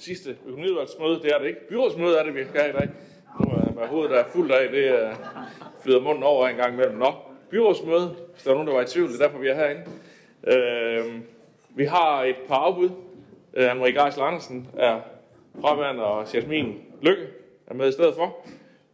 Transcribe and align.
Sidste 0.00 0.36
økonomiudvalgsmøde. 0.46 1.22
Det 1.22 1.34
er 1.34 1.38
det 1.38 1.46
ikke. 1.46 1.68
Byrådsmøde 1.68 2.18
er 2.18 2.22
det, 2.22 2.34
vi 2.34 2.44
skal 2.44 2.70
i 2.70 2.72
dag. 2.72 2.88
Nu 3.40 3.50
er 3.50 3.72
med 3.74 3.86
hovedet, 3.86 4.10
der 4.10 4.18
er 4.18 4.28
fuldt 4.28 4.52
af, 4.52 4.70
det 4.70 4.88
er, 4.88 5.14
flyder 5.82 6.00
munden 6.00 6.22
over 6.22 6.48
en 6.48 6.56
gang 6.56 6.74
imellem. 6.74 6.98
Nå, 6.98 7.12
byrådsmøde, 7.50 8.16
hvis 8.32 8.42
der 8.42 8.50
er 8.50 8.54
nogen, 8.54 8.68
der 8.68 8.74
var 8.74 8.82
i 8.82 8.86
tvivl, 8.86 9.08
det 9.08 9.20
er 9.20 9.24
derfor, 9.26 9.38
vi 9.38 9.48
er 9.48 9.54
herinde. 9.54 9.82
Øh, 10.46 11.20
vi 11.76 11.84
har 11.84 12.22
et 12.24 12.36
par 12.48 12.54
afbud. 12.54 12.90
Øh, 13.54 13.72
Anne-Marie 13.72 14.02
Geisel 14.02 14.22
Andersen 14.22 14.68
er 14.76 15.00
fraværende, 15.60 16.04
og 16.04 16.34
Jasmin 16.34 16.78
Lykke 17.02 17.26
er 17.66 17.74
med 17.74 17.88
i 17.88 17.92
stedet 17.92 18.14
for. 18.14 18.36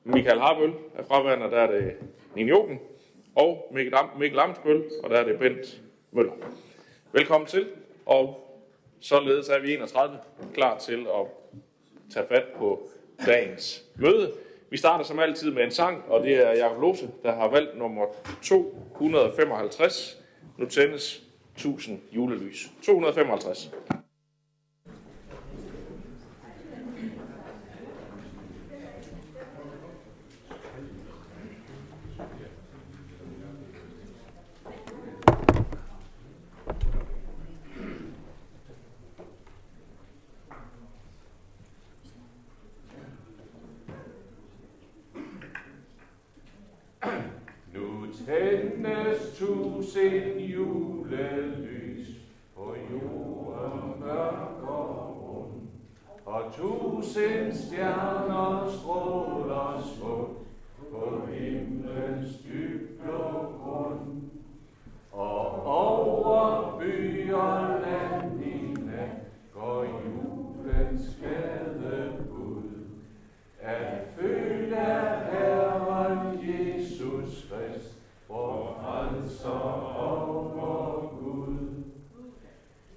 Michael 0.04 0.40
Harbøl 0.40 0.72
er 0.98 1.02
fraværende, 1.02 1.46
og 1.46 1.52
der 1.52 1.58
er 1.58 1.70
det 1.70 1.92
Nine 2.34 2.48
Joken. 2.48 2.80
Og 3.34 3.68
Mikkel, 3.72 3.94
Am 3.94 4.08
Mikkel 4.18 4.38
Amsbøl, 4.38 4.84
og 5.04 5.10
der 5.10 5.16
er 5.16 5.24
det 5.24 5.38
Bent 5.38 5.80
Møller. 6.12 6.32
Velkommen 7.12 7.46
til, 7.46 7.66
og 8.06 8.45
således 9.00 9.48
er 9.48 9.58
vi 9.58 9.74
31 9.74 10.18
klar 10.54 10.78
til 10.78 11.06
at 11.06 11.26
tage 12.14 12.26
fat 12.28 12.44
på 12.56 12.88
dagens 13.26 13.84
møde. 13.96 14.32
Vi 14.70 14.76
starter 14.76 15.04
som 15.04 15.18
altid 15.18 15.50
med 15.50 15.64
en 15.64 15.70
sang, 15.70 16.04
og 16.08 16.22
det 16.22 16.46
er 16.46 16.50
Jakob 16.50 16.80
Lose, 16.80 17.10
der 17.22 17.34
har 17.34 17.48
valgt 17.48 17.78
nummer 17.78 18.06
255. 18.42 20.18
Nu 20.58 20.66
tændes 20.66 21.22
1000 21.56 22.00
julelys. 22.12 22.70
255. 22.82 23.70
Nu 47.74 48.06
tændes 48.26 49.38
tusind 49.38 50.38
julelys 50.38 52.08
på 52.56 52.74
jorden 52.92 54.00
mørk 54.00 54.62
og 54.62 55.16
rund, 55.22 55.68
og 56.24 56.52
tusind 56.52 57.52
stjerner 57.52 58.70
stråler 58.70 59.92
smukt 59.96 60.48
på 60.90 61.26
himlens 61.32 62.38
dybblå 62.38 63.52
grund. 63.62 64.22
Og 65.12 65.66
over 65.66 66.78
by 66.80 67.32
og 67.32 67.80
land 67.80 68.44
i 68.44 68.74
nat 68.80 69.10
går 69.54 69.84
julens 69.84 71.16
glade 71.20 72.12
bud. 72.30 72.62
At 73.62 74.02
født 74.16 74.55
frelser 79.36 79.50
og 79.50 81.10
Gud. 81.20 81.56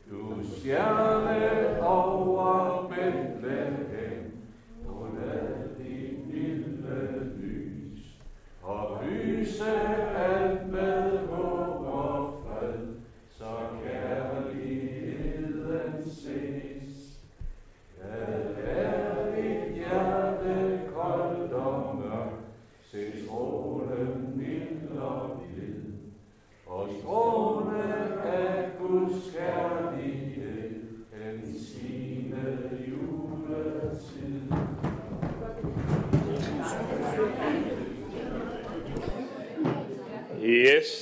Du 0.09 0.43
stjerne 0.57 1.68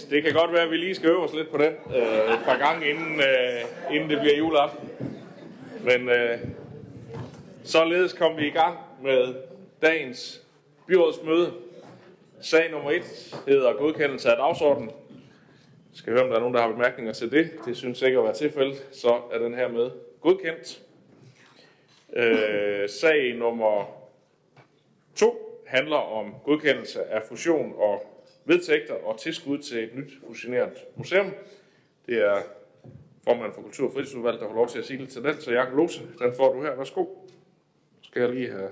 det 0.10 0.24
kan 0.24 0.34
godt 0.34 0.54
være, 0.54 0.62
at 0.62 0.72
vi 0.72 0.78
lige 0.78 0.96
skal 0.96 1.10
øve 1.10 1.24
os 1.24 1.34
lidt 1.34 1.52
på 1.52 1.58
den 1.58 1.74
øh, 1.96 2.34
et 2.34 2.40
par 2.46 2.58
gange, 2.58 2.90
inden, 2.90 3.20
øh, 3.20 3.96
inden 3.96 4.10
det 4.10 4.20
bliver 4.20 4.38
juleaften. 4.38 4.90
Men 5.82 6.10
øh, 6.10 6.40
således 7.64 8.14
kom 8.14 8.38
vi 8.38 8.48
i 8.48 8.52
gang 8.52 8.78
med 9.04 9.36
dagens 9.82 10.42
byrådsmøde. 10.88 11.54
Sag 12.42 12.72
nummer 12.72 12.92
et 12.92 13.36
hedder 13.48 13.74
godkendelse 13.74 14.30
af 14.30 14.38
dagsordenen. 14.38 14.90
Jeg 14.90 15.94
skal 15.94 16.14
høre, 16.14 16.24
om 16.24 16.30
der 16.30 16.36
er 16.36 16.40
nogen, 16.40 16.56
der 16.56 16.62
har 16.62 16.72
bemærkninger 16.72 17.14
til 17.14 17.32
det. 17.32 17.52
Det 17.66 17.78
synes 17.78 18.02
ikke 18.02 18.18
at 18.18 18.24
være 18.24 18.34
tilfældet, 18.34 18.88
så 18.92 19.22
er 19.32 19.40
den 19.40 19.54
her 19.54 19.68
med 19.68 19.92
godkendt. 20.22 20.82
Øh, 22.14 22.90
sag 22.90 23.36
nummer 23.36 23.86
2 25.16 25.62
handler 25.68 25.98
om 25.98 26.36
godkendelse 26.46 27.04
af 27.04 27.22
fusion 27.24 27.74
og 27.78 28.17
vedtægter 28.48 28.94
og 28.94 29.20
tilskud 29.20 29.58
til 29.58 29.84
et 29.84 29.96
nyt 29.96 30.12
fusioneret 30.28 30.74
museum. 30.96 31.32
Det 32.06 32.22
er 32.22 32.36
formand 33.24 33.54
for 33.54 33.62
Kultur- 33.62 33.88
og 33.88 33.94
Fritidsudvalget, 33.94 34.42
der 34.42 34.48
får 34.48 34.56
lov 34.56 34.68
til 34.68 34.80
at 34.80 34.86
sige 34.86 35.00
lidt 35.00 35.10
til 35.10 35.24
den. 35.24 35.42
Så 35.42 35.52
Jakob 35.52 35.78
Lose, 35.78 36.02
den 36.20 36.34
får 36.38 36.54
du 36.54 36.62
her. 36.62 36.76
Værsgo. 36.76 37.06
Skal 38.02 38.22
jeg 38.22 38.32
lige 38.32 38.52
have... 38.52 38.70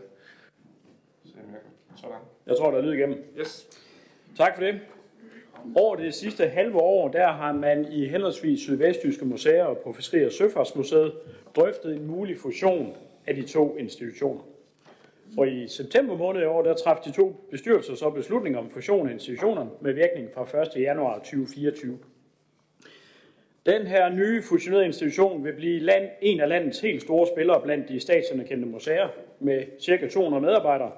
Sådan. 1.96 2.16
Jeg 2.46 2.58
tror, 2.58 2.72
der 2.72 2.78
er 2.78 2.82
lyd 2.82 2.94
igennem. 2.94 3.24
Yes. 3.40 3.68
Tak 4.38 4.56
for 4.56 4.64
det. 4.64 4.80
Over 5.76 5.96
det 5.96 6.14
sidste 6.14 6.48
halve 6.48 6.78
år, 6.78 7.08
der 7.08 7.28
har 7.28 7.54
man 7.54 7.92
i 7.92 8.06
henholdsvis 8.08 8.60
Sydvestjyske 8.60 9.26
Museer 9.26 9.64
og 9.64 9.78
på 9.78 9.92
Fiskeri- 9.94 10.26
og 10.26 10.32
Søfartsmuseet 10.32 11.14
drøftet 11.56 11.96
en 11.96 12.08
mulig 12.08 12.38
fusion 12.38 12.98
af 13.28 13.36
de 13.36 13.48
to 13.48 13.78
institutioner. 13.78 14.42
Og 15.38 15.48
i 15.48 15.68
september 15.68 16.18
måned 16.18 16.42
i 16.42 16.46
år, 16.46 16.62
der 16.62 16.74
traf 16.74 16.98
de 17.06 17.12
to 17.12 17.48
bestyrelser 17.52 17.96
så 17.96 18.10
beslutning 18.10 18.58
om 18.58 18.70
fusion 18.70 19.08
af 19.08 19.14
institutionerne 19.14 19.70
med 19.82 19.94
virkning 19.94 20.30
fra 20.34 20.62
1. 20.62 20.82
januar 20.82 21.18
2024. 21.18 21.98
Den 23.66 23.88
her 23.88 24.10
nye 24.10 24.42
fusionerede 24.42 24.86
institution 24.86 25.44
vil 25.44 25.54
blive 25.54 25.80
land, 25.80 26.10
en 26.22 26.40
af 26.40 26.50
landets 26.50 26.80
helt 26.80 27.02
store 27.02 27.28
spillere 27.28 27.62
blandt 27.62 27.90
de 27.90 28.00
statsanerkendte 28.00 28.68
museer 28.68 29.08
med 29.40 29.64
ca. 29.82 30.08
200 30.08 30.42
medarbejdere, 30.42 30.92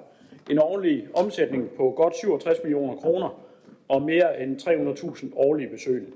en 0.50 0.60
årlig 0.60 1.08
omsætning 1.14 1.70
på 1.70 1.92
godt 1.92 2.16
67 2.18 2.58
millioner 2.64 2.96
kroner 2.96 3.44
og 3.88 4.02
mere 4.02 4.42
end 4.42 4.62
300.000 4.62 5.30
årlige 5.36 5.70
besøgende. 5.70 6.12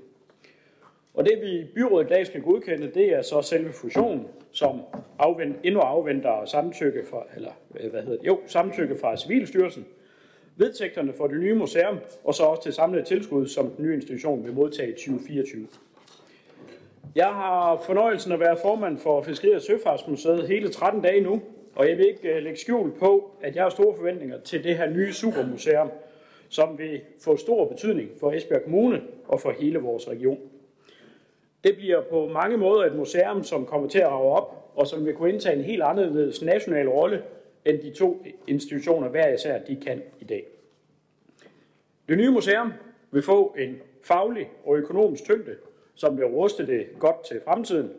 Og 1.14 1.24
det 1.24 1.38
vi 1.42 1.60
i 1.60 1.64
byrådet 1.74 2.06
i 2.06 2.08
dag 2.08 2.26
skal 2.26 2.42
godkende, 2.42 2.90
det 2.94 3.14
er 3.14 3.22
så 3.22 3.42
selve 3.42 3.72
fusionen, 3.72 4.26
som 4.52 4.80
afvent, 5.18 5.56
endnu 5.64 5.80
afventer 5.80 6.44
samtykke 6.44 7.02
fra, 7.10 7.24
eller 7.36 7.50
øh, 7.80 7.90
hvad 7.90 8.02
hedder 8.02 8.18
det? 8.18 8.26
Jo, 8.26 8.40
samtykke 8.46 8.96
fra 9.00 9.16
Civilstyrelsen, 9.16 9.86
vedtægterne 10.56 11.12
for 11.12 11.26
det 11.26 11.40
nye 11.40 11.54
museum, 11.54 11.98
og 12.24 12.34
så 12.34 12.42
også 12.42 12.62
til 12.62 12.72
samlet 12.72 13.06
tilskud, 13.06 13.46
som 13.46 13.70
den 13.70 13.84
nye 13.84 13.94
institution 13.94 14.44
vil 14.44 14.52
modtage 14.52 14.88
i 14.88 14.92
2024. 14.92 15.66
Jeg 17.14 17.26
har 17.28 17.82
fornøjelsen 17.86 18.32
at 18.32 18.40
være 18.40 18.56
formand 18.62 18.98
for 18.98 19.22
Fiskeri- 19.22 19.54
og 19.54 19.62
Søfartsmuseet 19.62 20.48
hele 20.48 20.68
13 20.68 21.02
dage 21.02 21.20
nu, 21.20 21.42
og 21.76 21.88
jeg 21.88 21.98
vil 21.98 22.08
ikke 22.08 22.28
øh, 22.28 22.42
lægge 22.42 22.58
skjul 22.58 22.92
på, 22.98 23.30
at 23.42 23.56
jeg 23.56 23.62
har 23.62 23.70
store 23.70 23.96
forventninger 23.96 24.40
til 24.40 24.64
det 24.64 24.76
her 24.76 24.90
nye 24.90 25.12
supermuseum, 25.12 25.90
som 26.48 26.78
vil 26.78 27.00
få 27.20 27.36
stor 27.36 27.68
betydning 27.68 28.10
for 28.20 28.32
Esbjerg 28.32 28.62
Kommune 28.62 29.02
og 29.28 29.40
for 29.40 29.54
hele 29.58 29.78
vores 29.78 30.08
region. 30.08 30.38
Det 31.64 31.76
bliver 31.76 32.00
på 32.00 32.28
mange 32.28 32.56
måder 32.56 32.84
et 32.84 32.96
museum, 32.96 33.44
som 33.44 33.66
kommer 33.66 33.88
til 33.88 33.98
at 33.98 34.08
rave 34.08 34.32
op, 34.32 34.72
og 34.74 34.86
som 34.86 35.06
vil 35.06 35.14
kunne 35.14 35.32
indtage 35.32 35.56
en 35.56 35.64
helt 35.64 35.82
anderledes 35.82 36.42
national 36.42 36.88
rolle, 36.88 37.22
end 37.64 37.78
de 37.78 37.90
to 37.90 38.24
institutioner 38.46 39.08
hver 39.08 39.28
især 39.28 39.58
de 39.58 39.76
kan 39.76 40.02
i 40.20 40.24
dag. 40.24 40.46
Det 42.08 42.18
nye 42.18 42.30
museum 42.30 42.72
vil 43.10 43.22
få 43.22 43.54
en 43.58 43.76
faglig 44.02 44.50
og 44.64 44.76
økonomisk 44.76 45.24
tyngde, 45.24 45.56
som 45.94 46.18
vil 46.18 46.26
ruste 46.26 46.66
det 46.66 46.86
godt 46.98 47.24
til 47.24 47.40
fremtiden, 47.44 47.90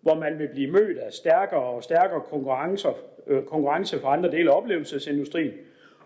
hvor 0.00 0.14
man 0.14 0.38
vil 0.38 0.48
blive 0.48 0.70
mødt 0.70 0.98
af 0.98 1.12
stærkere 1.12 1.60
og 1.60 1.82
stærkere 1.82 2.20
konkurrencer, 2.20 2.92
øh, 3.26 3.42
konkurrence 3.42 3.98
fra 3.98 4.12
andre 4.12 4.30
dele 4.30 4.50
af 4.50 4.56
oplevelsesindustrien, 4.56 5.52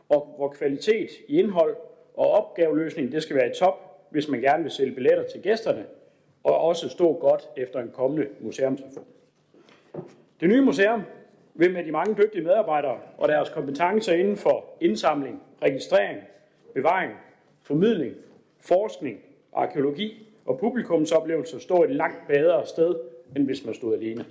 og 0.08 0.34
hvor 0.36 0.48
kvalitet 0.48 1.10
i 1.28 1.38
indhold 1.38 1.76
og 2.14 2.30
opgaveløsning 2.30 3.12
det 3.12 3.22
skal 3.22 3.36
være 3.36 3.50
i 3.50 3.54
top, 3.58 4.06
hvis 4.10 4.28
man 4.28 4.40
gerne 4.40 4.62
vil 4.62 4.72
sælge 4.72 4.94
billetter 4.94 5.24
til 5.32 5.42
gæsterne, 5.42 5.84
og 6.46 6.60
også 6.60 6.88
stå 6.88 7.12
godt 7.12 7.48
efter 7.56 7.80
en 7.80 7.90
kommende 7.90 8.28
museumsreform. 8.40 9.04
Det 10.40 10.48
nye 10.48 10.60
museum 10.60 11.02
vil 11.54 11.72
med 11.72 11.84
de 11.84 11.92
mange 11.92 12.14
dygtige 12.22 12.44
medarbejdere 12.44 12.98
og 13.18 13.28
deres 13.28 13.48
kompetencer 13.48 14.12
inden 14.12 14.36
for 14.36 14.64
indsamling, 14.80 15.42
registrering, 15.62 16.20
bevaring, 16.74 17.12
formidling, 17.62 18.14
forskning, 18.58 19.20
arkeologi 19.52 20.28
og 20.44 20.58
publikumsoplevelser 20.58 21.58
stå 21.58 21.82
et 21.82 21.90
langt 21.90 22.26
bedre 22.28 22.66
sted 22.66 22.94
end 23.36 23.44
hvis 23.44 23.64
man 23.64 23.74
stod 23.74 23.94
alene. 23.94 24.24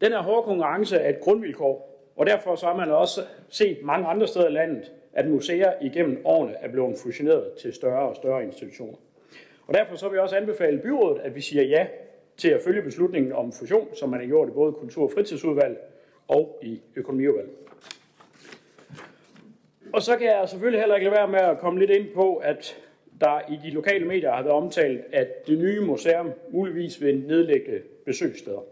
Den 0.00 0.12
her 0.12 0.22
hårde 0.22 0.42
konkurrence 0.42 0.96
er 0.96 1.08
et 1.08 1.20
grundvilkår, 1.20 2.04
og 2.16 2.26
derfor 2.26 2.56
så 2.56 2.66
har 2.66 2.76
man 2.76 2.90
også 2.90 3.20
set 3.48 3.78
mange 3.82 4.06
andre 4.06 4.26
steder 4.26 4.48
i 4.48 4.52
landet, 4.52 4.92
at 5.12 5.28
museer 5.28 5.72
igennem 5.82 6.20
årene 6.24 6.54
er 6.54 6.68
blevet 6.68 6.98
fusioneret 6.98 7.52
til 7.52 7.72
større 7.72 8.08
og 8.08 8.16
større 8.16 8.44
institutioner. 8.44 8.98
Og 9.68 9.74
derfor 9.74 9.96
så 9.96 10.08
vil 10.08 10.16
jeg 10.16 10.22
også 10.22 10.36
anbefale 10.36 10.78
byrådet, 10.78 11.20
at 11.20 11.34
vi 11.34 11.40
siger 11.40 11.62
ja 11.62 11.86
til 12.36 12.48
at 12.48 12.60
følge 12.60 12.82
beslutningen 12.82 13.32
om 13.32 13.52
fusion, 13.52 13.88
som 13.94 14.08
man 14.08 14.20
har 14.20 14.26
gjort 14.26 14.48
i 14.48 14.52
både 14.52 14.72
Kultur- 14.72 15.04
og 15.04 15.10
Fritidsudvalg 15.14 15.78
og 16.28 16.58
i 16.62 16.80
Økonomiudvalg. 16.96 17.48
Og 19.92 20.02
så 20.02 20.16
kan 20.16 20.26
jeg 20.26 20.48
selvfølgelig 20.48 20.80
heller 20.80 20.94
ikke 20.94 21.04
lade 21.04 21.16
være 21.16 21.28
med 21.28 21.38
at 21.40 21.58
komme 21.58 21.78
lidt 21.78 21.90
ind 21.90 22.06
på, 22.14 22.36
at 22.36 22.78
der 23.20 23.40
i 23.52 23.58
de 23.64 23.70
lokale 23.70 24.04
medier 24.04 24.32
har 24.32 24.42
været 24.42 24.56
omtalt, 24.56 25.04
at 25.12 25.46
det 25.46 25.58
nye 25.58 25.80
museum 25.80 26.32
muligvis 26.50 27.02
vil 27.02 27.18
nedlægge 27.20 27.82
besøgssteder. 28.06 28.64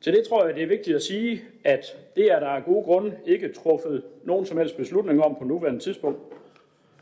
Til 0.00 0.12
det 0.12 0.24
tror 0.28 0.46
jeg, 0.46 0.54
det 0.54 0.62
er 0.62 0.66
vigtigt 0.66 0.96
at 0.96 1.02
sige, 1.02 1.42
at 1.64 1.98
det 2.16 2.32
er 2.32 2.40
der 2.40 2.46
af 2.46 2.64
gode 2.64 2.84
grunde 2.84 3.18
ikke 3.26 3.52
truffet 3.52 4.02
nogen 4.24 4.46
som 4.46 4.58
helst 4.58 4.76
beslutning 4.76 5.24
om 5.24 5.36
på 5.38 5.44
nuværende 5.44 5.80
tidspunkt. 5.80 6.18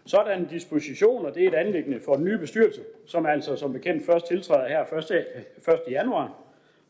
Sådan 0.06 0.46
dispositioner, 0.46 1.30
det 1.30 1.44
er 1.44 1.48
et 1.48 1.54
anlæggende 1.54 2.00
for 2.00 2.14
den 2.14 2.24
nye 2.24 2.38
bestyrelse, 2.38 2.80
som 3.06 3.26
altså 3.26 3.56
som 3.56 3.72
bekendt 3.72 4.06
først 4.06 4.26
tiltræder 4.26 4.68
her 4.68 4.98
1. 4.98 5.26
1. 5.68 5.80
januar, 5.90 6.32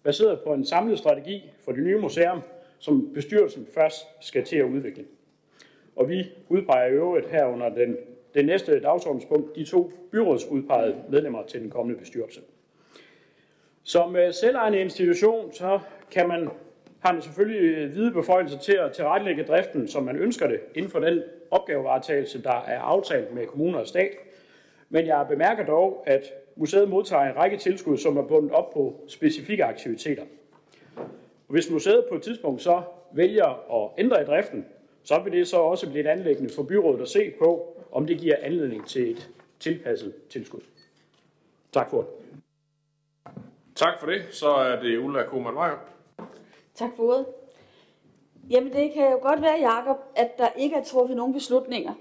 baseret 0.02 0.40
på 0.40 0.52
en 0.52 0.64
samlet 0.64 0.98
strategi 0.98 1.50
for 1.64 1.72
det 1.72 1.82
nye 1.82 1.98
museum, 1.98 2.40
som 2.78 3.10
bestyrelsen 3.14 3.66
først 3.74 4.06
skal 4.20 4.44
til 4.44 4.56
at 4.56 4.64
udvikle. 4.64 5.04
Og 5.96 6.08
vi 6.08 6.30
udpeger 6.48 6.86
i 6.86 6.92
øvrigt 6.92 7.30
her 7.30 7.44
under 7.44 7.68
den, 7.68 7.96
det 8.34 8.46
næste 8.46 8.80
dagsordenspunkt 8.80 9.56
de 9.56 9.64
to 9.64 9.92
byrådsudpegede 10.10 10.96
medlemmer 11.08 11.42
til 11.42 11.60
den 11.60 11.70
kommende 11.70 12.00
bestyrelse. 12.00 12.40
Som 13.82 14.16
øh, 14.16 14.32
selvejende 14.34 14.80
institution, 14.80 15.52
så 15.52 15.80
kan 16.10 16.28
man, 16.28 16.48
har 17.06 17.12
man 17.12 17.22
selvfølgelig 17.22 17.60
øh, 17.60 17.92
hvide 17.92 18.12
beføjelser 18.12 18.58
til 18.58 18.72
at 18.72 18.92
tilrettelægge 18.92 19.44
driften, 19.44 19.88
som 19.88 20.02
man 20.02 20.16
ønsker 20.16 20.46
det, 20.46 20.60
inden 20.74 20.90
for 20.90 21.00
den 21.00 21.22
opgavevaretagelse, 21.50 22.42
der 22.42 22.60
er 22.66 22.80
aftalt 22.80 23.34
med 23.34 23.46
kommuner 23.46 23.78
og 23.78 23.86
stat. 23.86 24.10
Men 24.88 25.06
jeg 25.06 25.26
bemærker 25.28 25.66
dog, 25.66 26.04
at 26.06 26.22
museet 26.56 26.88
modtager 26.88 27.22
en 27.22 27.36
række 27.36 27.56
tilskud, 27.56 27.96
som 27.96 28.16
er 28.16 28.22
bundet 28.22 28.52
op 28.52 28.70
på 28.70 29.00
specifikke 29.08 29.64
aktiviteter. 29.64 30.22
Og 30.96 31.52
hvis 31.52 31.70
museet 31.70 32.04
på 32.08 32.14
et 32.14 32.22
tidspunkt 32.22 32.62
så 32.62 32.82
vælger 33.12 33.82
at 33.84 33.90
ændre 33.98 34.22
i 34.22 34.24
driften, 34.24 34.66
så 35.04 35.20
vil 35.24 35.32
det 35.32 35.48
så 35.48 35.56
også 35.56 35.90
blive 35.90 36.04
et 36.04 36.10
anlæggende 36.10 36.54
for 36.54 36.62
byrådet 36.62 37.00
at 37.00 37.08
se 37.08 37.32
på, 37.38 37.76
om 37.92 38.06
det 38.06 38.18
giver 38.18 38.36
anledning 38.42 38.86
til 38.86 39.10
et 39.10 39.30
tilpasset 39.60 40.14
tilskud. 40.30 40.60
Tak 41.72 41.90
for 41.90 41.98
det. 41.98 42.08
Tak 43.74 44.00
for 44.00 44.06
det. 44.06 44.22
Så 44.30 44.48
er 44.48 44.82
det 44.82 44.98
Ulla 44.98 45.22
Koman 45.22 45.54
Meyer. 45.54 45.95
Tak 46.76 46.90
for 46.96 47.02
ordet. 47.02 47.26
Jamen 48.50 48.72
det 48.72 48.92
kan 48.92 49.10
jo 49.10 49.18
godt 49.22 49.42
være, 49.42 49.58
Jakob, 49.60 49.96
at 50.16 50.38
der 50.38 50.48
ikke 50.56 50.76
er 50.76 50.84
truffet 50.84 51.16
nogen 51.16 51.32
beslutninger. 51.32 51.94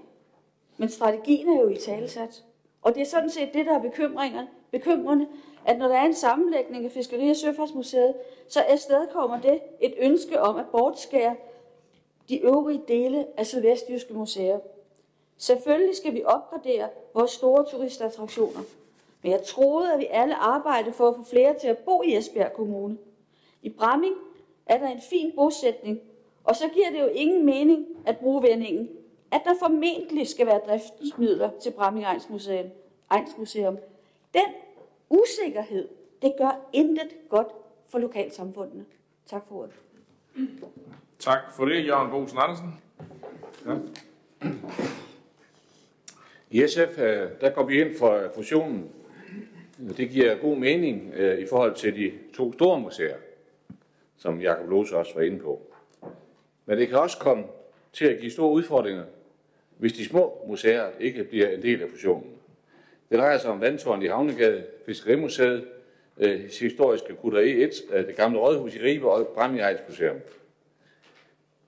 Men 0.76 0.88
strategien 0.88 1.48
er 1.48 1.60
jo 1.60 1.68
i 1.68 1.76
talesat. 1.76 2.44
Og 2.82 2.94
det 2.94 3.00
er 3.00 3.06
sådan 3.06 3.30
set 3.30 3.54
det, 3.54 3.66
der 3.66 3.74
er 3.74 3.82
bekymringer, 3.82 4.46
bekymrende, 4.70 5.26
at 5.64 5.78
når 5.78 5.88
der 5.88 5.94
er 5.94 6.04
en 6.04 6.14
sammenlægning 6.14 6.84
af 6.84 6.90
Fiskeri- 6.90 7.30
og 7.30 7.36
Søfartsmuseet, 7.36 8.14
så 8.48 8.60
afstedkommer 8.60 9.40
det 9.40 9.60
et 9.80 9.94
ønske 9.98 10.40
om 10.40 10.56
at 10.56 10.66
bortskære 10.72 11.36
de 12.28 12.38
øvrige 12.38 12.82
dele 12.88 13.26
af 13.36 13.46
Sydvestjyske 13.46 14.14
Museer. 14.14 14.58
Selvfølgelig 15.36 15.96
skal 15.96 16.14
vi 16.14 16.24
opgradere 16.24 16.88
vores 17.14 17.30
store 17.30 17.66
turistattraktioner, 17.70 18.60
men 19.22 19.32
jeg 19.32 19.42
troede, 19.42 19.92
at 19.92 19.98
vi 19.98 20.06
alle 20.10 20.34
arbejdede 20.34 20.92
for 20.92 21.08
at 21.08 21.16
få 21.16 21.22
flere 21.24 21.54
til 21.58 21.68
at 21.68 21.78
bo 21.78 22.02
i 22.02 22.16
Esbjerg 22.16 22.52
Kommune. 22.52 22.98
I 23.62 23.68
Bramming 23.68 24.14
er 24.66 24.78
der 24.78 24.88
en 24.88 25.00
fin 25.10 25.32
bosætning, 25.36 26.00
og 26.44 26.56
så 26.56 26.68
giver 26.74 26.90
det 26.90 27.00
jo 27.00 27.06
ingen 27.06 27.46
mening 27.46 27.86
at 28.06 28.18
bruge 28.18 28.42
vendingen, 28.42 28.88
at 29.30 29.40
der 29.44 29.54
formentlig 29.58 30.28
skal 30.28 30.46
være 30.46 30.60
driftsmidler 30.66 31.50
til 31.62 31.70
Bramming 31.70 32.04
Ejns 32.04 32.28
Museum. 32.30 32.66
Ejns 33.10 33.38
Museum. 33.38 33.78
Den 34.34 34.54
usikkerhed, 35.10 35.88
det 36.22 36.32
gør 36.38 36.68
intet 36.72 37.16
godt 37.28 37.48
for 37.88 37.98
lokalsamfundene. 37.98 38.84
Tak 39.26 39.42
for 39.48 39.54
ordet. 39.54 39.74
Tak 41.18 41.38
for 41.56 41.64
det, 41.64 41.86
Jørgen 41.86 42.10
Bosen 42.10 42.38
Andersen. 42.38 42.80
Ja. 43.66 43.74
I 46.50 46.68
SF, 46.68 46.98
øh, 46.98 47.28
der 47.40 47.50
går 47.50 47.64
vi 47.64 47.80
ind 47.80 47.98
for 47.98 48.30
fusionen. 48.34 48.90
Det 49.96 50.10
giver 50.10 50.34
god 50.34 50.56
mening 50.56 51.12
øh, 51.14 51.38
i 51.38 51.46
forhold 51.46 51.74
til 51.74 51.96
de 51.96 52.12
to 52.34 52.52
store 52.52 52.80
museer, 52.80 53.16
som 54.18 54.40
Jakob 54.40 54.70
Lose 54.70 54.96
også 54.96 55.14
var 55.14 55.22
inde 55.22 55.38
på. 55.38 55.62
Men 56.66 56.78
det 56.78 56.88
kan 56.88 56.98
også 56.98 57.18
komme 57.18 57.44
til 57.92 58.04
at 58.04 58.20
give 58.20 58.30
store 58.30 58.50
udfordringer, 58.50 59.04
hvis 59.78 59.92
de 59.92 60.04
små 60.04 60.44
museer 60.48 60.86
ikke 61.00 61.24
bliver 61.24 61.48
en 61.48 61.62
del 61.62 61.82
af 61.82 61.88
fusionen. 61.90 62.30
Det 63.10 63.18
drejer 63.18 63.38
sig 63.38 63.50
om 63.50 63.60
Vandtårn 63.60 64.02
i 64.02 64.06
Havnegade, 64.06 64.64
Fiskerimuseet, 64.86 65.64
øh, 66.18 66.40
historiske 66.60 67.14
Kutteri 67.14 67.62
1, 67.62 67.70
øh, 67.92 68.06
det 68.06 68.16
gamle 68.16 68.38
rådhus 68.38 68.74
i 68.74 68.82
Ribe 68.82 69.10
og 69.10 69.28
Bramming 69.34 69.62
Museum. 69.88 70.16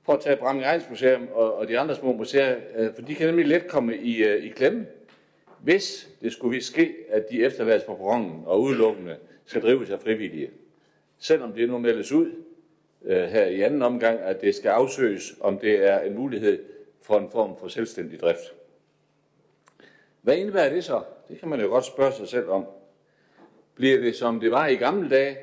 For 0.03 0.13
at 0.13 0.21
tage 0.21 0.37
Bramming 0.37 0.67
Museum 0.91 1.29
og, 1.33 1.55
og 1.55 1.69
de 1.69 1.79
andre 1.79 1.95
små 1.95 2.13
museer, 2.13 2.57
øh, 2.77 2.95
for 2.95 3.03
de 3.03 3.15
kan 3.15 3.27
nemlig 3.27 3.47
let 3.47 3.69
komme 3.69 3.97
i, 3.97 4.25
øh, 4.25 4.45
i 4.45 4.49
klemme, 4.49 4.87
hvis 5.63 6.09
det 6.23 6.33
skulle 6.33 6.63
ske, 6.63 6.95
at 7.09 7.31
de 7.31 7.45
efterlades 7.45 7.85
på 7.85 7.95
perronen 7.95 8.43
og 8.47 8.63
udelukkende 8.63 9.17
skal 9.45 9.63
drives 9.63 9.91
af 9.91 10.01
frivillige. 10.01 10.51
Selvom 11.19 11.53
det 11.53 11.69
nu 11.69 11.79
meldes 11.79 12.13
ud 12.13 12.33
øh, 13.05 13.23
her 13.23 13.45
i 13.45 13.61
anden 13.61 13.83
omgang, 13.83 14.21
at 14.21 14.41
det 14.41 14.55
skal 14.55 14.69
afsøges, 14.69 15.35
om 15.41 15.59
det 15.59 15.87
er 15.87 16.01
en 16.01 16.15
mulighed 16.15 16.65
for 17.03 17.19
en 17.19 17.31
form 17.31 17.59
for 17.59 17.69
selvstændig 17.69 18.21
drift. 18.21 18.55
Hvad 20.23 20.37
indebærer 20.37 20.75
det 20.75 20.85
så? 20.85 21.03
Det 21.29 21.41
kan 21.41 21.49
man 21.49 21.61
jo 21.61 21.67
godt 21.67 21.85
spørge 21.85 22.13
sig 22.13 22.29
selv 22.29 22.49
om. 22.49 22.67
Bliver 23.75 24.01
det 24.01 24.17
som 24.17 24.41
det 24.41 24.51
var 24.51 24.67
i 24.67 24.75
gamle 24.75 25.11
dage, 25.11 25.37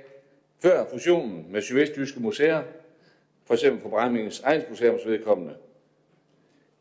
før 0.60 0.86
fusionen 0.92 1.46
med 1.52 1.62
Sydvestjyske 1.62 2.20
Museer, 2.20 2.64
for 3.46 3.54
eksempel 3.54 3.82
for 3.82 3.90
Brændingens 3.90 4.40
Egensmuseums 4.40 5.08
vedkommende? 5.08 5.56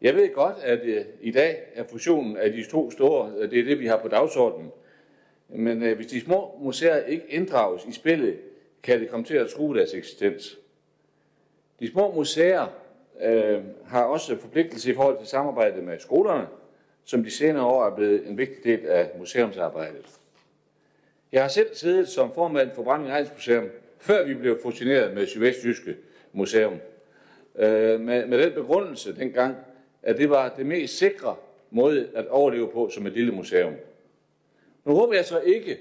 Jeg 0.01 0.15
ved 0.15 0.35
godt, 0.35 0.57
at 0.63 0.81
øh, 0.83 1.05
i 1.21 1.31
dag 1.31 1.63
er 1.75 1.85
fusionen 1.85 2.37
af 2.37 2.53
de 2.53 2.65
to 2.71 2.91
store, 2.91 3.33
øh, 3.39 3.51
det 3.51 3.59
er 3.59 3.65
det, 3.65 3.81
vi 3.81 3.87
har 3.87 3.97
på 3.97 4.09
dagsordenen. 4.09 4.71
Men 5.49 5.83
øh, 5.83 5.97
hvis 5.97 6.07
de 6.07 6.21
små 6.21 6.59
museer 6.61 7.05
ikke 7.05 7.25
inddrages 7.29 7.85
i 7.85 7.93
spillet, 7.93 8.39
kan 8.85 9.01
det 9.01 9.11
komme 9.11 9.27
til 9.27 9.35
at 9.35 9.49
true 9.49 9.77
deres 9.77 9.95
eksistens. 9.95 10.59
De 11.81 11.91
små 11.91 12.13
museer 12.13 12.67
øh, 13.23 13.63
har 13.85 14.03
også 14.03 14.37
forpligtelse 14.37 14.91
i 14.91 14.95
forhold 14.95 15.19
til 15.19 15.27
samarbejdet 15.27 15.85
med 15.85 15.99
skolerne, 15.99 16.47
som 17.05 17.25
de 17.25 17.31
senere 17.31 17.65
år 17.65 17.87
er 17.87 17.95
blevet 17.97 18.27
en 18.27 18.39
vigtig 18.39 18.65
del 18.65 18.87
af 18.87 19.11
museumsarbejdet. 19.19 20.07
Jeg 21.33 21.43
har 21.43 21.49
selv 21.49 21.75
siddet 21.75 22.09
som 22.09 22.35
formand 22.35 22.71
for 22.75 22.83
Brænding 22.83 23.29
Museum, 23.35 23.65
før 23.99 24.27
vi 24.27 24.35
blev 24.35 24.59
fusioneret 24.63 25.15
med 25.15 25.27
Sydvestjyske 25.27 25.97
Museum. 26.33 26.75
Øh, 27.59 28.01
med, 28.01 28.27
med 28.27 28.43
den 28.43 28.53
begrundelse 28.53 29.17
dengang, 29.17 29.57
at 30.03 30.17
det 30.17 30.31
var 30.31 30.55
det 30.57 30.67
mest 30.67 30.99
sikre 30.99 31.37
måde 31.71 32.09
at 32.15 32.29
overleve 32.29 32.71
på 32.71 32.91
som 32.91 33.07
et 33.07 33.13
lille 33.13 33.33
museum. 33.33 33.75
Nu 34.85 34.95
håber 34.95 35.15
jeg 35.15 35.25
så 35.25 35.41
ikke, 35.41 35.79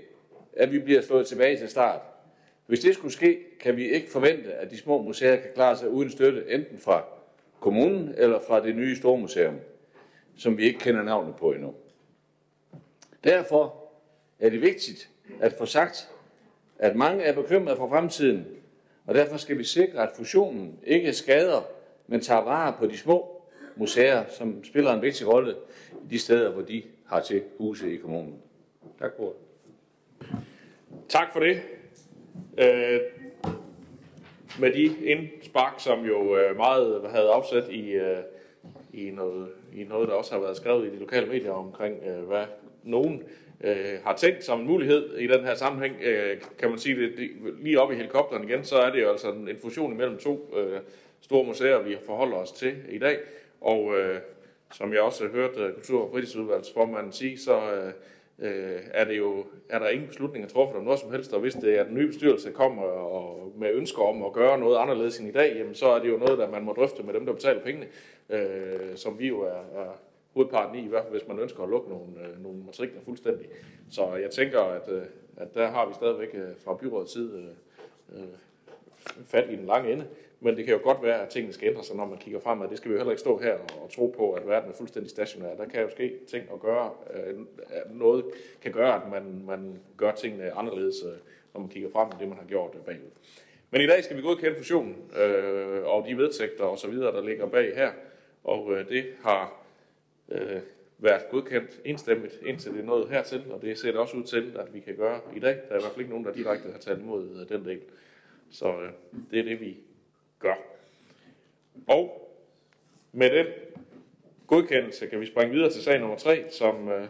at 0.53 0.71
vi 0.71 0.79
bliver 0.79 1.01
slået 1.01 1.27
tilbage 1.27 1.57
til 1.57 1.69
start. 1.69 2.01
Hvis 2.67 2.79
det 2.79 2.93
skulle 2.93 3.13
ske, 3.13 3.39
kan 3.59 3.77
vi 3.77 3.89
ikke 3.89 4.11
forvente, 4.11 4.53
at 4.53 4.71
de 4.71 4.77
små 4.77 5.01
museer 5.01 5.35
kan 5.35 5.49
klare 5.55 5.77
sig 5.77 5.89
uden 5.89 6.09
støtte, 6.09 6.43
enten 6.47 6.79
fra 6.79 7.05
kommunen 7.59 8.13
eller 8.17 8.39
fra 8.47 8.65
det 8.65 8.75
nye 8.75 8.95
store 8.95 9.17
museum 9.17 9.59
som 10.37 10.57
vi 10.57 10.63
ikke 10.63 10.79
kender 10.79 11.03
navnet 11.03 11.35
på 11.35 11.51
endnu. 11.51 11.73
Derfor 13.23 13.75
er 14.39 14.49
det 14.49 14.61
vigtigt 14.61 15.09
at 15.39 15.53
få 15.53 15.65
sagt, 15.65 16.09
at 16.79 16.95
mange 16.95 17.23
er 17.23 17.33
bekymrede 17.33 17.77
for 17.77 17.89
fremtiden, 17.89 18.47
og 19.05 19.15
derfor 19.15 19.37
skal 19.37 19.57
vi 19.57 19.63
sikre, 19.63 20.09
at 20.09 20.15
fusionen 20.15 20.79
ikke 20.83 21.13
skader, 21.13 21.61
men 22.07 22.21
tager 22.21 22.41
vare 22.41 22.75
på 22.79 22.87
de 22.87 22.97
små 22.97 23.41
museer, 23.75 24.23
som 24.29 24.63
spiller 24.63 24.93
en 24.93 25.01
vigtig 25.01 25.27
rolle 25.27 25.55
i 25.91 26.09
de 26.09 26.19
steder, 26.19 26.51
hvor 26.51 26.61
de 26.61 26.83
har 27.05 27.19
til 27.19 27.43
huse 27.57 27.93
i 27.93 27.97
kommunen. 27.97 28.41
Tak 28.99 29.11
for 29.17 29.23
det. 29.23 29.35
Tak 31.09 31.33
for 31.33 31.39
det. 31.39 31.61
Øh, 32.57 32.99
med 34.59 34.73
de 34.73 34.95
indspark, 35.05 35.73
som 35.77 36.05
jo 36.05 36.37
øh, 36.37 36.57
meget 36.57 37.01
havde 37.11 37.29
afsat 37.29 37.69
i, 37.69 37.91
øh, 37.91 38.17
i 38.93 39.11
noget 39.11 39.47
i 39.75 39.83
noget, 39.83 40.09
der 40.09 40.13
også 40.13 40.33
har 40.33 40.41
været 40.41 40.57
skrevet 40.57 40.87
i 40.87 40.89
de 40.89 40.99
lokale 40.99 41.25
medier 41.25 41.51
omkring, 41.51 42.03
øh, 42.05 42.27
hvad 42.27 42.45
nogen 42.83 43.23
øh, 43.63 43.99
har 44.03 44.15
tænkt 44.15 44.43
som 44.43 44.59
en 44.59 44.67
mulighed 44.67 45.17
i 45.17 45.27
den 45.27 45.45
her 45.45 45.55
sammenhæng. 45.55 45.95
Øh, 46.01 46.41
kan 46.59 46.69
man 46.69 46.79
sige 46.79 47.01
det, 47.01 47.17
det 47.17 47.29
lige 47.59 47.81
op 47.81 47.91
i 47.91 47.95
helikopteren 47.95 48.49
igen, 48.49 48.63
så 48.63 48.77
er 48.77 48.89
det 48.89 49.01
jo 49.01 49.11
altså 49.11 49.31
en, 49.31 49.47
en 49.47 49.57
fusion 49.57 49.97
mellem 49.97 50.17
to 50.17 50.55
øh, 50.57 50.79
store 51.21 51.45
museer, 51.45 51.81
vi 51.81 51.97
forholder 52.05 52.37
os 52.37 52.51
til 52.51 52.75
i 52.89 52.99
dag. 52.99 53.17
Og 53.61 53.99
øh, 53.99 54.19
som 54.73 54.93
jeg 54.93 55.01
også 55.01 55.27
hørte 55.27 55.59
hørt 55.59 55.73
Kultur- 55.73 56.03
og 56.03 56.11
fritidsudvalgsformanden 56.11 57.11
sige, 57.11 57.37
så 57.37 57.71
øh, 57.73 57.93
øh, 58.39 58.79
er, 58.91 59.05
det 59.05 59.17
jo, 59.17 59.45
er 59.69 59.79
der 59.79 59.89
ingen 59.89 60.07
beslutninger 60.07 60.49
truffet 60.49 60.77
om 60.77 60.83
noget 60.83 60.99
som 60.99 61.11
helst, 61.11 61.33
og 61.33 61.39
hvis 61.39 61.53
det 61.53 61.79
er 61.79 61.83
den 61.83 61.93
nye 61.93 62.07
bestyrelse 62.07 62.51
kommer 62.51 62.83
og 62.83 63.53
med 63.57 63.73
ønsker 63.73 64.01
om 64.01 64.23
at 64.25 64.33
gøre 64.33 64.59
noget 64.59 64.77
anderledes 64.77 65.19
end 65.19 65.29
i 65.29 65.31
dag, 65.31 65.55
jamen 65.57 65.75
så 65.75 65.87
er 65.87 65.99
det 65.99 66.09
jo 66.09 66.17
noget, 66.17 66.37
der 66.37 66.49
man 66.49 66.63
må 66.63 66.73
drøfte 66.73 67.03
med 67.03 67.13
dem, 67.13 67.25
der 67.25 67.33
betaler 67.33 67.61
pengene, 67.61 67.87
øh, 68.29 68.95
som 68.95 69.19
vi 69.19 69.27
jo 69.27 69.41
er, 69.41 69.81
er 69.81 69.99
hovedparten 70.33 70.75
i, 70.79 70.85
i 70.85 70.87
hvert 70.87 71.03
fald 71.03 71.13
hvis 71.13 71.27
man 71.27 71.39
ønsker 71.39 71.63
at 71.63 71.69
lukke 71.69 71.89
nogle, 71.89 72.11
øh, 72.27 72.43
nogle 72.43 72.63
matrikler 72.65 73.01
fuldstændig. 73.01 73.47
Så 73.91 74.15
jeg 74.15 74.31
tænker, 74.31 74.61
at, 74.61 74.89
øh, 74.89 75.03
at 75.37 75.53
der 75.53 75.67
har 75.67 75.87
vi 75.87 75.93
stadigvæk 75.93 76.29
øh, 76.33 76.49
fra 76.57 76.73
byrådets 76.75 77.13
side 77.13 77.53
øh, 78.13 78.21
øh 78.21 78.27
fat 79.25 79.49
i 79.49 79.55
den 79.55 79.65
lange 79.65 79.91
ende. 79.91 80.05
Men 80.43 80.57
det 80.57 80.65
kan 80.65 80.73
jo 80.73 80.79
godt 80.83 81.03
være, 81.03 81.21
at 81.21 81.29
tingene 81.29 81.53
skal 81.53 81.69
ændre 81.69 81.83
sig, 81.83 81.95
når 81.95 82.05
man 82.05 82.17
kigger 82.17 82.39
fremad. 82.39 82.69
Det 82.69 82.77
skal 82.77 82.89
vi 82.89 82.93
jo 82.93 82.99
heller 82.99 83.11
ikke 83.11 83.19
stå 83.19 83.37
her 83.37 83.53
og 83.53 83.91
tro 83.91 84.13
på, 84.17 84.33
at 84.33 84.47
verden 84.47 84.69
er 84.69 84.73
fuldstændig 84.73 85.09
stationær. 85.09 85.55
Der 85.55 85.65
kan 85.65 85.81
jo 85.81 85.89
ske 85.89 86.13
ting 86.27 86.45
at 86.53 86.59
gøre, 86.59 86.91
øh, 87.13 87.39
at 87.69 87.95
noget 87.95 88.25
kan 88.61 88.71
gøre, 88.71 88.95
at 88.95 89.11
man, 89.11 89.43
man 89.45 89.79
gør 89.97 90.11
tingene 90.11 90.51
anderledes, 90.51 90.95
øh, 91.05 91.17
når 91.53 91.61
man 91.61 91.69
kigger 91.69 91.89
frem, 91.89 92.07
end 92.07 92.19
det 92.19 92.27
man 92.27 92.37
har 92.37 92.45
gjort 92.45 92.75
øh, 92.75 92.81
bagud. 92.81 93.11
Men 93.71 93.81
i 93.81 93.87
dag 93.87 94.03
skal 94.03 94.17
vi 94.17 94.21
godkende 94.21 94.57
fusionen 94.57 94.95
øh, 95.17 95.83
og 95.83 96.05
de 96.07 96.17
vedtægter 96.17 96.63
og 96.63 96.79
så 96.79 96.87
videre, 96.87 97.11
der 97.11 97.23
ligger 97.23 97.47
bag 97.47 97.75
her. 97.75 97.91
Og 98.43 98.73
øh, 98.73 98.89
det 98.89 99.05
har 99.21 99.65
øh, 100.29 100.61
været 100.97 101.29
godkendt 101.31 101.81
enstemmigt, 101.85 102.39
indtil 102.45 102.71
det 102.71 102.79
er 102.79 102.85
nået 102.85 103.09
hertil, 103.09 103.43
og 103.51 103.61
det 103.61 103.77
ser 103.77 103.91
det 103.91 103.99
også 103.99 104.17
ud 104.17 104.23
til, 104.23 104.57
at 104.59 104.73
vi 104.73 104.79
kan 104.79 104.95
gøre 104.95 105.19
i 105.35 105.39
dag. 105.39 105.55
Der 105.55 105.75
er 105.75 105.79
i 105.79 105.81
hvert 105.81 105.91
fald 105.91 105.99
ikke 105.99 106.09
nogen, 106.09 106.25
der 106.25 106.33
direkte 106.33 106.71
har 106.71 106.79
talt 106.79 106.99
imod 106.99 107.41
øh, 107.41 107.57
den 107.57 107.65
del. 107.65 107.79
Så 108.51 108.67
øh, 108.67 108.89
det 109.31 109.39
er 109.39 109.43
det, 109.43 109.61
vi 109.61 109.77
gør. 110.43 110.55
Og 111.87 112.29
med 113.11 113.29
den 113.29 113.45
godkendelse 114.47 115.07
kan 115.07 115.19
vi 115.19 115.25
springe 115.25 115.53
videre 115.53 115.69
til 115.69 115.83
sag 115.83 115.99
nummer 115.99 116.17
3, 116.17 116.45
som 116.49 116.89
øh, 116.89 117.07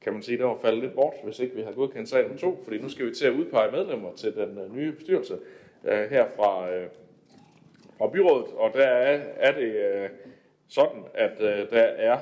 kan 0.00 0.12
man 0.12 0.22
sige, 0.22 0.38
der 0.38 0.44
var 0.44 0.58
faldet 0.62 0.82
lidt 0.82 0.94
bort, 0.94 1.14
hvis 1.24 1.38
ikke 1.38 1.56
vi 1.56 1.62
har 1.62 1.72
godkendt 1.72 2.08
sag 2.08 2.22
nummer 2.22 2.38
2, 2.38 2.60
fordi 2.64 2.78
nu 2.78 2.88
skal 2.88 3.06
vi 3.06 3.14
til 3.14 3.26
at 3.26 3.32
udpege 3.32 3.72
medlemmer 3.72 4.12
til 4.12 4.34
den 4.34 4.58
øh, 4.58 4.76
nye 4.76 4.92
bestyrelse 4.92 5.38
øh, 5.84 6.10
her 6.10 6.26
fra, 6.36 6.68
fra 7.98 8.08
byrådet, 8.08 8.54
og 8.54 8.70
der 8.74 8.86
er, 8.86 9.20
er 9.36 9.52
det 9.52 10.10
sådan, 10.68 11.04
at 11.14 11.38
der 11.70 11.82
er, 11.82 12.18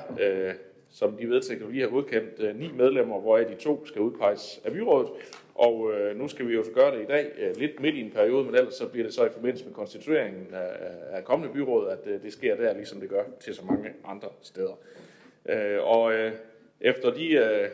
som 0.91 1.17
de 1.17 1.29
vedtægter, 1.29 1.67
vi 1.67 1.79
har 1.79 1.87
godkendt, 1.87 2.39
øh, 2.39 2.59
ni 2.59 2.71
medlemmer, 2.71 3.19
hvoraf 3.19 3.45
de 3.45 3.55
to 3.55 3.85
skal 3.85 4.01
udpeges 4.01 4.61
af 4.65 4.71
byrådet, 4.71 5.09
og 5.55 5.91
øh, 5.93 6.17
nu 6.17 6.27
skal 6.27 6.47
vi 6.47 6.53
jo 6.53 6.63
så 6.63 6.71
gøre 6.71 6.95
det 6.95 7.03
i 7.03 7.05
dag, 7.05 7.31
øh, 7.37 7.57
lidt 7.57 7.79
midt 7.79 7.95
i 7.95 8.01
en 8.01 8.11
periode, 8.11 8.45
men 8.45 8.55
ellers 8.55 8.73
så 8.73 8.87
bliver 8.87 9.05
det 9.05 9.13
så 9.13 9.25
i 9.25 9.29
forbindelse 9.29 9.65
med 9.65 9.73
konstitueringen 9.73 10.47
af, 10.53 11.17
af 11.17 11.23
kommende 11.23 11.53
byråd, 11.53 11.89
at 11.89 12.07
øh, 12.07 12.21
det 12.21 12.33
sker 12.33 12.55
der, 12.55 12.73
ligesom 12.73 12.99
det 12.99 13.09
gør 13.09 13.23
til 13.39 13.55
så 13.55 13.65
mange 13.65 13.89
andre 14.05 14.27
steder. 14.41 14.79
Øh, 15.49 15.83
og 15.83 16.13
øh, 16.13 16.31
efter 16.81 17.13
de, 17.13 17.33
øh, 17.33 17.69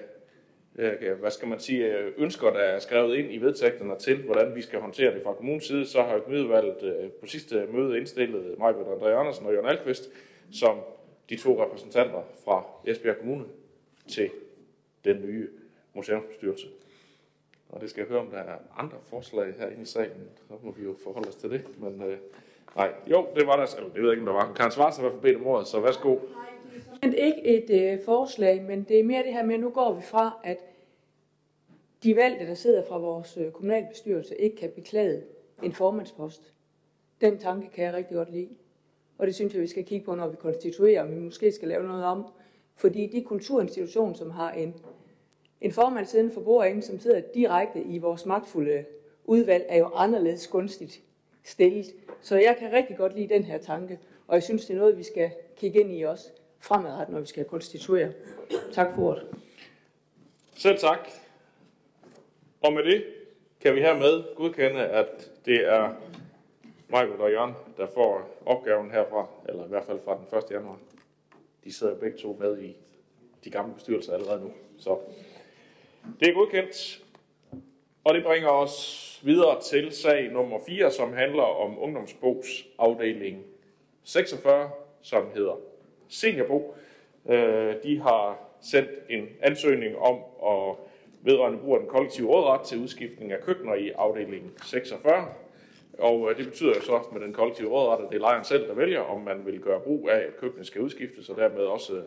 øh, 0.77 1.19
hvad 1.19 1.31
skal 1.31 1.47
man 1.47 1.59
sige, 1.59 1.97
øh, 1.97 2.11
ønsker, 2.17 2.49
der 2.49 2.59
er 2.59 2.79
skrevet 2.79 3.15
ind 3.17 3.33
i 3.33 3.37
vedtægterne 3.37 3.95
til, 3.99 4.17
hvordan 4.17 4.55
vi 4.55 4.61
skal 4.61 4.79
håndtere 4.79 5.13
det 5.13 5.23
fra 5.23 5.33
kommunens 5.33 5.65
side, 5.65 5.85
så 5.85 6.01
har 6.01 6.15
økonomiudvalget 6.15 6.83
øh, 6.83 7.09
på 7.09 7.27
sidste 7.27 7.65
møde 7.71 7.97
indstillet 7.97 8.55
mig, 8.57 8.69
André 8.69 9.07
Andersen 9.07 9.45
og 9.45 9.53
Jørgen 9.53 9.69
Alkvist, 9.69 10.09
som 10.51 10.77
de 11.29 11.37
to 11.37 11.63
repræsentanter 11.63 12.23
fra 12.45 12.65
Esbjerg 12.85 13.17
Kommune 13.17 13.45
til 14.07 14.29
den 15.05 15.21
nye 15.21 15.49
museumsbestyrelse. 15.93 16.67
Og 17.69 17.81
det 17.81 17.89
skal 17.89 18.01
jeg 18.01 18.07
høre, 18.07 18.19
om 18.19 18.27
der 18.27 18.37
er 18.37 18.57
andre 18.77 18.97
forslag 19.01 19.53
her 19.57 19.69
i 19.69 19.85
salen. 19.85 20.29
Så 20.47 20.53
må 20.63 20.71
vi 20.71 20.83
jo 20.83 20.95
forholde 21.03 21.29
os 21.29 21.35
til 21.35 21.49
det. 21.49 21.79
Men 21.79 22.01
øh, 22.01 22.17
nej, 22.75 22.93
jo, 23.07 23.27
det 23.35 23.47
var 23.47 23.53
der. 23.53 23.61
Altså, 23.61 23.77
det 23.77 24.01
ved 24.01 24.09
jeg 24.09 24.11
ikke, 24.11 24.21
om 24.21 24.25
der 24.25 24.33
var. 24.33 24.53
Karen 24.53 24.71
Svarts 24.71 24.97
har 24.97 25.03
i 25.03 25.09
hvert 25.09 25.13
fald 25.13 25.21
bedt 25.21 25.35
om 25.35 25.47
ordet, 25.47 25.67
så 25.67 25.79
værsgo. 25.79 26.17
Men 27.01 27.13
ikke 27.13 27.41
et 27.43 27.93
øh, 27.93 27.99
forslag, 28.05 28.63
men 28.63 28.83
det 28.83 28.99
er 28.99 29.03
mere 29.03 29.23
det 29.23 29.33
her 29.33 29.45
med, 29.45 29.55
at 29.55 29.61
nu 29.61 29.69
går 29.69 29.93
vi 29.93 30.01
fra, 30.01 30.39
at 30.43 30.57
de 32.03 32.15
valgte, 32.15 32.47
der 32.47 32.53
sidder 32.53 32.83
fra 32.85 32.97
vores 32.97 33.37
øh, 33.37 33.51
kommunalbestyrelse, 33.51 34.35
ikke 34.35 34.55
kan 34.55 34.71
beklage 34.75 35.23
en 35.63 35.73
formandspost. 35.73 36.53
Den 37.21 37.39
tanke 37.39 37.69
kan 37.69 37.85
jeg 37.85 37.93
rigtig 37.93 38.15
godt 38.15 38.31
lide. 38.31 38.49
Og 39.17 39.27
det 39.27 39.35
synes 39.35 39.53
jeg, 39.53 39.61
vi 39.61 39.67
skal 39.67 39.85
kigge 39.85 40.05
på, 40.05 40.15
når 40.15 40.27
vi 40.27 40.35
konstituerer, 40.35 41.01
om 41.01 41.15
vi 41.15 41.19
måske 41.19 41.51
skal 41.51 41.67
lave 41.67 41.87
noget 41.87 42.05
om. 42.05 42.25
Fordi 42.75 43.07
de 43.07 43.21
kulturinstitutioner, 43.21 44.13
som 44.13 44.31
har 44.31 44.51
en 44.51 44.73
en 45.61 45.71
formand 45.71 46.05
siden 46.05 46.31
for 46.31 46.41
bordenden, 46.41 46.81
som 46.81 46.99
sidder 46.99 47.21
direkte 47.33 47.83
i 47.83 47.97
vores 47.97 48.25
magtfulde 48.25 48.85
udvalg, 49.25 49.65
er 49.69 49.77
jo 49.77 49.89
anderledes 49.95 50.47
gunstigt 50.47 51.01
stillet. 51.43 51.85
Så 52.21 52.35
jeg 52.35 52.55
kan 52.59 52.73
rigtig 52.73 52.97
godt 52.97 53.15
lide 53.15 53.33
den 53.33 53.43
her 53.43 53.57
tanke, 53.57 53.99
og 54.27 54.35
jeg 54.35 54.43
synes, 54.43 54.65
det 54.65 54.73
er 54.73 54.77
noget, 54.77 54.97
vi 54.97 55.03
skal 55.03 55.31
kigge 55.55 55.79
ind 55.79 55.95
i 55.95 56.01
også 56.01 56.29
fremadrettet, 56.59 57.13
når 57.13 57.19
vi 57.19 57.25
skal 57.25 57.45
konstituere. 57.45 58.11
Tak 58.73 58.95
for 58.95 59.01
ordet. 59.01 59.27
Selv 60.55 60.77
tak. 60.77 61.09
Og 62.61 62.73
med 62.73 62.83
det 62.83 63.03
kan 63.61 63.75
vi 63.75 63.79
hermed 63.79 64.35
godkende, 64.35 64.81
at 64.81 65.31
det 65.45 65.67
er 65.67 65.93
Michael 66.89 67.21
og 67.21 67.31
Jørgen, 67.31 67.53
der 67.77 67.87
får 67.93 68.29
opgaven 68.45 68.91
herfra, 68.91 69.27
eller 69.49 69.65
i 69.65 69.67
hvert 69.67 69.83
fald 69.83 69.99
fra 70.05 70.17
den 70.17 70.37
1. 70.37 70.51
januar. 70.51 70.79
De 71.63 71.73
sidder 71.73 71.95
begge 71.95 72.17
to 72.17 72.37
med 72.39 72.61
i 72.61 72.77
de 73.43 73.49
gamle 73.49 73.73
bestyrelser 73.73 74.13
allerede 74.13 74.41
nu. 74.41 74.51
Så 74.77 74.99
det 76.19 76.27
er 76.27 76.33
godkendt, 76.33 77.03
og 78.03 78.13
det 78.13 78.23
bringer 78.23 78.49
os 78.49 79.19
videre 79.23 79.61
til 79.61 79.91
sag 79.91 80.31
nummer 80.31 80.59
4, 80.67 80.91
som 80.91 81.13
handler 81.13 81.43
om 81.43 81.79
ungdomsbogs 81.79 82.67
afdeling 82.79 83.43
46, 84.03 84.69
som 85.01 85.29
hedder 85.33 85.59
Seniorbo. 86.09 86.75
Øh, 87.29 87.75
de 87.83 87.99
har 87.99 88.39
sendt 88.61 88.89
en 89.09 89.27
ansøgning 89.41 89.97
om 89.97 90.19
at 90.43 90.75
vedrørende 91.21 91.59
brug 91.59 91.73
af 91.73 91.79
den 91.79 91.89
kollektive 91.89 92.27
rådret 92.27 92.61
til 92.61 92.77
udskiftning 92.77 93.31
af 93.31 93.41
køkkener 93.41 93.73
i 93.73 93.89
afdeling 93.89 94.53
46. 94.63 95.27
Og 95.97 96.31
øh, 96.31 96.37
det 96.37 96.45
betyder 96.45 96.69
jo 96.75 96.81
så 96.81 96.99
med 97.13 97.21
den 97.21 97.33
kollektive 97.33 97.69
rådret, 97.69 98.03
at 98.03 98.09
det 98.09 98.15
er 98.15 98.19
lejeren 98.19 98.43
selv, 98.43 98.67
der 98.67 98.73
vælger, 98.73 98.99
om 98.99 99.21
man 99.21 99.45
vil 99.45 99.59
gøre 99.59 99.79
brug 99.79 100.09
af, 100.09 100.17
at 100.17 100.37
køkkenet 100.37 100.67
skal 100.67 100.81
udskiftes, 100.81 101.29
og 101.29 101.37
dermed 101.37 101.63
også 101.63 101.93
øh, 101.95 102.03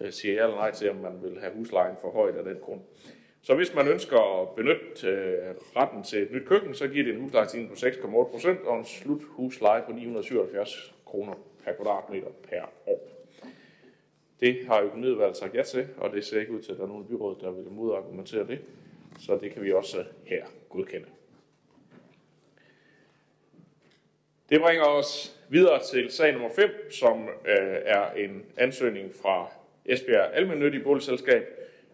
øh 0.00 0.12
siger 0.12 0.34
ja 0.34 0.42
eller 0.42 0.56
nej 0.56 0.70
til, 0.70 0.90
om 0.90 0.96
man 0.96 1.22
vil 1.22 1.40
have 1.40 1.52
huslejen 1.52 1.96
for 2.00 2.10
højt 2.10 2.36
af 2.36 2.44
den 2.44 2.56
grund. 2.60 2.80
Så 3.42 3.54
hvis 3.54 3.74
man 3.74 3.88
ønsker 3.88 4.42
at 4.42 4.48
benytte 4.48 5.08
øh, 5.08 5.54
retten 5.76 6.02
til 6.02 6.22
et 6.22 6.32
nyt 6.32 6.46
køkken, 6.46 6.74
så 6.74 6.88
giver 6.88 7.04
det 7.04 7.14
en 7.14 7.20
huslejestigning 7.20 7.70
på 7.70 7.76
6,8 7.76 8.08
procent 8.30 8.60
og 8.60 8.78
en 8.78 8.84
slut 8.84 9.22
husleje 9.22 9.82
på 9.86 9.92
977 9.92 10.94
kroner 11.06 11.34
per 11.64 11.72
kvadratmeter 11.72 12.28
per 12.48 12.62
år. 12.86 13.08
Det 14.40 14.66
har 14.66 14.80
økonomiudvalget 14.80 15.36
sagt 15.36 15.54
ja 15.54 15.62
til, 15.62 15.88
og 15.96 16.12
det 16.12 16.24
ser 16.24 16.40
ikke 16.40 16.52
ud 16.52 16.62
til, 16.62 16.72
at 16.72 16.78
der 16.78 16.84
er 16.84 16.88
nogen 16.88 17.04
byråd, 17.04 17.36
der 17.40 17.50
vil 17.50 17.70
modargumentere 17.70 18.46
det. 18.46 18.58
Så 19.18 19.38
det 19.42 19.52
kan 19.52 19.62
vi 19.62 19.72
også 19.72 19.98
øh, 19.98 20.04
her 20.24 20.44
godkende. 20.68 21.06
Det 24.50 24.60
bringer 24.60 24.84
os 24.84 25.36
videre 25.48 25.80
til 25.82 26.10
sag 26.10 26.32
nummer 26.32 26.48
5, 26.56 26.90
som 26.90 27.28
øh, 27.28 27.76
er 27.84 28.10
en 28.10 28.44
ansøgning 28.56 29.14
fra 29.22 29.52
Esbjerg 29.84 30.30
Almennyttige 30.34 30.82
Boligselskab 30.82 31.46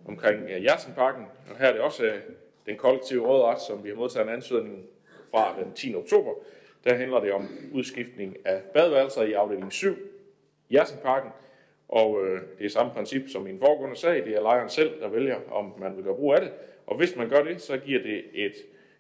omkring 0.04 0.42
øh, 0.50 0.56
Hjertenparken. 0.56 1.24
Og 1.50 1.58
her 1.58 1.66
er 1.66 1.72
det 1.72 1.80
også 1.80 2.04
øh, 2.04 2.20
den 2.66 2.76
kollektive 2.76 3.26
rådret, 3.26 3.60
som 3.60 3.84
vi 3.84 3.88
har 3.88 3.96
modtaget 3.96 4.26
en 4.26 4.32
ansøgning 4.32 4.86
fra 5.30 5.54
den 5.62 5.72
10. 5.72 5.94
oktober. 5.94 6.34
Der 6.84 6.94
handler 6.94 7.20
det 7.20 7.32
om 7.32 7.48
udskiftning 7.72 8.36
af 8.44 8.60
badeværelser 8.74 9.22
i 9.22 9.32
afdeling 9.32 9.72
7, 9.72 9.96
Hjertenparken. 10.70 11.30
Og 11.88 12.26
øh, 12.26 12.40
det 12.58 12.66
er 12.66 12.70
samme 12.70 12.92
princip 12.92 13.22
som 13.28 13.46
i 13.46 13.50
en 13.50 13.58
foregående 13.58 13.96
sag. 13.96 14.24
Det 14.24 14.36
er 14.36 14.42
lejeren 14.42 14.68
selv, 14.70 15.00
der 15.00 15.08
vælger, 15.08 15.36
om 15.50 15.74
man 15.78 15.96
vil 15.96 16.04
gøre 16.04 16.14
brug 16.14 16.34
af 16.34 16.40
det. 16.40 16.50
Og 16.86 16.96
hvis 16.96 17.16
man 17.16 17.28
gør 17.28 17.42
det, 17.42 17.60
så 17.60 17.76
giver 17.76 18.02
det 18.02 18.24
et, 18.34 18.54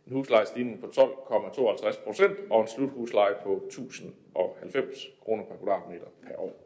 en 0.06 0.12
huslejestigning 0.12 0.80
på 0.80 0.86
12,52 0.86 2.04
procent 2.04 2.38
og 2.50 2.60
en 2.60 2.68
sluthusleje 2.68 3.34
på 3.42 3.62
1090 3.66 5.06
kroner 5.24 5.44
per 5.44 5.56
kvadratmeter 5.56 6.06
per 6.22 6.36
år. 6.36 6.62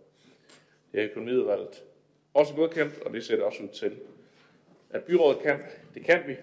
Det 0.93 1.01
er 1.01 1.05
økonomiudvalget 1.11 1.85
også 2.35 2.55
godkendt, 2.55 3.03
og 3.03 3.13
det 3.13 3.25
ser 3.25 3.37
det 3.37 3.45
også 3.45 3.63
ud 3.63 3.69
til, 3.69 3.99
at 4.91 5.05
byrådet 5.05 5.43
kan. 5.43 5.59
Det 5.95 6.05
kan 6.05 6.23
vi. 6.27 6.37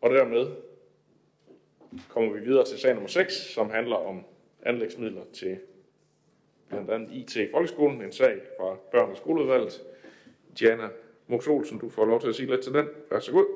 Og 0.00 0.10
dermed 0.10 0.46
kommer 2.08 2.32
vi 2.32 2.40
videre 2.40 2.64
til 2.64 2.78
sag 2.78 2.94
nummer 2.94 3.08
6, 3.08 3.34
som 3.34 3.70
handler 3.70 3.96
om 3.96 4.24
anlægsmidler 4.62 5.24
til 5.32 5.60
blandt 6.68 6.90
andet 6.90 7.12
IT 7.12 7.36
i 7.36 7.50
folkeskolen. 7.50 8.02
En 8.02 8.12
sag 8.12 8.40
fra 8.58 8.76
børn- 8.90 9.10
og 9.10 9.16
skoleudvalget. 9.16 9.82
Diana 10.58 10.88
Mox 11.26 11.46
Olsen, 11.48 11.78
du 11.78 11.88
får 11.88 12.04
lov 12.04 12.20
til 12.20 12.28
at 12.28 12.34
sige 12.34 12.50
lidt 12.50 12.62
til 12.62 12.74
den. 12.74 12.86
Vær 13.10 13.20
så 13.20 13.32
god. 13.32 13.46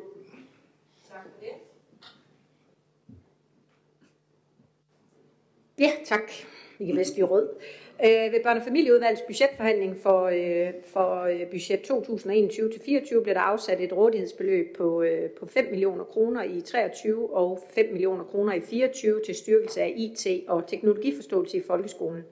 Tak 1.08 1.22
for 1.22 1.30
det. 1.40 1.48
Ja, 5.78 5.90
tak. 6.04 6.30
Vi 6.78 6.86
kan 6.86 7.24
rød. 7.24 7.48
Øh, 8.04 8.32
ved 8.32 8.40
børne- 8.46 8.56
og 8.56 8.62
familieudvalgets 8.64 9.22
budgetforhandling 9.26 9.96
for, 9.96 10.22
øh, 10.24 10.72
for 10.84 11.22
øh, 11.22 11.46
budget 11.50 11.80
2021-24 11.90 13.22
blev 13.22 13.34
der 13.34 13.40
afsat 13.40 13.80
et 13.80 13.92
rådighedsbeløb 13.92 14.76
på, 14.76 15.02
øh, 15.02 15.30
på 15.30 15.46
5 15.46 15.70
millioner 15.70 16.04
kroner 16.04 16.42
i 16.42 16.60
23 16.60 17.34
og 17.36 17.62
5 17.74 17.92
millioner 17.92 18.24
kroner 18.24 18.52
i 18.54 18.60
24 18.60 19.20
til 19.26 19.34
styrkelse 19.34 19.82
af 19.82 19.92
IT 19.96 20.26
og 20.48 20.66
teknologiforståelse 20.66 21.56
i 21.56 21.62
folkeskolen. 21.66 22.22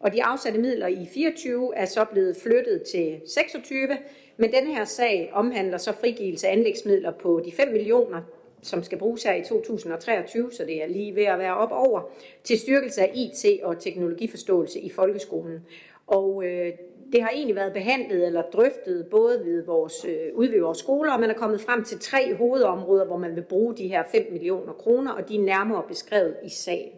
Og 0.00 0.12
de 0.12 0.24
afsatte 0.24 0.60
midler 0.60 0.86
i 0.86 1.06
24 1.14 1.76
er 1.76 1.84
så 1.84 2.04
blevet 2.12 2.36
flyttet 2.36 2.82
til 2.82 3.20
26, 3.26 3.88
men 4.36 4.52
denne 4.52 4.74
her 4.74 4.84
sag 4.84 5.30
omhandler 5.32 5.78
så 5.78 5.92
frigivelse 5.92 6.48
af 6.48 6.52
anlægsmidler 6.52 7.12
på 7.12 7.42
de 7.44 7.52
5 7.52 7.72
millioner, 7.72 8.20
som 8.64 8.82
skal 8.82 8.98
bruges 8.98 9.22
her 9.22 9.34
i 9.34 9.44
2023, 9.44 10.52
så 10.52 10.64
det 10.64 10.82
er 10.82 10.86
lige 10.86 11.14
ved 11.14 11.24
at 11.24 11.38
være 11.38 11.56
op 11.56 11.72
over, 11.72 12.00
til 12.44 12.58
styrkelse 12.58 13.02
af 13.02 13.10
IT 13.14 13.62
og 13.62 13.78
teknologiforståelse 13.78 14.80
i 14.80 14.90
folkeskolen. 14.90 15.66
Og 16.06 16.44
øh, 16.44 16.72
det 17.12 17.22
har 17.22 17.30
egentlig 17.30 17.56
været 17.56 17.72
behandlet 17.72 18.26
eller 18.26 18.42
drøftet 18.42 19.06
både 19.10 19.42
ved 19.44 19.64
vores, 19.64 20.04
øh, 20.04 20.34
ude 20.34 20.52
ved 20.52 20.60
vores 20.60 20.78
skoler, 20.78 21.12
og 21.12 21.20
man 21.20 21.30
er 21.30 21.34
kommet 21.34 21.60
frem 21.60 21.84
til 21.84 21.98
tre 21.98 22.34
hovedområder, 22.34 23.04
hvor 23.04 23.16
man 23.16 23.36
vil 23.36 23.42
bruge 23.42 23.76
de 23.76 23.88
her 23.88 24.02
5 24.12 24.26
millioner 24.32 24.72
kroner, 24.72 25.12
og 25.12 25.28
de 25.28 25.36
er 25.36 25.40
nærmere 25.42 25.82
beskrevet 25.88 26.36
i 26.44 26.48
sagen. 26.48 26.92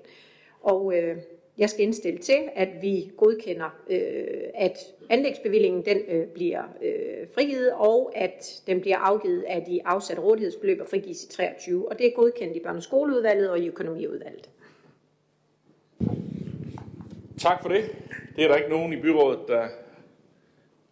Og 0.62 0.96
øh, 0.96 1.16
jeg 1.58 1.70
skal 1.70 1.84
indstille 1.84 2.18
til, 2.18 2.48
at 2.54 2.68
vi 2.82 3.10
godkender, 3.16 3.70
øh, 3.90 4.26
at 4.54 4.78
anlægsbevillingen 5.10 5.84
den 5.84 5.98
øh, 6.08 6.26
bliver 6.26 6.62
øh, 6.82 7.28
frigivet, 7.34 7.72
og 7.72 8.12
at 8.14 8.62
den 8.66 8.80
bliver 8.80 8.98
afgivet 8.98 9.42
af 9.42 9.62
de 9.62 9.80
afsatte 9.84 10.22
rådighedsbeløb 10.22 10.80
og 10.80 10.86
frigives 10.86 11.25
i 11.25 11.28
23. 11.28 11.88
Og 11.88 11.98
det 11.98 12.06
er 12.06 12.10
godkendt 12.16 12.56
i 12.56 12.60
børne- 12.60 12.76
og 12.76 12.82
skoleudvalget 12.82 13.50
og 13.50 13.58
i 13.58 13.68
økonomiudvalget. 13.68 14.50
Tak 17.38 17.62
for 17.62 17.68
det. 17.68 17.84
Det 18.36 18.44
er 18.44 18.48
der 18.48 18.56
ikke 18.56 18.70
nogen 18.70 18.92
i 18.92 19.00
byrådet, 19.00 19.40
der 19.48 19.68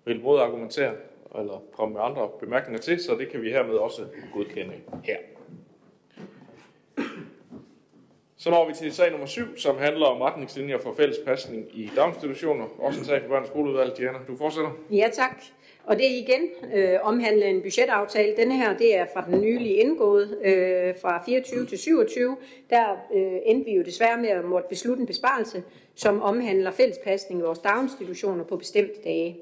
vil 0.05 0.21
modargumentere 0.21 0.95
eller 1.39 1.63
komme 1.73 1.95
med 1.95 2.03
andre 2.03 2.31
bemærkninger 2.41 2.81
til, 2.81 3.01
så 3.01 3.15
det 3.15 3.29
kan 3.29 3.43
vi 3.43 3.51
hermed 3.51 3.75
også 3.75 4.03
godkende 4.35 4.75
her. 5.05 5.17
Så 8.45 8.51
når 8.51 8.69
vi 8.69 8.75
til 8.75 8.93
sag 8.93 9.11
nummer 9.11 9.27
7, 9.27 9.57
som 9.57 9.79
handler 9.79 10.07
om 10.07 10.21
retningslinjer 10.21 10.79
for 10.79 10.95
fælles 10.97 11.19
pasning 11.27 11.67
i 11.73 11.91
daginstitutioner. 11.97 12.65
Også 12.79 13.01
en 13.01 13.07
sag 13.07 13.23
for 13.23 13.29
børn- 13.29 13.43
og 13.43 13.49
skoleudvalget. 13.49 13.99
Diana, 13.99 14.19
du 14.29 14.37
fortsætter. 14.37 14.71
Ja, 14.91 15.09
tak. 15.13 15.43
Og 15.85 15.97
det 15.97 16.07
er 16.07 16.17
igen 16.17 16.73
øh, 16.75 16.99
omhandler 17.03 17.47
en 17.47 17.63
budgetaftale. 17.63 18.37
Denne 18.37 18.57
her, 18.57 18.77
det 18.77 18.97
er 18.97 19.07
fra 19.15 19.25
den 19.31 19.41
nylig 19.41 19.81
indgået 19.81 20.39
øh, 20.45 20.95
fra 21.03 21.23
24 21.27 21.67
til 21.67 21.79
27. 21.79 22.37
Der 22.71 22.91
øh, 23.15 23.39
endte 23.47 23.71
vi 23.71 23.77
jo 23.77 23.83
desværre 23.83 24.21
med 24.21 24.29
at 24.29 24.45
måtte 24.45 24.69
beslutte 24.69 25.01
en 25.01 25.07
besparelse, 25.07 25.63
som 25.95 26.23
omhandler 26.23 26.71
fællespasning 26.71 27.41
i 27.41 27.43
vores 27.43 27.59
daginstitutioner 27.59 28.45
på 28.45 28.57
bestemte 28.57 29.01
dage. 29.05 29.37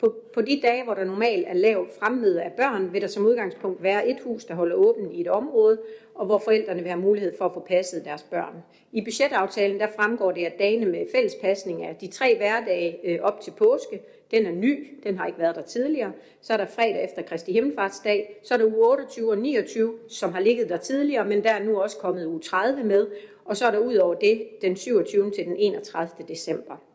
På, 0.00 0.14
på 0.34 0.40
de 0.40 0.60
dage, 0.62 0.84
hvor 0.84 0.94
der 0.94 1.04
normalt 1.04 1.48
er 1.48 1.54
lav 1.54 1.86
fremmøde 1.98 2.42
af 2.42 2.52
børn, 2.52 2.92
vil 2.92 3.00
der 3.00 3.06
som 3.06 3.26
udgangspunkt 3.26 3.82
være 3.82 4.08
et 4.08 4.16
hus, 4.24 4.44
der 4.44 4.54
holder 4.54 4.76
åbent 4.76 5.12
i 5.12 5.20
et 5.20 5.28
område, 5.28 5.80
og 6.14 6.26
hvor 6.26 6.38
forældrene 6.38 6.80
vil 6.80 6.90
have 6.90 7.00
mulighed 7.00 7.32
for 7.38 7.44
at 7.44 7.52
få 7.52 7.60
passet 7.60 8.04
deres 8.04 8.22
børn. 8.22 8.54
I 8.92 9.00
budgetaftalen 9.00 9.80
der 9.80 9.86
fremgår 9.96 10.32
det, 10.32 10.44
at 10.44 10.58
dagene 10.58 10.86
med 10.86 11.06
fællespasning 11.14 11.84
er 11.84 11.92
de 11.92 12.06
tre 12.06 12.36
hverdage 12.36 12.98
øh, 13.04 13.18
op 13.22 13.40
til 13.40 13.50
påske. 13.50 14.00
Den 14.30 14.46
er 14.46 14.52
ny, 14.52 14.98
den 15.04 15.18
har 15.18 15.26
ikke 15.26 15.38
været 15.38 15.56
der 15.56 15.62
tidligere. 15.62 16.12
Så 16.40 16.52
er 16.52 16.56
der 16.56 16.66
fredag 16.66 17.04
efter 17.04 17.22
Kristi 17.22 17.52
Himmelfartsdag. 17.52 18.40
Så 18.42 18.54
er 18.54 18.58
der 18.58 18.66
uge 18.66 18.90
28 18.90 19.30
og 19.30 19.38
29, 19.38 19.94
som 20.08 20.32
har 20.32 20.40
ligget 20.40 20.68
der 20.68 20.76
tidligere, 20.76 21.24
men 21.24 21.44
der 21.44 21.50
er 21.50 21.64
nu 21.64 21.80
også 21.80 21.96
kommet 21.96 22.26
uge 22.26 22.40
30 22.40 22.84
med. 22.84 23.06
Og 23.44 23.56
så 23.56 23.66
er 23.66 23.70
der 23.70 23.78
ud 23.78 23.96
over 23.96 24.14
det 24.14 24.48
den 24.62 24.76
27. 24.76 25.30
til 25.30 25.44
den 25.44 25.56
31. 25.56 26.24
december. 26.28 26.89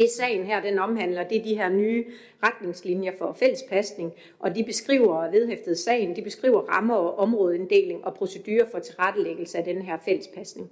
Det 0.00 0.10
sagen 0.10 0.46
her, 0.46 0.62
den 0.62 0.78
omhandler, 0.78 1.28
det 1.28 1.38
er 1.38 1.42
de 1.42 1.56
her 1.56 1.68
nye 1.68 2.04
retningslinjer 2.42 3.12
for 3.18 3.32
fællespasning, 3.32 4.12
og 4.38 4.54
de 4.54 4.64
beskriver 4.64 5.30
vedhæftet 5.30 5.78
sagen, 5.78 6.16
de 6.16 6.22
beskriver 6.22 6.60
rammer 6.60 6.94
og 6.94 7.18
områdeinddeling 7.18 8.04
og 8.04 8.14
procedurer 8.14 8.66
for 8.70 8.78
tilrettelæggelse 8.78 9.58
af 9.58 9.64
den 9.64 9.82
her 9.82 9.98
fællespasning. 10.04 10.70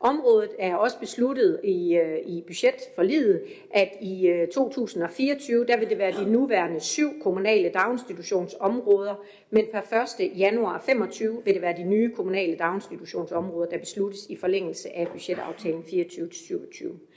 Området 0.00 0.50
er 0.58 0.76
også 0.76 0.98
besluttet 0.98 1.60
i, 1.64 1.96
øh, 1.96 2.18
i 2.26 2.44
budgetforliget, 2.46 3.42
at 3.74 3.88
i 4.00 4.26
øh, 4.26 4.48
2024, 4.48 5.66
der 5.66 5.78
vil 5.78 5.90
det 5.90 5.98
være 5.98 6.24
de 6.24 6.30
nuværende 6.30 6.80
syv 6.80 7.22
kommunale 7.22 7.68
daginstitutionsområder, 7.68 9.14
men 9.50 9.64
per 9.72 10.20
1. 10.20 10.38
januar 10.38 10.82
25 10.86 11.42
vil 11.44 11.54
det 11.54 11.62
være 11.62 11.76
de 11.76 11.84
nye 11.84 12.10
kommunale 12.10 12.56
daginstitutionsområder, 12.56 13.70
der 13.70 13.78
besluttes 13.78 14.26
i 14.26 14.36
forlængelse 14.36 14.96
af 14.96 15.08
budgetaftalen 15.08 15.82
24-27. 15.82 17.11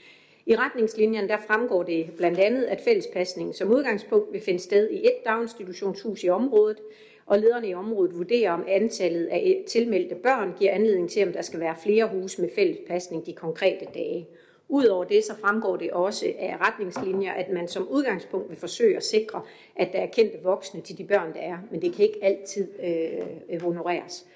I 0.46 0.56
retningslinjerne 0.56 1.28
der 1.28 1.38
fremgår 1.46 1.82
det 1.82 2.10
blandt 2.16 2.38
andet, 2.38 2.64
at 2.64 2.80
fællespasning 2.80 3.54
som 3.54 3.70
udgangspunkt 3.70 4.32
vil 4.32 4.40
finde 4.40 4.60
sted 4.60 4.90
i 4.90 5.06
et 5.06 5.24
daginstitutionshus 5.24 6.24
i 6.24 6.28
området, 6.28 6.80
og 7.26 7.38
lederne 7.38 7.68
i 7.68 7.74
området 7.74 8.18
vurderer, 8.18 8.52
om 8.52 8.64
antallet 8.68 9.26
af 9.26 9.64
tilmeldte 9.68 10.14
børn 10.14 10.54
giver 10.58 10.72
anledning 10.72 11.10
til, 11.10 11.26
om 11.26 11.32
der 11.32 11.42
skal 11.42 11.60
være 11.60 11.76
flere 11.82 12.08
huse 12.08 12.40
med 12.40 12.50
fællespasning 12.54 13.26
de 13.26 13.32
konkrete 13.32 13.86
dage. 13.94 14.28
Udover 14.68 15.04
det, 15.04 15.24
så 15.24 15.34
fremgår 15.40 15.76
det 15.76 15.90
også 15.90 16.26
af 16.38 16.56
retningslinjer, 16.60 17.32
at 17.32 17.50
man 17.50 17.68
som 17.68 17.88
udgangspunkt 17.88 18.50
vil 18.50 18.58
forsøge 18.58 18.96
at 18.96 19.04
sikre, 19.04 19.42
at 19.76 19.92
der 19.92 19.98
er 19.98 20.06
kendte 20.06 20.38
voksne 20.42 20.80
til 20.80 20.98
de 20.98 21.04
børn, 21.04 21.34
der 21.34 21.40
er, 21.40 21.58
men 21.70 21.82
det 21.82 21.92
kan 21.94 22.04
ikke 22.04 22.24
altid 22.24 22.68
øh, 22.84 23.26
øh 23.50 23.62
honoreres. 23.62 24.26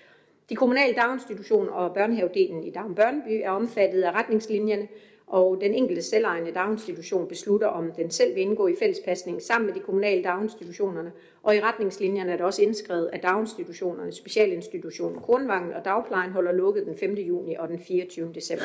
De 0.48 0.56
kommunale 0.56 0.94
daginstitutioner 0.94 1.72
og 1.72 1.94
børnehavedelen 1.94 2.64
i 2.64 2.70
Dagen 2.70 2.94
Børneby 2.94 3.40
er 3.44 3.50
omfattet 3.50 4.02
af 4.02 4.12
retningslinjerne, 4.12 4.88
og 5.30 5.60
den 5.60 5.74
enkelte 5.74 6.02
selvejende 6.02 6.52
daginstitution 6.52 7.28
beslutter, 7.28 7.66
om 7.66 7.92
den 7.92 8.10
selv 8.10 8.34
vil 8.34 8.42
indgå 8.42 8.66
i 8.66 8.74
fællespasning 8.78 9.42
sammen 9.42 9.66
med 9.66 9.74
de 9.74 9.80
kommunale 9.80 10.24
daginstitutionerne. 10.24 11.12
Og 11.42 11.56
i 11.56 11.60
retningslinjerne 11.60 12.32
er 12.32 12.36
det 12.36 12.46
også 12.46 12.62
indskrevet, 12.62 13.10
at 13.12 13.22
daginstitutionerne, 13.22 14.12
specialinstitutionen 14.12 15.20
Kornvangen 15.20 15.72
og 15.72 15.84
Dagplejen 15.84 16.30
holder 16.30 16.52
lukket 16.52 16.86
den 16.86 16.96
5. 16.96 17.14
juni 17.14 17.54
og 17.54 17.68
den 17.68 17.78
24. 17.78 18.32
december. 18.34 18.64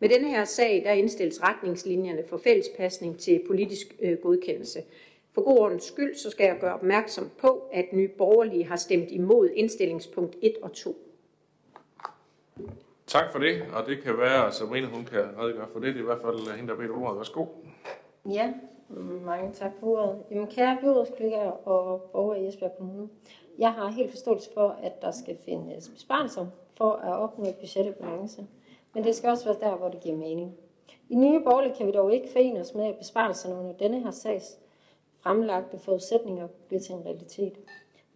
Med 0.00 0.08
denne 0.08 0.28
her 0.28 0.44
sag, 0.44 0.82
der 0.84 0.92
indstilles 0.92 1.42
retningslinjerne 1.42 2.22
for 2.28 2.36
fællespasning 2.36 3.18
til 3.18 3.40
politisk 3.46 3.96
øh, 4.02 4.18
godkendelse. 4.22 4.82
For 5.34 5.42
god 5.42 5.58
ordens 5.58 5.84
skyld, 5.84 6.14
så 6.14 6.30
skal 6.30 6.44
jeg 6.44 6.56
gøre 6.60 6.74
opmærksom 6.74 7.30
på, 7.38 7.62
at 7.72 7.84
Nye 7.92 8.08
Borgerlige 8.08 8.64
har 8.64 8.76
stemt 8.76 9.10
imod 9.10 9.50
indstillingspunkt 9.54 10.36
1 10.42 10.54
og 10.62 10.72
2. 10.72 10.96
Tak 13.06 13.32
for 13.32 13.38
det, 13.38 13.62
og 13.74 13.86
det 13.86 14.02
kan 14.02 14.18
være, 14.18 14.46
at 14.46 14.54
Sabrina 14.54 14.86
hun 14.86 15.04
kan 15.04 15.38
redegøre 15.38 15.68
for 15.72 15.80
det. 15.80 15.94
Det 15.94 15.96
er 15.96 16.02
i 16.02 16.06
hvert 16.06 16.20
fald 16.20 16.48
øh, 16.48 16.54
hende, 16.56 16.68
der 16.70 16.76
bedt 16.76 16.90
ordet. 16.90 17.16
Værsgo. 17.16 17.46
Ja, 18.30 18.52
mange 19.24 19.52
tak 19.52 19.72
for 19.80 19.86
ordet. 19.86 20.22
Jamen, 20.30 20.46
kære 20.46 20.78
byrådskollegaer 20.80 21.68
og 21.68 22.00
borgere 22.12 22.40
i 22.42 22.48
Esbjerg 22.48 22.72
Kommune. 22.78 23.08
Jeg 23.58 23.72
har 23.72 23.88
helt 23.88 24.10
forståelse 24.10 24.50
for, 24.54 24.76
at 24.82 25.02
der 25.02 25.10
skal 25.10 25.36
findes 25.44 25.88
besparelser 25.88 26.46
for 26.76 26.92
at 26.92 27.18
opnå 27.18 27.44
et 27.44 27.56
budget 27.56 27.94
balance. 27.94 28.46
Men 28.94 29.04
det 29.04 29.14
skal 29.14 29.30
også 29.30 29.44
være 29.44 29.70
der, 29.70 29.76
hvor 29.76 29.88
det 29.88 30.00
giver 30.00 30.16
mening. 30.16 30.54
I 31.08 31.14
Nye 31.14 31.40
Borgerlige 31.40 31.74
kan 31.74 31.86
vi 31.86 31.92
dog 31.92 32.12
ikke 32.12 32.28
forene 32.32 32.60
os 32.60 32.74
med, 32.74 32.84
at 32.86 32.96
besparelserne 32.98 33.54
under 33.54 33.72
denne 33.72 34.00
her 34.00 34.10
sags 34.10 34.58
fremlagte 35.20 35.78
forudsætninger 35.78 36.48
bliver 36.68 36.80
til 36.80 36.94
en 36.94 37.04
realitet. 37.04 37.58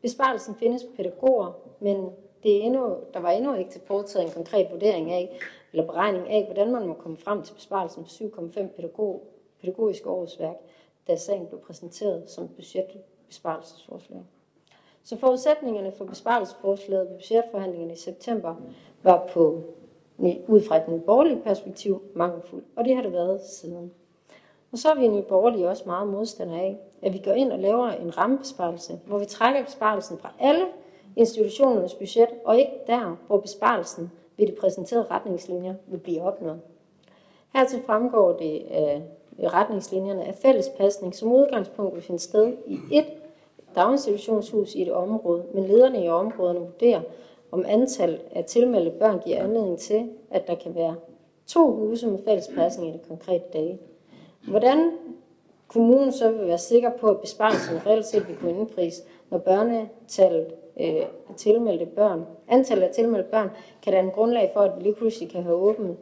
Besparelsen 0.03 0.55
findes 0.55 0.85
på 0.85 0.91
pædagoger, 0.97 1.53
men 1.81 2.11
det 2.47 2.57
er 2.57 2.63
endnu, 2.63 2.97
der 3.15 3.21
var 3.21 3.31
endnu 3.31 3.55
ikke 3.55 3.71
til 3.71 3.81
foretaget 3.85 4.27
en 4.27 4.33
konkret 4.33 4.67
vurdering 4.71 5.13
af, 5.13 5.39
eller 5.73 5.87
beregning 5.87 6.31
af, 6.31 6.45
hvordan 6.45 6.73
man 6.73 6.87
må 6.87 6.95
komme 6.95 7.17
frem 7.17 7.43
til 7.43 7.55
besparelsen 7.55 8.03
på 8.03 8.09
7,5 8.09 8.67
pædagog, 8.67 9.23
pædagogiske 9.61 10.11
årsværk, 10.11 10.57
da 11.09 11.17
sagen 11.17 11.47
blev 11.47 11.61
præsenteret 11.61 12.31
som 12.31 12.49
budgetbesparelsesforslag. 12.49 14.25
Så 15.05 15.17
forudsætningerne 15.17 15.93
for 15.93 16.05
besparelsesforslaget 16.05 17.09
ved 17.09 17.17
budgetforhandlingerne 17.17 17.93
i 17.93 17.97
september 17.97 18.55
var 19.03 19.27
på 19.33 19.63
ud 20.49 20.61
fra 20.69 20.77
et 20.77 21.03
borgerligt 21.07 21.45
perspektiv 21.45 22.03
mangelfuld, 22.15 22.63
og 22.77 22.85
det 22.85 22.95
har 22.95 23.03
det 23.03 23.13
været 23.13 23.41
siden. 23.41 23.93
Og 24.73 24.79
så 24.79 24.91
er 24.91 24.95
vi 24.95 25.05
i 25.05 25.09
Nye 25.09 25.23
Borgerlige 25.23 25.69
også 25.69 25.83
meget 25.87 26.09
modstandere 26.09 26.61
af, 26.61 26.79
at 27.03 27.13
vi 27.13 27.19
går 27.19 27.33
ind 27.33 27.53
og 27.53 27.59
laver 27.59 27.89
en 27.89 28.19
rammebesparelse, 28.19 29.01
hvor 29.07 29.19
vi 29.19 29.25
trækker 29.25 29.65
besparelsen 29.65 30.19
fra 30.19 30.33
alle 30.39 30.67
institutionernes 31.17 31.95
budget, 31.95 32.29
og 32.45 32.59
ikke 32.59 32.73
der, 32.87 33.17
hvor 33.27 33.39
besparelsen 33.39 34.11
ved 34.37 34.47
de 34.47 34.53
præsenterede 34.61 35.07
retningslinjer 35.11 35.75
vil 35.87 35.99
blive 35.99 36.23
opnået. 36.23 36.61
Hertil 37.55 37.83
fremgår 37.87 38.33
det 38.33 38.63
øh, 38.71 39.01
af 39.39 39.53
retningslinjerne 39.53 40.25
af 40.25 40.35
fællespasning 40.35 41.15
som 41.15 41.33
udgangspunkt 41.33 41.95
vil 41.95 42.03
finde 42.03 42.21
sted 42.21 42.53
i 42.67 42.79
et 42.93 43.07
daginstitutionshus 43.75 44.75
i 44.75 44.83
et 44.83 44.93
område, 44.93 45.45
men 45.55 45.65
lederne 45.65 46.05
i 46.05 46.09
områderne 46.09 46.59
vurderer, 46.59 47.01
om 47.53 47.65
antal 47.69 48.21
af 48.35 48.45
tilmeldte 48.45 48.91
børn 48.91 49.21
giver 49.25 49.43
anledning 49.43 49.79
til, 49.79 50.11
at 50.31 50.47
der 50.47 50.55
kan 50.55 50.75
være 50.75 50.97
to 51.47 51.73
huse 51.73 52.07
med 52.07 52.19
fællespasning 52.25 52.89
i 52.91 52.93
det 52.93 53.09
konkrete 53.09 53.45
dage. 53.53 53.79
Hvordan 54.49 54.93
kommunen 55.69 56.13
så 56.13 56.31
vil 56.31 56.47
være 56.47 56.59
sikker 56.59 56.91
på, 57.01 57.11
at 57.11 57.21
besparelsen 57.21 57.87
reelt 57.87 58.07
set 58.07 58.29
vil 58.29 58.37
kunne 58.37 58.51
indfries, 58.51 59.03
når 59.31 59.39
børnetallet 59.39 60.47
øh, 60.81 61.03
tilmeldte 61.37 61.87
børn, 61.87 62.27
antallet 62.49 62.85
af 62.85 62.95
tilmeldte 62.95 63.31
børn, 63.31 63.51
kan 63.83 63.93
danne 63.93 64.11
grundlag 64.11 64.51
for, 64.53 64.61
at 64.61 64.77
vi 64.77 64.83
lige 64.83 64.95
pludselig 64.95 65.31
kan 65.31 65.43
have 65.43 65.55
åbent 65.55 65.99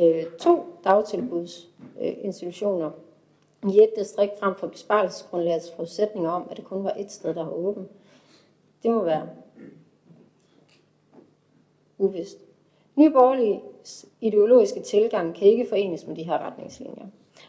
øh, 0.00 0.24
to 0.40 0.64
dagtilbudsinstitutioner 0.84 2.90
øh, 3.64 3.74
i 3.74 3.82
et 3.82 3.90
distrikt 3.98 4.38
frem 4.38 4.54
for 4.54 4.66
besparelsesgrundlagets 4.66 5.70
forudsætninger 5.70 6.30
om, 6.30 6.46
at 6.50 6.56
det 6.56 6.64
kun 6.64 6.84
var 6.84 6.94
et 6.98 7.12
sted, 7.12 7.34
der 7.34 7.44
var 7.44 7.52
åbent. 7.52 7.88
Det 8.82 8.90
må 8.90 9.04
være 9.04 9.28
uvist. 11.98 12.38
Nye 12.96 13.10
borgerliges 13.10 14.06
ideologiske 14.20 14.80
tilgang 14.80 15.34
kan 15.34 15.48
ikke 15.48 15.66
forenes 15.68 16.06
med 16.06 16.16
de 16.16 16.22
her 16.22 16.38
retningslinjer. 16.38 17.06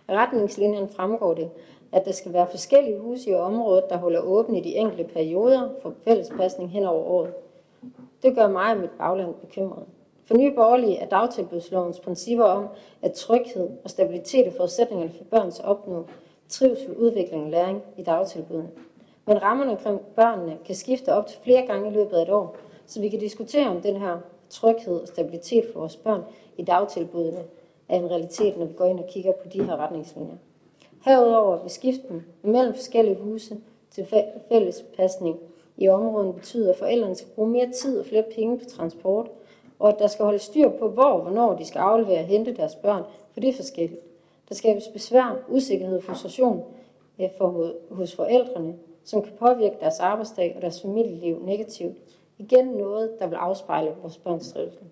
Af 0.08 0.16
retningslinjen 0.16 0.90
fremgår 0.90 1.34
det, 1.34 1.50
at 1.94 2.06
der 2.06 2.12
skal 2.12 2.34
være 2.34 2.48
forskellige 2.48 3.00
huse 3.00 3.30
i 3.30 3.34
området, 3.34 3.90
der 3.90 3.98
holder 3.98 4.20
åbent 4.20 4.58
i 4.58 4.62
de 4.62 4.76
enkelte 4.76 5.04
perioder 5.04 5.70
for 5.82 5.94
fællespasning 6.04 6.72
hen 6.72 6.84
over 6.84 7.04
året. 7.04 7.34
Det 8.24 8.36
gør 8.36 8.48
mig 8.48 8.72
og 8.72 8.78
mit 8.78 8.90
bagland 8.90 9.34
bekymret. 9.34 9.84
For 10.26 10.38
nye 10.38 10.52
borgerlige 10.52 10.98
er 10.98 11.06
dagtilbudslovens 11.06 12.00
principper 12.00 12.46
om, 12.46 12.68
at 13.02 13.14
tryghed 13.14 13.70
og 13.84 13.90
stabilitet 13.90 14.48
er 14.48 14.52
forudsætningerne 14.52 15.12
for 15.12 15.24
børns 15.24 15.60
opnå 15.60 16.06
trivsel, 16.50 16.96
udvikling 16.98 17.44
og 17.44 17.50
læring 17.50 17.82
i 17.98 18.04
dagtilbudene. 18.04 18.70
Men 19.26 19.42
rammerne 19.42 19.72
omkring 19.72 20.00
børnene 20.16 20.58
kan 20.66 20.76
skifte 20.76 21.14
op 21.14 21.28
til 21.28 21.40
flere 21.44 21.66
gange 21.66 21.90
i 21.90 21.94
løbet 21.94 22.18
af 22.18 22.22
et 22.22 22.30
år, 22.30 22.56
så 22.86 23.02
vi 23.02 23.10
kan 23.10 23.20
diskutere 23.20 23.70
om 23.70 23.82
den 23.82 23.96
her 23.96 24.18
tryghed 24.50 25.02
og 25.02 25.08
stabilitet 25.08 25.66
for 25.74 25.80
vores 25.80 25.96
børn 25.96 26.22
i 26.58 26.64
dagtilbudene 26.64 27.44
er 27.90 27.96
en 27.98 28.12
realitet, 28.12 28.58
når 28.58 28.66
vi 28.66 28.74
går 28.74 28.86
ind 28.86 29.00
og 29.00 29.08
kigger 29.08 29.32
på 29.32 29.50
de 29.54 29.64
her 29.64 29.78
retningslinjer. 29.78 30.36
Herudover 31.06 31.62
vil 31.62 31.72
skiften 31.72 32.26
mellem 32.42 32.74
forskellige 32.74 33.18
huse 33.18 33.58
til 33.92 34.08
fælles 34.50 34.86
pasning 34.98 35.40
i 35.78 35.88
området 35.88 36.36
betyder, 36.36 36.72
at 36.72 36.78
forældrene 36.78 37.16
skal 37.16 37.30
bruge 37.36 37.50
mere 37.50 37.72
tid 37.72 38.00
og 38.00 38.06
flere 38.06 38.24
penge 38.36 38.60
på 38.60 38.66
transport, 38.66 39.30
og 39.80 39.90
at 39.90 40.00
der 40.00 40.08
skal 40.08 40.26
holde 40.26 40.40
styr 40.40 40.70
på, 40.70 40.90
hvor 40.90 41.04
og 41.04 41.22
hvornår 41.22 41.56
de 41.56 41.66
skal 41.66 41.80
aflevere 41.80 42.20
og 42.20 42.26
hente 42.26 42.56
deres 42.56 42.76
børn, 42.76 43.04
for 43.34 43.40
det 43.40 43.50
er 43.50 43.54
forskelligt. 43.54 44.02
Der 44.50 44.56
skabes 44.56 44.88
besvær, 44.88 45.40
usikkerhed 45.50 45.98
og 45.98 46.04
frustration 46.04 46.64
eh, 47.20 47.30
for, 47.38 47.74
hos 47.92 48.16
forældrene, 48.16 48.76
som 49.04 49.22
kan 49.22 49.34
påvirke 49.40 49.76
deres 49.80 50.00
arbejdsdag 50.00 50.54
og 50.56 50.62
deres 50.62 50.82
familieliv 50.82 51.40
negativt. 51.46 51.98
Igen 52.38 52.66
noget, 52.66 53.12
der 53.20 53.28
vil 53.28 53.36
afspejle 53.36 53.92
vores 54.02 54.18
børns 54.18 54.54
trivsel. 54.54 54.84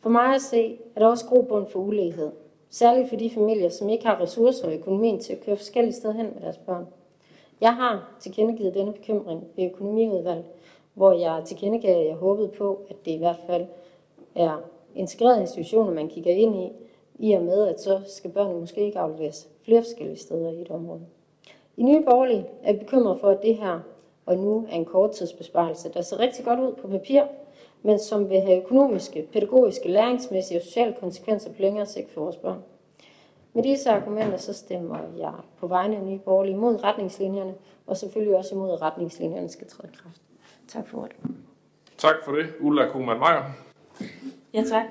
For 0.00 0.08
mig 0.08 0.34
at 0.34 0.42
se, 0.42 0.78
er 0.96 1.00
der 1.00 1.06
også 1.06 1.26
grobund 1.26 1.66
for 1.66 1.78
ulighed. 1.78 2.30
Særligt 2.70 3.08
for 3.08 3.16
de 3.16 3.30
familier, 3.30 3.68
som 3.68 3.88
ikke 3.88 4.06
har 4.06 4.20
ressourcer 4.20 4.66
og 4.66 4.74
økonomien 4.74 5.20
til 5.20 5.32
at 5.32 5.40
køre 5.40 5.56
forskellige 5.56 5.94
steder 5.94 6.14
hen 6.14 6.30
med 6.34 6.42
deres 6.42 6.58
børn. 6.58 6.86
Jeg 7.60 7.74
har 7.74 8.16
tilkendegivet 8.20 8.74
denne 8.74 8.92
bekymring 8.92 9.44
ved 9.56 9.64
økonomiudvalg, 9.64 10.44
hvor 10.94 11.12
jeg 11.12 11.42
tilkendegav, 11.44 12.00
at 12.00 12.06
jeg 12.06 12.14
håbede 12.14 12.48
på, 12.48 12.80
at 12.90 12.96
det 13.04 13.10
i 13.10 13.18
hvert 13.18 13.40
fald 13.46 13.66
er 14.34 14.62
integrerede 14.94 15.40
institutioner, 15.40 15.92
man 15.92 16.08
kigger 16.08 16.30
ind 16.30 16.56
i, 16.56 16.72
i 17.18 17.32
og 17.32 17.42
med, 17.42 17.66
at 17.66 17.80
så 17.80 18.00
skal 18.06 18.30
børnene 18.30 18.60
måske 18.60 18.80
ikke 18.80 18.98
afleveres 18.98 19.48
flere 19.62 19.82
forskellige 19.82 20.18
steder 20.18 20.50
i 20.50 20.62
et 20.62 20.70
område. 20.70 21.00
I 21.76 21.82
Nye 21.82 22.04
Borgerlige 22.04 22.46
er 22.62 22.72
vi 22.72 22.78
bekymret 22.78 23.20
for, 23.20 23.28
at 23.28 23.42
det 23.42 23.56
her 23.56 23.80
og 24.26 24.36
nu 24.36 24.66
er 24.70 24.76
en 24.76 24.84
korttidsbesparelse, 24.84 25.92
der 25.94 26.00
ser 26.02 26.18
rigtig 26.18 26.44
godt 26.44 26.60
ud 26.60 26.72
på 26.72 26.88
papir, 26.88 27.22
men 27.82 27.98
som 27.98 28.30
vil 28.30 28.40
have 28.40 28.62
økonomiske, 28.62 29.28
pædagogiske, 29.32 29.88
læringsmæssige 29.88 30.58
og 30.58 30.62
sociale 30.62 30.94
konsekvenser 31.00 31.52
på 31.52 31.62
længere 31.62 31.86
sigt 31.86 32.10
for 32.10 32.20
vores 32.20 32.36
børn. 32.36 32.62
Med 33.52 33.62
disse 33.62 33.90
argumenter 33.90 34.36
så 34.36 34.52
stemmer 34.52 34.98
jeg 35.18 35.32
på 35.58 35.66
vegne 35.66 35.96
af 35.96 36.02
Nye 36.02 36.18
Borgerlige 36.18 36.54
imod 36.54 36.84
retningslinjerne, 36.84 37.54
og 37.86 37.96
selvfølgelig 37.96 38.36
også 38.36 38.54
imod, 38.54 38.72
at 38.72 38.82
retningslinjerne 38.82 39.48
skal 39.48 39.66
træde 39.66 39.88
i 39.92 39.96
kraft. 39.96 40.20
Tak 40.68 40.88
for 40.88 41.02
det. 41.02 41.16
Tak 41.98 42.14
for 42.24 42.32
det, 42.32 42.46
Ulla 42.60 42.88
Kuhlmann 42.88 43.18
Meyer. 43.18 43.42
Ja, 44.54 44.62
tak. 44.62 44.86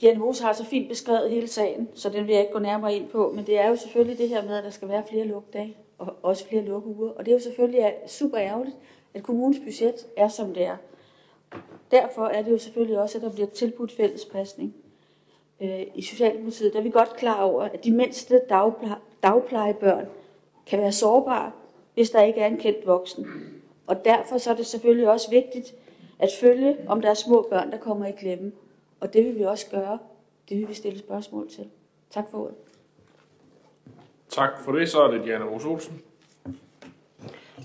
Diana 0.00 0.18
Mose 0.18 0.44
har 0.44 0.52
så 0.52 0.64
fint 0.64 0.88
beskrevet 0.88 1.30
hele 1.30 1.48
sagen, 1.48 1.88
så 1.94 2.08
den 2.08 2.26
vil 2.26 2.32
jeg 2.32 2.40
ikke 2.40 2.52
gå 2.52 2.58
nærmere 2.58 2.94
ind 2.94 3.08
på, 3.08 3.32
men 3.36 3.46
det 3.46 3.58
er 3.58 3.68
jo 3.68 3.76
selvfølgelig 3.76 4.18
det 4.18 4.28
her 4.28 4.44
med, 4.44 4.56
at 4.56 4.64
der 4.64 4.70
skal 4.70 4.88
være 4.88 5.02
flere 5.10 5.26
lukdage, 5.26 5.76
og 5.98 6.14
også 6.22 6.48
flere 6.48 6.62
lukkeuger. 6.62 7.10
Og 7.10 7.24
det 7.24 7.32
er 7.32 7.36
jo 7.36 7.42
selvfølgelig 7.42 7.92
super 8.06 8.38
ærgerligt, 8.38 8.76
at 9.14 9.22
kommunens 9.22 9.58
budget 9.58 10.06
er, 10.16 10.28
som 10.28 10.54
det 10.54 10.64
er. 10.64 10.76
Derfor 11.90 12.26
er 12.26 12.42
det 12.42 12.50
jo 12.52 12.58
selvfølgelig 12.58 12.98
også, 12.98 13.18
at 13.18 13.22
der 13.22 13.30
bliver 13.32 13.48
tilbudt 13.48 13.92
fællespasning. 13.92 14.74
Øh, 15.60 15.82
I 15.94 16.02
Socialdemokratiet 16.02 16.72
der 16.72 16.78
er 16.78 16.82
vi 16.82 16.90
godt 16.90 17.16
klar 17.16 17.42
over, 17.42 17.62
at 17.62 17.84
de 17.84 17.90
mindste 17.92 18.40
dagple- 18.50 18.94
dagplejebørn 19.22 20.06
kan 20.66 20.80
være 20.80 20.92
sårbare, 20.92 21.52
hvis 21.94 22.10
der 22.10 22.22
ikke 22.22 22.40
er 22.40 22.46
en 22.46 22.56
kendt 22.56 22.86
voksen. 22.86 23.26
Og 23.86 24.04
derfor 24.04 24.38
så 24.38 24.50
er 24.50 24.54
det 24.54 24.66
selvfølgelig 24.66 25.10
også 25.10 25.30
vigtigt 25.30 25.74
at 26.18 26.30
følge, 26.40 26.76
om 26.88 27.00
der 27.00 27.10
er 27.10 27.14
små 27.14 27.46
børn, 27.50 27.70
der 27.72 27.78
kommer 27.78 28.06
i 28.06 28.12
klemme. 28.12 28.52
Og 29.00 29.12
det 29.12 29.24
vil 29.24 29.38
vi 29.38 29.42
også 29.44 29.70
gøre. 29.70 29.98
Det 30.48 30.58
vil 30.58 30.68
vi 30.68 30.74
stille 30.74 30.98
spørgsmål 30.98 31.50
til. 31.50 31.64
Tak 32.10 32.30
for 32.30 32.38
ordet. 32.38 32.54
Tak 34.28 34.50
for 34.64 34.72
det. 34.72 34.88
Så 34.88 35.02
er 35.02 35.10
det 35.10 35.24
Diana 35.24 35.44
Rose 35.44 35.68
Olsen. 35.68 36.02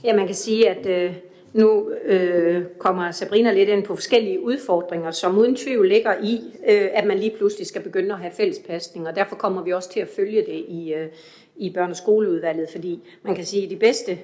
Ja, 0.03 0.15
man 0.15 0.25
kan 0.25 0.35
sige, 0.35 0.69
at 0.69 0.85
øh, 0.85 1.15
nu 1.53 1.91
øh, 2.05 2.63
kommer 2.77 3.11
Sabrina 3.11 3.51
lidt 3.51 3.69
ind 3.69 3.83
på 3.83 3.95
forskellige 3.95 4.43
udfordringer, 4.43 5.11
som 5.11 5.37
uden 5.37 5.55
tvivl 5.55 5.87
ligger 5.89 6.13
i, 6.23 6.41
øh, 6.69 6.89
at 6.93 7.05
man 7.05 7.19
lige 7.19 7.35
pludselig 7.37 7.67
skal 7.67 7.81
begynde 7.81 8.13
at 8.13 8.19
have 8.19 8.31
fællespasning, 8.31 9.07
og 9.07 9.15
derfor 9.15 9.35
kommer 9.35 9.63
vi 9.63 9.73
også 9.73 9.89
til 9.89 9.99
at 9.99 10.07
følge 10.07 10.41
det 10.41 10.65
i, 10.67 10.93
øh, 10.93 11.07
i 11.55 11.75
børne- 11.77 11.89
og 11.89 11.95
skoleudvalget, 11.95 12.69
fordi 12.71 12.99
man 13.23 13.35
kan 13.35 13.45
sige, 13.45 13.63
at 13.63 13.69
de 13.69 13.75
bedste 13.75 14.17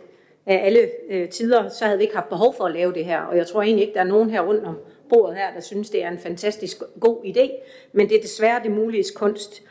af 0.45 0.65
alle 0.65 0.89
øh, 1.09 1.29
tider, 1.29 1.69
så 1.69 1.85
havde 1.85 1.97
vi 1.97 2.03
ikke 2.03 2.15
haft 2.15 2.29
behov 2.29 2.55
for 2.57 2.63
at 2.63 2.73
lave 2.73 2.93
det 2.93 3.05
her, 3.05 3.21
og 3.21 3.38
jeg 3.38 3.47
tror 3.47 3.61
egentlig 3.61 3.81
ikke, 3.81 3.93
der 3.93 3.99
er 3.99 4.07
nogen 4.07 4.29
her 4.29 4.41
rundt 4.41 4.65
om 4.65 4.75
bordet 5.09 5.35
her, 5.35 5.53
der 5.53 5.61
synes, 5.61 5.89
det 5.89 6.03
er 6.03 6.09
en 6.11 6.19
fantastisk 6.19 6.77
god 6.99 7.17
idé, 7.25 7.49
men 7.93 8.09
det 8.09 8.17
er 8.17 8.21
desværre 8.21 8.61
det 8.63 8.71
mulige 8.71 9.03
kunst. 9.15 9.63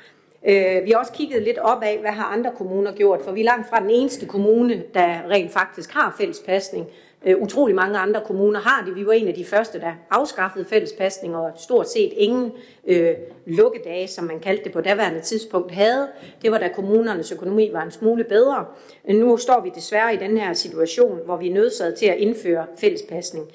Øh, 0.46 0.84
vi 0.84 0.90
har 0.90 0.98
også 0.98 1.12
kigget 1.12 1.42
lidt 1.42 1.58
op 1.58 1.82
af, 1.82 1.98
hvad 1.98 2.10
har 2.10 2.24
andre 2.24 2.50
kommuner 2.56 2.92
gjort, 2.92 3.20
for 3.24 3.32
vi 3.32 3.40
er 3.40 3.44
langt 3.44 3.68
fra 3.68 3.80
den 3.80 3.90
eneste 3.90 4.26
kommune, 4.26 4.82
der 4.94 5.30
rent 5.30 5.52
faktisk 5.52 5.92
har 5.92 6.14
fællespasning. 6.18 6.86
Øh, 7.26 7.42
utrolig 7.42 7.74
mange 7.74 7.98
andre 7.98 8.20
kommuner 8.26 8.60
har 8.60 8.84
det. 8.86 8.96
Vi 8.96 9.06
var 9.06 9.12
en 9.12 9.28
af 9.28 9.34
de 9.34 9.44
første, 9.44 9.80
der 9.80 9.92
afskaffede 10.10 10.64
fællespasning, 10.64 11.36
og 11.36 11.52
stort 11.56 11.90
set 11.90 12.12
ingen 12.16 12.52
øh, 12.86 13.14
lukkedage, 13.46 14.08
som 14.08 14.24
man 14.24 14.40
kaldte 14.40 14.64
det 14.64 14.72
på 14.72 14.80
daværende 14.80 15.20
tidspunkt, 15.20 15.72
havde. 15.72 16.08
Det 16.42 16.50
var 16.50 16.58
da 16.58 16.68
kommunernes 16.68 17.32
økonomi 17.32 17.70
var 17.72 17.82
en 17.82 17.90
smule 17.90 18.24
bedre. 18.24 18.66
Nu 19.08 19.36
står 19.36 19.60
vi 19.60 19.70
desværre 19.74 20.14
i 20.14 20.16
den 20.16 20.38
her 20.38 20.52
situation, 20.52 21.18
hvor 21.24 21.36
vi 21.36 21.48
er 21.48 21.54
nødsaget 21.54 21.94
til 21.94 22.06
at 22.06 22.16
indføre 22.16 22.66
fællespasning. 22.78 23.46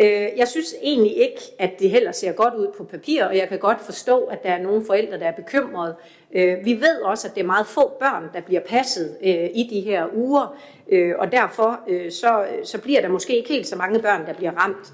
Øh, 0.00 0.28
jeg 0.36 0.48
synes 0.48 0.74
egentlig 0.82 1.16
ikke, 1.16 1.40
at 1.58 1.70
det 1.78 1.90
heller 1.90 2.12
ser 2.12 2.32
godt 2.32 2.54
ud 2.54 2.68
på 2.76 2.84
papir, 2.84 3.24
og 3.24 3.36
jeg 3.36 3.48
kan 3.48 3.58
godt 3.58 3.80
forstå, 3.80 4.20
at 4.20 4.42
der 4.42 4.50
er 4.50 4.62
nogle 4.62 4.84
forældre, 4.84 5.18
der 5.18 5.26
er 5.26 5.32
bekymrede. 5.32 5.96
Øh, 6.34 6.64
vi 6.64 6.80
ved 6.80 7.00
også, 7.02 7.28
at 7.28 7.34
det 7.34 7.40
er 7.40 7.46
meget 7.46 7.66
få 7.66 7.96
børn, 8.00 8.30
der 8.34 8.40
bliver 8.40 8.60
passet 8.60 9.16
øh, 9.22 9.50
i 9.54 9.68
de 9.70 9.80
her 9.80 10.06
uger, 10.14 10.56
øh, 10.88 11.14
og 11.18 11.32
derfor 11.32 11.80
så, 12.10 12.46
så 12.64 12.80
bliver 12.80 13.00
der 13.00 13.08
måske 13.08 13.36
ikke 13.36 13.48
helt 13.48 13.66
så 13.66 13.76
mange 13.76 13.98
børn, 13.98 14.26
der 14.26 14.34
bliver 14.34 14.52
ramt. 14.52 14.92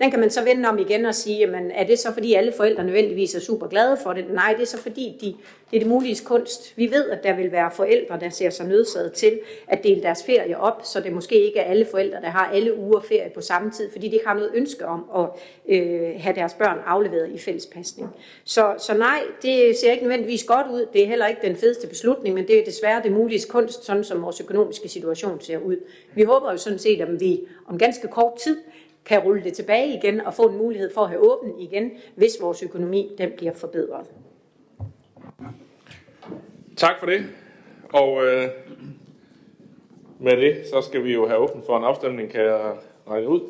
Den 0.00 0.10
kan 0.10 0.20
man 0.20 0.30
så 0.30 0.44
vende 0.44 0.68
om 0.68 0.78
igen 0.78 1.06
og 1.06 1.14
sige, 1.14 1.38
jamen 1.38 1.70
er 1.70 1.84
det 1.84 1.98
så 1.98 2.12
fordi 2.12 2.34
alle 2.34 2.52
forældre 2.52 2.84
nødvendigvis 2.84 3.34
er 3.34 3.40
super 3.40 3.66
glade 3.66 3.96
for 4.02 4.12
det? 4.12 4.24
Nej, 4.30 4.52
det 4.52 4.62
er 4.62 4.66
så 4.66 4.78
fordi 4.78 5.16
de, 5.20 5.26
det 5.70 5.76
er 5.76 5.80
det 5.80 5.88
mulige 5.88 6.24
kunst. 6.24 6.76
Vi 6.76 6.90
ved, 6.90 7.10
at 7.10 7.22
der 7.22 7.36
vil 7.36 7.52
være 7.52 7.70
forældre, 7.70 8.20
der 8.20 8.30
ser 8.30 8.50
sig 8.50 8.66
nødsaget 8.66 9.12
til 9.12 9.40
at 9.68 9.84
dele 9.84 10.02
deres 10.02 10.24
ferie 10.24 10.58
op, 10.58 10.80
så 10.84 11.00
det 11.00 11.12
måske 11.12 11.46
ikke 11.46 11.58
er 11.58 11.64
alle 11.64 11.86
forældre, 11.90 12.20
der 12.20 12.28
har 12.28 12.50
alle 12.54 12.78
uger 12.78 13.00
ferie 13.00 13.30
på 13.34 13.40
samme 13.40 13.70
tid, 13.70 13.90
fordi 13.92 14.08
de 14.08 14.14
ikke 14.14 14.26
har 14.26 14.34
noget 14.34 14.50
ønske 14.54 14.86
om 14.86 15.04
at 15.16 15.26
øh, 15.68 16.10
have 16.18 16.34
deres 16.34 16.54
børn 16.54 16.78
afleveret 16.86 17.30
i 17.34 17.38
fællespasning. 17.38 18.08
Så, 18.44 18.74
så 18.78 18.94
nej, 18.94 19.22
det 19.42 19.76
ser 19.76 19.90
ikke 19.90 20.02
nødvendigvis 20.02 20.44
godt 20.44 20.66
ud. 20.72 20.86
Det 20.92 21.02
er 21.02 21.06
heller 21.06 21.26
ikke 21.26 21.40
den 21.42 21.56
fedeste 21.56 21.86
beslutning, 21.86 22.34
men 22.34 22.46
det 22.46 22.58
er 22.58 22.64
desværre 22.64 23.02
det 23.02 23.12
mulige 23.12 23.46
kunst, 23.48 23.84
sådan 23.84 24.04
som 24.04 24.22
vores 24.22 24.40
økonomiske 24.40 24.88
situation 24.88 25.40
ser 25.40 25.58
ud. 25.58 25.76
Vi 26.14 26.22
håber 26.22 26.52
jo 26.52 26.56
sådan 26.56 26.78
set, 26.78 27.00
at 27.00 27.20
vi 27.20 27.40
om 27.66 27.78
ganske 27.78 28.08
kort 28.08 28.36
tid 28.36 28.56
kan 29.06 29.20
rulle 29.20 29.44
det 29.44 29.52
tilbage 29.52 29.98
igen 29.98 30.20
og 30.20 30.34
få 30.34 30.42
en 30.42 30.58
mulighed 30.58 30.94
for 30.94 31.00
at 31.00 31.08
have 31.08 31.32
åbent 31.32 31.54
igen, 31.58 31.90
hvis 32.14 32.32
vores 32.40 32.62
økonomi 32.62 33.14
den 33.18 33.30
bliver 33.36 33.52
forbedret. 33.54 34.06
Tak 36.76 36.98
for 36.98 37.06
det. 37.06 37.24
Og 37.92 38.24
øh, 38.24 38.48
med 40.18 40.36
det, 40.36 40.66
så 40.66 40.80
skal 40.80 41.04
vi 41.04 41.12
jo 41.12 41.26
have 41.26 41.38
åbent 41.38 41.66
for 41.66 41.76
en 41.78 41.84
afstemning, 41.84 42.30
kan 42.30 42.40
jeg 42.40 42.76
regne 43.08 43.28
ud, 43.28 43.40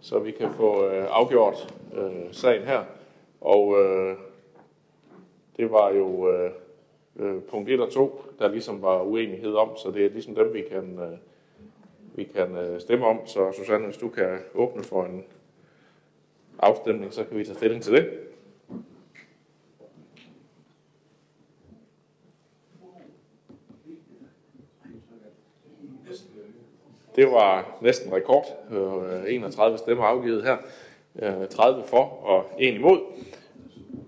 så 0.00 0.18
vi 0.18 0.30
kan 0.30 0.50
få 0.50 0.88
øh, 0.88 1.06
afgjort 1.10 1.74
øh, 1.96 2.32
sagen 2.32 2.62
her. 2.62 2.84
Og 3.40 3.82
øh, 3.82 4.16
det 5.56 5.70
var 5.70 5.90
jo 5.90 6.30
øh, 6.30 6.50
øh 7.16 7.42
punkt 7.42 7.70
1 7.70 7.80
og 7.80 7.90
2, 7.90 8.24
der 8.38 8.48
ligesom 8.48 8.82
var 8.82 9.02
uenighed 9.02 9.54
om, 9.54 9.76
så 9.76 9.90
det 9.90 10.04
er 10.04 10.10
ligesom 10.10 10.34
dem, 10.34 10.54
vi 10.54 10.62
kan, 10.70 10.98
øh, 10.98 11.18
vi 12.16 12.24
kan 12.24 12.56
øh, 12.56 12.80
stemme 12.80 13.06
om. 13.06 13.26
Så 13.26 13.52
Susanne, 13.52 13.84
hvis 13.84 13.96
du 13.96 14.08
kan 14.08 14.38
åbne 14.54 14.82
for 14.82 15.04
en 15.04 15.24
afstemning, 16.58 17.12
så 17.12 17.24
kan 17.24 17.38
vi 17.38 17.44
tage 17.44 17.56
stilling 17.56 17.82
til 17.82 17.92
det. 17.92 18.10
Det 27.16 27.26
var 27.26 27.78
næsten 27.80 28.12
rekord. 28.12 28.44
Øh, 28.70 29.34
31 29.34 29.78
stemmer 29.78 30.04
afgivet 30.04 30.42
her. 30.44 30.56
Øh, 31.18 31.48
30 31.48 31.84
for 31.84 32.04
og 32.04 32.44
1 32.58 32.74
imod. 32.74 33.00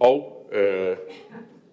Og 0.00 0.46
øh, 0.52 0.96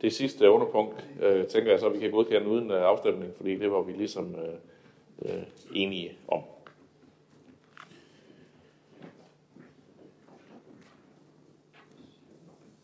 det 0.01 0.13
sidste 0.13 0.49
underpunkt, 0.49 1.05
øh, 1.21 1.47
tænker 1.47 1.71
jeg 1.71 1.79
så, 1.79 1.85
at 1.87 1.93
vi 1.93 1.99
kan 1.99 2.11
godkende 2.11 2.47
uden 2.47 2.71
øh, 2.71 2.81
afstemning, 2.81 3.33
fordi 3.35 3.55
det 3.55 3.71
var 3.71 3.81
vi 3.81 3.91
ligesom 3.91 4.35
øh, 4.35 4.55
øh, 5.25 5.43
enige 5.73 6.17
om. 6.27 6.41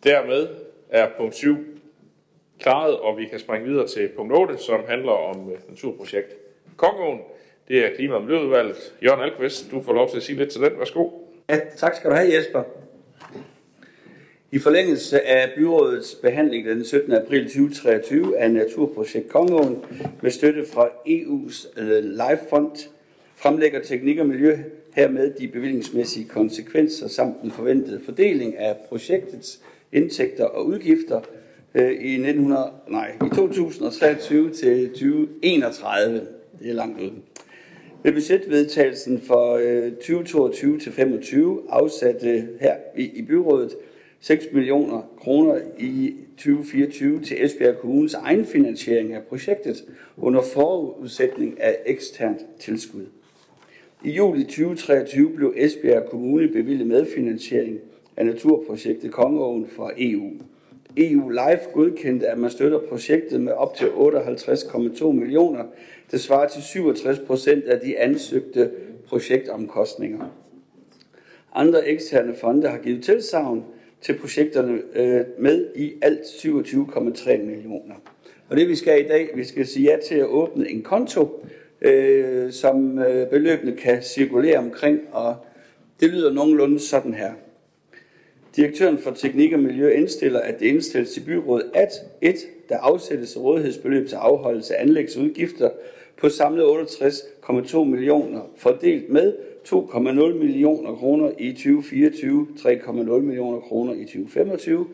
Dermed 0.04 0.48
er 0.90 1.10
punkt 1.18 1.36
7 1.36 1.58
klaret, 2.60 3.00
og 3.00 3.18
vi 3.18 3.26
kan 3.26 3.40
springe 3.40 3.68
videre 3.68 3.88
til 3.88 4.10
punkt 4.16 4.34
8, 4.34 4.58
som 4.58 4.84
handler 4.88 5.12
om 5.12 5.52
øh, 5.52 5.70
naturprojekt 5.70 6.36
Kongeåen. 6.78 7.20
Det 7.68 7.86
er 7.86 7.96
Klima- 7.96 8.16
og 8.16 8.22
Miljøudvalget. 8.22 8.96
Jørgen 9.04 9.22
Alkvist, 9.22 9.72
du 9.72 9.82
får 9.82 9.94
lov 9.94 10.10
til 10.10 10.18
at 10.18 10.24
sige 10.24 10.38
lidt 10.38 10.52
til 10.52 10.62
den. 10.62 10.80
Værsgo. 10.80 11.10
Ja, 11.50 11.60
tak 11.78 11.96
skal 11.96 12.10
du 12.10 12.16
have, 12.16 12.34
Jesper. 12.34 12.64
I 14.54 14.60
forlængelse 14.60 15.22
af 15.22 15.52
byrådets 15.56 16.16
behandling 16.16 16.68
den 16.68 16.86
17. 16.86 17.12
april 17.14 17.44
2023 17.44 18.38
af 18.38 18.52
Naturprojekt 18.52 19.30
Kongeåen 19.30 19.78
med 20.22 20.32
støtte 20.32 20.66
fra 20.66 20.88
EU's 20.88 21.82
øh, 21.82 22.04
Life 22.04 22.42
Fund 22.50 22.72
fremlægger 23.36 23.82
Teknik 23.82 24.20
og 24.20 24.26
Miljø 24.26 24.58
hermed 24.94 25.34
de 25.40 25.48
bevillingsmæssige 25.48 26.28
konsekvenser 26.28 27.08
samt 27.08 27.42
den 27.42 27.52
forventede 27.52 28.02
fordeling 28.06 28.58
af 28.58 28.78
projektets 28.90 29.60
indtægter 29.92 30.46
og 30.46 30.66
udgifter 30.66 31.22
øh, 31.76 31.92
i, 31.92 32.14
1900, 32.14 32.72
nej, 32.88 33.12
i 33.26 33.36
2023 33.36 34.50
til 34.54 34.90
2031. 34.90 36.28
Det 36.60 36.70
er 36.70 36.74
langt 36.74 37.02
ude. 37.02 37.12
Ved 38.04 38.12
budgetvedtagelsen 38.12 39.22
for 39.22 39.56
øh, 39.56 39.92
2022 39.92 40.80
til 40.80 40.92
25 40.92 41.62
afsatte 41.70 42.48
her 42.60 42.76
i 42.96 43.22
byrådet 43.22 43.76
6 44.24 44.46
millioner 44.52 45.02
kroner 45.20 45.60
i 45.80 46.14
2024 46.38 47.22
til 47.22 47.46
Esbjerg 47.46 47.78
Kommunes 47.78 48.14
egenfinansiering 48.14 49.14
af 49.14 49.24
projektet 49.24 49.84
under 50.18 50.42
forudsætning 50.42 51.62
af 51.62 51.78
eksternt 51.86 52.46
tilskud. 52.60 53.06
I 54.04 54.12
juli 54.12 54.44
2023 54.44 55.30
blev 55.36 55.54
Esbjerg 55.58 56.10
Kommune 56.10 56.48
bevilget 56.48 56.88
medfinansiering 56.88 57.80
af 58.18 58.26
naturprojektet 58.26 59.12
Kongeåen 59.12 59.68
fra 59.68 59.92
EU. 59.98 60.32
EU 60.98 61.30
Life 61.30 61.70
godkendte, 61.74 62.28
at 62.28 62.38
man 62.38 62.52
støtter 62.52 62.80
projektet 62.80 63.42
med 63.42 63.54
op 63.54 63.76
til 63.76 63.86
58,2 63.86 65.12
millioner. 65.12 65.64
Det 66.12 66.22
svarer 66.22 66.48
til 66.48 66.64
67 66.64 67.20
procent 67.20 67.64
af 67.64 67.80
de 67.80 68.00
ansøgte 68.00 68.72
projektomkostninger. 69.08 70.26
Andre 71.54 71.88
eksterne 71.88 72.36
fonde 72.36 72.68
har 72.70 72.78
givet 72.78 73.04
tilsavn 73.04 73.66
til 74.02 74.18
projekterne 74.18 74.82
øh, 74.96 75.22
med 75.40 75.68
i 75.76 75.94
alt 76.02 76.22
27,3 76.22 77.38
millioner. 77.38 77.96
Og 78.50 78.58
det 78.58 78.70
vi 78.70 78.76
skal 78.76 79.06
i 79.06 79.08
dag, 79.08 79.30
vi 79.36 79.44
skal 79.44 79.68
sige 79.68 79.92
ja 79.92 79.98
til 80.08 80.16
at 80.16 80.26
åbne 80.26 80.70
en 80.70 80.82
konto, 80.82 81.46
øh, 81.82 82.52
som 82.52 83.00
øh, 83.00 83.30
beløbene 83.30 83.76
kan 83.76 84.04
cirkulere 84.04 84.58
omkring, 84.58 85.00
og 85.12 85.36
det 86.00 86.10
lyder 86.10 86.34
nogenlunde 86.34 86.80
sådan 86.80 87.14
her. 87.14 87.32
Direktøren 88.56 88.98
for 88.98 89.12
Teknik 89.12 89.54
og 89.54 89.60
Miljø 89.60 89.90
indstiller, 89.90 90.40
at 90.40 90.60
det 90.60 90.66
indstilles 90.66 91.12
til 91.12 91.22
byrådet, 91.22 91.72
at 91.74 91.92
1. 92.22 92.36
Der 92.70 92.78
afsættes 92.78 93.38
rådighedsbeløb 93.38 94.08
til 94.08 94.16
afholdelse 94.16 94.76
af 94.76 94.82
anlægsudgifter 94.82 95.70
på 96.18 96.30
samlet 96.30 96.64
68,2 96.64 97.84
millioner, 97.84 98.42
fordelt 98.56 99.10
med 99.10 99.34
2,0 99.68 100.34
millioner 100.34 100.96
kroner 100.96 101.32
i 101.38 101.54
2024, 101.54 102.48
3,0 102.58 103.20
millioner 103.20 103.60
kroner 103.60 103.94
i 103.94 104.06
2025, 104.06 104.86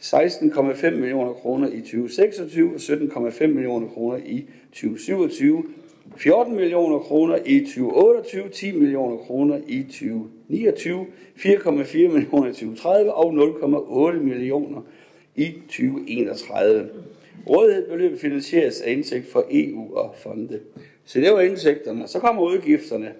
16,5 0.00 0.90
millioner 0.90 1.32
kroner 1.32 1.68
i 1.68 1.80
2026 1.80 2.70
og 2.74 2.80
17,5 3.28 3.46
millioner 3.46 3.88
kroner 3.88 4.16
i 4.16 4.44
2027, 4.72 5.64
14 6.16 6.56
millioner 6.56 6.98
kroner 6.98 7.38
i 7.46 7.60
2028, 7.60 8.48
10 8.48 8.72
millioner 8.72 9.16
kroner 9.16 9.60
i 9.66 9.82
2029, 9.82 11.06
4,4 11.36 11.96
millioner 11.96 12.48
i 12.48 12.52
2030 12.52 13.12
og 13.12 13.32
0,8 14.12 14.20
millioner 14.20 14.80
i 15.36 15.52
2031. 15.68 16.88
Rådighedsbeløbet 17.48 18.20
finansieres 18.20 18.80
af 18.80 18.92
indtægt 18.92 19.32
fra 19.32 19.42
EU 19.50 19.96
og 19.96 20.14
fonde. 20.22 20.60
Så 21.04 21.20
det 21.20 21.32
var 21.32 21.40
indtægterne. 21.40 22.08
Så 22.08 22.18
kommer 22.18 22.42
udgifterne. 22.42 23.12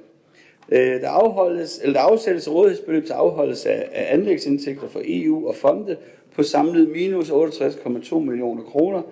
Øh, 0.68 1.00
der, 1.00 1.08
afholdes, 1.08 1.80
eller 1.82 2.00
der 2.00 2.00
afsættes 2.00 2.50
rådighedsbeløb 2.50 3.04
til 3.04 3.12
afholdelse 3.12 3.70
af, 3.70 3.88
af 3.92 4.14
anlægsindtægter 4.14 4.88
for 4.88 5.00
EU 5.04 5.48
og 5.48 5.54
fonde 5.54 5.96
på 6.34 6.42
samlet 6.42 6.88
minus 6.88 7.30
68,2 7.30 8.18
millioner 8.18 8.62
kroner, 8.62 9.02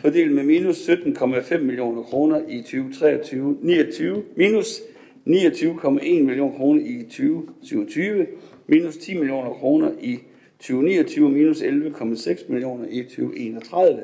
fordelt 0.00 0.32
med 0.32 0.44
minus 0.44 0.88
17,5 0.88 1.58
millioner 1.58 2.02
kroner 2.02 2.40
i 2.48 2.62
2023, 2.62 3.56
29, 3.62 4.22
minus 4.36 4.80
29,1 5.26 6.22
millioner 6.22 6.56
kroner 6.56 6.80
i 6.80 7.02
2027, 7.02 8.26
minus 8.66 8.96
10 8.96 9.14
millioner 9.14 9.50
kroner 9.50 9.90
i 10.00 10.18
2029 10.58 11.26
og 11.26 11.32
minus 11.32 11.62
11,6 11.62 12.52
millioner 12.52 12.84
i 12.90 13.02
2031. 13.02 14.02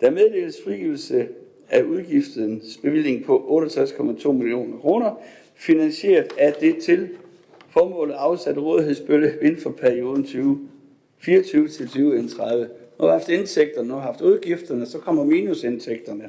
Der 0.00 0.10
meddeles 0.10 0.56
frigivelse 0.64 1.28
af 1.70 1.82
udgiftens 1.82 2.78
bevilling 2.82 3.24
på 3.24 3.62
68,2 3.66 4.32
millioner 4.32 4.78
kroner, 4.78 5.20
finansieret 5.54 6.28
af 6.38 6.52
det 6.52 6.76
til 6.82 7.08
formålet 7.70 8.14
afsatte 8.14 8.60
rådighedsbølge 8.60 9.32
inden 9.42 9.60
for 9.60 9.70
perioden 9.70 10.22
2024 10.24 11.68
til 11.68 11.86
2031. 11.86 12.68
Nu 12.98 13.04
har 13.04 13.06
vi 13.06 13.12
haft 13.12 13.28
indtægterne, 13.28 13.88
nu 13.88 13.94
har 13.94 14.00
vi 14.00 14.06
haft 14.06 14.20
udgifterne, 14.20 14.86
så 14.86 14.98
kommer 14.98 15.24
minusindtægterne. 15.24 16.24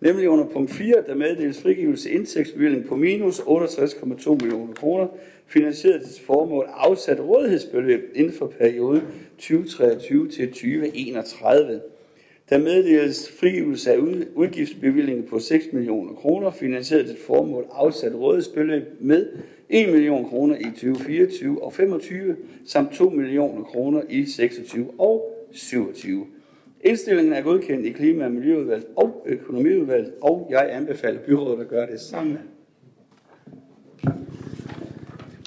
Nemlig 0.00 0.28
under 0.28 0.44
punkt 0.44 0.70
4, 0.70 0.94
der 1.06 1.14
meddeles 1.14 1.62
frigivelse 1.62 2.10
indtægtsbevilling 2.10 2.86
på 2.86 2.96
minus 2.96 3.38
68,2 3.40 4.30
millioner 4.30 4.74
kroner, 4.74 5.06
finansieret 5.46 6.02
til 6.02 6.24
formål 6.24 6.68
afsat 6.74 7.20
rådighedsbeløb 7.20 8.12
inden 8.14 8.32
for 8.32 8.46
perioden 8.46 9.02
2023 9.38 10.28
til 10.28 10.48
2031. 10.48 11.80
Der 12.50 12.58
meddeles 12.58 13.32
frigivelse 13.40 13.92
af 13.92 13.98
udgiftsbevilling 14.34 15.28
på 15.28 15.38
6 15.38 15.64
millioner 15.72 16.14
kroner, 16.14 16.50
finansieret 16.50 17.06
til 17.06 17.16
formål 17.26 17.66
afsat 17.72 18.14
rådighedsbeløb 18.14 18.82
med 19.00 19.28
1 19.68 19.88
million 19.88 20.28
kroner 20.28 20.56
i 20.56 20.64
2024 20.64 21.64
og 21.64 21.72
25 21.72 22.36
samt 22.66 22.94
2 22.94 23.10
millioner 23.10 23.64
kroner 23.64 24.02
i 24.08 24.26
26 24.26 24.90
og 24.98 25.32
27. 25.52 26.26
Indstillingen 26.80 27.32
er 27.32 27.40
godkendt 27.40 27.86
i 27.86 27.90
Klima- 27.90 28.24
og 28.24 28.32
Miljøudvalget 28.32 28.86
og 28.96 29.26
Økonomiudvalget, 29.26 30.12
og 30.22 30.46
jeg 30.50 30.68
anbefaler 30.72 31.20
byrådet 31.20 31.60
at 31.60 31.68
gøre 31.68 31.86
det 31.86 32.00
samme. 32.00 32.38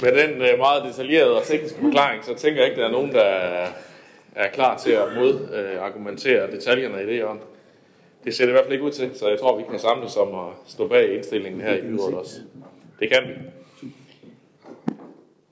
Med 0.02 0.12
den 0.12 0.42
øh, 0.42 0.58
meget 0.58 0.84
detaljerede 0.86 1.38
og 1.38 1.46
tekniske 1.46 1.80
forklaring, 1.80 2.24
så 2.24 2.36
tænker 2.36 2.62
jeg 2.62 2.70
ikke, 2.70 2.82
at 2.82 2.92
der 2.92 2.98
er 2.98 3.02
nogen, 3.02 3.12
der 3.12 3.66
er 4.40 4.50
klar 4.50 4.78
til 4.78 4.92
at 4.92 5.04
modargumentere 5.16 6.52
detaljerne 6.52 7.04
i 7.04 7.06
det, 7.06 7.24
og 7.24 7.38
det 8.24 8.36
ser 8.36 8.46
det 8.46 8.52
i 8.52 8.54
hvert 8.54 8.64
fald 8.64 8.74
ikke 8.74 8.86
ud 8.86 8.92
til, 8.92 9.10
så 9.14 9.30
jeg 9.30 9.40
tror, 9.40 9.58
vi 9.58 9.64
kan 9.70 9.80
samles 9.80 10.18
om 10.18 10.28
at 10.28 10.54
stå 10.68 10.88
bag 10.88 11.16
indstillingen 11.16 11.62
her 11.62 11.76
i 11.76 11.82
byrådet 11.82 12.18
også. 12.18 12.40
Det 13.00 13.10
kan 13.12 13.24
vi. 13.28 13.34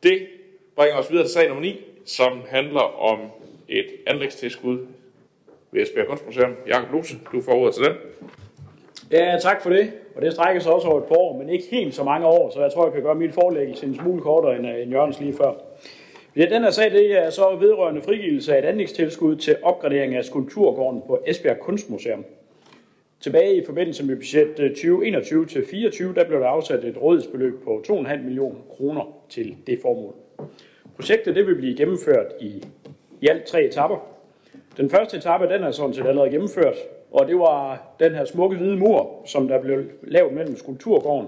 Det 0.03 0.27
bringer 0.75 0.97
os 0.97 1.11
videre 1.11 1.25
til 1.25 1.33
sag 1.33 1.47
nummer 1.47 1.61
9, 1.61 1.85
som 2.05 2.41
handler 2.49 3.01
om 3.01 3.19
et 3.67 3.87
anlægstilskud 4.07 4.79
ved 5.71 5.81
Esbjerg 5.81 6.07
Kunstmuseum. 6.07 6.55
Jakob 6.67 6.91
Lose, 6.91 7.15
du 7.31 7.41
får 7.41 7.53
ordet 7.53 7.75
til 7.75 7.83
den. 7.83 7.93
Ja, 9.11 9.37
tak 9.41 9.61
for 9.61 9.69
det. 9.69 9.91
Og 10.15 10.21
det 10.21 10.33
strækker 10.33 10.61
sig 10.61 10.73
også 10.73 10.87
over 10.87 11.01
et 11.01 11.07
par 11.07 11.15
år, 11.15 11.37
men 11.37 11.49
ikke 11.49 11.65
helt 11.71 11.95
så 11.95 12.03
mange 12.03 12.27
år, 12.27 12.49
så 12.49 12.61
jeg 12.61 12.71
tror, 12.71 12.85
jeg 12.85 12.93
kan 12.93 13.03
gøre 13.03 13.15
mit 13.15 13.33
forelæggelse 13.33 13.85
en 13.85 13.95
smule 13.95 14.21
kortere 14.21 14.55
end, 14.55 14.65
end 14.65 14.91
Jørgens 14.91 15.19
lige 15.19 15.33
før. 15.33 15.53
Ja, 16.37 16.45
den 16.45 16.63
her 16.63 16.69
sag 16.69 16.91
det 16.91 17.17
er 17.17 17.29
så 17.29 17.55
vedrørende 17.59 18.01
frigivelse 18.01 18.55
af 18.55 18.59
et 18.59 18.65
anlægstilskud 18.65 19.35
til 19.35 19.55
opgradering 19.63 20.15
af 20.15 20.25
skulpturgården 20.25 21.01
på 21.07 21.19
Esbjerg 21.27 21.59
Kunstmuseum. 21.59 22.25
Tilbage 23.19 23.55
i 23.55 23.65
forbindelse 23.65 24.05
med 24.05 24.15
budget 24.15 24.59
øh, 24.59 24.69
2021 24.69 25.45
til 25.45 25.65
24, 25.67 26.13
der 26.13 26.25
blev 26.27 26.39
der 26.39 26.47
afsat 26.47 26.83
et 26.83 27.01
rådighedsbeløb 27.01 27.63
på 27.63 27.83
2,5 27.87 28.17
millioner 28.17 28.59
kroner 28.69 29.17
til 29.29 29.55
det 29.67 29.79
formål. 29.81 30.13
Projektet 30.95 31.35
det 31.35 31.47
vil 31.47 31.55
blive 31.55 31.77
gennemført 31.77 32.33
i, 32.41 32.63
i 33.21 33.27
alt 33.27 33.45
tre 33.45 33.63
etapper. 33.63 33.97
Den 34.77 34.89
første 34.89 35.17
etape 35.17 35.47
den 35.47 35.63
er 35.63 35.71
sådan 35.71 35.93
set 35.93 36.07
allerede 36.07 36.31
gennemført, 36.31 36.75
og 37.11 37.27
det 37.27 37.39
var 37.39 37.87
den 37.99 38.15
her 38.15 38.25
smukke 38.25 38.57
hvide 38.57 38.77
mur, 38.77 39.21
som 39.25 39.47
der 39.47 39.61
blev 39.61 39.83
lavet 40.03 40.33
mellem 40.33 40.55
skulpturgården 40.55 41.27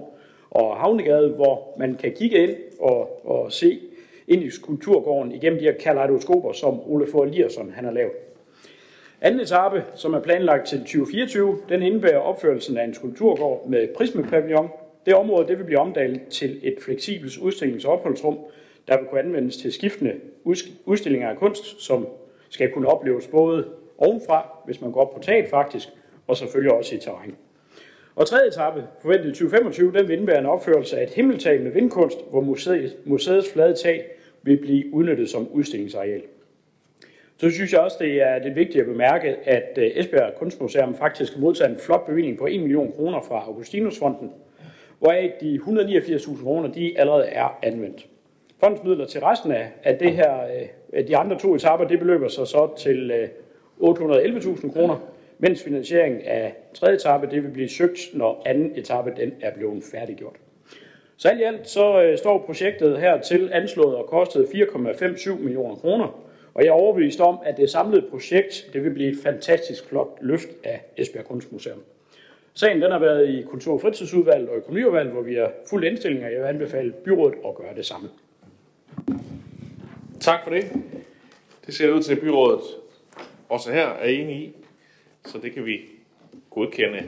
og 0.50 0.76
Havnegade, 0.76 1.28
hvor 1.28 1.74
man 1.78 1.94
kan 1.94 2.12
kigge 2.12 2.36
ind 2.36 2.56
og, 2.80 3.26
og 3.26 3.52
se 3.52 3.80
ind 4.30 4.42
i 4.42 4.50
skulpturgården 4.50 5.32
igennem 5.32 5.58
de 5.58 5.64
her 5.64 5.72
kaleidoskoper, 5.80 6.52
som 6.52 6.80
Ole 6.90 7.06
Fogh 7.06 7.28
Eliasson 7.28 7.72
han 7.72 7.84
har 7.84 7.92
lavet. 7.92 8.12
Anden 9.20 9.40
etape, 9.40 9.84
som 9.94 10.14
er 10.14 10.20
planlagt 10.20 10.66
til 10.66 10.78
2024, 10.78 11.58
den 11.68 11.82
indebærer 11.82 12.18
opførelsen 12.18 12.78
af 12.78 12.84
en 12.84 12.94
skulpturgård 12.94 13.68
med 13.68 13.88
prismepavillon. 13.96 14.68
Det 15.06 15.14
område 15.14 15.48
det 15.48 15.58
vil 15.58 15.64
blive 15.64 15.78
omdannet 15.78 16.20
til 16.30 16.60
et 16.62 16.74
fleksibelt 16.80 17.32
udstillings- 17.32 17.86
og 17.86 17.92
opholdsrum, 17.92 18.38
der 18.88 18.98
vil 18.98 19.06
kunne 19.06 19.20
anvendes 19.20 19.56
til 19.56 19.72
skiftende 19.72 20.14
udstillinger 20.84 21.28
af 21.28 21.36
kunst, 21.36 21.82
som 21.82 22.06
skal 22.48 22.72
kunne 22.72 22.88
opleves 22.88 23.26
både 23.26 23.68
ovenfra, 23.98 24.56
hvis 24.64 24.80
man 24.80 24.92
går 24.92 25.00
op 25.00 25.14
på 25.14 25.22
taget 25.22 25.48
faktisk, 25.48 25.88
og 26.26 26.36
selvfølgelig 26.36 26.72
også 26.72 26.94
i 26.94 26.98
terræn. 26.98 27.34
Og 28.14 28.26
tredje 28.26 28.48
etape, 28.48 28.84
forventet 29.02 29.26
i 29.26 29.32
2025, 29.32 29.92
den 29.92 30.08
vil 30.08 30.16
indebære 30.16 30.38
en 30.38 30.46
opførelse 30.46 30.98
af 30.98 31.02
et 31.02 31.10
himmeltag 31.10 31.60
med 31.60 31.70
vindkunst, 31.70 32.18
hvor 32.30 32.40
museet, 32.40 32.96
museets 33.04 33.52
flade 33.52 33.74
tag 33.74 34.04
vil 34.42 34.56
blive 34.56 34.94
udnyttet 34.94 35.28
som 35.28 35.48
udstillingsareal. 35.52 36.22
Så 37.36 37.50
synes 37.50 37.72
jeg 37.72 37.80
også, 37.80 37.96
det 38.00 38.22
er 38.22 38.38
det 38.38 38.56
vigtigt 38.56 38.80
at 38.80 38.86
bemærke, 38.86 39.36
at 39.44 39.78
øh, 39.78 39.90
Esbjerg 39.94 40.34
Kunstmuseum 40.38 40.94
faktisk 40.94 41.38
modtager 41.38 41.70
en 41.70 41.78
flot 41.78 42.06
bevilling 42.06 42.38
på 42.38 42.46
1 42.46 42.60
million 42.60 42.92
kroner 42.92 43.20
fra 43.20 43.44
Augustinusfonden, 43.46 44.32
hvoraf 44.98 45.32
de 45.40 45.60
189.000 45.66 46.42
kroner 46.42 46.72
de 46.72 46.98
allerede 46.98 47.26
er 47.26 47.58
anvendt. 47.62 48.06
Fondsmidler 48.60 49.06
til 49.06 49.20
resten 49.20 49.52
af, 49.52 49.68
af 49.84 49.98
det 49.98 50.12
her, 50.12 50.42
øh, 50.42 50.68
af 50.92 51.06
de 51.06 51.16
andre 51.16 51.38
to 51.38 51.54
etaper, 51.54 51.84
det 51.84 51.98
beløber 51.98 52.28
sig 52.28 52.46
så 52.46 52.74
til 52.78 53.10
øh, 53.10 53.28
811.000 53.80 54.72
kroner, 54.72 54.96
mens 55.38 55.62
finansieringen 55.62 56.20
af 56.20 56.54
tredje 56.74 56.94
etape 56.94 57.26
det 57.30 57.42
vil 57.44 57.50
blive 57.50 57.68
søgt, 57.68 57.98
når 58.14 58.42
anden 58.46 58.72
etape 58.76 59.12
den 59.16 59.32
er 59.40 59.54
blevet 59.54 59.82
færdiggjort. 59.92 60.36
Så 61.20 61.28
alt 61.28 61.40
i 61.40 61.42
alt 61.42 61.68
så 61.68 62.02
øh, 62.02 62.18
står 62.18 62.38
projektet 62.46 63.00
her 63.00 63.20
til 63.20 63.50
anslået 63.52 63.96
og 63.96 64.06
kostet 64.06 64.44
4,57 64.44 65.34
millioner 65.34 65.76
kroner, 65.76 66.06
og 66.54 66.64
jeg 66.64 66.68
er 66.68 66.72
overbevist 66.72 67.20
om, 67.20 67.38
at 67.44 67.56
det 67.56 67.70
samlede 67.70 68.06
projekt 68.10 68.70
det 68.72 68.84
vil 68.84 68.90
blive 68.90 69.10
et 69.10 69.18
fantastisk 69.22 69.88
flot 69.88 70.18
løft 70.20 70.48
af 70.64 70.80
Esbjerg 70.96 71.24
Kunstmuseum. 71.24 71.82
Sagen 72.54 72.82
den 72.82 72.92
har 72.92 72.98
været 72.98 73.28
i 73.28 73.42
Kultur- 73.42 73.74
og 73.74 73.80
fritidsudvalget 73.80 74.48
og 74.48 74.56
økonomiudvalget, 74.56 75.12
hvor 75.12 75.22
vi 75.22 75.34
har 75.34 75.52
fuld 75.70 75.84
indstilling, 75.84 76.24
og 76.24 76.32
jeg 76.32 76.40
vil 76.40 76.46
anbefale 76.46 76.92
byrådet 76.92 77.38
at 77.48 77.54
gøre 77.54 77.74
det 77.76 77.86
samme. 77.86 78.08
Tak 80.20 80.44
for 80.44 80.50
det. 80.50 80.64
Det 81.66 81.74
ser 81.74 81.92
ud 81.92 82.02
til, 82.02 82.14
at 82.14 82.20
byrådet 82.20 82.62
også 83.48 83.72
her 83.72 83.88
er 83.88 84.08
enige 84.08 84.44
i, 84.44 84.54
så 85.24 85.38
det 85.38 85.52
kan 85.52 85.66
vi 85.66 85.80
godkende 86.50 87.02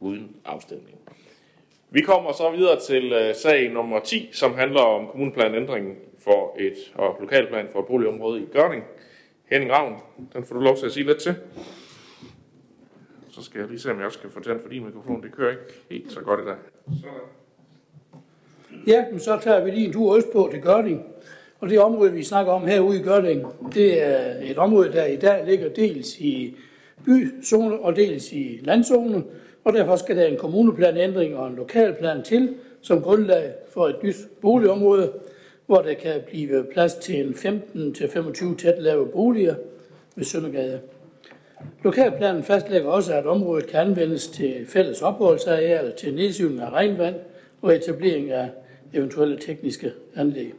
uden 0.00 0.36
afstemning. 0.44 0.93
Vi 1.94 2.00
kommer 2.00 2.32
så 2.32 2.50
videre 2.50 2.80
til 2.80 3.12
uh, 3.12 3.34
sag 3.34 3.72
nummer 3.72 4.00
10, 4.00 4.28
som 4.32 4.54
handler 4.54 4.80
om 4.80 5.06
kommuneplanændringen 5.06 5.94
for 6.18 6.56
et 6.58 6.92
og 6.94 7.16
lokalplan 7.20 7.66
for 7.72 7.80
et 7.80 7.86
boligområde 7.86 8.42
i 8.42 8.46
Gørning. 8.52 8.84
Henning 9.50 9.72
Ravn, 9.72 9.94
den 10.32 10.44
får 10.44 10.54
du 10.54 10.60
lov 10.60 10.76
til 10.76 10.86
at 10.86 10.92
sige 10.92 11.06
lidt 11.06 11.20
til. 11.20 11.34
Så 13.30 13.42
skal 13.42 13.58
jeg 13.58 13.68
lige 13.68 13.78
se, 13.78 13.90
om 13.90 13.98
jeg 13.98 14.06
også 14.06 14.18
kan 14.18 14.30
få 14.30 14.40
tændt 14.40 14.62
for 14.62 14.68
din 14.68 14.84
mikrofon. 14.84 15.22
Det 15.22 15.32
kører 15.32 15.50
ikke 15.50 15.62
helt 15.90 16.12
så 16.12 16.20
godt 16.20 16.40
i 16.40 16.44
dag. 16.44 16.56
Sådan. 16.86 17.10
Ja, 18.86 19.04
men 19.10 19.20
så 19.20 19.38
tager 19.42 19.64
vi 19.64 19.70
lige 19.70 19.86
en 19.86 19.92
tur 19.92 20.16
øst 20.16 20.32
på 20.32 20.48
til 20.52 20.62
Gørning. 20.62 21.02
Og 21.60 21.68
det 21.68 21.80
område, 21.80 22.12
vi 22.12 22.22
snakker 22.22 22.52
om 22.52 22.66
herude 22.66 23.00
i 23.00 23.02
Gørning, 23.02 23.46
det 23.74 24.02
er 24.02 24.34
et 24.42 24.58
område, 24.58 24.92
der 24.92 25.04
i 25.04 25.16
dag 25.16 25.46
ligger 25.46 25.68
dels 25.68 26.20
i 26.20 26.56
byzone 27.04 27.80
og 27.80 27.96
dels 27.96 28.32
i 28.32 28.60
landzone. 28.62 29.24
Og 29.64 29.72
derfor 29.72 29.96
skal 29.96 30.16
der 30.16 30.26
en 30.26 30.36
kommuneplanændring 30.36 31.36
og 31.36 31.48
en 31.48 31.56
lokalplan 31.56 32.22
til 32.22 32.54
som 32.80 33.02
grundlag 33.02 33.52
for 33.68 33.86
et 33.86 34.02
nyt 34.02 34.16
boligområde, 34.40 35.12
hvor 35.66 35.82
der 35.82 35.94
kan 35.94 36.20
blive 36.26 36.66
plads 36.72 36.94
til 36.94 37.26
en 37.26 37.34
15-25 37.34 38.56
tæt 38.56 38.74
lave 38.78 39.06
boliger 39.06 39.54
ved 40.16 40.24
Søndergade. 40.24 40.80
Lokalplanen 41.84 42.42
fastlægger 42.42 42.90
også, 42.90 43.14
at 43.14 43.26
området 43.26 43.66
kan 43.66 43.80
anvendes 43.80 44.28
til 44.28 44.66
fælles 44.68 45.02
opholdsarealer, 45.02 45.90
til 45.90 46.14
nedsivning 46.14 46.60
af 46.60 46.70
regnvand 46.70 47.14
og 47.62 47.74
etablering 47.74 48.30
af 48.30 48.50
eventuelle 48.92 49.38
tekniske 49.38 49.92
anlæg. 50.16 50.52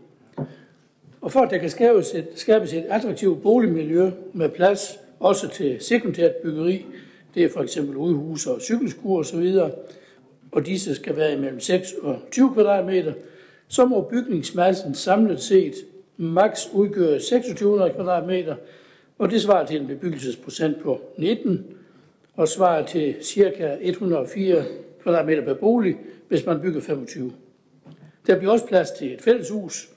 Og 1.21 1.31
for 1.31 1.39
at 1.39 1.51
der 1.51 1.57
kan 1.57 1.69
skabes 1.69 2.15
et, 2.15 2.27
skabes 2.35 2.73
et 2.73 2.85
attraktivt 2.89 3.41
boligmiljø 3.43 4.11
med 4.33 4.49
plads 4.49 4.99
også 5.19 5.49
til 5.49 5.77
sekundært 5.79 6.35
byggeri, 6.35 6.85
det 7.35 7.43
er 7.43 7.49
for 7.49 7.61
eksempel 7.61 7.97
udhuse 7.97 8.51
og 8.51 8.61
cykelskur 8.61 9.19
osv., 9.19 9.59
og 10.51 10.65
disse 10.65 10.95
skal 10.95 11.15
være 11.15 11.33
imellem 11.33 11.59
6 11.59 11.93
og 12.01 12.19
20 12.31 12.53
kvadratmeter, 12.53 13.13
så 13.67 13.85
må 13.85 14.01
bygningsmassen 14.01 14.95
samlet 14.95 15.41
set 15.41 15.73
maks 16.17 16.69
udgøre 16.73 17.19
2600 17.19 17.91
kvadratmeter, 17.93 18.55
og 19.17 19.31
det 19.31 19.41
svarer 19.41 19.65
til 19.65 19.81
en 19.81 19.87
bebyggelsesprocent 19.87 20.83
på 20.83 21.01
19, 21.17 21.65
og 22.35 22.47
svarer 22.47 22.85
til 22.85 23.15
ca. 23.23 23.77
104 23.81 24.63
kvadratmeter 25.03 25.45
per 25.45 25.53
bolig, 25.53 25.97
hvis 26.27 26.45
man 26.45 26.61
bygger 26.61 26.81
25. 26.81 27.33
Der 28.27 28.37
bliver 28.37 28.51
også 28.51 28.65
plads 28.65 28.91
til 28.91 29.13
et 29.13 29.21
fælleshus 29.21 29.89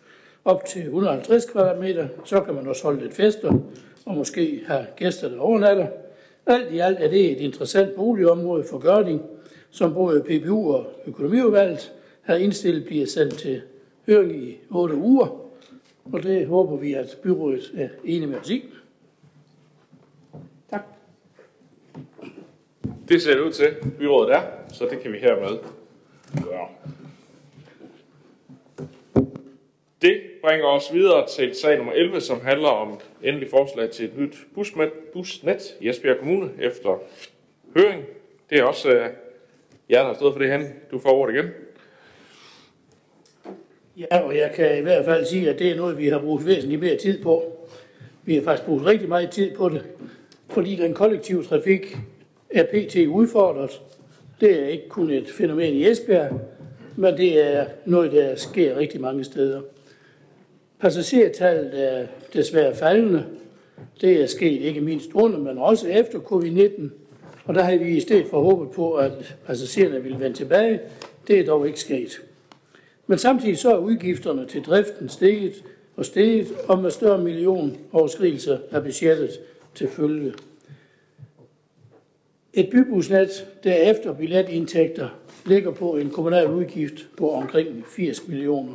op 0.44 0.64
til 0.64 0.82
150 0.82 1.44
kvadratmeter, 1.44 2.08
så 2.24 2.40
kan 2.40 2.54
man 2.54 2.66
også 2.66 2.82
holde 2.82 3.00
lidt 3.00 3.14
fester 3.14 3.52
og 4.06 4.14
måske 4.14 4.62
have 4.66 4.86
gæster, 4.96 5.28
der 5.28 5.38
overnatter. 5.38 5.86
Alt 6.48 6.72
i 6.72 6.78
alt 6.78 6.98
er 7.00 7.08
det 7.08 7.30
et 7.32 7.40
interessant 7.40 7.94
boligområde 7.94 8.64
for 8.70 8.78
Gørding, 8.78 9.22
som 9.70 9.94
både 9.94 10.22
PPU 10.22 10.72
og 10.72 10.86
økonomiudvalget 11.06 11.92
har 12.22 12.34
indstillet 12.34 12.84
bliver 12.84 13.06
sendt 13.06 13.38
til 13.38 13.62
høring 14.06 14.36
i 14.36 14.58
8 14.70 14.94
uger, 14.94 15.26
og 16.12 16.22
det 16.22 16.46
håber 16.46 16.76
vi, 16.76 16.92
at 16.94 17.18
byrådet 17.22 17.72
er 17.76 17.88
enige 18.04 18.26
med 18.26 18.38
os 18.38 18.50
i. 18.50 18.64
Tak. 20.70 20.82
Det 23.08 23.22
ser 23.22 23.34
det 23.34 23.40
ud 23.40 23.52
til, 23.52 23.74
byrådet 23.98 24.34
er, 24.34 24.42
så 24.72 24.86
det 24.90 25.00
kan 25.00 25.12
vi 25.12 25.18
hermed 25.18 25.58
gøre. 26.44 26.68
Det 30.02 30.20
bringer 30.44 30.66
os 30.66 30.92
videre 30.92 31.26
til 31.28 31.54
sag 31.54 31.76
nummer 31.76 31.92
11, 31.92 32.20
som 32.20 32.40
handler 32.40 32.68
om 32.68 33.00
endelig 33.22 33.50
forslag 33.50 33.90
til 33.90 34.04
et 34.04 34.18
nyt 34.18 34.36
busnet, 34.54 34.92
busnet 35.12 35.76
i 35.80 35.88
Esbjerg 35.88 36.18
Kommune 36.18 36.50
efter 36.60 37.02
høring. 37.76 38.04
Det 38.50 38.58
er 38.58 38.64
også 38.64 38.90
øh, 38.90 39.06
jer, 39.90 39.98
der 39.98 40.06
har 40.06 40.14
stået 40.14 40.32
for 40.32 40.40
det, 40.40 40.52
hen. 40.52 40.66
Du 40.90 40.98
får 40.98 41.10
ordet 41.10 41.34
igen. 41.34 41.46
Ja, 43.96 44.20
og 44.20 44.36
jeg 44.36 44.52
kan 44.54 44.78
i 44.78 44.82
hvert 44.82 45.04
fald 45.04 45.24
sige, 45.24 45.50
at 45.50 45.58
det 45.58 45.70
er 45.70 45.76
noget, 45.76 45.98
vi 45.98 46.08
har 46.08 46.18
brugt 46.18 46.46
væsentligt 46.46 46.80
mere 46.80 46.96
tid 46.96 47.22
på. 47.22 47.58
Vi 48.24 48.34
har 48.34 48.42
faktisk 48.42 48.66
brugt 48.66 48.86
rigtig 48.86 49.08
meget 49.08 49.30
tid 49.30 49.56
på 49.56 49.68
det, 49.68 49.84
fordi 50.48 50.76
den 50.76 50.94
kollektive 50.94 51.44
trafik 51.44 51.96
er 52.50 52.64
pt. 52.64 52.96
udfordret. 52.96 53.80
Det 54.40 54.62
er 54.62 54.66
ikke 54.66 54.88
kun 54.88 55.10
et 55.10 55.30
fænomen 55.30 55.74
i 55.74 55.88
Esbjerg, 55.88 56.40
men 56.96 57.16
det 57.16 57.56
er 57.56 57.66
noget, 57.84 58.12
der 58.12 58.34
sker 58.34 58.76
rigtig 58.76 59.00
mange 59.00 59.24
steder. 59.24 59.60
Passagertallet 60.80 61.92
er 61.92 62.06
desværre 62.32 62.74
faldende. 62.74 63.26
Det 64.00 64.22
er 64.22 64.26
sket 64.26 64.62
ikke 64.62 64.80
mindst 64.80 65.10
under, 65.14 65.38
men 65.38 65.58
også 65.58 65.88
efter 65.88 66.18
covid-19. 66.18 66.82
Og 67.44 67.54
der 67.54 67.62
havde 67.62 67.78
vi 67.78 67.96
i 67.96 68.00
stedet 68.00 68.26
for 68.26 68.42
håbet 68.42 68.70
på, 68.70 68.94
at 68.94 69.36
passagererne 69.46 70.02
ville 70.02 70.20
vende 70.20 70.36
tilbage. 70.36 70.80
Det 71.28 71.40
er 71.40 71.44
dog 71.44 71.66
ikke 71.66 71.80
sket. 71.80 72.22
Men 73.06 73.18
samtidig 73.18 73.58
så 73.58 73.74
er 73.74 73.78
udgifterne 73.78 74.46
til 74.46 74.62
driften 74.62 75.08
steget 75.08 75.64
og 75.96 76.04
steget, 76.04 76.46
og 76.68 76.78
med 76.78 76.90
større 76.90 77.18
million 77.18 77.76
overskridelser 77.92 78.58
af 78.70 78.82
budgettet 78.82 79.30
til 79.74 79.88
følge. 79.88 80.32
Et 82.52 82.68
bybusnet, 82.70 83.46
der 83.64 83.74
efter 83.74 84.12
billetindtægter 84.12 85.08
ligger 85.46 85.70
på 85.70 85.96
en 85.96 86.10
kommunal 86.10 86.46
udgift 86.46 87.08
på 87.16 87.30
omkring 87.30 87.84
80 87.86 88.28
millioner. 88.28 88.72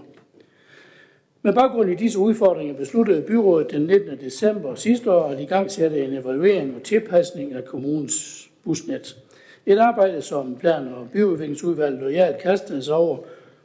Med 1.46 1.54
baggrund 1.54 1.92
i 1.92 1.96
disse 1.96 2.20
udfordringer 2.20 2.74
besluttede 2.74 3.22
byrådet 3.22 3.72
den 3.72 3.82
19. 3.82 4.18
december 4.18 4.76
sidste 4.76 5.12
år 5.12 5.24
at 5.24 5.40
i 5.40 5.46
gang 5.46 5.72
sætte 5.72 6.06
en 6.06 6.14
evaluering 6.14 6.76
og 6.76 6.84
tilpasning 6.84 7.54
af 7.54 7.66
kommunens 7.66 8.50
busnet. 8.64 9.18
Et 9.66 9.78
arbejde, 9.78 10.22
som 10.22 10.56
plan- 10.56 10.88
og 10.88 11.08
byudviklingsudvalget 11.14 12.00
lojalt 12.00 12.38
kastede 12.38 12.84
sig 12.84 12.96
over, 12.96 13.18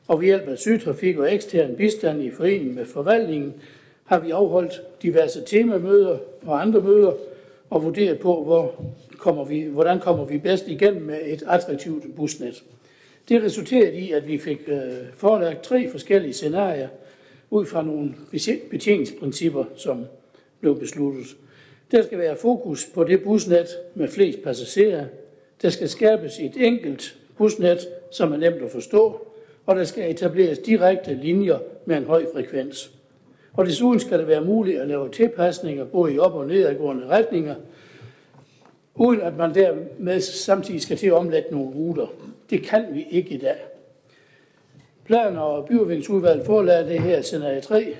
og 0.08 0.20
ved 0.20 0.26
hjælp 0.26 0.48
af 0.48 0.58
sygtrafik 0.58 1.18
og 1.18 1.34
ekstern 1.34 1.76
bistand 1.76 2.22
i 2.22 2.30
forening 2.30 2.74
med 2.74 2.86
forvaltningen, 2.86 3.54
har 4.04 4.18
vi 4.18 4.30
afholdt 4.30 4.82
diverse 5.02 5.42
temamøder 5.46 6.18
og 6.46 6.62
andre 6.62 6.80
møder 6.80 7.12
og 7.70 7.84
vurderet 7.84 8.18
på, 8.18 8.44
hvor 8.44 8.84
kommer 9.18 9.44
vi, 9.44 9.62
hvordan 9.62 10.00
kommer 10.00 10.24
vi 10.24 10.38
bedst 10.38 10.68
igennem 10.68 11.02
med 11.02 11.18
et 11.26 11.42
attraktivt 11.46 12.16
busnet. 12.16 12.64
Det 13.28 13.42
resulterede 13.42 13.98
i, 13.98 14.12
at 14.12 14.28
vi 14.28 14.38
fik 14.38 14.60
øh, 14.66 14.80
forelagt 15.16 15.62
tre 15.62 15.90
forskellige 15.90 16.32
scenarier– 16.32 16.88
ud 17.50 17.66
fra 17.66 17.82
nogle 17.82 18.14
betjeningsprincipper, 18.70 19.64
som 19.76 20.04
blev 20.60 20.78
besluttet. 20.78 21.36
Der 21.90 22.02
skal 22.02 22.18
være 22.18 22.36
fokus 22.36 22.86
på 22.94 23.04
det 23.04 23.22
busnet 23.22 23.66
med 23.94 24.08
flest 24.08 24.42
passagerer. 24.42 25.04
Der 25.62 25.70
skal 25.70 25.88
skabes 25.88 26.38
et 26.40 26.52
enkelt 26.56 27.18
busnet, 27.38 27.88
som 28.10 28.32
er 28.32 28.36
nemt 28.36 28.62
at 28.62 28.70
forstå, 28.70 29.26
og 29.66 29.76
der 29.76 29.84
skal 29.84 30.10
etableres 30.10 30.58
direkte 30.58 31.14
linjer 31.14 31.58
med 31.84 31.96
en 31.96 32.04
høj 32.04 32.26
frekvens. 32.32 32.90
Og 33.52 33.66
desuden 33.66 34.00
skal 34.00 34.18
det 34.18 34.28
være 34.28 34.44
muligt 34.44 34.80
at 34.80 34.88
lave 34.88 35.10
tilpasninger 35.10 35.84
både 35.84 36.14
i 36.14 36.18
op- 36.18 36.34
og 36.34 36.46
nedadgående 36.46 37.06
retninger, 37.06 37.54
uden 38.94 39.20
at 39.20 39.36
man 39.36 39.54
dermed 39.54 40.20
samtidig 40.20 40.82
skal 40.82 40.96
til 40.96 41.06
at 41.06 41.12
omlægge 41.12 41.48
nogle 41.50 41.70
ruter. 41.74 42.06
Det 42.50 42.62
kan 42.62 42.86
vi 42.92 43.06
ikke 43.10 43.30
i 43.30 43.38
dag. 43.38 43.56
Plan- 45.08 45.36
og 45.36 45.64
byudviklingsudvalget 45.64 46.46
forelagde 46.46 46.88
det 46.88 47.00
her 47.00 47.22
scenarie 47.22 47.60
3, 47.60 47.96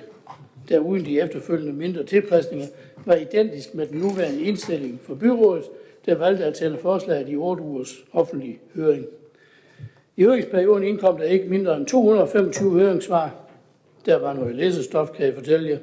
der 0.69 0.79
uden 0.79 1.05
de 1.05 1.21
efterfølgende 1.21 1.73
mindre 1.73 2.03
tilpasninger 2.03 2.65
var 3.05 3.15
identisk 3.15 3.75
med 3.75 3.87
den 3.87 3.99
nuværende 3.99 4.41
indstilling 4.41 4.99
for 5.03 5.15
byrådet, 5.15 5.63
der 6.05 6.15
valgte 6.15 6.45
at 6.45 6.57
sende 6.57 6.77
forslaget 6.77 7.29
i 7.29 7.35
8 7.35 7.63
ugers 7.63 7.95
offentlig 8.13 8.59
høring. 8.75 9.05
I 10.17 10.23
høringsperioden 10.23 10.83
indkom 10.83 11.17
der 11.17 11.23
ikke 11.23 11.49
mindre 11.49 11.77
end 11.77 11.85
225 11.85 12.71
høringssvar. 12.71 13.35
Der 14.05 14.19
var 14.19 14.33
noget 14.33 14.55
læsestof, 14.55 15.09
kan 15.11 15.25
jeg 15.25 15.33
fortælle 15.33 15.69
jer. 15.69 15.77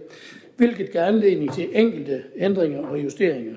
hvilket 0.56 0.90
gav 0.90 1.02
anledning 1.02 1.52
til 1.52 1.68
enkelte 1.72 2.22
ændringer 2.36 2.86
og 2.86 3.04
justeringer. 3.04 3.54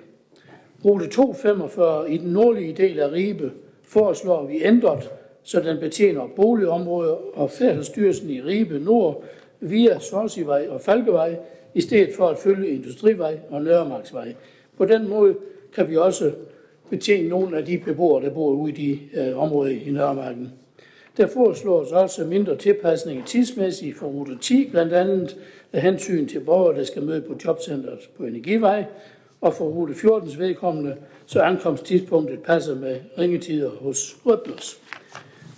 Rute 0.86 1.08
245 1.08 2.12
i 2.12 2.18
den 2.18 2.34
nordlige 2.34 2.74
del 2.74 3.00
af 3.00 3.12
Ribe 3.12 3.52
foreslår 3.84 4.46
vi 4.46 4.64
ændret, 4.64 5.10
så 5.44 5.60
den 5.60 5.80
betjener 5.80 6.28
boligområder 6.36 7.38
og 7.38 7.52
færdselsstyrelsen 7.52 8.30
i 8.30 8.42
Ribe 8.42 8.80
Nord 8.80 9.24
via 9.60 10.00
Sorsivej 10.00 10.68
og 10.70 10.82
Falkevej, 10.82 11.36
i 11.74 11.82
stedet 11.82 12.10
for 12.18 12.28
at 12.28 12.38
følge 12.38 12.70
Industrivej 12.70 13.40
og 13.50 13.62
Nørremarksvej. 13.62 14.36
På 14.78 14.86
den 14.86 15.10
måde 15.10 15.36
kan 15.76 15.90
vi 15.90 15.98
også 15.98 16.32
betjene 16.90 17.30
nogle 17.30 17.58
af 17.58 17.66
de 17.66 17.78
beboere, 17.78 18.26
der 18.26 18.30
bor 18.30 18.52
ude 18.52 18.72
i 18.72 18.76
de 18.76 19.00
øh, 19.22 19.38
områder 19.38 19.72
i 19.72 19.92
Nørremarken. 19.92 20.54
Der 21.18 21.28
foreslås 21.28 21.92
også 21.92 22.26
mindre 22.26 22.56
tilpasning 22.56 23.26
tidsmæssigt 23.26 23.98
for 23.98 24.08
rute 24.08 24.38
10, 24.42 24.70
blandt 24.70 24.94
andet 24.94 25.38
af 25.74 25.82
hensyn 25.82 26.28
til 26.28 26.40
borgere, 26.40 26.78
der 26.78 26.84
skal 26.84 27.04
møde 27.04 27.22
på 27.22 27.36
jobcentret 27.46 28.00
på 28.18 28.24
Energivej, 28.24 28.86
og 29.42 29.54
for 29.54 29.66
rute 29.66 29.94
14's 29.94 30.40
vedkommende, 30.40 30.96
så 31.26 31.40
ankomsttidspunktet 31.40 32.40
passer 32.40 32.76
med 32.76 32.96
ringetider 33.18 33.70
hos 33.70 34.18
Rødblås. 34.26 34.82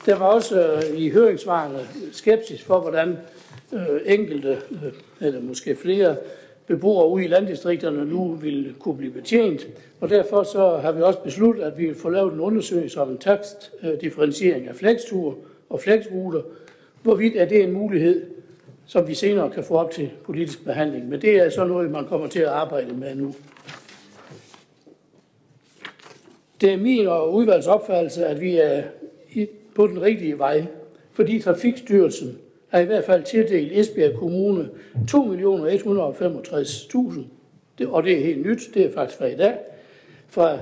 Der 0.05 0.15
var 0.15 0.25
også 0.25 0.61
øh, 0.61 0.99
i 0.99 1.09
høringsvarene 1.09 1.79
skepsis 2.11 2.63
for, 2.63 2.79
hvordan 2.79 3.17
øh, 3.73 4.01
enkelte, 4.05 4.57
øh, 4.71 4.93
eller 5.27 5.41
måske 5.41 5.75
flere, 5.75 6.15
beboere 6.67 7.09
ude 7.09 7.25
i 7.25 7.27
landdistrikterne 7.27 8.05
nu 8.05 8.33
vil 8.33 8.75
kunne 8.79 8.97
blive 8.97 9.11
betjent. 9.11 9.67
Og 9.99 10.09
derfor 10.09 10.43
så 10.43 10.77
har 10.77 10.91
vi 10.91 11.01
også 11.01 11.19
besluttet, 11.19 11.63
at 11.63 11.77
vi 11.77 11.85
vil 11.85 11.95
få 11.95 12.09
lavet 12.09 12.33
en 12.33 12.39
undersøgelse 12.39 13.01
om 13.01 13.09
en 13.09 13.17
takstdifferentiering 13.17 14.67
af 14.67 14.75
flexture 14.75 15.35
og 15.69 15.79
flexruter, 15.79 16.41
Hvorvidt 17.03 17.35
er 17.35 17.45
det 17.45 17.63
en 17.63 17.71
mulighed, 17.71 18.25
som 18.85 19.07
vi 19.07 19.13
senere 19.13 19.49
kan 19.49 19.63
få 19.63 19.73
op 19.73 19.91
til 19.91 20.11
politisk 20.25 20.65
behandling. 20.65 21.09
Men 21.09 21.21
det 21.21 21.35
er 21.35 21.49
så 21.49 21.65
noget, 21.65 21.91
man 21.91 22.05
kommer 22.05 22.27
til 22.27 22.39
at 22.39 22.47
arbejde 22.47 22.93
med 22.93 23.15
nu. 23.15 23.35
Det 26.61 26.73
er 26.73 26.77
min 26.77 27.07
og 27.07 27.33
udvalgs 27.33 27.67
opfattelse, 27.67 28.25
at 28.25 28.41
vi 28.41 28.57
er 28.57 28.83
på 29.81 29.87
den 29.87 30.01
rigtige 30.01 30.39
vej, 30.39 30.65
fordi 31.13 31.39
Trafikstyrelsen 31.39 32.37
har 32.67 32.79
i 32.79 32.85
hvert 32.85 33.03
fald 33.03 33.23
tildelt 33.23 33.71
Esbjerg 33.71 34.15
Kommune 34.15 34.69
2.165.000, 35.11 37.87
og 37.87 38.03
det 38.03 38.13
er 38.13 38.23
helt 38.23 38.45
nyt, 38.45 38.59
det 38.73 38.85
er 38.85 38.93
faktisk 38.93 39.17
fra 39.17 39.25
i 39.25 39.35
dag, 39.35 39.57
fra 40.29 40.57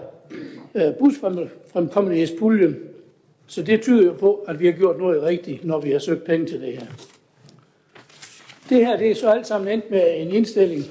øh, 0.76 0.94
busfremkommelighedspuljen. 1.00 2.76
Så 3.48 3.64
det 3.64 3.82
tyder 3.82 4.06
jo 4.06 4.14
på, 4.14 4.34
at 4.34 4.60
vi 4.60 4.66
har 4.66 4.74
gjort 4.74 4.98
noget 4.98 5.24
rigtigt, 5.24 5.66
når 5.66 5.80
vi 5.80 5.92
har 5.92 6.00
søgt 6.00 6.24
penge 6.24 6.46
til 6.46 6.62
det 6.62 6.74
her. 6.74 6.86
Det 8.70 8.86
her 8.86 8.98
det 8.98 9.12
er 9.12 9.16
så 9.16 9.30
alt 9.30 9.48
sammen 9.48 9.74
endt 9.74 9.92
med 9.92 10.14
en 10.18 10.32
indstilling, 10.32 10.84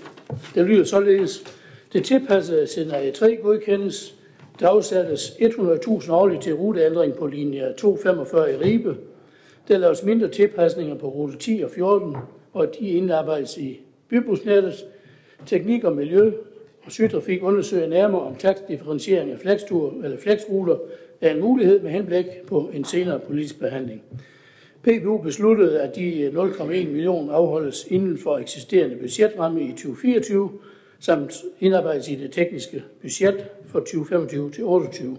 der 0.54 0.62
lyder 0.62 0.84
således. 0.84 1.44
Det 1.92 2.04
tilpassede 2.04 2.66
scenarie 2.66 3.12
3 3.12 3.36
godkendes. 3.36 4.17
Der 4.60 4.68
afsættes 4.68 5.30
100.000 5.30 6.12
årligt 6.12 6.42
til 6.42 6.54
ruteændring 6.54 7.14
på 7.14 7.26
linje 7.26 7.74
245 7.78 8.52
i 8.52 8.56
Ribe. 8.56 8.96
Der 9.68 9.78
laves 9.78 10.02
mindre 10.02 10.28
tilpasninger 10.28 10.94
på 10.94 11.08
rute 11.08 11.38
10 11.38 11.60
og 11.64 11.70
14, 11.70 12.16
og 12.52 12.74
de 12.80 12.88
indarbejdes 12.88 13.58
i 13.58 13.80
bybusnettet. 14.08 14.74
Teknik 15.46 15.84
og 15.84 15.96
miljø 15.96 16.32
og 16.84 16.92
sygtrafik 16.92 17.42
undersøger 17.42 17.86
nærmere 17.86 18.22
om 18.22 18.34
takstdifferentiering 18.34 19.30
af 19.30 19.38
flekstur 19.38 19.94
eller 20.04 20.16
fleksruter 20.16 20.76
er 21.20 21.34
en 21.34 21.40
mulighed 21.40 21.80
med 21.80 21.90
henblik 21.90 22.26
på 22.46 22.70
en 22.72 22.84
senere 22.84 23.18
politisk 23.18 23.60
behandling. 23.60 24.02
PBU 24.82 25.18
besluttede, 25.18 25.80
at 25.80 25.96
de 25.96 26.28
0,1 26.28 26.66
millioner 26.66 27.32
afholdes 27.32 27.86
inden 27.90 28.18
for 28.18 28.38
eksisterende 28.38 28.96
budgetramme 28.96 29.62
i 29.62 29.70
2024, 29.70 30.50
samt 30.98 31.34
indarbejdes 31.60 32.08
i 32.08 32.14
det 32.14 32.32
tekniske 32.32 32.82
budget 33.02 33.46
fra 33.68 33.78
2025 33.78 34.50
til 34.50 34.64
28. 34.64 35.16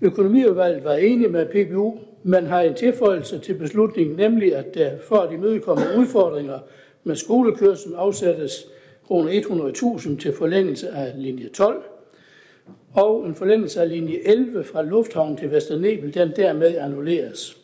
Økonomiudvalget 0.00 0.84
var 0.84 0.94
enige 0.94 1.28
med 1.28 1.46
PBU, 1.46 1.98
men 2.22 2.46
har 2.46 2.60
en 2.60 2.74
tilføjelse 2.74 3.38
til 3.38 3.54
beslutningen, 3.54 4.16
nemlig 4.16 4.56
at 4.56 4.74
der 4.74 4.90
for 5.08 5.16
at 5.16 5.32
imødekomme 5.32 5.84
udfordringer 5.98 6.58
med 7.04 7.16
skolekørsel 7.16 7.94
afsættes 7.94 8.66
kroner 9.06 9.30
100.000 9.32 10.18
til 10.18 10.32
forlængelse 10.32 10.88
af 10.88 11.12
linje 11.16 11.48
12, 11.48 11.82
og 12.92 13.26
en 13.26 13.34
forlængelse 13.34 13.80
af 13.80 13.88
linje 13.88 14.18
11 14.24 14.64
fra 14.64 14.82
Lufthavn 14.82 15.36
til 15.36 15.50
Vesternebel, 15.50 16.14
den 16.14 16.32
dermed 16.36 16.76
annulleres. 16.78 17.56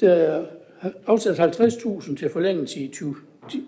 Der 0.00 0.44
afsat 1.06 1.40
50.000 1.40 2.16
til 2.16 2.30
forlængelse 2.30 2.80
i 2.80 2.88
20, 2.88 3.14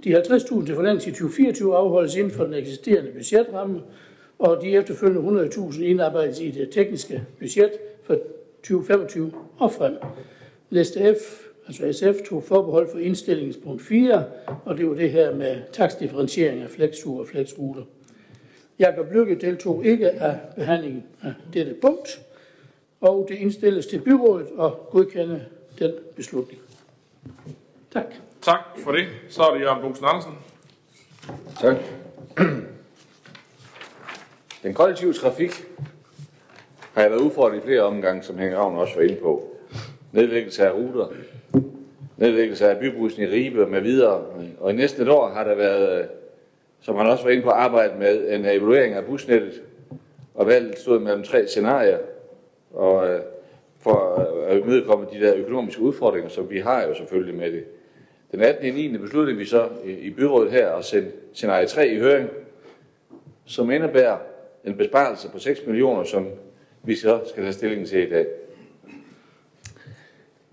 de 0.04 0.16
50.000 0.16 0.66
til 0.66 0.74
forlængelse 0.74 1.08
i 1.08 1.12
2024 1.12 1.76
afholdes 1.76 2.16
inden 2.16 2.30
for 2.30 2.44
den 2.44 2.54
eksisterende 2.54 3.10
budgetramme, 3.10 3.80
og 4.38 4.62
de 4.62 4.76
efterfølgende 4.76 5.42
100.000 5.44 5.82
indarbejdes 5.82 6.40
i 6.40 6.50
det 6.50 6.70
tekniske 6.70 7.22
budget 7.38 7.72
for 8.02 8.14
2025 8.62 9.32
og 9.58 9.72
frem. 9.72 9.96
Liste 10.70 11.14
F, 11.14 11.46
altså 11.66 11.92
SF, 11.92 12.28
tog 12.28 12.44
forbehold 12.44 12.90
for 12.92 12.98
indstillingspunkt 12.98 13.82
4, 13.82 14.24
og 14.64 14.78
det 14.78 14.88
var 14.88 14.94
det 14.94 15.10
her 15.10 15.34
med 15.34 15.56
takstdifferentiering 15.72 16.62
af 16.62 16.70
flextur 16.70 17.20
og 17.20 17.26
flexruter. 17.26 17.82
Jakob 18.78 19.12
Lykke 19.12 19.34
deltog 19.34 19.84
ikke 19.84 20.10
af 20.10 20.38
behandlingen 20.56 21.04
af 21.22 21.34
dette 21.52 21.74
punkt, 21.82 22.20
og 23.00 23.26
det 23.28 23.34
indstilles 23.34 23.86
til 23.86 24.00
byrådet 24.00 24.46
at 24.60 24.72
godkende 24.90 25.44
den 25.78 25.92
beslutning. 26.16 26.60
Tak. 27.92 28.06
Tak 28.42 28.60
for 28.84 28.92
det. 28.92 29.06
Så 29.28 29.42
er 29.42 29.54
det 29.54 29.60
Jørgen 29.60 29.82
Bosen 29.82 30.04
Andersen. 30.04 30.32
Tak. 31.60 31.76
Den 34.66 34.74
kollektive 34.74 35.12
trafik 35.12 35.50
har 36.94 37.02
jeg 37.02 37.10
været 37.10 37.20
udfordret 37.20 37.56
i 37.56 37.60
flere 37.60 37.82
omgange, 37.82 38.22
som 38.22 38.38
Henrik 38.38 38.56
Ravn 38.56 38.76
også 38.76 38.94
var 38.94 39.02
inde 39.02 39.16
på. 39.16 39.56
Nedlæggelse 40.12 40.66
af 40.66 40.72
ruter, 40.72 41.06
nedlæggelse 42.16 42.68
af 42.68 42.78
bybussen 42.78 43.22
i 43.22 43.26
Ribe 43.26 43.66
med 43.66 43.80
videre. 43.80 44.24
Og 44.60 44.70
i 44.70 44.76
næste 44.76 45.12
år 45.12 45.28
har 45.28 45.44
der 45.44 45.54
været, 45.54 46.08
som 46.80 46.96
han 46.96 47.06
også 47.06 47.24
var 47.24 47.30
inde 47.30 47.42
på, 47.42 47.50
arbejde 47.50 47.98
med 47.98 48.34
en 48.34 48.44
evaluering 48.44 48.94
af 48.94 49.04
busnettet. 49.04 49.62
Og 50.34 50.46
valget 50.46 50.78
stod 50.78 50.98
mellem 50.98 51.22
tre 51.22 51.46
scenarier. 51.46 51.98
Og 52.74 53.08
øh, 53.08 53.20
for 53.80 54.28
at 54.48 54.58
imødekomme 54.58 55.06
de 55.12 55.20
der 55.20 55.34
økonomiske 55.36 55.82
udfordringer, 55.82 56.28
som 56.28 56.50
vi 56.50 56.58
har 56.58 56.82
jo 56.82 56.94
selvfølgelig 56.94 57.34
med 57.34 57.52
det. 57.52 57.64
Den 58.32 58.40
18. 58.40 58.74
9. 58.74 58.98
besluttede 58.98 59.36
vi 59.36 59.44
så 59.44 59.68
i 59.84 60.10
byrådet 60.10 60.52
her 60.52 60.70
at 60.70 60.84
sende 60.84 61.10
scenarie 61.34 61.66
3 61.66 61.88
i 61.88 61.98
høring, 61.98 62.28
som 63.44 63.70
indebærer 63.70 64.16
en 64.66 64.76
besparelse 64.76 65.30
på 65.30 65.38
6 65.38 65.66
millioner, 65.66 66.04
som 66.04 66.26
vi 66.82 66.94
så 66.94 67.20
skal 67.28 67.42
tage 67.42 67.52
stilling 67.52 67.86
til 67.86 68.06
i 68.06 68.10
dag. 68.10 68.26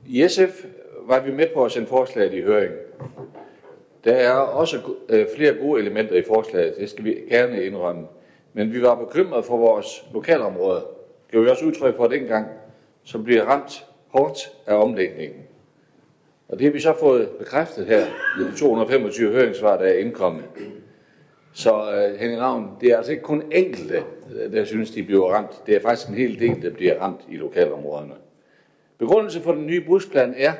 I 0.05 0.27
SF 0.27 0.65
var 1.01 1.19
vi 1.19 1.31
med 1.31 1.47
på 1.53 1.65
at 1.65 1.71
sende 1.71 1.87
forslaget 1.87 2.33
i 2.33 2.41
høring. 2.41 2.73
Der 4.03 4.13
er 4.13 4.33
også 4.33 4.79
øh, 5.09 5.25
flere 5.35 5.53
gode 5.53 5.81
elementer 5.81 6.15
i 6.15 6.23
forslaget, 6.23 6.75
det 6.77 6.89
skal 6.89 7.03
vi 7.03 7.15
gerne 7.29 7.63
indrømme. 7.63 8.07
Men 8.53 8.73
vi 8.73 8.81
var 8.81 8.95
bekymrede 8.95 9.43
for 9.43 9.57
vores 9.57 10.05
lokalområde. 10.13 10.85
Det 11.31 11.39
var 11.39 11.43
vi 11.45 11.49
også 11.49 11.65
udtryk 11.65 11.95
for 11.95 12.07
dengang, 12.07 12.47
som 13.03 13.23
bliver 13.23 13.43
ramt 13.43 13.85
hårdt 14.07 14.39
af 14.67 14.75
omlægningen. 14.75 15.39
Og 16.47 16.59
det 16.59 16.65
har 16.65 16.71
vi 16.71 16.79
så 16.79 16.93
fået 16.99 17.29
bekræftet 17.29 17.85
her 17.85 18.05
i 18.39 18.51
de 18.51 18.57
225 18.57 19.31
høringssvar, 19.31 19.77
der 19.77 19.85
er 19.85 19.97
indkommet. 19.97 20.43
Så 21.53 21.73
uh, 21.73 22.19
Henning 22.19 22.41
Ravn, 22.41 22.69
det 22.81 22.91
er 22.91 22.97
altså 22.97 23.11
ikke 23.11 23.23
kun 23.23 23.43
enkelte, 23.51 24.03
øh, 24.35 24.51
der 24.51 24.65
synes, 24.65 24.91
de 24.91 25.03
bliver 25.03 25.33
ramt. 25.33 25.61
Det 25.65 25.75
er 25.75 25.79
faktisk 25.79 26.09
en 26.09 26.15
hel 26.15 26.39
del, 26.39 26.61
der 26.61 26.69
bliver 26.69 26.99
ramt 26.99 27.21
i 27.29 27.35
lokalområderne. 27.35 28.13
Begrundelse 28.97 29.41
for 29.41 29.51
den 29.51 29.67
nye 29.67 29.81
busplan 29.81 30.33
er, 30.37 30.53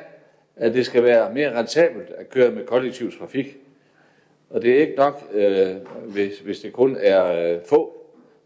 at 0.56 0.74
det 0.74 0.86
skal 0.86 1.02
være 1.02 1.34
mere 1.34 1.58
rentabelt 1.58 2.10
at 2.10 2.30
køre 2.30 2.50
med 2.50 2.66
kollektiv 2.66 3.18
trafik. 3.18 3.56
Og 4.50 4.62
det 4.62 4.74
er 4.74 4.80
ikke 4.80 4.94
nok, 4.96 5.22
øh, 5.32 5.76
hvis, 6.04 6.38
hvis 6.38 6.60
det 6.60 6.72
kun 6.72 6.96
er 7.00 7.52
øh, 7.54 7.60
få 7.66 7.96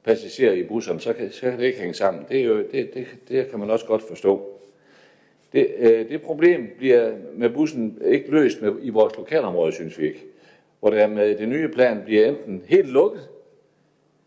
passagerer 0.05 0.53
i 0.53 0.63
busserne, 0.63 1.01
så 1.01 1.13
kan, 1.13 1.33
så 1.33 1.41
kan 1.41 1.59
det 1.59 1.65
ikke 1.65 1.79
hænge 1.79 1.95
sammen. 1.95 2.25
Det, 2.29 2.41
er 2.41 2.45
jo, 2.45 2.59
det, 2.59 2.95
det, 2.95 3.07
det 3.29 3.51
kan 3.51 3.59
man 3.59 3.71
også 3.71 3.87
godt 3.87 4.03
forstå. 4.03 4.61
Det, 5.53 5.67
øh, 5.79 6.09
det 6.09 6.23
problem 6.23 6.69
bliver 6.79 7.13
med 7.35 7.51
bussen 7.51 7.99
ikke 8.05 8.31
løst 8.31 8.63
med, 8.63 8.73
i 8.83 8.91
vores 8.91 9.17
lokalområde, 9.17 9.73
synes 9.73 9.99
vi 9.99 10.07
ikke. 10.07 10.25
Hvor 10.81 10.91
der 10.91 11.07
med 11.07 11.39
det 11.39 11.49
nye 11.49 11.68
plan 11.68 12.03
bliver 12.05 12.26
enten 12.26 12.64
helt 12.68 12.89
lukket, 12.89 13.29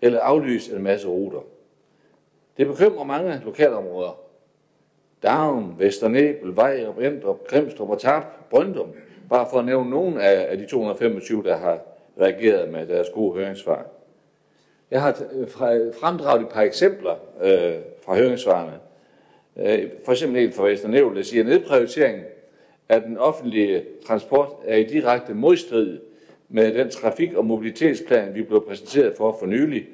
eller 0.02 0.20
aflyst 0.20 0.72
en 0.72 0.84
masse 0.84 1.08
ruter. 1.08 1.40
Det 2.58 2.68
bekymrer 2.68 3.04
mange 3.04 3.42
lokalområder. 3.46 4.20
Darm, 5.24 5.80
Vesternæbel, 5.80 6.56
Vejrup, 6.56 6.98
Endrup, 7.00 7.48
Grimstrup 7.48 7.90
og 7.90 8.00
Tarp, 8.00 8.26
Brøndum, 8.50 8.90
bare 9.30 9.48
for 9.52 9.60
at 9.60 9.66
nævne 9.66 9.90
nogle 9.90 10.24
af, 10.24 10.52
af 10.52 10.58
de 10.58 10.66
225, 10.66 11.44
der 11.44 11.58
har 11.58 11.80
reageret 12.20 12.70
med 12.70 12.88
deres 12.88 13.10
gode 13.10 13.34
høringssvar. 13.34 13.86
Jeg 14.92 15.02
har 15.02 15.24
øh, 15.34 15.48
fremdraget 15.94 16.42
et 16.42 16.50
par 16.50 16.62
eksempler 16.62 17.16
øh, 17.42 17.76
fra 18.06 18.16
høringssvarene. 18.16 18.80
Øh, 19.58 19.90
for 20.06 20.12
eksempel 20.12 20.44
en 20.44 20.54
fra 20.54 20.64
Vesternævl, 20.64 21.16
der 21.16 21.22
siger, 21.22 21.44
at 21.44 21.50
nedprioriteringen 21.50 22.24
af 22.90 23.02
den 23.02 23.18
offentlige 23.18 23.86
transport 24.08 24.50
er 24.66 24.76
i 24.76 24.84
direkte 24.84 25.34
modstrid 25.34 26.00
med 26.54 26.74
den 26.74 26.90
trafik- 26.90 27.34
og 27.34 27.46
mobilitetsplan, 27.46 28.36
vi 28.36 28.42
blev 28.42 28.66
præsenteret 28.68 29.18
for 29.18 29.38
for 29.40 29.46
nylig, 29.46 29.88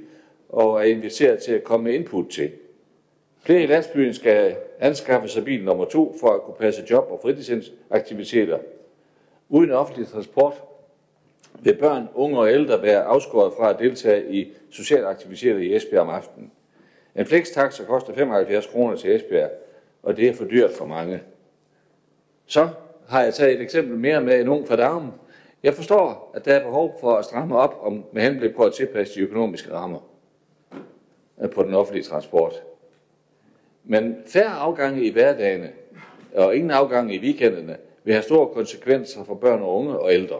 og 0.50 0.80
er 0.80 0.84
inviteret 0.84 1.40
til 1.40 1.52
at 1.52 1.64
komme 1.64 1.84
med 1.84 1.94
input 1.94 2.30
til. 2.30 2.52
Flere 3.44 3.64
i 3.64 3.66
landsbyen 3.66 4.14
skal 4.14 4.56
anskaffe 4.80 5.28
sig 5.28 5.46
bil 5.46 5.64
nummer 5.64 5.86
to 5.86 6.16
for 6.20 6.30
at 6.30 6.42
kunne 6.42 6.56
passe 6.60 6.84
job 6.90 7.08
og 7.12 7.20
fritidsaktiviteter. 7.22 8.58
Uden 9.50 9.72
offentlig 9.72 10.08
transport 10.08 10.64
vil 11.60 11.78
børn, 11.78 12.08
unge 12.16 12.40
og 12.40 12.52
ældre 12.52 12.82
være 12.82 13.04
afskåret 13.04 13.54
fra 13.58 13.70
at 13.70 13.80
deltage 13.80 14.34
i 14.34 14.54
sociale 14.70 15.08
aktiviteter 15.08 15.60
i 15.60 15.76
Esbjerg 15.76 16.02
om 16.02 16.10
aftenen. 16.10 16.52
En 17.16 17.26
flextaxa 17.26 17.84
koster 17.84 18.14
75 18.14 18.68
kroner 18.68 18.96
til 18.96 19.16
Esbjerg, 19.16 19.52
og 20.04 20.18
det 20.18 20.28
er 20.28 20.34
for 20.34 20.46
dyrt 20.46 20.72
for 20.72 20.86
mange. 20.86 21.22
Så 22.46 22.70
har 23.08 23.24
jeg 23.24 23.34
taget 23.34 23.54
et 23.54 23.62
eksempel 23.62 23.98
mere 23.98 24.22
med 24.22 24.42
en 24.42 24.48
ung 24.48 24.68
fra 24.68 24.76
Darmen, 24.76 25.12
jeg 25.64 25.74
forstår, 25.74 26.32
at 26.34 26.46
der 26.46 26.54
er 26.54 26.64
behov 26.64 26.98
for 27.00 27.16
at 27.16 27.26
stramme 27.26 27.58
op 27.58 27.78
om, 27.82 28.04
med 28.12 28.22
henblik 28.22 28.56
på 28.56 28.64
at 28.64 28.74
tilpasse 28.74 29.16
de 29.16 29.20
økonomiske 29.20 29.74
rammer 29.74 30.00
øh, 31.42 31.50
på 31.50 31.64
den 31.64 31.74
offentlige 31.74 32.04
transport. 32.04 32.64
Men 33.84 34.16
færre 34.26 34.52
afgange 34.52 35.04
i 35.04 35.10
hverdagene 35.10 35.72
og 36.36 36.56
ingen 36.56 36.72
afgange 36.72 37.16
i 37.16 37.20
weekenderne 37.20 37.78
vil 38.04 38.14
have 38.14 38.24
store 38.24 38.48
konsekvenser 38.54 39.24
for 39.24 39.36
børn 39.36 39.62
og 39.62 39.76
unge 39.76 40.00
og 40.00 40.14
ældre. 40.14 40.40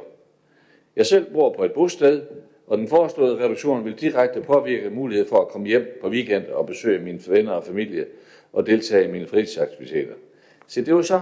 Jeg 0.96 1.06
selv 1.06 1.34
bor 1.34 1.54
på 1.54 1.64
et 1.64 1.74
bosted, 1.74 2.22
og 2.68 2.78
den 2.78 2.88
foreslåede 2.88 3.44
reduktion 3.44 3.86
vil 3.86 3.94
direkte 3.94 4.42
påvirke 4.42 4.90
mulighed 4.90 5.28
for 5.28 5.42
at 5.42 5.48
komme 5.48 5.68
hjem 5.68 6.00
på 6.02 6.10
weekend 6.10 6.46
og 6.46 6.66
besøge 6.66 7.00
mine 7.00 7.20
venner 7.28 7.52
og 7.52 7.64
familie 7.64 8.06
og 8.54 8.68
deltage 8.68 9.08
i 9.08 9.12
mine 9.12 9.28
fritidsaktiviteter. 9.28 10.14
Så 10.68 10.82
det 10.82 10.96
var 10.96 11.02
så 11.02 11.22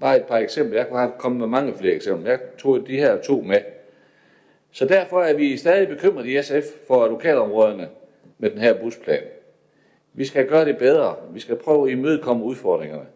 bare 0.00 0.16
et 0.16 0.24
par 0.24 0.36
eksempler. 0.36 0.78
Jeg 0.78 0.88
kunne 0.88 1.00
have 1.00 1.12
kommet 1.18 1.40
med 1.40 1.48
mange 1.48 1.74
flere 1.74 1.94
eksempler. 1.94 2.30
Jeg 2.30 2.40
tog 2.58 2.86
de 2.86 2.96
her 2.96 3.20
to 3.20 3.40
med. 3.40 3.60
Så 4.72 4.84
derfor 4.84 5.22
er 5.22 5.34
vi 5.34 5.56
stadig 5.56 5.88
bekymret 5.88 6.26
i 6.26 6.42
SF 6.42 6.86
for 6.86 7.06
lokalområderne 7.08 7.88
med 8.38 8.50
den 8.50 8.58
her 8.58 8.74
busplan. 8.74 9.22
Vi 10.14 10.24
skal 10.24 10.48
gøre 10.48 10.64
det 10.64 10.78
bedre. 10.78 11.16
Vi 11.32 11.40
skal 11.40 11.56
prøve 11.56 11.86
at 11.86 11.92
imødekomme 11.92 12.44
udfordringerne. 12.44 13.06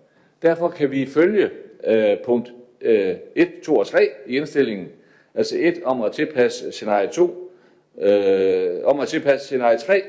Derfor 0.42 0.68
kan 0.68 0.90
vi 0.90 1.06
følge 1.06 1.50
øh, 1.86 2.16
punkt 2.24 2.52
øh, 2.80 3.16
1, 3.34 3.48
2 3.64 3.76
og 3.76 3.86
3 3.86 4.08
i 4.26 4.36
indstillingen. 4.36 4.88
Altså 5.34 5.56
1 5.58 5.82
om 5.84 6.02
at 6.02 6.12
tilpasse 6.12 6.72
scenarie 6.72 7.08
2, 7.08 7.52
øh, 7.98 8.84
om 8.84 9.00
at 9.00 9.08
tilpasse 9.08 9.46
scenarie 9.46 9.78
3, 9.78 10.02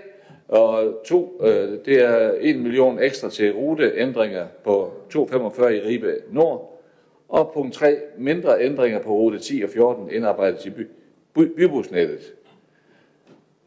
og 0.54 1.02
to, 1.06 1.42
øh, 1.44 1.80
det 1.86 2.04
er 2.04 2.34
1 2.40 2.56
million 2.56 3.00
ekstra 3.00 3.30
til 3.30 3.54
ruteændringer 3.54 4.48
på 4.64 4.94
2,45 5.10 5.68
i 5.68 5.80
Ribe 5.80 6.16
Nord, 6.32 6.84
og 7.30 7.52
punkt 7.54 7.74
3, 7.74 7.98
mindre 8.18 8.62
ændringer 8.64 9.00
på 9.00 9.10
rute 9.10 9.40
10 9.40 9.62
og 9.62 9.70
14 9.70 10.12
indarbejdet 10.12 10.66
i 10.66 10.70
by, 10.70 10.88
by, 11.34 11.40
bybusnettet. 11.40 12.34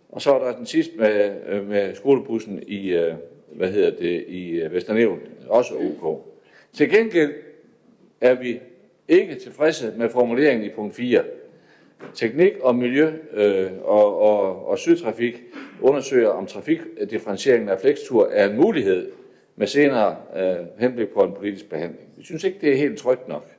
Og 0.08 0.22
så 0.22 0.34
er 0.34 0.38
der 0.44 0.56
den 0.56 0.66
sidste 0.66 0.98
med, 0.98 1.34
øh, 1.48 1.68
med 1.68 1.94
skolebussen 1.94 2.62
i, 2.66 2.88
øh, 2.88 3.14
hvad 3.52 3.68
hedder 3.68 3.90
det, 3.90 4.24
i 4.28 4.50
øh, 4.50 4.72
Vesternævn, 4.72 5.20
også 5.48 5.74
OK. 5.74 6.26
Til 6.72 6.90
gengæld 6.90 7.34
er 8.20 8.34
vi 8.34 8.60
ikke 9.08 9.34
tilfredse 9.34 9.92
med 9.96 10.08
formuleringen 10.08 10.70
i 10.70 10.74
punkt 10.74 10.94
4. 10.94 11.24
Teknik 12.14 12.52
og 12.60 12.74
miljø 12.74 13.10
øh, 13.32 13.70
og, 13.82 14.20
og, 14.20 14.68
og 14.68 14.78
sygtrafik 14.78 15.42
undersøger, 15.80 16.28
om 16.28 16.46
trafikdifferentieringen 16.46 17.68
af 17.68 17.80
flextur 17.80 18.28
er 18.32 18.48
en 18.48 18.56
mulighed 18.56 19.10
med 19.56 19.66
senere 19.66 20.16
øh, 20.36 20.66
henblik 20.78 21.08
på 21.08 21.20
en 21.20 21.32
politisk 21.32 21.70
behandling. 21.70 22.08
Vi 22.16 22.24
synes 22.24 22.44
ikke, 22.44 22.58
det 22.60 22.72
er 22.72 22.76
helt 22.76 22.98
trygt 22.98 23.28
nok. 23.28 23.50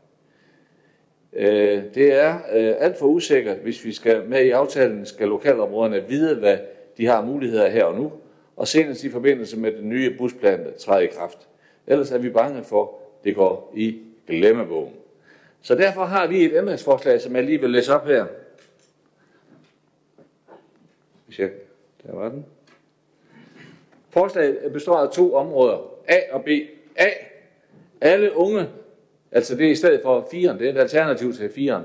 Øh, 1.34 1.84
det 1.96 2.14
er 2.14 2.36
øh, 2.54 2.74
alt 2.80 2.98
for 2.98 3.06
usikkert, 3.06 3.58
hvis 3.58 3.86
vi 3.86 3.92
skal 3.92 4.30
med 4.30 4.46
i 4.46 4.50
aftalen, 4.50 5.06
skal 5.06 5.28
lokalområderne 5.28 6.04
vide, 6.08 6.36
hvad 6.36 6.58
de 6.98 7.06
har 7.06 7.26
muligheder 7.26 7.70
her 7.70 7.84
og 7.84 7.96
nu, 7.96 8.12
og 8.56 8.68
senest 8.68 9.04
i 9.04 9.10
forbindelse 9.10 9.60
med 9.60 9.72
den 9.72 9.90
nye 9.90 10.16
busplan, 10.18 10.66
der 10.66 10.72
træder 10.72 11.00
i 11.00 11.08
kraft. 11.08 11.48
Ellers 11.88 12.12
er 12.12 12.18
vi 12.18 12.30
bange 12.30 12.64
for, 12.64 12.84
at 12.84 13.26
det 13.26 13.36
går 13.36 13.74
i 13.76 13.98
glemmebogen. 14.28 14.94
Så 15.68 15.76
derfor 15.76 16.06
har 16.06 16.28
vi 16.28 16.46
et 16.46 16.54
ændringsforslag, 16.56 17.22
som 17.22 17.36
jeg 17.36 17.44
lige 17.44 17.62
vil 17.62 17.70
læse 17.70 17.94
op 17.94 18.08
her. 18.08 18.26
Hvis 21.26 21.40
jeg, 21.40 21.50
der 22.04 22.16
var 22.16 22.30
den. 22.30 22.46
Forslaget 24.10 24.74
består 24.74 24.98
af 24.98 25.12
to 25.12 25.34
områder, 25.34 25.94
A 26.08 26.20
og 26.32 26.44
B. 26.44 26.48
A. 26.96 27.10
Alle 28.02 28.36
unge, 28.36 28.70
altså 29.32 29.56
det 29.56 29.68
er 29.68 29.72
i 29.72 29.76
stedet 29.76 30.02
for 30.04 30.22
4'eren, 30.22 30.60
det 30.60 30.68
er 30.68 30.74
et 30.74 30.78
alternativ 30.78 31.34
til 31.34 31.48
4'eren. 31.48 31.84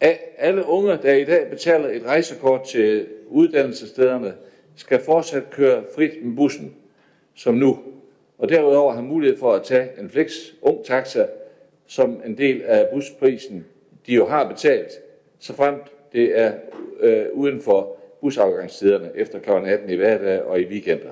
A. 0.00 0.16
Alle 0.36 0.66
unge, 0.66 0.98
der 1.02 1.14
i 1.14 1.24
dag 1.24 1.50
betaler 1.50 1.88
et 1.88 2.04
rejsekort 2.06 2.62
til 2.62 3.06
uddannelsesstederne, 3.26 4.34
skal 4.76 5.04
fortsat 5.04 5.50
køre 5.50 5.84
frit 5.94 6.24
med 6.24 6.36
bussen, 6.36 6.76
som 7.34 7.54
nu. 7.54 7.78
Og 8.38 8.48
derudover 8.48 8.92
have 8.92 9.04
mulighed 9.04 9.38
for 9.38 9.52
at 9.52 9.62
tage 9.62 9.88
en 9.98 10.10
flex 10.10 10.32
ung 10.62 10.84
taxa 10.84 11.26
som 11.90 12.22
en 12.24 12.38
del 12.38 12.62
af 12.62 12.88
busprisen, 12.92 13.66
de 14.06 14.14
jo 14.14 14.26
har 14.26 14.48
betalt, 14.48 14.90
så 15.38 15.52
fremt 15.52 15.92
det 16.12 16.38
er 16.38 16.54
øh, 17.00 17.26
uden 17.32 17.60
for 17.60 17.96
busafgangstiderne 18.20 19.10
efter 19.14 19.38
kl. 19.38 19.50
18 19.50 19.90
i 19.90 19.94
hverdag 19.94 20.42
og 20.42 20.60
i 20.60 20.66
weekender, 20.66 21.10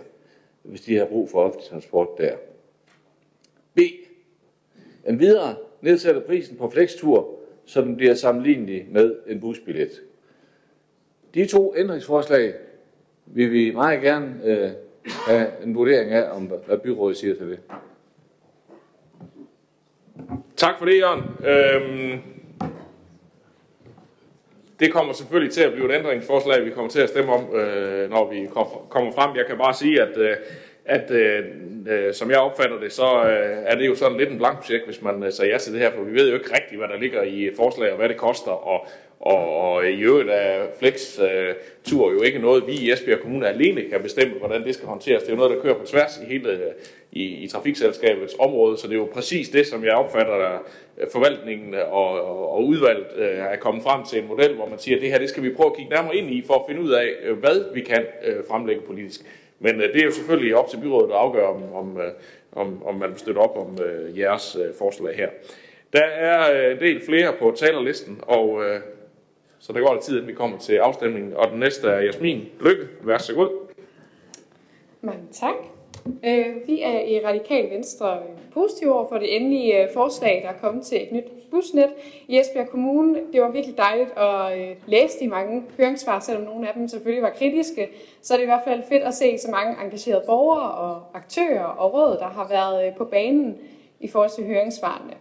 hvis 0.62 0.80
de 0.80 0.96
har 0.96 1.04
brug 1.04 1.30
for 1.30 1.42
offentlig 1.42 1.68
transport 1.68 2.08
der. 2.18 2.36
B. 3.74 3.78
En 5.08 5.20
videre 5.20 5.56
nedsætter 5.80 6.20
prisen 6.20 6.56
på 6.56 6.70
flextur, 6.70 7.38
så 7.64 7.80
den 7.80 7.96
bliver 7.96 8.14
sammenlignelig 8.14 8.86
med 8.90 9.16
en 9.26 9.40
busbillet. 9.40 10.02
De 11.34 11.46
to 11.46 11.74
ændringsforslag 11.76 12.54
vil 13.26 13.52
vi 13.52 13.70
meget 13.70 14.02
gerne 14.02 14.40
øh, 14.44 14.70
have 15.26 15.48
en 15.64 15.74
vurdering 15.74 16.10
af, 16.10 16.36
om 16.36 16.52
hvad 16.66 16.78
byrådet 16.78 17.16
siger 17.16 17.34
til 17.34 17.50
det. 17.50 17.58
Tak 20.56 20.78
for 20.78 20.84
det, 20.84 20.98
Jørgen. 20.98 21.22
Øhm, 21.44 22.20
det 24.80 24.92
kommer 24.92 25.12
selvfølgelig 25.12 25.52
til 25.54 25.62
at 25.62 25.72
blive 25.72 25.92
et 25.92 25.98
ændringsforslag, 25.98 26.64
vi 26.64 26.70
kommer 26.70 26.90
til 26.90 27.00
at 27.00 27.08
stemme 27.08 27.32
om, 27.32 27.54
øh, 27.54 28.10
når 28.10 28.30
vi 28.30 28.46
kommer 28.90 29.12
frem. 29.12 29.36
Jeg 29.36 29.46
kan 29.46 29.58
bare 29.58 29.74
sige, 29.74 30.02
at, 30.02 30.18
øh, 30.18 30.36
at 30.84 31.10
øh, 31.10 31.44
øh, 31.88 32.14
som 32.14 32.30
jeg 32.30 32.38
opfatter 32.38 32.80
det, 32.80 32.92
så 32.92 33.24
øh, 33.24 33.56
er 33.66 33.74
det 33.74 33.86
jo 33.86 33.94
sådan 33.94 34.18
lidt 34.18 34.30
en 34.30 34.38
blank 34.38 34.64
check, 34.64 34.84
hvis 34.84 35.02
man 35.02 35.22
øh, 35.22 35.32
sagde 35.32 35.52
ja 35.52 35.58
til 35.58 35.72
det 35.72 35.80
her, 35.80 35.90
for 35.90 36.02
vi 36.02 36.14
ved 36.14 36.28
jo 36.28 36.34
ikke 36.34 36.54
rigtigt, 36.54 36.80
hvad 36.80 36.88
der 36.88 36.98
ligger 36.98 37.22
i 37.22 37.50
forslaget, 37.56 37.92
og 37.92 37.98
hvad 37.98 38.08
det 38.08 38.16
koster, 38.16 38.50
og, 38.50 38.86
og, 39.20 39.56
og 39.56 39.86
i 39.86 40.00
øvrigt 40.00 40.30
er 40.30 40.66
Flex-tur 40.78 42.08
øh, 42.08 42.14
jo 42.14 42.22
ikke 42.22 42.38
noget, 42.38 42.66
vi 42.66 42.72
i 42.72 42.92
Esbjerg 42.92 43.20
Kommune 43.20 43.48
alene 43.48 43.82
kan 43.90 44.00
bestemme, 44.02 44.34
hvordan 44.38 44.64
det 44.64 44.74
skal 44.74 44.88
håndteres. 44.88 45.22
Det 45.22 45.28
er 45.28 45.32
jo 45.32 45.38
noget, 45.38 45.56
der 45.56 45.62
kører 45.62 45.74
på 45.74 45.86
tværs 45.86 46.20
i 46.22 46.32
hele 46.32 46.58
i, 47.18 47.44
i 47.44 47.48
trafikselskabets 47.48 48.36
område, 48.38 48.76
så 48.78 48.86
det 48.86 48.92
er 48.92 48.98
jo 48.98 49.08
præcis 49.12 49.48
det, 49.48 49.66
som 49.66 49.84
jeg 49.84 49.92
opfatter, 49.92 50.34
at 50.34 50.60
øh, 50.98 51.06
forvaltningen 51.12 51.74
og, 51.74 52.10
og, 52.10 52.52
og 52.52 52.64
udvalget 52.64 53.06
øh, 53.16 53.38
er 53.38 53.56
kommet 53.56 53.82
frem 53.82 54.04
til 54.04 54.22
en 54.22 54.28
model, 54.28 54.54
hvor 54.54 54.68
man 54.68 54.78
siger, 54.78 54.96
at 54.96 55.02
det 55.02 55.10
her 55.10 55.18
det 55.18 55.28
skal 55.28 55.42
vi 55.42 55.54
prøve 55.54 55.70
at 55.70 55.76
kigge 55.76 55.90
nærmere 55.90 56.16
ind 56.16 56.30
i, 56.30 56.42
for 56.46 56.54
at 56.54 56.62
finde 56.68 56.80
ud 56.80 56.90
af, 56.90 57.08
øh, 57.22 57.38
hvad 57.38 57.74
vi 57.74 57.80
kan 57.80 58.04
øh, 58.24 58.36
fremlægge 58.50 58.82
politisk. 58.82 59.20
Men 59.58 59.74
øh, 59.80 59.92
det 59.92 60.00
er 60.00 60.04
jo 60.04 60.10
selvfølgelig 60.10 60.56
op 60.56 60.68
til 60.68 60.80
byrådet 60.80 61.10
at 61.10 61.16
afgøre, 61.16 61.46
om, 61.46 61.72
om, 61.74 62.00
øh, 62.00 62.12
om, 62.52 62.86
om 62.86 62.94
man 62.94 63.16
støtter 63.16 63.42
op 63.42 63.56
om 63.56 63.78
jeres 64.16 64.56
forslag 64.78 65.16
her. 65.16 65.28
Der 65.92 66.04
er 66.04 66.70
en 66.70 66.80
del 66.80 67.04
flere 67.04 67.32
på 67.38 67.54
talerlisten, 67.56 68.20
og 68.22 68.62
så 69.58 69.72
der 69.72 69.80
går 69.80 69.94
lidt 69.94 70.04
tid, 70.04 70.14
inden 70.14 70.28
vi 70.28 70.34
kommer 70.34 70.58
til 70.58 70.74
afstemningen. 70.74 71.36
Og 71.36 71.50
den 71.50 71.58
næste 71.60 71.88
er 71.88 72.00
Jasmin 72.00 72.48
Lykke. 72.60 72.88
Vær 73.00 73.18
så 73.18 73.34
god. 73.34 73.48
Mange 75.02 75.22
tak. 75.32 75.77
Øh, 76.24 76.56
vi 76.66 76.82
er 76.82 77.00
i 77.00 77.24
Radikal 77.24 77.70
Venstre 77.70 78.16
øh, 78.16 78.52
positive 78.52 78.94
over 78.94 79.08
for 79.08 79.18
det 79.18 79.36
endelige 79.36 79.82
øh, 79.82 79.88
forslag, 79.94 80.40
der 80.44 80.48
er 80.48 80.60
kommet 80.60 80.86
til 80.86 81.02
et 81.02 81.12
nyt 81.12 81.50
busnet 81.50 81.90
i 82.28 82.38
Esbjerg 82.38 82.68
Kommune. 82.68 83.18
Det 83.32 83.42
var 83.42 83.50
virkelig 83.50 83.76
dejligt 83.76 84.18
at 84.18 84.58
øh, 84.58 84.76
læse 84.86 85.20
de 85.20 85.28
mange 85.28 85.62
høringssvar, 85.76 86.20
selvom 86.20 86.44
nogle 86.44 86.68
af 86.68 86.74
dem 86.74 86.88
selvfølgelig 86.88 87.22
var 87.22 87.30
kritiske. 87.30 87.88
Så 88.22 88.34
er 88.34 88.38
det 88.38 88.44
i 88.44 88.46
hvert 88.46 88.64
fald 88.64 88.82
fedt 88.88 89.02
at 89.02 89.14
se 89.14 89.38
så 89.38 89.50
mange 89.50 89.76
engagerede 89.84 90.22
borgere 90.26 90.70
og 90.70 91.02
aktører 91.14 91.64
og 91.64 91.94
råd, 91.94 92.16
der 92.18 92.26
har 92.26 92.48
været 92.48 92.94
på 92.94 93.04
banen 93.04 93.56
i 94.00 94.08
forhold 94.08 94.30
til 94.30 94.44
høringssvarene. 94.44 95.14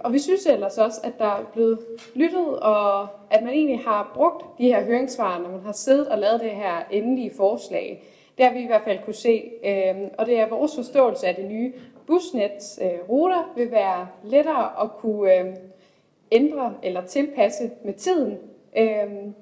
og 0.00 0.12
vi 0.12 0.18
synes 0.18 0.46
ellers 0.46 0.78
også, 0.78 1.00
at 1.04 1.12
der 1.18 1.24
er 1.24 1.44
blevet 1.52 1.78
lyttet, 2.14 2.58
og 2.58 3.06
at 3.30 3.42
man 3.42 3.52
egentlig 3.52 3.78
har 3.78 4.12
brugt 4.14 4.58
de 4.58 4.66
her 4.66 4.84
høringssvar, 4.84 5.38
når 5.38 5.50
man 5.50 5.60
har 5.60 5.72
siddet 5.72 6.08
og 6.08 6.18
lavet 6.18 6.40
det 6.40 6.50
her 6.50 6.74
endelige 6.90 7.32
forslag. 7.36 8.02
Det 8.38 8.46
har 8.46 8.52
vi 8.52 8.62
i 8.62 8.66
hvert 8.66 8.82
fald 8.84 8.98
kunne 9.04 9.14
se, 9.14 9.50
øhm, 9.64 10.10
og 10.18 10.26
det 10.26 10.40
er 10.40 10.48
vores 10.48 10.74
forståelse 10.76 11.26
af 11.26 11.34
det 11.34 11.44
nye 11.44 11.72
busnets 12.06 12.78
øh, 12.82 13.08
ruter 13.08 13.52
vil 13.56 13.70
være 13.70 14.08
lettere 14.24 14.82
at 14.82 14.90
kunne 14.98 15.34
øhm, 15.34 15.56
ændre 16.32 16.74
eller 16.82 17.04
tilpasse 17.04 17.70
med 17.84 17.94
tiden. 17.94 18.38
Øhm, 18.76 19.34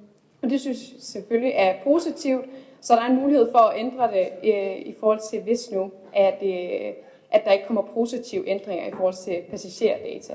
og 0.42 0.50
det 0.50 0.60
synes 0.60 0.92
jeg 0.92 1.02
selvfølgelig 1.02 1.52
er 1.56 1.74
positivt, 1.84 2.44
så 2.80 2.94
der 2.94 3.00
er 3.00 3.06
en 3.06 3.20
mulighed 3.20 3.50
for 3.50 3.58
at 3.58 3.78
ændre 3.80 4.10
det 4.12 4.28
øh, 4.44 4.76
i 4.76 4.94
forhold 5.00 5.20
til 5.30 5.40
hvis 5.42 5.70
nu, 5.72 5.90
at, 6.12 6.42
øh, 6.42 6.92
at 7.30 7.44
der 7.44 7.52
ikke 7.52 7.66
kommer 7.66 7.82
positive 7.82 8.48
ændringer 8.48 8.86
i 8.86 8.90
forhold 8.90 9.14
til 9.14 9.36
passagerdata. 9.50 10.34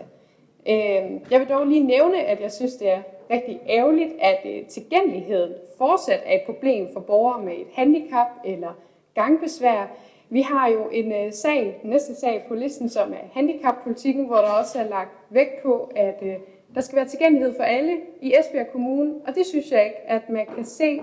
Jeg 1.31 1.39
vil 1.39 1.49
dog 1.49 1.65
lige 1.65 1.83
nævne, 1.83 2.23
at 2.23 2.41
jeg 2.41 2.51
synes, 2.51 2.73
det 2.73 2.89
er 2.89 3.01
rigtig 3.31 3.61
ærgerligt, 3.69 4.13
at 4.19 4.39
øh, 4.45 4.65
tilgængeligheden 4.65 5.53
fortsat 5.77 6.19
er 6.25 6.35
et 6.35 6.41
problem 6.41 6.87
for 6.93 6.99
borgere 6.99 7.41
med 7.41 7.53
et 7.53 7.67
handicap 7.73 8.27
eller 8.45 8.77
gangbesvær. 9.15 9.91
Vi 10.29 10.41
har 10.41 10.67
jo 10.67 10.89
en 10.91 11.11
øh, 11.11 11.33
sag, 11.33 11.81
næste 11.83 12.15
sag 12.15 12.45
på 12.47 12.55
listen, 12.55 12.89
som 12.89 13.13
er 13.13 13.27
handicappolitikken, 13.33 14.25
hvor 14.25 14.35
der 14.37 14.59
også 14.59 14.79
er 14.79 14.89
lagt 14.89 15.11
vægt 15.29 15.63
på, 15.63 15.91
at 15.95 16.17
øh, 16.21 16.33
der 16.75 16.81
skal 16.81 16.95
være 16.95 17.07
tilgængelighed 17.07 17.55
for 17.55 17.63
alle 17.63 17.97
i 18.21 18.33
Esbjerg 18.39 18.71
Kommune, 18.71 19.13
og 19.27 19.35
det 19.35 19.45
synes 19.45 19.71
jeg 19.71 19.83
ikke, 19.83 19.97
at 20.07 20.29
man 20.29 20.45
kan 20.55 20.65
se 20.65 21.01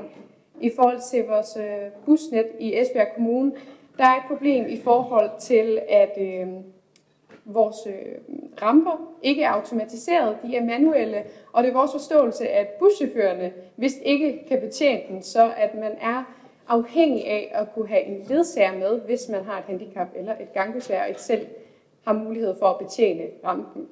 i 0.61 0.71
forhold 0.77 1.01
til 1.11 1.25
vores 1.27 1.59
busnet 2.07 2.47
i 2.59 2.79
Esbjerg 2.79 3.09
Kommune. 3.15 3.53
Der 3.99 4.05
er 4.05 4.17
et 4.17 4.23
problem 4.29 4.67
i 4.69 4.81
forhold 4.81 5.31
til, 5.41 5.81
at 5.89 6.19
øh, 6.21 6.47
vores 7.49 7.77
øh, 7.87 8.37
ramper 8.63 9.15
ikke 9.23 9.43
er 9.43 9.51
automatiseret, 9.51 10.39
de 10.43 10.57
er 10.57 10.65
manuelle, 10.65 11.25
og 11.53 11.63
det 11.63 11.71
er 11.71 11.75
vores 11.75 11.93
forståelse, 11.93 12.49
at 12.49 12.69
buschaufførerne, 12.69 13.53
hvis 13.77 13.93
ikke 14.05 14.45
kan 14.49 14.61
betjene 14.61 15.03
den, 15.09 15.23
så 15.23 15.53
at 15.57 15.75
man 15.75 15.93
er 16.01 16.25
afhængig 16.69 17.27
af 17.27 17.51
at 17.55 17.75
kunne 17.75 17.89
have 17.89 18.05
en 18.05 18.25
ledsager 18.29 18.79
med, 18.79 19.01
hvis 19.01 19.29
man 19.29 19.45
har 19.45 19.59
et 19.59 19.65
handicap 19.65 20.09
eller 20.17 20.33
et 20.33 20.53
gangbesvær, 20.53 21.03
og 21.03 21.09
ikke 21.09 21.23
selv 21.23 21.47
har 22.05 22.13
mulighed 22.13 22.55
for 22.59 22.67
at 22.67 22.79
betjene 22.79 23.23
rampen. 23.45 23.87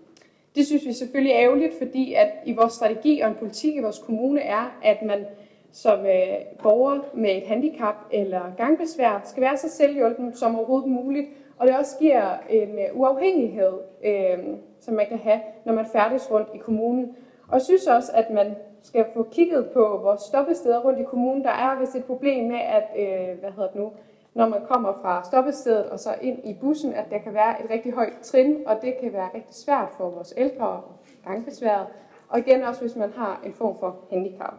Det 0.55 0.67
synes 0.67 0.87
vi 0.87 0.93
selvfølgelig 0.93 1.33
er 1.33 1.41
ærgerligt, 1.41 1.75
fordi 1.79 2.15
at 2.15 2.29
i 2.47 2.53
vores 2.53 2.73
strategi 2.73 3.21
og 3.21 3.29
en 3.29 3.35
politik 3.35 3.77
i 3.77 3.81
vores 3.81 3.99
kommune 3.99 4.41
er, 4.41 4.79
at 4.83 5.03
man 5.03 5.27
som 5.73 6.07
øh, 6.07 6.63
borger 6.63 7.01
med 7.15 7.37
et 7.37 7.47
handicap 7.47 7.95
eller 8.13 8.41
gangbesvær 8.57 9.21
skal 9.25 9.41
være 9.41 9.57
så 9.57 9.69
selvhjulpen 9.71 10.35
som 10.35 10.57
overhovedet 10.57 10.91
muligt, 10.91 11.27
og 11.59 11.67
det 11.67 11.77
også 11.77 11.99
giver 11.99 12.39
en 12.49 12.79
øh, 12.79 13.01
uafhængighed, 13.01 13.73
øh, 14.05 14.39
som 14.81 14.95
man 14.95 15.07
kan 15.07 15.19
have, 15.19 15.41
når 15.65 15.73
man 15.73 15.87
færdes 15.87 16.31
rundt 16.31 16.49
i 16.55 16.59
kommunen. 16.59 17.17
Og 17.49 17.53
jeg 17.53 17.63
synes 17.63 17.87
også, 17.87 18.13
at 18.15 18.31
man 18.31 18.57
skal 18.83 19.07
få 19.15 19.23
kigget 19.23 19.71
på 19.71 20.01
vores 20.03 20.21
stoppesteder 20.21 20.81
rundt 20.81 20.99
i 20.99 21.03
kommunen. 21.03 21.45
Der 21.45 21.51
er 21.51 21.79
vist 21.79 21.95
et 21.95 22.05
problem 22.05 22.45
med, 22.45 22.59
at 22.59 22.85
øh, 22.99 23.39
hvad 23.39 23.51
hedder 23.51 23.69
det 23.69 23.81
nu, 23.81 23.93
når 24.35 24.49
man 24.49 24.61
kommer 24.69 24.93
fra 25.03 25.25
stoppestedet 25.25 25.87
og 25.87 26.01
så 26.01 26.15
ind 26.21 26.39
i 26.45 26.55
bussen, 26.61 26.95
at 26.95 27.11
der 27.11 27.19
kan 27.19 27.35
være 27.35 27.65
et 27.65 27.71
rigtig 27.71 27.93
højt 27.93 28.19
trin, 28.23 28.63
og 28.67 28.77
det 28.83 28.95
kan 29.01 29.13
være 29.13 29.29
rigtig 29.35 29.55
svært 29.55 29.89
for 29.97 30.11
vores 30.11 30.35
ældre 30.37 30.67
og 30.67 30.83
gangbesværet. 31.25 31.87
Og 32.29 32.39
igen 32.39 32.63
også, 32.63 32.81
hvis 32.81 32.97
man 32.97 33.13
har 33.13 33.41
en 33.45 33.53
form 33.53 33.77
for 33.79 33.97
handicap. 34.11 34.55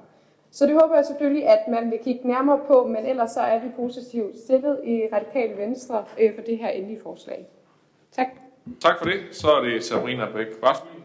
Så 0.51 0.65
det 0.65 0.73
håber 0.81 0.95
jeg 0.95 1.05
selvfølgelig, 1.05 1.47
at 1.47 1.59
man 1.69 1.91
vil 1.91 1.99
kigge 2.03 2.27
nærmere 2.27 2.59
på, 2.67 2.87
men 2.87 3.05
ellers 3.05 3.31
så 3.31 3.39
er 3.41 3.59
vi 3.59 3.67
positivt 3.75 4.37
stillet 4.37 4.79
i 4.83 5.01
Radikale 5.13 5.57
Venstre 5.57 6.05
øh, 6.19 6.35
for 6.35 6.41
det 6.41 6.57
her 6.57 6.69
endelige 6.69 7.01
forslag. 7.03 7.47
Tak. 8.11 8.27
Tak 8.81 8.97
for 8.97 9.05
det. 9.05 9.19
Så 9.31 9.47
er 9.47 9.61
det 9.61 9.83
Sabrina 9.83 10.25
Bæk 10.33 10.47
Rasmussen. 10.63 11.03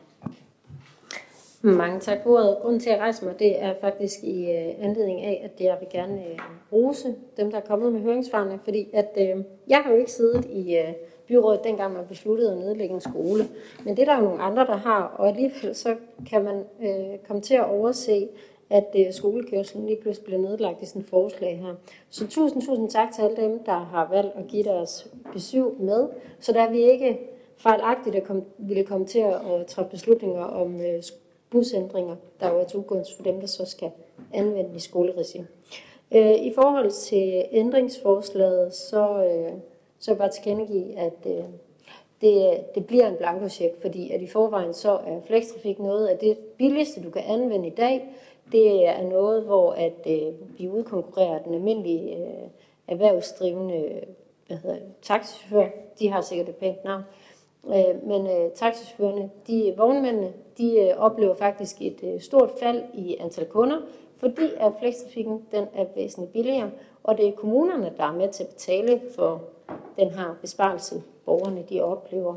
Mange 1.64 2.00
tak 2.00 2.18
for 2.22 2.30
ordet. 2.30 2.58
Grunden 2.62 2.80
til 2.80 2.90
at 2.90 3.00
rejse 3.00 3.24
mig, 3.24 3.38
det 3.38 3.62
er 3.62 3.74
faktisk 3.80 4.18
i 4.22 4.42
uh, 4.42 4.84
anledning 4.84 5.20
af, 5.20 5.40
at 5.44 5.64
jeg 5.64 5.76
vil 5.80 5.88
gerne 5.92 6.14
uh, 6.14 6.38
rose 6.72 7.14
dem, 7.36 7.50
der 7.50 7.56
er 7.56 7.62
kommet 7.62 7.92
med 7.92 8.00
høringsfarne, 8.00 8.60
fordi 8.64 8.88
at 8.92 9.08
uh, 9.16 9.44
jeg 9.68 9.78
har 9.78 9.90
jo 9.90 9.96
ikke 9.96 10.12
siddet 10.12 10.44
i 10.44 10.78
uh, 10.78 10.94
byrådet, 11.28 11.64
dengang 11.64 11.94
man 11.94 12.06
besluttede 12.06 12.52
at 12.52 12.58
nedlægge 12.58 12.94
en 12.94 13.00
skole. 13.00 13.44
Men 13.84 13.96
det 13.96 14.08
er 14.08 14.12
der 14.12 14.20
jo 14.20 14.24
nogle 14.24 14.42
andre, 14.42 14.66
der 14.66 14.76
har, 14.76 15.02
og 15.02 15.28
alligevel 15.28 15.74
så 15.74 15.96
kan 16.30 16.44
man 16.44 16.64
uh, 16.78 17.26
komme 17.26 17.42
til 17.42 17.54
at 17.54 17.64
overse, 17.64 18.28
at 18.72 18.94
øh, 18.98 19.06
uh, 19.06 19.12
skolekørselen 19.12 19.86
lige 19.86 20.00
pludselig 20.02 20.24
bliver 20.24 20.40
nedlagt 20.40 20.82
i 20.82 20.86
sådan 20.86 21.02
et 21.02 21.08
forslag 21.08 21.58
her. 21.58 21.74
Så 22.10 22.28
tusind, 22.28 22.62
tusind 22.62 22.90
tak 22.90 23.12
til 23.14 23.22
alle 23.22 23.36
dem, 23.36 23.64
der 23.64 23.78
har 23.78 24.08
valgt 24.10 24.36
at 24.36 24.46
give 24.48 24.64
deres 24.64 25.10
besøg 25.32 25.80
med, 25.80 26.08
så 26.40 26.52
der 26.52 26.60
er 26.62 26.70
vi 26.70 26.82
ikke 26.82 27.18
fejlagtigt 27.56 28.16
at 28.16 28.24
komme, 28.24 28.44
ville 28.58 28.84
komme 28.84 29.06
til 29.06 29.18
at, 29.18 29.66
træffe 29.66 29.90
beslutninger 29.90 30.42
om 30.42 30.80
øh, 30.80 31.02
busændringer, 31.50 32.16
der 32.40 32.50
jo 32.50 32.58
er 32.58 32.64
til 32.64 32.84
for 33.16 33.22
dem, 33.24 33.40
der 33.40 33.46
så 33.46 33.64
skal 33.64 33.90
anvende 34.32 34.76
i 34.76 34.78
skoleregi. 34.78 35.42
Øh, 36.14 36.34
I 36.34 36.52
forhold 36.54 36.90
til 36.90 37.44
ændringsforslaget, 37.52 38.74
så, 38.74 39.24
øh, 39.24 39.52
så 39.98 40.10
er 40.10 40.14
jeg 40.14 40.18
bare 40.18 40.30
tilkendegive, 40.30 40.98
at 40.98 41.26
øh, 41.26 41.44
det, 42.20 42.60
det 42.74 42.86
bliver 42.86 43.08
en 43.08 43.16
blankocheck, 43.16 43.80
fordi 43.80 44.10
at 44.10 44.22
i 44.22 44.26
forvejen 44.26 44.74
så 44.74 44.90
er 44.90 45.20
flekstrafik 45.26 45.78
noget 45.78 46.06
af 46.06 46.18
det 46.18 46.38
billigste, 46.38 47.02
du 47.02 47.10
kan 47.10 47.22
anvende 47.26 47.66
i 47.66 47.70
dag. 47.70 48.08
Det 48.52 48.88
er 48.88 49.02
noget, 49.02 49.42
hvor 49.42 49.72
at 49.72 50.06
øh, 50.06 50.58
vi 50.58 50.68
udkonkurrerer 50.68 51.42
den 51.42 51.54
almindelige 51.54 52.16
øh, 52.16 52.48
erhvervsdrivende 52.88 54.00
hvad 54.46 54.56
hedder, 54.56 54.86
taxichauffør. 55.02 55.66
De 55.98 56.08
har 56.08 56.20
sikkert 56.20 56.48
et 56.48 56.56
pænt 56.56 56.84
navn. 56.84 57.02
Øh, 57.66 58.06
men 58.08 58.26
øh, 58.26 58.50
taxichaufførerne, 58.54 59.30
de 59.46 59.74
vognmændene, 59.76 60.32
de 60.58 60.78
øh, 60.78 60.96
oplever 60.96 61.34
faktisk 61.34 61.76
et 61.80 62.00
øh, 62.02 62.20
stort 62.20 62.50
fald 62.60 62.82
i 62.94 63.16
antal 63.20 63.46
kunder, 63.46 63.76
fordi 64.16 64.50
at 64.60 64.72
flekstrafikken 64.78 65.42
den 65.52 65.64
er 65.74 65.84
væsentligt 65.94 66.32
billigere, 66.32 66.70
og 67.02 67.18
det 67.18 67.28
er 67.28 67.32
kommunerne, 67.32 67.92
der 67.96 68.04
er 68.04 68.12
med 68.12 68.28
til 68.28 68.44
at 68.44 68.48
betale 68.48 69.00
for 69.16 69.42
den 69.98 70.10
her 70.10 70.36
besparelse, 70.40 71.02
borgerne 71.24 71.64
de 71.70 71.80
oplever. 71.80 72.34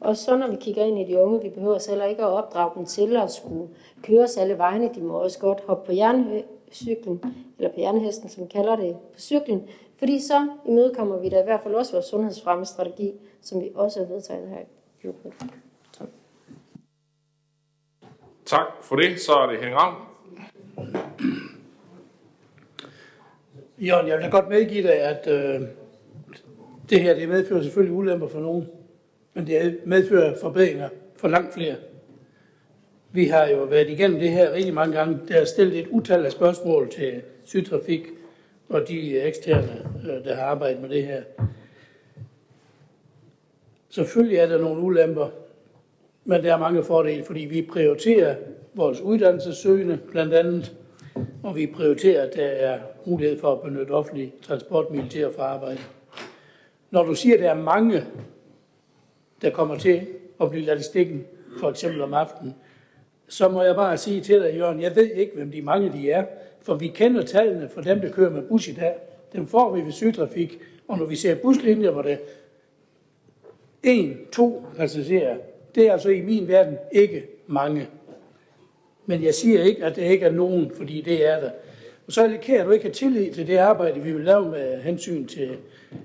Og 0.00 0.16
så 0.16 0.36
når 0.36 0.50
vi 0.50 0.56
kigger 0.60 0.84
ind 0.84 0.98
i 0.98 1.12
de 1.12 1.20
unge, 1.20 1.42
vi 1.42 1.48
behøver 1.48 1.88
heller 1.88 2.04
ikke 2.04 2.22
at 2.22 2.28
opdrage 2.28 2.70
dem 2.76 2.86
til 2.86 3.16
at 3.16 3.32
skulle 3.32 3.68
køre 4.02 4.24
os 4.24 4.36
alle 4.36 4.58
vegne. 4.58 4.90
De 4.94 5.00
må 5.00 5.14
også 5.14 5.38
godt 5.38 5.60
hoppe 5.66 5.86
på 5.86 5.92
jerncyklen, 5.92 7.22
eller 7.58 7.72
på 7.72 7.80
jernhesten, 7.80 8.28
som 8.28 8.44
vi 8.44 8.48
kalder 8.48 8.76
det, 8.76 8.96
på 9.12 9.20
cyklen. 9.20 9.68
Fordi 9.98 10.20
så 10.20 10.48
imødekommer 10.66 11.18
vi 11.18 11.28
da 11.28 11.40
i 11.40 11.44
hvert 11.44 11.60
fald 11.62 11.74
også 11.74 11.92
vores 11.92 12.06
sundhedsfremmestrategi, 12.06 13.12
som 13.40 13.60
vi 13.60 13.70
også 13.74 14.00
har 14.00 14.06
vedtaget 14.06 14.48
her 14.48 14.58
i 14.58 15.12
Tak. 15.92 16.08
Tak 18.44 18.66
for 18.82 18.96
det. 18.96 19.20
Så 19.20 19.32
er 19.32 19.46
det 19.46 19.58
Henning 19.58 19.76
Ravn. 19.76 19.94
Jørgen, 23.78 24.08
jeg 24.08 24.18
vil 24.18 24.30
godt 24.30 24.48
medgive 24.48 24.82
dig, 24.82 24.94
at 24.94 25.26
øh, 25.26 25.68
det 26.90 27.02
her 27.02 27.14
det 27.14 27.28
medfører 27.28 27.62
selvfølgelig 27.62 27.96
ulemper 27.96 28.28
for 28.28 28.40
nogen, 28.40 28.68
men 29.36 29.46
det 29.46 29.78
medfører 29.84 30.38
forbedringer 30.40 30.88
for 31.16 31.28
langt 31.28 31.54
flere. 31.54 31.74
Vi 33.12 33.26
har 33.26 33.46
jo 33.46 33.62
været 33.62 33.90
igennem 33.90 34.18
det 34.20 34.30
her 34.30 34.52
rigtig 34.52 34.74
mange 34.74 34.96
gange. 34.96 35.18
Der 35.28 35.40
er 35.40 35.44
stillet 35.44 35.78
et 35.78 35.86
utal 35.90 36.26
af 36.26 36.32
spørgsmål 36.32 36.90
til 36.90 37.22
sygtrafik 37.44 38.06
og 38.68 38.88
de 38.88 39.20
eksterne, 39.20 39.88
øh, 40.02 40.24
der 40.24 40.34
har 40.34 40.42
arbejdet 40.42 40.82
med 40.82 40.88
det 40.88 41.06
her. 41.06 41.22
Selvfølgelig 43.88 44.38
er 44.38 44.46
der 44.46 44.58
nogle 44.58 44.82
ulemper, 44.82 45.28
men 46.24 46.44
der 46.44 46.54
er 46.54 46.58
mange 46.58 46.84
fordele, 46.84 47.24
fordi 47.24 47.40
vi 47.40 47.62
prioriterer 47.62 48.34
vores 48.74 49.00
uddannelsessøgende 49.00 49.98
blandt 50.10 50.34
andet, 50.34 50.76
og 51.42 51.56
vi 51.56 51.66
prioriterer, 51.66 52.22
at 52.22 52.36
der 52.36 52.46
er 52.46 52.78
mulighed 53.06 53.40
for 53.40 53.52
at 53.52 53.62
benytte 53.62 53.90
offentlig 53.90 54.32
transportmiddel 54.42 55.10
til 55.10 55.20
at 55.20 55.32
få 55.32 55.42
arbejde. 55.42 55.80
Når 56.90 57.04
du 57.04 57.14
siger, 57.14 57.34
at 57.34 57.42
der 57.42 57.50
er 57.50 57.62
mange, 57.62 58.04
der 59.42 59.50
kommer 59.50 59.76
til 59.76 60.06
at 60.40 60.50
blive 60.50 60.64
ladt 60.64 60.80
i 60.80 60.82
stikken, 60.82 61.26
for 61.60 61.70
eksempel 61.70 62.00
om 62.00 62.14
aftenen, 62.14 62.54
så 63.28 63.48
må 63.48 63.62
jeg 63.62 63.74
bare 63.74 63.98
sige 63.98 64.20
til 64.20 64.40
dig, 64.42 64.54
Jørgen, 64.56 64.80
jeg 64.80 64.96
ved 64.96 65.10
ikke, 65.10 65.32
hvem 65.34 65.50
de 65.50 65.62
mange 65.62 65.92
de 65.92 66.10
er, 66.10 66.24
for 66.62 66.74
vi 66.74 66.88
kender 66.88 67.22
tallene 67.22 67.68
for 67.68 67.80
dem, 67.80 68.00
der 68.00 68.12
kører 68.12 68.30
med 68.30 68.42
bus 68.42 68.68
i 68.68 68.72
dag. 68.72 68.94
Dem 69.32 69.46
får 69.46 69.74
vi 69.74 69.80
ved 69.80 69.92
sygtrafik, 69.92 70.58
og 70.88 70.98
når 70.98 71.06
vi 71.06 71.16
ser 71.16 71.34
buslinjer, 71.34 71.90
hvor 71.90 72.02
det 72.02 72.18
en, 73.82 74.18
to 74.32 74.66
passagerer, 74.76 75.36
det 75.74 75.86
er 75.86 75.92
altså 75.92 76.08
i 76.08 76.20
min 76.20 76.48
verden 76.48 76.78
ikke 76.92 77.26
mange. 77.46 77.88
Men 79.06 79.22
jeg 79.22 79.34
siger 79.34 79.62
ikke, 79.62 79.84
at 79.84 79.96
det 79.96 80.02
ikke 80.02 80.26
er 80.26 80.30
nogen, 80.30 80.70
fordi 80.76 81.00
det 81.00 81.28
er 81.28 81.40
der. 81.40 81.50
Og 82.06 82.12
så 82.12 82.38
kan 82.42 82.66
du 82.66 82.70
ikke 82.70 82.84
have 82.84 82.94
tillid 82.94 83.32
til 83.32 83.46
det 83.46 83.56
arbejde, 83.56 84.00
vi 84.00 84.12
vil 84.12 84.24
lave 84.24 84.50
med 84.50 84.80
hensyn 84.80 85.26
til, 85.26 85.56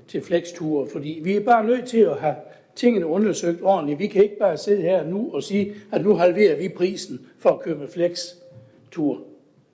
til 0.07 0.21
flexture, 0.21 0.87
fordi 0.91 1.21
vi 1.23 1.35
er 1.35 1.43
bare 1.43 1.65
nødt 1.65 1.85
til 1.85 1.99
at 1.99 2.15
have 2.15 2.35
tingene 2.75 3.05
undersøgt 3.05 3.61
ordentligt. 3.61 3.99
Vi 3.99 4.07
kan 4.07 4.23
ikke 4.23 4.37
bare 4.39 4.57
sidde 4.57 4.81
her 4.81 5.03
nu 5.03 5.29
og 5.33 5.43
sige, 5.43 5.73
at 5.91 6.03
nu 6.03 6.15
halverer 6.15 6.57
vi 6.57 6.69
prisen 6.69 7.19
for 7.37 7.49
at 7.49 7.59
køre 7.59 7.75
med 7.75 7.87
flex-tur. 7.87 9.21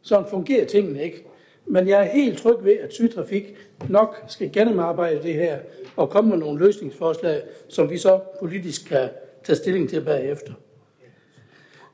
Sådan 0.01 0.25
fungerer 0.29 0.65
tingene 0.65 1.03
ikke. 1.03 1.23
Men 1.65 1.87
jeg 1.87 1.99
er 1.99 2.09
helt 2.09 2.37
tryg 2.37 2.55
ved, 2.63 2.77
at 2.77 2.93
Sydtrafik 2.93 3.55
nok 3.89 4.23
skal 4.27 4.51
gennemarbejde 4.51 5.23
det 5.23 5.33
her 5.33 5.57
og 5.95 6.09
komme 6.09 6.29
med 6.29 6.37
nogle 6.37 6.59
løsningsforslag, 6.59 7.41
som 7.67 7.89
vi 7.89 7.97
så 7.97 8.19
politisk 8.39 8.87
kan 8.87 9.09
tage 9.43 9.55
stilling 9.55 9.89
til 9.89 10.01
bagefter. 10.01 10.53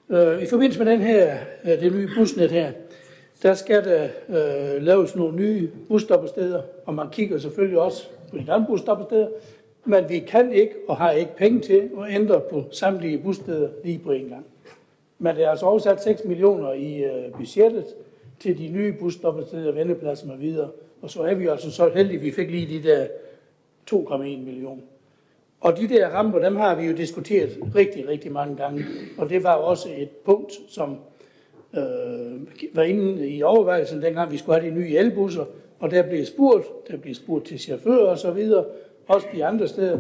Øh, 0.10 0.44
I 0.44 0.46
forbindelse 0.46 0.84
med 0.84 0.92
den 0.92 1.02
her, 1.02 1.38
øh, 1.66 1.82
det 1.82 1.94
nye 1.94 2.10
busnet 2.18 2.52
her, 2.52 2.72
der 3.44 3.54
skal 3.54 3.84
der 3.86 4.04
øh, 4.30 4.82
laves 4.82 5.16
nogle 5.16 5.36
nye 5.36 5.70
busstoppesteder, 5.88 6.62
og 6.86 6.94
man 6.94 7.10
kigger 7.12 7.38
selvfølgelig 7.38 7.80
også 7.80 8.08
på 8.32 8.38
de 8.38 8.52
andre 8.52 8.66
busstoppesteder, 8.68 9.28
men 9.86 10.10
vi 10.10 10.20
kan 10.20 10.54
ikke 10.54 10.74
og 10.88 10.98
har 10.98 11.12
ikke 11.12 11.36
penge 11.36 11.60
til 11.60 11.90
at 12.00 12.16
ændre 12.16 12.42
på 12.50 12.64
samtlige 12.72 13.18
bussteder 13.18 13.70
lige 13.84 14.00
på 14.00 14.12
en 14.12 14.30
gang. 14.30 14.46
Men 15.20 15.36
der 15.36 15.46
er 15.46 15.50
altså 15.50 15.66
oversat 15.66 16.04
6 16.04 16.26
millioner 16.26 16.74
i 16.74 17.04
øh, 17.04 17.32
budgettet 17.32 17.86
til 18.40 18.58
de 18.58 18.68
nye 18.68 18.94
busstoppesteder, 19.00 19.72
vendepladser 19.72 20.32
og 20.32 20.42
videre. 20.42 20.70
Og 21.02 21.10
så 21.10 21.22
er 21.22 21.34
vi 21.34 21.48
altså 21.48 21.72
så 21.72 21.90
heldige, 21.96 22.18
at 22.18 22.24
vi 22.24 22.32
fik 22.32 22.52
lige 22.52 22.80
de 22.80 22.90
der 22.90 23.08
2,1 23.92 24.18
millioner. 24.18 24.82
Og 25.62 25.78
de 25.78 25.88
der 25.88 26.08
ramper, 26.08 26.40
dem 26.40 26.56
har 26.56 26.76
vi 26.76 26.86
jo 26.86 26.94
diskuteret 26.94 27.58
rigtig, 27.76 28.08
rigtig 28.08 28.32
mange 28.32 28.56
gange. 28.56 28.86
Og 29.18 29.30
det 29.30 29.44
var 29.44 29.54
også 29.54 29.90
et 29.98 30.10
punkt, 30.10 30.54
som 30.68 30.98
øh, 31.74 32.42
var 32.74 32.84
inde 32.84 33.28
i 33.28 33.44
overvejelsen, 33.44 34.02
dengang 34.02 34.32
vi 34.32 34.38
skulle 34.38 34.60
have 34.60 34.72
de 34.72 34.76
nye 34.76 34.96
elbusser, 34.96 35.46
og 35.80 35.92
der 35.92 36.04
blev 36.10 36.26
spurgt, 36.26 36.66
der 36.88 36.98
blev 36.98 37.16
spurgt 37.16 37.46
til 37.46 37.60
chauffører 37.60 38.08
og 38.08 38.18
så 38.18 38.32
videre, 38.32 38.66
også 39.08 39.28
de 39.34 39.46
andre 39.46 39.68
steder, 39.68 40.00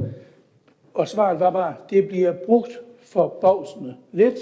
og 0.93 1.07
svaret 1.07 1.39
var 1.39 1.49
bare, 1.49 1.75
det 1.89 2.07
bliver 2.07 2.33
brugt 2.45 2.79
for 3.01 3.37
bagsende 3.41 3.95
lidt, 4.11 4.37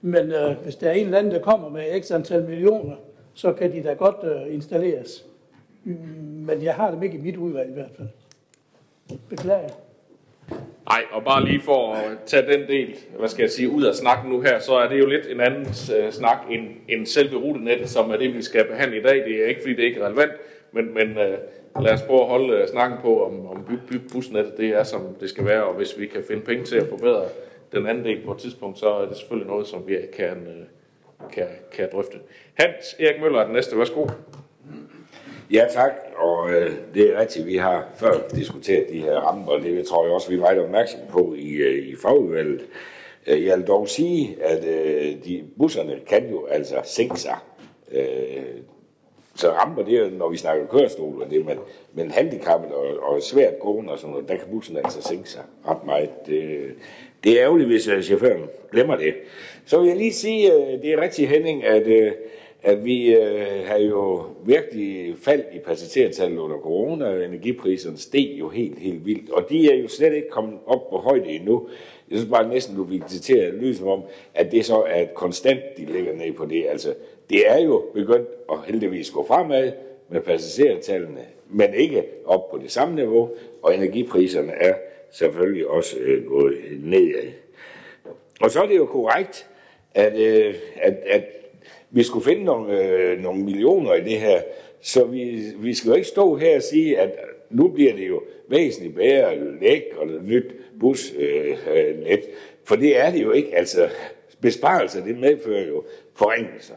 men 0.00 0.32
øh, 0.32 0.56
hvis 0.62 0.76
der 0.76 0.88
er 0.88 0.92
en 0.92 1.04
eller 1.04 1.18
anden, 1.18 1.32
der 1.32 1.40
kommer 1.40 1.68
med 1.68 2.02
x 2.02 2.10
antal 2.10 2.42
millioner, 2.42 2.96
så 3.34 3.52
kan 3.52 3.72
de 3.72 3.82
da 3.82 3.92
godt 3.92 4.16
øh, 4.22 4.54
installeres. 4.54 5.26
Mm, 5.84 5.94
men 6.46 6.62
jeg 6.62 6.74
har 6.74 6.90
dem 6.90 7.02
ikke 7.02 7.18
i 7.18 7.20
mit 7.20 7.36
udvalg 7.36 7.70
i 7.70 7.72
hvert 7.72 7.90
fald. 7.96 8.08
Beklager. 9.28 9.68
Nej, 10.88 11.02
og 11.12 11.24
bare 11.24 11.44
lige 11.44 11.60
for 11.60 11.92
at 11.92 12.18
tage 12.26 12.52
den 12.52 12.68
del, 12.68 12.96
hvad 13.18 13.28
skal 13.28 13.42
jeg 13.42 13.50
sige, 13.50 13.70
ud 13.70 13.82
af 13.82 13.94
snakken 13.94 14.32
nu 14.32 14.40
her, 14.40 14.58
så 14.58 14.74
er 14.74 14.88
det 14.88 14.98
jo 14.98 15.06
lidt 15.06 15.26
en 15.30 15.40
anden 15.40 15.66
øh, 15.96 16.12
snak 16.12 16.38
end, 16.50 16.68
end 16.88 17.06
selve 17.06 17.36
rutenettet, 17.36 17.88
som 17.88 18.10
er 18.10 18.16
det, 18.16 18.34
vi 18.34 18.42
skal 18.42 18.64
behandle 18.64 18.98
i 18.98 19.02
dag. 19.02 19.14
Det 19.14 19.42
er 19.42 19.46
ikke, 19.46 19.60
fordi 19.60 19.74
det 19.74 19.82
ikke 19.82 20.00
er 20.00 20.06
relevant, 20.06 20.32
men, 20.72 20.94
men 20.94 21.18
øh, 21.18 21.38
lad 21.80 21.92
os 21.92 22.02
prøve 22.02 22.20
at 22.20 22.28
holde 22.28 22.54
øh, 22.54 22.68
snakken 22.68 22.98
på, 23.02 23.24
om, 23.24 23.46
om 23.46 23.64
by, 23.64 23.72
by, 23.88 24.00
busnettet 24.12 24.56
det 24.56 24.68
er, 24.68 24.82
som 24.82 25.00
det 25.20 25.30
skal 25.30 25.44
være, 25.44 25.64
og 25.64 25.74
hvis 25.74 25.98
vi 25.98 26.06
kan 26.06 26.24
finde 26.28 26.42
penge 26.42 26.64
til 26.64 26.76
at 26.76 26.88
forbedre 26.88 27.24
den 27.72 27.86
anden 27.86 28.04
del 28.04 28.24
på 28.24 28.32
et 28.32 28.38
tidspunkt, 28.38 28.78
så 28.78 28.94
er 28.94 29.06
det 29.06 29.16
selvfølgelig 29.16 29.48
noget, 29.48 29.66
som 29.66 29.86
vi 29.86 29.96
kan, 30.16 30.36
øh, 30.36 30.66
kan, 31.32 31.46
kan 31.72 31.88
drøfte. 31.92 32.18
Hans 32.54 32.96
Erik 33.00 33.20
Møller 33.20 33.40
er 33.40 33.44
den 33.44 33.52
næste. 33.52 33.78
Værsgo. 33.78 34.06
Ja, 35.52 35.66
tak. 35.70 35.92
Og 36.16 36.50
øh, 36.50 36.70
det 36.94 37.14
er 37.14 37.20
rigtigt, 37.20 37.46
vi 37.46 37.56
har 37.56 37.88
før 37.94 38.12
diskuteret 38.34 38.88
de 38.88 39.00
her 39.00 39.16
rammer, 39.16 39.52
og 39.52 39.62
det 39.62 39.86
tror 39.86 40.04
jeg 40.04 40.14
også, 40.14 40.28
vi 40.28 40.36
er 40.36 40.40
meget 40.40 40.58
opmærksom 40.58 41.00
på 41.10 41.34
i, 41.38 41.52
øh, 41.52 41.88
i 41.88 41.96
fagudvalget. 42.02 42.66
Øh, 43.26 43.46
jeg 43.46 43.58
vil 43.58 43.66
dog 43.66 43.88
sige, 43.88 44.36
at 44.42 44.64
øh, 44.64 45.24
de, 45.24 45.44
busserne 45.58 46.00
kan 46.06 46.30
jo 46.30 46.46
altså 46.46 46.80
sænke 46.84 47.20
sig. 47.20 47.36
Øh, 47.92 48.44
så 49.34 49.50
ramper 49.50 49.84
det 49.84 50.12
når 50.12 50.28
vi 50.28 50.36
snakker 50.36 50.66
kørestol 50.66 51.22
og 51.22 51.30
det, 51.30 51.46
men, 51.46 51.58
men 51.94 52.10
handicappet 52.10 52.72
og, 52.72 53.02
og 53.02 53.22
svært 53.22 53.58
gående 53.60 53.92
og 53.92 53.98
sådan 53.98 54.10
noget, 54.10 54.28
der 54.28 54.36
kan 54.36 54.46
bussen 54.50 54.76
altså 54.76 55.02
sænke 55.02 55.30
sig 55.30 55.42
ret 55.68 55.84
meget. 55.84 56.10
Det, 56.26 56.60
det 57.24 57.32
er 57.32 57.44
ærgerligt, 57.44 57.68
hvis 57.68 57.88
øh, 57.88 58.02
chaufføren 58.02 58.42
glemmer 58.72 58.96
det. 58.96 59.14
Så 59.64 59.80
vil 59.80 59.88
jeg 59.88 59.96
lige 59.96 60.12
sige, 60.12 60.52
øh, 60.52 60.82
det 60.82 60.92
er 60.92 61.00
rigtig 61.00 61.28
Henning, 61.28 61.64
at 61.64 61.86
øh, 61.86 62.12
at 62.64 62.84
vi 62.84 63.16
har 63.66 63.78
jo 63.78 64.22
virkelig 64.44 65.14
faldt 65.18 65.46
i 65.54 65.58
passagertallet 65.58 66.38
under 66.38 66.56
corona, 66.56 67.04
og 67.04 67.24
energipriserne 67.24 67.98
steg 67.98 68.36
jo 68.38 68.48
helt, 68.48 68.78
helt 68.78 69.06
vildt. 69.06 69.30
Og 69.30 69.46
de 69.50 69.72
er 69.72 69.76
jo 69.76 69.88
slet 69.88 70.14
ikke 70.14 70.28
kommet 70.30 70.58
op 70.66 70.90
på 70.90 70.96
højde 70.96 71.28
endnu. 71.28 71.68
Jeg 72.10 72.18
synes 72.18 72.30
bare 72.30 72.48
næsten, 72.48 72.76
du 72.76 72.82
vil 72.82 73.02
citere 73.08 73.44
at 73.44 73.54
lyde 73.54 73.76
som 73.76 73.88
om, 73.88 74.02
at 74.34 74.52
det 74.52 74.64
så 74.64 74.82
er 74.82 75.02
et 75.02 75.14
konstant, 75.14 75.60
de 75.76 75.84
ligger 75.84 76.12
ned 76.12 76.32
på 76.32 76.46
det. 76.46 76.66
Altså, 76.68 76.94
det 77.32 77.50
er 77.50 77.58
jo 77.58 77.84
begyndt 77.94 78.28
at 78.52 78.58
heldigvis 78.66 79.10
gå 79.10 79.26
fremad 79.26 79.72
med 80.08 80.20
passagertallene, 80.20 81.24
men 81.50 81.74
ikke 81.74 82.04
op 82.24 82.50
på 82.50 82.58
det 82.58 82.70
samme 82.70 82.94
niveau, 82.94 83.30
og 83.62 83.74
energipriserne 83.74 84.52
er 84.52 84.74
selvfølgelig 85.10 85.66
også 85.66 85.96
øh, 85.98 86.26
gået 86.26 86.54
nedad. 86.82 87.32
Og 88.40 88.50
så 88.50 88.62
er 88.62 88.66
det 88.66 88.76
jo 88.76 88.86
korrekt, 88.86 89.46
at, 89.94 90.16
øh, 90.16 90.54
at, 90.76 90.94
at 91.06 91.24
vi 91.90 92.02
skulle 92.02 92.24
finde 92.24 92.44
nogle, 92.44 92.80
øh, 92.80 93.20
nogle 93.20 93.44
millioner 93.44 93.94
i 93.94 94.00
det 94.00 94.20
her, 94.20 94.42
så 94.80 95.04
vi, 95.04 95.42
vi 95.56 95.74
skal 95.74 95.88
jo 95.88 95.94
ikke 95.94 96.08
stå 96.08 96.36
her 96.36 96.56
og 96.56 96.62
sige, 96.62 96.98
at 96.98 97.10
nu 97.50 97.68
bliver 97.68 97.92
det 97.92 98.08
jo 98.08 98.22
væsentligt 98.48 98.94
bedre 98.94 99.58
læk 99.60 99.82
og 99.96 100.06
nyt 100.06 100.54
busnet, 100.80 101.20
øh, 101.20 101.58
øh 101.72 102.18
for 102.64 102.76
det 102.76 102.98
er 102.98 103.10
det 103.10 103.22
jo 103.22 103.32
ikke. 103.32 103.56
Altså, 103.56 103.88
besparelser, 104.40 105.04
det 105.04 105.18
medfører 105.18 105.66
jo 105.66 105.84
forringelser. 106.14 106.74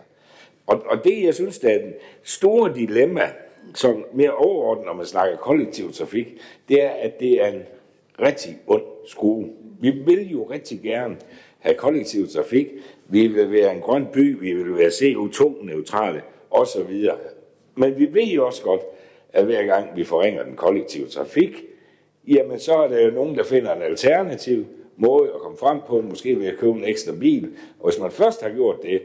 Og, 0.68 0.84
og 0.86 1.03
det, 1.03 1.24
jeg 1.24 1.34
synes, 1.36 1.59
der 1.59 1.70
er 1.70 1.78
den 1.78 1.93
store 2.24 2.74
dilemma, 2.76 3.32
som 3.74 4.05
mere 4.13 4.32
overordnet, 4.32 4.86
når 4.86 4.93
man 4.93 5.05
snakker 5.05 5.38
kollektiv 5.38 5.91
trafik, 5.91 6.38
det 6.70 6.84
er, 6.84 6.89
at 6.89 7.20
det 7.20 7.43
er 7.43 7.47
en 7.47 7.63
rigtig 8.22 8.57
ond 8.68 8.84
skrue. 9.05 9.49
Vi 9.80 9.89
vil 9.89 10.32
jo 10.32 10.43
rigtig 10.43 10.80
gerne 10.80 11.18
have 11.59 11.76
kollektiv 11.76 12.28
trafik, 12.28 12.68
vi 13.07 13.28
vil 13.28 13.51
være 13.51 13.76
en 13.76 13.82
grøn 13.82 14.07
by, 14.13 14.39
vi 14.39 14.53
vil 14.53 14.78
være 14.78 14.88
CO2-neutrale 14.88 16.22
osv. 16.51 17.09
Men 17.76 17.99
vi 17.99 18.13
ved 18.13 18.24
jo 18.24 18.45
også 18.45 18.63
godt, 18.63 18.82
at 19.34 19.45
hver 19.45 19.63
gang 19.63 19.95
vi 19.95 20.03
forringer 20.03 20.43
den 20.43 20.55
kollektive 20.55 21.07
trafik, 21.07 21.63
jamen 22.28 22.59
så 22.59 22.74
er 22.74 22.88
der 22.88 23.05
jo 23.05 23.11
nogen, 23.11 23.38
der 23.38 23.43
finder 23.43 23.76
en 23.76 23.82
alternativ 23.82 24.66
måde 24.97 25.32
at 25.34 25.39
komme 25.39 25.57
frem 25.57 25.80
på, 25.88 26.01
måske 26.01 26.39
ved 26.39 26.47
at 26.47 26.57
købe 26.57 26.72
en 26.72 26.86
ekstra 26.86 27.13
bil. 27.20 27.49
Og 27.80 27.89
hvis 27.89 27.99
man 27.99 28.11
først 28.11 28.41
har 28.41 28.49
gjort 28.49 28.84
det, 28.84 29.01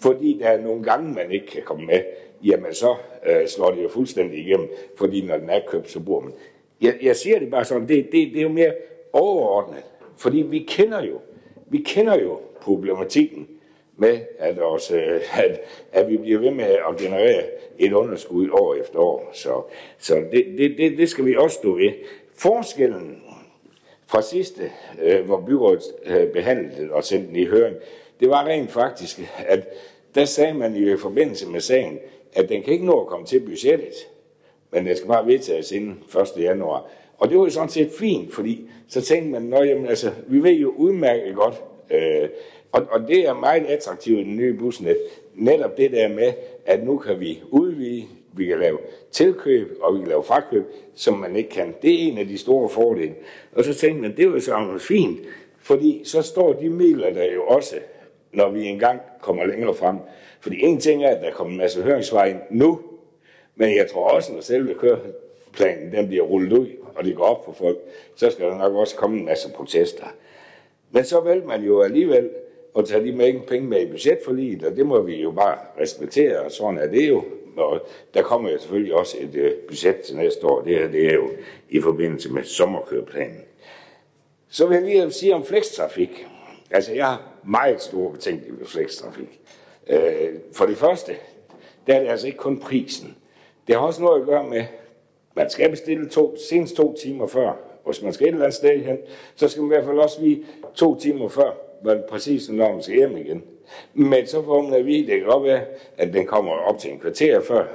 fordi 0.00 0.38
der 0.40 0.48
er 0.48 0.60
nogle 0.60 0.82
gange, 0.82 1.14
man 1.14 1.30
ikke 1.30 1.46
kan 1.46 1.62
komme 1.62 1.86
med, 1.86 2.00
jamen 2.44 2.74
så 2.74 2.94
øh, 3.26 3.48
slår 3.48 3.70
det 3.70 3.82
jo 3.82 3.88
fuldstændig 3.88 4.38
igennem, 4.38 4.68
fordi 4.96 5.26
når 5.26 5.36
den 5.36 5.50
er 5.50 5.60
købt, 5.68 5.90
så 5.90 6.00
bor 6.00 6.20
man. 6.20 6.32
Jeg, 6.80 6.94
jeg 7.02 7.16
siger 7.16 7.38
det 7.38 7.50
bare 7.50 7.64
sådan, 7.64 7.88
det, 7.88 8.08
det, 8.12 8.32
det 8.32 8.38
er 8.38 8.42
jo 8.42 8.48
mere 8.48 8.72
overordnet, 9.12 9.82
fordi 10.16 10.38
vi 10.42 10.58
kender 10.58 11.04
jo, 11.04 11.20
vi 11.66 11.78
kender 11.78 12.18
jo 12.22 12.40
problematikken 12.60 13.48
med, 13.96 14.20
at, 14.38 14.58
også, 14.58 14.96
øh, 14.96 15.20
at, 15.44 15.60
at 15.92 16.08
vi 16.08 16.16
bliver 16.16 16.38
ved 16.38 16.50
med 16.50 16.64
at 16.64 16.96
generere 16.98 17.42
et 17.78 17.92
underskud 17.92 18.48
år 18.50 18.74
efter 18.74 18.98
år. 18.98 19.30
Så, 19.32 19.62
så 19.98 20.14
det, 20.14 20.44
det, 20.58 20.78
det, 20.78 20.98
det 20.98 21.08
skal 21.08 21.26
vi 21.26 21.36
også 21.36 21.56
stå 21.56 21.74
ved. 21.74 21.92
Forskellen 22.34 23.22
fra 24.06 24.22
sidste, 24.22 24.62
øh, 25.02 25.24
hvor 25.24 25.40
byrådet 25.40 25.82
øh, 26.06 26.26
behandlede 26.26 26.92
og 26.92 27.04
sendte 27.04 27.28
den 27.28 27.36
i 27.36 27.44
høring, 27.44 27.76
det 28.20 28.28
var 28.28 28.44
rent 28.44 28.70
faktisk, 28.70 29.20
at 29.46 29.68
der 30.14 30.24
sagde 30.24 30.54
man 30.54 30.76
i 30.76 30.96
forbindelse 30.96 31.48
med 31.48 31.60
sagen, 31.60 31.98
at 32.32 32.48
den 32.48 32.62
kan 32.62 32.72
ikke 32.72 32.86
nå 32.86 33.00
at 33.00 33.06
komme 33.06 33.26
til 33.26 33.40
budgettet, 33.40 33.94
men 34.70 34.86
den 34.86 34.96
skal 34.96 35.08
bare 35.08 35.26
vedtages 35.26 35.72
inden 35.72 36.04
1. 36.36 36.42
januar. 36.42 36.86
Og 37.18 37.28
det 37.28 37.38
var 37.38 37.44
jo 37.44 37.50
sådan 37.50 37.68
set 37.68 37.90
fint, 37.98 38.34
fordi 38.34 38.68
så 38.88 39.00
tænkte 39.00 39.40
man, 39.40 39.52
at 39.52 39.88
altså, 39.88 40.10
vi 40.26 40.42
ved 40.42 40.52
jo 40.52 40.74
udmærket 40.76 41.34
godt, 41.34 41.62
øh, 41.90 42.28
og, 42.72 42.86
og 42.90 43.08
det 43.08 43.26
er 43.26 43.34
meget 43.34 43.66
attraktivt 43.66 44.20
i 44.20 44.24
den 44.24 44.36
nye 44.36 44.54
busnet. 44.54 44.96
Netop 45.34 45.76
det 45.76 45.90
der 45.90 46.08
med, 46.08 46.32
at 46.66 46.84
nu 46.84 46.98
kan 46.98 47.20
vi 47.20 47.42
udvide, 47.50 48.04
vi 48.32 48.46
kan 48.46 48.58
lave 48.58 48.78
tilkøb, 49.10 49.78
og 49.80 49.94
vi 49.94 49.98
kan 49.98 50.08
lave 50.08 50.22
frakøb, 50.22 50.64
som 50.94 51.14
man 51.14 51.36
ikke 51.36 51.50
kan. 51.50 51.74
Det 51.82 51.94
er 51.94 52.12
en 52.12 52.18
af 52.18 52.26
de 52.26 52.38
store 52.38 52.68
fordele. 52.68 53.14
Og 53.52 53.64
så 53.64 53.74
tænkte 53.74 54.02
man, 54.02 54.16
det 54.16 54.26
var 54.26 54.34
jo 54.34 54.40
så 54.40 54.78
fint, 54.78 55.20
fordi 55.60 56.02
så 56.04 56.22
står 56.22 56.52
de 56.52 56.68
midler 56.68 57.12
der 57.12 57.32
jo 57.32 57.42
også, 57.46 57.76
når 58.34 58.50
vi 58.50 58.64
engang 58.66 59.00
kommer 59.20 59.44
længere 59.44 59.74
frem. 59.74 59.96
Fordi 60.40 60.62
en 60.62 60.80
ting 60.80 61.04
er, 61.04 61.08
at 61.08 61.22
der 61.22 61.30
kommer 61.30 61.50
en 61.50 61.58
masse 61.58 61.82
høringsvej 61.82 62.36
nu, 62.50 62.80
men 63.56 63.76
jeg 63.76 63.90
tror 63.90 64.08
også, 64.08 64.32
når 64.32 64.40
selve 64.40 64.74
køreplanen 64.74 65.92
den 65.92 66.08
bliver 66.08 66.24
rullet 66.24 66.52
ud, 66.52 66.68
og 66.94 67.04
det 67.04 67.16
går 67.16 67.24
op 67.24 67.44
for 67.44 67.52
folk, 67.52 67.78
så 68.16 68.30
skal 68.30 68.46
der 68.46 68.58
nok 68.58 68.74
også 68.74 68.96
komme 68.96 69.18
en 69.18 69.24
masse 69.24 69.52
protester. 69.52 70.06
Men 70.90 71.04
så 71.04 71.20
vælger 71.20 71.46
man 71.46 71.62
jo 71.62 71.82
alligevel 71.82 72.30
og 72.74 72.88
tage 72.88 73.04
de 73.04 73.12
med 73.12 73.46
penge 73.46 73.68
med 73.68 73.80
i 73.80 73.90
budgetforliget, 73.90 74.64
og 74.64 74.76
det 74.76 74.86
må 74.86 75.00
vi 75.00 75.22
jo 75.22 75.30
bare 75.30 75.58
respektere, 75.80 76.40
og 76.40 76.52
sådan 76.52 76.78
er 76.78 76.86
det 76.86 77.08
jo. 77.08 77.24
Og 77.56 77.86
der 78.14 78.22
kommer 78.22 78.50
jo 78.50 78.58
selvfølgelig 78.58 78.94
også 78.94 79.16
et 79.20 79.34
øh, 79.34 79.52
budget 79.68 79.96
til 80.00 80.16
næste 80.16 80.46
år, 80.46 80.62
det, 80.62 80.78
her, 80.78 80.88
det 80.88 81.06
er 81.06 81.14
jo 81.14 81.30
i 81.68 81.80
forbindelse 81.80 82.32
med 82.32 82.44
sommerkøreplanen. 82.44 83.40
Så 84.48 84.66
vil 84.66 84.74
jeg 84.74 84.84
lige 84.84 85.12
sige 85.12 85.34
om 85.34 85.44
flekstrafik. 85.44 86.26
Altså, 86.70 86.94
jeg 86.94 87.16
meget 87.46 87.82
store 87.82 88.12
betænkeligheder 88.12 88.58
ved 88.58 88.66
flekstrafik. 88.66 89.40
Øh, 89.86 90.34
for 90.52 90.66
det 90.66 90.76
første, 90.76 91.12
der 91.86 91.94
er 91.94 92.00
det 92.00 92.08
altså 92.08 92.26
ikke 92.26 92.38
kun 92.38 92.60
prisen. 92.60 93.16
Det 93.66 93.74
har 93.74 93.82
også 93.82 94.02
noget 94.02 94.20
at 94.20 94.26
gøre 94.26 94.44
med, 94.44 94.64
man 95.36 95.50
skal 95.50 95.70
bestille 95.70 96.08
to, 96.08 96.36
senest 96.48 96.76
to 96.76 96.96
timer 97.02 97.26
før. 97.26 97.52
Hvis 97.86 98.02
man 98.02 98.12
skal 98.12 98.26
et 98.26 98.32
eller 98.32 98.44
andet 98.44 98.56
sted 98.56 98.84
hen, 98.84 98.98
så 99.34 99.48
skal 99.48 99.62
man 99.62 99.72
i 99.72 99.74
hvert 99.74 99.84
fald 99.84 99.98
også 99.98 100.20
vide 100.20 100.42
to 100.74 100.98
timer 100.98 101.28
før, 101.28 101.52
hvad 101.82 101.96
præcis, 102.08 102.48
når 102.48 102.72
man 102.72 102.82
skal 102.82 102.96
hjem 102.96 103.16
igen. 103.16 103.42
Men 103.94 104.26
så 104.26 104.42
får 104.42 104.62
man 104.62 104.74
at 104.74 104.86
vide, 104.86 105.06
det 105.06 105.20
kan 105.20 105.28
godt 105.28 105.44
være, 105.44 105.64
at 105.96 106.12
den 106.12 106.26
kommer 106.26 106.52
op 106.52 106.78
til 106.78 106.92
en 106.92 107.00
kvarter 107.00 107.40
før, 107.40 107.66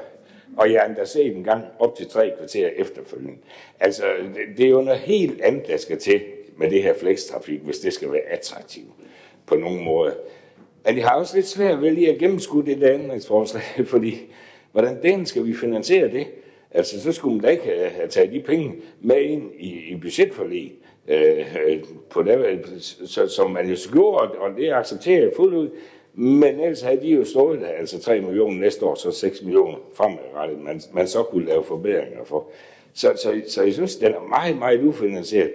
og 0.57 0.71
jeg 0.71 0.81
har 0.81 0.87
endda 0.87 1.05
set 1.05 1.35
en 1.35 1.43
gang 1.43 1.63
op 1.79 1.95
til 1.95 2.09
tre 2.09 2.33
kvarter 2.37 2.69
efterfølgende. 2.75 3.37
Altså, 3.79 4.03
det, 4.35 4.57
det 4.57 4.65
er 4.65 4.69
jo 4.69 4.81
noget 4.81 4.99
helt 4.99 5.41
andet, 5.41 5.67
der 5.67 5.77
skal 5.77 5.97
til 5.99 6.21
med 6.57 6.71
det 6.71 6.83
her 6.83 6.93
flekstrafik, 6.93 7.59
hvis 7.59 7.79
det 7.79 7.93
skal 7.93 8.11
være 8.11 8.21
attraktivt 8.21 8.98
på 9.49 9.55
nogen 9.55 9.83
måde. 9.83 10.13
Men 10.85 10.95
det 10.95 11.03
har 11.03 11.15
også 11.15 11.35
lidt 11.35 11.47
svært 11.47 11.81
ved 11.81 11.91
lige 11.91 12.13
at 12.13 12.19
gennemskue 12.19 12.65
det 12.65 12.81
der 12.81 12.93
ændringsforslag, 12.93 13.63
fordi 13.85 14.15
hvordan 14.71 15.03
den 15.03 15.25
skal 15.25 15.45
vi 15.45 15.53
finansiere 15.53 16.11
det? 16.11 16.27
Altså, 16.71 17.01
så 17.01 17.11
skulle 17.11 17.35
man 17.35 17.43
da 17.43 17.49
ikke 17.49 17.63
have, 17.63 17.89
have 17.89 18.07
taget 18.07 18.31
de 18.31 18.39
penge 18.39 18.75
med 19.01 19.21
ind 19.21 19.51
i, 19.59 19.69
i 19.91 19.95
budgetforlig 19.95 20.73
øh, 21.07 21.45
på 22.09 22.23
det, 22.23 22.61
så, 23.05 23.27
som 23.27 23.51
man 23.51 23.69
jo 23.69 23.75
gjorde, 23.91 24.31
og 24.31 24.49
det 24.57 24.71
accepterer 24.71 25.21
jeg 25.21 25.31
fuldt 25.35 25.55
ud. 25.55 25.69
Men 26.13 26.59
ellers 26.59 26.81
havde 26.81 27.01
de 27.01 27.07
jo 27.07 27.25
stået 27.25 27.61
der, 27.61 27.67
altså 27.67 27.99
3 27.99 28.21
millioner 28.21 28.59
næste 28.59 28.85
år, 28.85 28.95
så 28.95 29.11
6 29.11 29.41
millioner 29.41 29.77
fremadrettet, 29.93 30.59
man, 30.59 30.81
man 30.93 31.07
så 31.07 31.23
kunne 31.23 31.45
lave 31.45 31.63
forbedringer 31.63 32.23
for. 32.25 32.47
Så, 32.93 33.13
så, 33.23 33.41
så 33.47 33.63
jeg 33.63 33.73
synes, 33.73 33.95
den 33.95 34.13
er 34.13 34.27
meget, 34.29 34.57
meget 34.57 34.83
ufinansieret. 34.83 35.51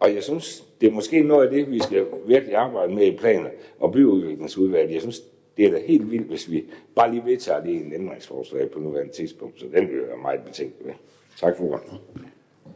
Og 0.00 0.14
jeg 0.14 0.22
synes, 0.22 0.64
det 0.80 0.86
er 0.86 0.92
måske 0.92 1.22
noget 1.22 1.44
af 1.46 1.50
det, 1.52 1.70
vi 1.70 1.80
skal 1.80 2.06
virkelig 2.26 2.56
arbejde 2.56 2.94
med 2.94 3.06
i 3.06 3.16
planer 3.16 3.50
og 3.80 3.92
byudviklingsudvalget. 3.92 4.92
Jeg 4.92 5.00
synes, 5.00 5.20
det 5.56 5.64
er 5.64 5.70
da 5.70 5.78
helt 5.78 6.10
vildt, 6.10 6.26
hvis 6.26 6.50
vi 6.50 6.64
bare 6.94 7.10
lige 7.10 7.24
vedtager 7.24 7.60
det 7.60 7.70
i 7.70 7.76
en 7.76 7.92
ændringsforslag 7.92 8.70
på 8.70 8.80
nuværende 8.80 9.12
tidspunkt, 9.12 9.60
så 9.60 9.66
den 9.66 9.88
vil 9.88 9.96
jeg 9.96 10.08
være 10.08 10.16
meget 10.16 10.40
betænkt 10.44 10.86
ved. 10.86 10.92
Tak 11.40 11.56
for 11.56 11.64
ordet. 11.64 12.00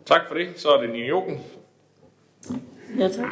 Tak 0.04 0.20
for 0.28 0.34
det. 0.34 0.48
Så 0.56 0.68
er 0.68 0.80
det 0.80 0.90
Nina 0.90 1.06
Joken. 1.06 1.38
Ja, 2.98 3.08
tak. 3.08 3.28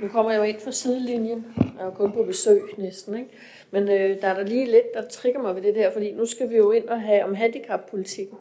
Nu 0.00 0.08
kommer 0.08 0.32
jeg 0.32 0.38
jo 0.38 0.44
ind 0.44 0.60
fra 0.60 0.72
sidelinjen. 0.72 1.46
Jeg 1.56 1.80
er 1.80 1.84
jo 1.84 1.90
kun 1.90 2.12
på 2.12 2.22
besøg 2.22 2.60
næsten, 2.78 3.18
ikke? 3.18 3.30
Men 3.70 3.82
øh, 3.82 4.20
der 4.20 4.28
er 4.28 4.34
der 4.34 4.44
lige 4.44 4.66
lidt, 4.66 4.94
der 4.94 5.08
trigger 5.08 5.42
mig 5.42 5.54
ved 5.54 5.62
det 5.62 5.74
der, 5.74 5.92
fordi 5.92 6.12
nu 6.12 6.26
skal 6.26 6.50
vi 6.50 6.56
jo 6.56 6.70
ind 6.70 6.88
og 6.88 7.00
have 7.00 7.24
om 7.24 7.34
handicappolitikken. 7.34 8.38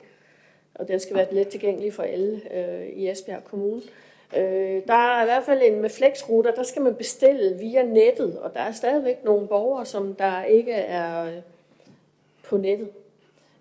Og 0.76 0.88
den 0.88 1.00
skal 1.00 1.16
være 1.16 1.34
let 1.34 1.48
tilgængelig 1.48 1.94
for 1.94 2.04
alle 2.04 2.42
øh, 2.58 2.88
i 2.88 3.10
Esbjerg 3.10 3.44
Kommune. 3.44 3.82
Øh, 3.82 4.11
Øh, 4.38 4.82
der 4.88 4.94
er 4.94 5.22
i 5.22 5.26
hvert 5.26 5.44
fald 5.44 5.62
en 5.64 5.82
med 5.82 5.90
flexruter, 5.90 6.52
der 6.52 6.64
skal 6.64 6.82
man 6.82 6.96
bestille 6.96 7.58
via 7.58 7.84
nettet, 7.84 8.40
og 8.40 8.54
der 8.54 8.60
er 8.60 8.72
stadigvæk 8.72 9.24
nogle 9.24 9.48
borgere, 9.48 9.86
som 9.86 10.16
der 10.16 10.44
ikke 10.44 10.72
er 10.72 11.26
øh, 11.26 11.42
på 12.44 12.58
nettet. 12.58 12.90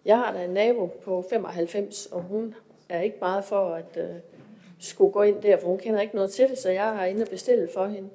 Jeg 0.05 0.17
har 0.17 0.33
da 0.33 0.45
en 0.45 0.51
nabo 0.51 0.87
på 0.87 1.25
95, 1.31 2.07
og 2.07 2.23
hun 2.23 2.55
er 2.89 3.01
ikke 3.01 3.17
meget 3.21 3.45
for 3.45 3.75
at 3.75 3.97
øh, 3.97 4.17
skulle 4.81 5.13
gå 5.13 5.23
ind 5.23 5.43
der, 5.43 5.57
for 5.57 5.69
hun 5.69 5.79
kender 5.79 6.01
ikke 6.01 6.15
noget 6.15 6.31
til 6.31 6.49
det, 6.49 6.59
så 6.59 6.71
jeg 6.71 6.85
har 6.85 7.05
inde 7.05 7.23
og 7.23 7.29
bestille 7.29 7.69
for 7.75 7.87
hende. 7.87 8.09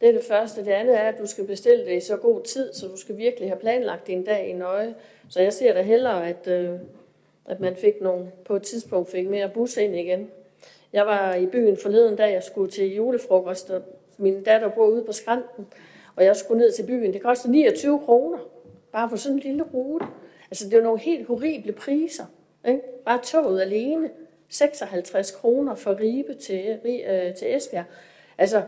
Det 0.00 0.08
er 0.08 0.12
det 0.12 0.24
første. 0.28 0.64
Det 0.64 0.70
andet 0.70 0.96
er, 0.96 1.08
at 1.08 1.18
du 1.18 1.26
skal 1.26 1.46
bestille 1.46 1.84
det 1.84 1.96
i 1.96 2.00
så 2.00 2.16
god 2.16 2.42
tid, 2.42 2.72
så 2.72 2.86
du 2.86 2.96
skal 2.96 3.16
virkelig 3.16 3.48
have 3.48 3.60
planlagt 3.60 4.06
din 4.06 4.24
dag 4.24 4.48
i 4.48 4.52
nøje. 4.52 4.94
Så 5.28 5.40
jeg 5.40 5.52
ser 5.52 5.72
da 5.72 5.82
hellere, 5.82 6.28
at, 6.28 6.48
øh, 6.48 6.78
at 7.46 7.60
man 7.60 7.76
fik 7.76 8.00
nogle, 8.00 8.32
på 8.44 8.56
et 8.56 8.62
tidspunkt 8.62 9.10
fik 9.10 9.28
mere 9.28 9.48
bus 9.48 9.76
ind 9.76 9.96
igen. 9.96 10.30
Jeg 10.92 11.06
var 11.06 11.34
i 11.34 11.46
byen 11.46 11.76
forleden, 11.82 12.16
da 12.16 12.30
jeg 12.30 12.42
skulle 12.42 12.70
til 12.70 12.94
julefrokost, 12.94 13.70
og 13.70 13.82
min 14.18 14.42
datter 14.42 14.68
bor 14.68 14.86
ude 14.86 15.04
på 15.04 15.12
skrænten, 15.12 15.66
og 16.16 16.24
jeg 16.24 16.36
skulle 16.36 16.58
ned 16.58 16.72
til 16.72 16.86
byen. 16.86 17.12
Det 17.12 17.22
kostede 17.22 17.52
29 17.52 17.98
kroner, 17.98 18.38
bare 18.92 19.08
for 19.08 19.16
sådan 19.16 19.36
en 19.36 19.42
lille 19.42 19.62
rute. 19.74 20.06
Altså, 20.50 20.64
det 20.68 20.78
er 20.78 20.82
nogle 20.82 21.00
helt 21.00 21.26
horrible 21.26 21.72
priser. 21.72 22.24
Ikke? 22.68 22.80
Bare 23.04 23.20
toget 23.22 23.60
alene. 23.60 24.10
56 24.48 25.30
kroner 25.30 25.74
for 25.74 26.00
Ribe 26.00 26.34
til, 26.34 26.78
øh, 26.84 27.34
til 27.34 27.56
Esbjerg. 27.56 27.84
Altså, 28.38 28.62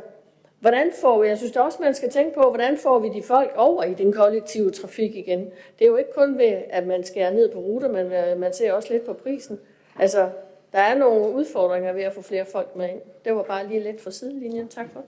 hvordan 0.61 0.91
får 1.01 1.23
vi, 1.23 1.29
jeg 1.29 1.39
synes 1.39 1.57
også, 1.57 1.79
man 1.83 1.95
skal 1.95 2.11
tænke 2.11 2.35
på, 2.35 2.41
hvordan 2.41 2.77
får 2.77 2.99
vi 2.99 3.09
de 3.09 3.23
folk 3.23 3.53
over 3.57 3.83
i 3.83 3.95
den 3.95 4.13
kollektive 4.13 4.71
trafik 4.71 5.17
igen? 5.17 5.41
Det 5.79 5.85
er 5.85 5.87
jo 5.87 5.97
ikke 5.97 6.13
kun 6.13 6.39
ved, 6.39 6.63
at 6.71 6.87
man 6.87 7.05
skærer 7.05 7.33
ned 7.33 7.53
på 7.53 7.59
ruter, 7.59 7.89
men 7.89 8.13
øh, 8.13 8.39
man 8.39 8.53
ser 8.53 8.73
også 8.73 8.93
lidt 8.93 9.07
på 9.07 9.13
prisen. 9.13 9.61
Altså, 9.99 10.29
der 10.73 10.79
er 10.79 10.95
nogle 10.95 11.35
udfordringer 11.35 11.93
ved 11.93 12.03
at 12.03 12.13
få 12.13 12.23
flere 12.23 12.47
folk 12.53 12.77
med 12.77 12.89
ind. 12.89 13.01
Det 13.25 13.35
var 13.35 13.43
bare 13.43 13.67
lige 13.67 13.81
lidt 13.81 14.01
for 14.01 14.11
sidelinjen. 14.11 14.69
Tak 14.69 14.87
for 14.93 15.05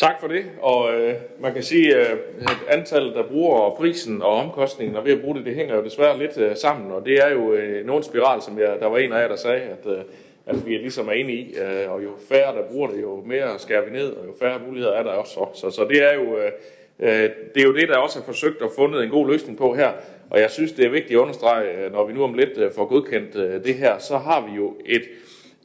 Tak 0.00 0.20
for 0.20 0.28
det, 0.28 0.44
og 0.62 0.94
øh, 0.94 1.14
man 1.40 1.54
kan 1.54 1.62
sige, 1.62 1.96
øh, 1.96 2.18
at 2.40 2.78
antallet, 2.78 3.14
der 3.14 3.22
bruger 3.22 3.58
og 3.58 3.76
prisen 3.76 4.22
og 4.22 4.28
omkostningen 4.28 4.96
og 4.96 5.04
ved 5.04 5.12
at 5.12 5.20
bruge 5.20 5.36
det, 5.36 5.46
det 5.46 5.54
hænger 5.54 5.76
jo 5.76 5.84
desværre 5.84 6.18
lidt 6.18 6.38
øh, 6.38 6.56
sammen, 6.56 6.92
og 6.92 7.06
det 7.06 7.14
er 7.14 7.28
jo 7.28 7.52
øh, 7.52 7.86
nogen 7.86 8.02
spiral, 8.02 8.42
som 8.42 8.58
jeg, 8.58 8.76
der 8.80 8.86
var 8.86 8.98
en 8.98 9.12
af 9.12 9.20
jer, 9.22 9.28
der 9.28 9.36
sagde, 9.36 9.60
at, 9.60 9.86
øh, 9.86 9.98
at 10.46 10.66
vi 10.66 10.74
er 10.74 10.78
ligesom 10.78 11.08
er 11.08 11.12
inde 11.12 11.32
i, 11.32 11.54
øh, 11.54 11.92
og 11.92 12.04
jo 12.04 12.10
færre, 12.28 12.56
der 12.56 12.62
bruger 12.70 12.90
det, 12.90 13.02
jo 13.02 13.22
mere 13.26 13.58
skærer 13.58 13.84
vi 13.84 13.90
ned, 13.90 14.12
og 14.12 14.26
jo 14.26 14.32
færre 14.40 14.60
muligheder 14.66 14.92
er 14.94 15.02
der 15.02 15.10
også. 15.10 15.46
Så, 15.54 15.70
så, 15.70 15.84
det 15.84 16.12
er 16.12 16.14
jo... 16.14 16.38
Øh, 16.38 16.52
øh, 16.98 17.30
det 17.54 17.62
er 17.62 17.66
jo 17.66 17.74
det, 17.74 17.88
der 17.88 17.96
også 17.96 18.18
er 18.18 18.22
forsøgt 18.22 18.62
at 18.62 18.70
fundet 18.76 19.04
en 19.04 19.10
god 19.10 19.28
løsning 19.28 19.58
på 19.58 19.74
her. 19.74 19.92
Og 20.30 20.40
jeg 20.40 20.50
synes, 20.50 20.72
det 20.72 20.84
er 20.84 20.90
vigtigt 20.90 21.12
at 21.12 21.22
understrege, 21.22 21.84
øh, 21.84 21.92
når 21.92 22.04
vi 22.04 22.12
nu 22.12 22.24
om 22.24 22.34
lidt 22.34 22.58
øh, 22.58 22.72
får 22.72 22.84
godkendt 22.84 23.36
øh, 23.36 23.64
det 23.64 23.74
her, 23.74 23.98
så 23.98 24.16
har 24.16 24.46
vi 24.46 24.56
jo 24.56 24.76
et 24.86 25.02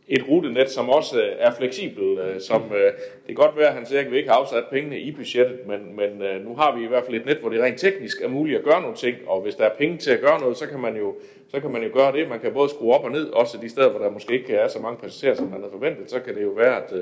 et 0.07 0.27
rutenet, 0.29 0.69
som 0.69 0.89
også 0.89 1.23
er 1.39 1.51
fleksibel, 1.51 2.35
som 2.39 2.61
det 2.61 3.25
kan 3.25 3.35
godt 3.35 3.57
være, 3.57 3.67
at 3.67 3.73
han 3.73 3.85
siger, 3.85 4.01
at 4.01 4.11
vi 4.11 4.17
ikke 4.17 4.29
har 4.29 4.37
afsat 4.37 4.63
pengene 4.71 4.99
i 4.99 5.11
budgettet, 5.11 5.59
men, 5.67 5.95
men 5.95 6.41
nu 6.43 6.55
har 6.55 6.77
vi 6.77 6.83
i 6.83 6.87
hvert 6.87 7.03
fald 7.05 7.15
et 7.15 7.25
net, 7.25 7.37
hvor 7.37 7.49
det 7.49 7.61
rent 7.61 7.79
teknisk 7.79 8.21
er 8.21 8.27
muligt 8.27 8.57
at 8.57 8.63
gøre 8.63 8.81
nogle 8.81 8.95
ting, 8.95 9.17
og 9.27 9.41
hvis 9.41 9.55
der 9.55 9.65
er 9.65 9.75
penge 9.77 9.97
til 9.97 10.11
at 10.11 10.21
gøre 10.21 10.39
noget, 10.39 10.57
så 10.57 10.67
kan 10.67 10.79
man 10.79 10.95
jo, 10.95 11.15
så 11.47 11.59
kan 11.59 11.71
man 11.71 11.83
jo 11.83 11.89
gøre 11.93 12.11
det. 12.11 12.29
Man 12.29 12.39
kan 12.39 12.53
både 12.53 12.69
skrue 12.69 12.93
op 12.93 13.03
og 13.03 13.11
ned, 13.11 13.29
også 13.29 13.57
de 13.61 13.69
steder, 13.69 13.89
hvor 13.89 13.99
der 13.99 14.09
måske 14.09 14.33
ikke 14.33 14.55
er 14.55 14.67
så 14.67 14.79
mange 14.79 14.97
passagerer, 14.97 15.35
som 15.35 15.47
man 15.47 15.59
havde 15.59 15.71
forventet, 15.71 16.11
så 16.11 16.19
kan 16.19 16.35
det 16.35 16.43
jo 16.43 16.49
være, 16.49 16.83
at, 16.83 16.93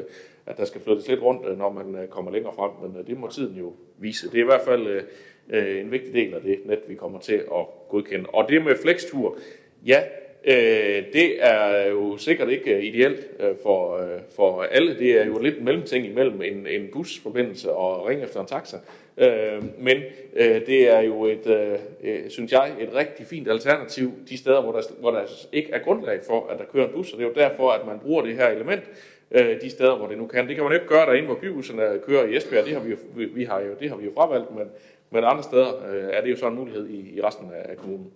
at 0.46 0.58
der 0.58 0.66
skal 0.66 0.82
flyttes 0.82 1.08
lidt 1.08 1.22
rundt, 1.22 1.58
når 1.58 1.72
man 1.72 2.08
kommer 2.10 2.32
længere 2.32 2.54
frem, 2.56 2.72
men 2.82 3.06
det 3.08 3.18
må 3.18 3.28
tiden 3.28 3.58
jo 3.58 3.74
vise. 3.98 4.32
Det 4.32 4.38
er 4.38 4.44
i 4.44 4.46
hvert 4.46 4.66
fald 4.66 5.02
Øh, 5.50 5.80
en 5.80 5.92
vigtig 5.92 6.14
del 6.14 6.34
af 6.34 6.42
det 6.42 6.60
net, 6.66 6.80
vi 6.88 6.96
kommer 6.96 7.20
til 7.20 7.34
at 7.34 7.66
godkende. 7.90 8.30
Og 8.30 8.50
det 8.50 8.66
med 8.66 8.76
flextur, 8.76 9.38
ja, 9.86 10.04
Øh, 10.46 11.04
det 11.14 11.46
er 11.46 11.88
jo 11.88 12.18
sikkert 12.18 12.50
ikke 12.50 12.76
øh, 12.76 12.84
ideelt 12.84 13.28
øh, 13.40 13.56
for, 13.64 13.98
øh, 13.98 14.20
for 14.36 14.62
alle. 14.62 15.00
Det 15.00 15.22
er 15.22 15.26
jo 15.26 15.40
lidt 15.40 15.58
en 15.58 15.66
mellemting 15.66 16.06
imellem 16.06 16.42
en, 16.42 16.68
en 16.68 16.90
busforbindelse 16.94 17.72
og 17.72 18.08
ringe 18.08 18.24
efter 18.24 18.40
en 18.40 18.48
taxa. 18.48 18.78
Øh, 19.18 19.64
men 19.80 19.98
øh, 20.36 20.66
det 20.66 20.90
er 20.90 21.00
jo 21.00 21.26
et, 21.26 21.48
øh, 21.48 21.80
øh, 22.04 22.30
synes 22.30 22.52
jeg, 22.52 22.72
et 22.80 22.96
rigtig 22.96 23.26
fint 23.26 23.48
alternativ 23.48 24.12
de 24.30 24.38
steder, 24.38 24.62
hvor 24.62 24.72
der, 24.72 24.82
hvor 25.00 25.12
der 25.12 25.22
ikke 25.52 25.72
er 25.72 25.80
grundlag 25.80 26.20
for, 26.28 26.48
at 26.48 26.60
der 26.60 26.66
kører 26.66 26.88
en 26.88 26.94
bus. 26.94 27.14
Og 27.14 27.20
det 27.20 27.26
er 27.26 27.30
jo 27.30 27.50
derfor, 27.50 27.72
at 27.72 27.86
man 27.88 28.00
bruger 28.00 28.22
det 28.24 28.36
her 28.36 28.48
element 28.48 28.84
øh, 29.32 29.62
de 29.62 29.70
steder, 29.70 29.98
hvor 29.98 30.08
det 30.08 30.18
nu 30.18 30.28
kan. 30.28 30.48
Det 30.48 30.56
kan 30.56 30.64
man 30.64 30.74
jo 30.74 30.80
ikke 30.80 30.94
gøre 30.94 31.06
derinde, 31.06 31.26
hvor 31.26 31.36
bybusserne 31.36 32.00
kører 32.06 32.28
i 32.28 32.38
Esbjerg. 32.38 32.66
Det 32.66 32.74
har 32.74 32.82
vi 32.82 32.90
jo, 32.90 32.98
vi, 33.16 33.26
vi 33.26 33.44
har 33.44 33.62
jo, 33.62 33.74
det 33.80 33.90
har 33.90 33.98
vi 33.98 34.06
jo 34.06 34.12
fravalgt, 34.16 34.56
men, 34.56 34.68
men 35.14 35.24
andre 35.24 35.44
steder 35.44 35.68
øh, 35.68 36.10
er 36.14 36.22
det 36.22 36.32
jo 36.32 36.38
så 36.38 36.48
en 36.48 36.56
mulighed 36.56 36.90
i, 36.90 37.18
i 37.18 37.22
resten 37.22 37.52
af 37.66 37.78
kommunen. 37.78 38.08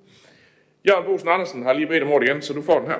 Jørgen 0.88 1.06
Bosen 1.06 1.30
Andersen 1.30 1.64
har 1.64 1.74
lige 1.74 1.88
bedt 1.88 2.04
om 2.04 2.12
ordet 2.12 2.28
igen, 2.28 2.42
så 2.42 2.54
du 2.54 2.62
får 2.62 2.80
den 2.80 2.88
her. 2.88 2.98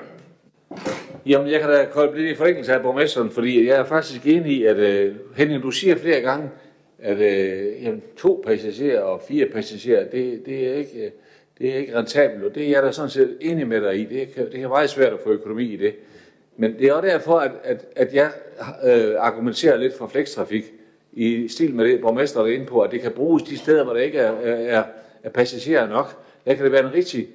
Jamen, 1.26 1.50
jeg 1.50 1.60
kan 1.60 1.70
da 1.70 1.84
kolde 1.92 2.16
lidt 2.16 2.30
i 2.30 2.34
forlængelse 2.34 2.74
af 2.74 2.82
borgmesteren, 2.82 3.30
fordi 3.30 3.68
jeg 3.68 3.76
er 3.76 3.84
faktisk 3.84 4.26
enig 4.26 4.52
i, 4.52 4.64
at 4.64 4.76
øh, 4.76 5.16
Henning, 5.36 5.62
du 5.62 5.70
siger 5.70 5.96
flere 5.96 6.20
gange, 6.20 6.50
at 6.98 7.18
øh, 7.18 7.84
jamen, 7.84 8.02
to 8.16 8.44
passagerer 8.46 9.00
og 9.00 9.22
fire 9.28 9.46
passagerer, 9.46 10.10
det, 10.10 10.42
det, 10.46 10.68
er 10.68 10.74
ikke, 10.74 11.04
øh, 11.04 11.10
det 11.58 11.70
er 11.70 11.74
ikke 11.74 11.98
rentabelt, 11.98 12.44
og 12.44 12.54
det 12.54 12.64
er 12.64 12.70
jeg 12.70 12.82
da 12.82 12.92
sådan 12.92 13.10
set 13.10 13.36
enig 13.40 13.68
med 13.68 13.80
dig 13.80 14.00
i. 14.00 14.04
Det 14.04 14.34
kan, 14.34 14.44
det 14.44 14.52
kan 14.52 14.60
være 14.60 14.68
meget 14.68 14.90
svært 14.90 15.12
at 15.12 15.20
få 15.20 15.30
økonomi 15.30 15.64
i 15.64 15.76
det. 15.76 15.94
Men 16.56 16.78
det 16.78 16.86
er 16.86 16.92
også 16.92 17.08
derfor, 17.08 17.38
at, 17.38 17.52
at, 17.64 17.84
at 17.96 18.14
jeg 18.14 18.30
øh, 18.84 19.14
argumenterer 19.18 19.76
lidt 19.76 19.98
for 19.98 20.06
flekstrafik 20.06 20.64
i 21.18 21.48
stil 21.48 21.74
med 21.74 21.84
det, 21.84 22.00
borgmesteren 22.00 22.50
er 22.50 22.54
inde 22.54 22.66
på, 22.66 22.80
at 22.80 22.90
det 22.90 23.00
kan 23.00 23.12
bruges 23.12 23.42
de 23.42 23.58
steder, 23.58 23.84
hvor 23.84 23.92
der 23.92 24.00
ikke 24.00 24.18
er, 24.18 24.32
er, 24.32 24.84
er 25.22 25.30
passagerer 25.30 25.88
nok. 25.88 26.22
Der 26.46 26.54
kan 26.54 26.64
det 26.64 26.72
være 26.72 26.86
en 26.86 26.94
rigtig 26.94 27.28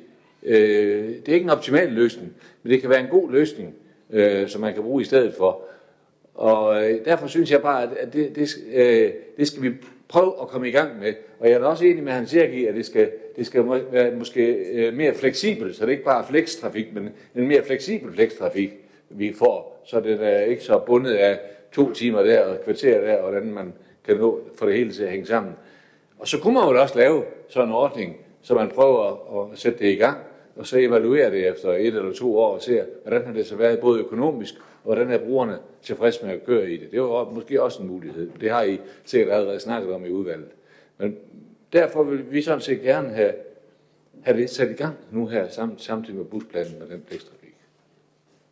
Øh, 0.46 1.08
det 1.08 1.30
er 1.30 1.34
ikke 1.34 1.44
en 1.44 1.50
optimal 1.50 1.90
løsning, 1.90 2.34
men 2.64 2.72
det 2.72 2.82
kan 2.82 2.90
være 2.90 3.00
en 3.00 3.08
god 3.08 3.32
løsning, 3.32 3.76
øh, 4.10 4.48
som 4.48 4.62
man 4.62 4.74
kan 4.74 4.84
bruge 4.84 5.02
i 5.02 5.06
stedet 5.06 5.34
for. 5.34 5.62
Og 6.34 6.84
øh, 6.84 7.06
derfor 7.06 7.28
synes 7.28 7.52
jeg 7.52 7.62
bare, 7.62 7.90
at 8.00 8.14
det, 8.14 8.36
det, 8.36 8.50
øh, 8.74 9.12
det 9.38 9.48
skal 9.48 9.64
vi 9.64 9.72
prøve 10.08 10.34
at 10.42 10.48
komme 10.48 10.68
i 10.68 10.72
gang 10.72 11.00
med. 11.00 11.14
Og 11.40 11.50
jeg 11.50 11.56
er 11.56 11.60
da 11.60 11.66
også 11.66 11.86
enig 11.86 12.04
med 12.04 12.14
Hans 12.14 12.34
Erik 12.34 12.54
i, 12.54 12.66
at 12.66 12.76
det 12.76 12.86
skal, 12.86 13.12
det 13.36 13.46
skal 13.46 13.66
være 13.92 14.16
måske 14.16 14.46
øh, 14.54 14.94
mere 14.94 15.14
fleksibelt, 15.14 15.76
så 15.76 15.86
det 15.86 15.92
ikke 15.92 16.04
bare 16.04 16.24
er 16.24 16.28
flekstrafik, 16.28 16.94
men 16.94 17.10
en 17.36 17.48
mere 17.48 17.64
fleksibel 17.64 18.14
flekstrafik, 18.14 18.72
vi 19.10 19.34
får, 19.34 19.84
så 19.86 20.00
det 20.00 20.24
er 20.24 20.40
ikke 20.40 20.64
så 20.64 20.80
bundet 20.80 21.14
af 21.14 21.40
to 21.74 21.94
timer 21.94 22.24
der 22.24 22.46
og 22.46 22.58
kvarter 22.64 23.02
der, 23.02 23.16
og 23.16 23.30
hvordan 23.30 23.54
man 23.54 23.74
kan 24.06 24.18
nå 24.18 24.40
for 24.56 24.66
det 24.66 24.76
hele 24.76 24.92
til 24.92 25.04
at 25.04 25.10
hænge 25.10 25.26
sammen. 25.26 25.54
Og 26.20 26.28
så 26.28 26.40
kunne 26.40 26.54
man 26.54 26.70
jo 26.70 26.82
også 26.82 26.98
lave 26.98 27.24
sådan 27.50 27.70
en 27.70 27.76
ordning, 27.76 28.18
så 28.42 28.54
man 28.54 28.70
prøver 28.70 29.52
at 29.52 29.60
sætte 29.60 29.80
det 29.80 29.92
i 29.92 29.96
gang, 29.96 30.18
og 30.56 30.68
så 30.68 30.78
evaluere 30.78 31.32
det 31.32 31.48
efter 31.48 31.70
et 31.70 31.88
eller 31.88 32.14
to 32.14 32.38
år 32.38 32.56
og 32.56 32.62
se, 32.62 32.84
hvordan 33.02 33.26
har 33.26 33.34
det 33.34 33.46
så 33.46 33.56
været 33.56 33.80
både 33.80 34.00
økonomisk, 34.00 34.56
og 34.56 34.94
hvordan 34.94 35.12
er 35.12 35.18
brugerne 35.18 35.60
tilfredse 35.82 36.26
med 36.26 36.34
at 36.34 36.46
køre 36.46 36.72
i 36.72 36.78
det. 36.78 36.92
Det 36.92 37.02
var 37.02 37.30
måske 37.30 37.64
også 37.64 37.82
en 37.82 37.88
mulighed. 37.88 38.30
Det 38.42 38.50
har 38.50 38.64
I 38.64 38.80
sikkert 39.06 39.36
allerede 39.36 39.60
snakket 39.60 39.94
om 39.94 40.06
i 40.06 40.10
udvalget. 40.10 40.50
Men 40.98 41.18
derfor 41.74 42.04
vil 42.04 42.32
vi 42.32 42.42
sådan 42.42 42.62
set 42.62 42.82
gerne 42.82 43.10
have, 43.10 43.34
have 44.24 44.38
det 44.38 44.50
sat 44.50 44.72
i 44.72 44.74
gang 44.74 44.96
nu 45.12 45.28
her, 45.28 45.48
samtidig 45.78 46.16
med 46.16 46.26
busplanen 46.26 46.80
med 46.80 46.88
den 46.88 47.04
blækstrafik. 47.08 47.43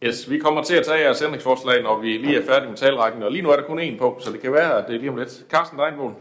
Yes, 0.06 0.30
vi 0.30 0.38
kommer 0.38 0.64
til 0.64 0.76
at 0.76 0.86
tage 0.86 0.99
jeres 0.99 1.22
ændringsforslag, 1.22 1.84
når 1.84 1.99
vi 2.02 2.08
lige 2.08 2.38
er 2.38 2.41
færdige 2.41 2.70
med 2.70 2.78
talrækken, 2.78 3.24
og 3.24 3.32
lige 3.32 3.41
nu 3.41 3.49
er 3.49 3.56
der 3.56 3.64
kun 3.64 3.80
én 3.80 3.97
på, 3.97 4.18
så 4.20 4.32
det 4.32 4.41
kan 4.41 4.54
være, 4.54 4.78
at 4.78 4.88
det 4.88 4.95
er 4.95 4.99
lige 4.99 5.10
om 5.10 5.18
lidt. 5.18 5.45
Carsten 5.49 5.80
Deinbogen. 5.80 6.16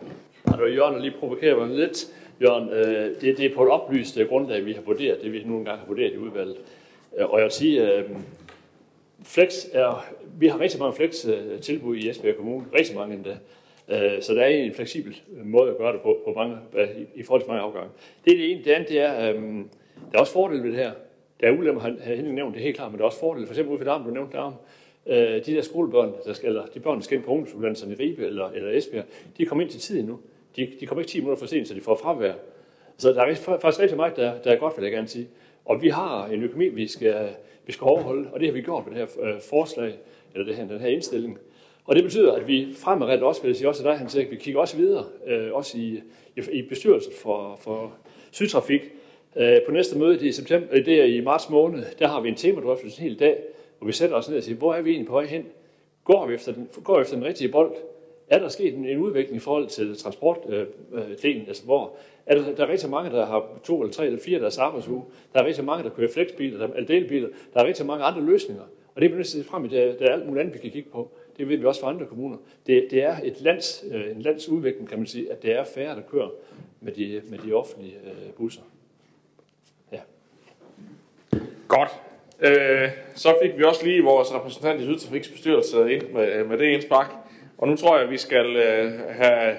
Ja, 0.46 0.52
det 0.52 0.60
var 0.60 0.66
Jørgen, 0.66 0.94
der 0.94 1.00
lige 1.00 1.14
provokerer 1.18 1.66
mig 1.66 1.76
lidt. 1.76 2.06
Jørgen, 2.42 2.68
øh, 2.68 3.20
det, 3.20 3.38
det 3.38 3.40
er 3.40 3.54
på 3.54 3.62
et 3.62 3.70
oplyst 3.70 4.16
øh, 4.16 4.28
grundlag, 4.28 4.64
vi 4.64 4.72
har 4.72 4.80
vurderet 4.82 5.22
det, 5.22 5.32
vi 5.32 5.42
nu 5.44 5.58
engang 5.58 5.78
har 5.78 5.86
vurderet 5.86 6.12
i 6.12 6.18
udvalget. 6.18 6.56
Øh, 7.18 7.30
og 7.30 7.38
jeg 7.38 7.44
vil 7.44 7.52
sige, 7.52 7.94
øh, 7.94 8.04
flex 9.24 9.54
er, 9.72 10.04
vi 10.38 10.48
har 10.48 10.60
rigtig 10.60 10.80
mange 10.80 10.96
flex-tilbud 10.96 11.96
øh, 11.96 12.02
i 12.02 12.10
Esbjerg 12.10 12.36
Kommune, 12.36 12.64
rigtig 12.78 12.96
mange 12.96 13.14
endda. 13.14 13.36
Så 14.20 14.34
der 14.34 14.42
er 14.42 14.48
en 14.48 14.74
fleksibel 14.74 15.20
måde 15.44 15.70
at 15.70 15.78
gøre 15.78 15.92
det 15.92 16.00
på, 16.00 16.18
på 16.24 16.32
mange, 16.36 16.56
i, 16.98 17.20
i 17.20 17.22
forhold 17.22 17.42
til 17.42 17.48
mange 17.48 17.62
afgange. 17.62 17.90
Det 18.24 18.32
er 18.32 18.36
det 18.36 18.50
ene. 18.50 18.64
Det 18.64 18.70
andet 18.70 18.88
det 18.88 19.00
er, 19.00 19.30
øh, 19.30 19.42
der 20.12 20.14
er 20.14 20.18
også 20.18 20.32
fordele 20.32 20.62
ved 20.62 20.70
det 20.70 20.78
her. 20.78 20.92
Der 21.40 21.48
er 21.48 21.52
ulemmer, 21.52 21.80
han 21.80 21.98
Henning 21.98 22.34
nævnt 22.34 22.54
det 22.54 22.62
helt 22.62 22.76
klart, 22.76 22.90
men 22.90 22.98
der 22.98 23.04
er 23.04 23.06
også 23.06 23.18
fordele. 23.18 23.46
For 23.46 23.54
eksempel 23.54 23.72
ude 23.72 23.80
ved 23.80 23.86
Darm, 23.86 24.04
du 24.04 24.10
nævnte 24.10 24.36
Darm. 24.36 24.54
Øh, 25.06 25.16
de 25.16 25.54
der 25.54 25.62
skolebørn, 25.62 26.12
der 26.24 26.32
skal, 26.32 26.48
eller 26.48 26.66
de 26.66 26.80
børn, 26.80 26.96
der 26.96 27.02
skal 27.02 27.16
ind 27.16 27.24
på 27.24 27.30
ungdomsuddannelserne 27.30 27.92
i 27.92 27.96
Ribe 27.96 28.26
eller, 28.26 28.50
eller 28.50 28.70
Esbjerg, 28.70 29.04
de 29.38 29.46
kommer 29.46 29.62
ind 29.62 29.70
til 29.70 29.80
tiden 29.80 30.06
nu. 30.06 30.18
De, 30.56 30.68
de 30.80 30.86
kommer 30.86 31.00
ikke 31.00 31.10
10 31.10 31.18
minutter 31.18 31.38
for 31.38 31.46
sent, 31.46 31.68
så 31.68 31.74
de 31.74 31.80
får 31.80 31.94
fravær. 31.94 32.32
Så 32.96 33.12
der 33.12 33.22
er 33.22 33.34
faktisk 33.34 33.80
rigtig 33.80 33.96
meget, 33.96 34.16
der, 34.16 34.38
der 34.42 34.52
er 34.52 34.56
godt, 34.56 34.76
vil 34.76 34.82
jeg 34.82 34.92
gerne 34.92 35.08
sige. 35.08 35.28
Og 35.64 35.82
vi 35.82 35.88
har 35.88 36.26
en 36.26 36.42
økonomi, 36.42 36.68
vi 36.68 36.86
skal, 36.86 37.28
vi 37.66 37.72
skal 37.72 37.84
overholde, 37.84 38.28
og 38.32 38.40
det 38.40 38.48
har 38.48 38.52
vi 38.52 38.60
gjort 38.60 38.86
med 38.86 38.98
det 38.98 39.08
her 39.08 39.24
øh, 39.24 39.40
forslag, 39.40 39.94
eller 40.34 40.46
det 40.46 40.56
her, 40.56 40.68
den 40.68 40.80
her 40.80 40.88
indstilling. 40.88 41.38
Og 41.84 41.96
det 41.96 42.04
betyder, 42.04 42.32
at 42.32 42.48
vi 42.48 42.68
fremadrettet 42.76 43.26
også, 43.26 43.42
vil 43.42 43.48
jeg 43.48 43.56
sige 43.56 43.68
også 43.68 43.82
dig, 43.82 43.98
Hans 43.98 44.16
at 44.16 44.30
vi 44.30 44.36
kigger 44.36 44.60
også 44.60 44.76
videre, 44.76 45.04
øh, 45.26 45.52
også 45.52 45.78
i, 45.78 46.02
i, 46.36 46.42
i 46.52 46.62
bestyrelsen 46.62 47.12
for, 47.22 47.58
for 47.62 47.92
Sydtrafik. 48.30 48.82
Øh, 49.36 49.56
på 49.66 49.72
næste 49.72 49.98
møde 49.98 50.12
det 50.12 50.22
er 50.22 50.28
i, 50.28 50.32
september, 50.32 50.68
øh, 50.72 50.84
det 50.84 51.00
er 51.00 51.04
i 51.04 51.20
marts 51.20 51.50
måned, 51.50 51.84
der 51.98 52.08
har 52.08 52.20
vi 52.20 52.28
en 52.28 52.34
temadrøftelse 52.34 53.02
en 53.02 53.08
hel 53.08 53.18
dag, 53.18 53.38
hvor 53.78 53.86
vi 53.86 53.92
sætter 53.92 54.16
os 54.16 54.28
ned 54.28 54.36
og 54.36 54.42
siger, 54.42 54.56
hvor 54.56 54.74
er 54.74 54.82
vi 54.82 54.90
egentlig 54.90 55.06
på 55.06 55.12
vej 55.12 55.24
hen? 55.24 55.46
Går 56.04 56.26
vi 56.26 56.34
efter 56.34 56.52
den, 56.52 56.68
går 56.84 56.96
vi 56.96 57.00
efter 57.00 57.16
den 57.16 57.24
rigtige 57.24 57.48
bold? 57.48 57.72
Er 58.28 58.38
der 58.38 58.48
sket 58.48 58.74
en, 58.74 58.86
en 58.86 58.98
udvikling 58.98 59.36
i 59.36 59.40
forhold 59.40 59.66
til 59.66 59.96
transportdelen? 59.96 60.66
Øh, 60.92 61.40
øh 61.42 61.48
altså 61.48 61.64
hvor 61.64 61.92
er 62.26 62.34
der, 62.34 62.54
der 62.54 62.66
er 62.66 62.68
rigtig 62.68 62.90
mange, 62.90 63.10
der 63.10 63.26
har 63.26 63.60
to 63.64 63.80
eller 63.80 63.92
tre 63.92 64.06
eller 64.06 64.18
fire 64.18 64.40
deres 64.40 64.58
arbejdsuge. 64.58 65.04
Der 65.32 65.40
er 65.40 65.46
rigtig 65.46 65.64
mange, 65.64 65.84
der 65.84 65.90
kører 65.90 66.08
flexbiler, 66.12 66.66
der, 66.66 66.74
er 66.74 66.84
delbiler. 66.84 67.28
Der 67.54 67.60
er 67.60 67.64
rigtig 67.64 67.86
mange 67.86 68.04
andre 68.04 68.22
løsninger. 68.22 68.62
Og 68.94 69.00
det 69.00 69.04
er 69.04 69.10
vi 69.10 69.16
nødt 69.16 69.28
til 69.28 69.38
at 69.38 69.44
se 69.44 69.50
frem 69.50 69.64
i. 69.64 69.68
Der, 69.68 69.96
der 69.96 70.06
er 70.06 70.12
alt 70.12 70.26
muligt 70.26 70.40
andet, 70.40 70.54
vi 70.54 70.58
kan 70.58 70.70
kigge 70.70 70.90
på. 70.90 71.10
Det 71.36 71.48
ved 71.48 71.56
vi 71.56 71.64
også 71.64 71.80
fra 71.80 71.88
andre 71.88 72.06
kommuner. 72.06 72.36
Det, 72.66 72.86
det 72.90 73.02
er 73.02 73.16
et 73.24 73.40
lands, 73.40 73.84
øh, 73.90 74.10
en 74.10 74.22
landsudvikling, 74.22 74.88
kan 74.88 74.98
man 74.98 75.06
sige, 75.06 75.32
at 75.32 75.42
det 75.42 75.52
er 75.52 75.64
færre, 75.64 75.96
der 75.96 76.02
kører 76.02 76.30
med 76.80 76.92
de, 76.92 77.22
med 77.30 77.38
de 77.38 77.52
offentlige 77.52 77.94
øh, 78.04 78.32
busser. 78.36 78.62
Ja. 79.92 80.00
Godt. 81.70 81.90
Øh, 82.40 82.88
så 83.14 83.34
fik 83.42 83.58
vi 83.58 83.64
også 83.64 83.86
lige 83.86 84.02
vores 84.02 84.34
repræsentant 84.34 84.80
i 84.80 84.84
Sydtrafiks 84.84 85.28
bestyrelse 85.28 85.92
ind 85.92 86.02
med, 86.02 86.32
øh, 86.32 86.48
med 86.48 86.58
det 86.58 86.64
indspark. 86.64 87.10
Og 87.58 87.68
nu 87.68 87.76
tror 87.76 87.96
jeg, 87.96 88.04
at 88.04 88.10
vi 88.10 88.16
skal 88.16 88.56
øh, 88.56 88.92
have, 89.08 89.56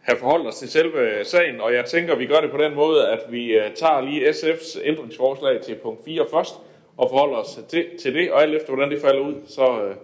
have 0.00 0.18
forholdt 0.18 0.46
os 0.46 0.58
til 0.58 0.70
selve 0.70 1.24
sagen, 1.24 1.60
og 1.60 1.74
jeg 1.74 1.84
tænker, 1.84 2.12
at 2.12 2.18
vi 2.18 2.26
gør 2.26 2.40
det 2.40 2.50
på 2.50 2.56
den 2.56 2.74
måde, 2.74 3.08
at 3.08 3.20
vi 3.30 3.58
øh, 3.58 3.74
tager 3.74 4.00
lige 4.00 4.30
SF's 4.30 4.80
ændringsforslag 4.84 5.60
til 5.60 5.74
punkt 5.74 6.04
4 6.04 6.26
først, 6.30 6.54
og 6.96 7.10
forholder 7.10 7.36
os 7.36 7.60
til, 7.68 7.86
til 7.98 8.14
det, 8.14 8.32
og 8.32 8.42
alt 8.42 8.54
efter 8.54 8.72
hvordan 8.72 8.90
det 8.90 9.00
falder 9.00 9.20
ud, 9.20 9.34
så, 9.46 9.82
øh, 9.82 9.94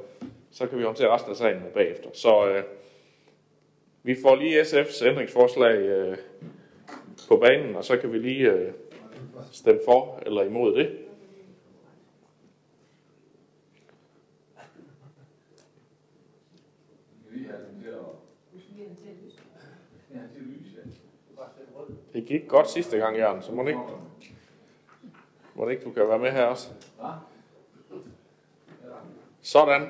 så 0.52 0.66
kan 0.66 0.78
vi 0.78 0.84
håndtere 0.84 1.14
resten 1.14 1.30
af 1.30 1.36
sagen 1.36 1.62
bagefter. 1.74 2.08
Så 2.14 2.46
øh, 2.48 2.62
vi 4.02 4.16
får 4.22 4.36
lige 4.36 4.62
SF's 4.62 5.06
ændringsforslag 5.06 5.76
øh, 5.76 6.16
på 7.28 7.36
banen, 7.36 7.76
og 7.76 7.84
så 7.84 7.96
kan 7.96 8.12
vi 8.12 8.18
lige 8.18 8.50
øh, 8.50 8.72
stemme 9.52 9.80
for 9.84 10.22
eller 10.26 10.42
imod 10.42 10.76
det. 10.76 10.90
Det 22.12 22.24
gik 22.26 22.48
godt 22.48 22.70
sidste 22.70 22.96
gang, 22.96 23.16
Jørgen, 23.16 23.42
så 23.42 23.52
må 23.52 23.62
det 23.62 23.68
ikke, 23.68 23.80
må 25.54 25.64
det 25.64 25.72
ikke 25.72 25.84
du 25.84 25.90
kan 25.90 26.08
være 26.08 26.18
med 26.18 26.30
her 26.30 26.44
også. 26.44 26.68
Sådan. 29.42 29.82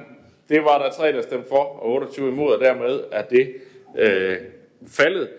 Det 0.48 0.64
var 0.64 0.78
der 0.78 0.90
tre, 0.90 1.12
der 1.12 1.22
stemte 1.22 1.48
for, 1.48 1.64
og 1.64 1.92
28 1.92 2.28
imod, 2.28 2.54
og 2.54 2.60
dermed 2.60 3.04
er 3.12 3.22
det 3.22 3.54
øh, 3.96 4.36
faldet. 4.86 5.30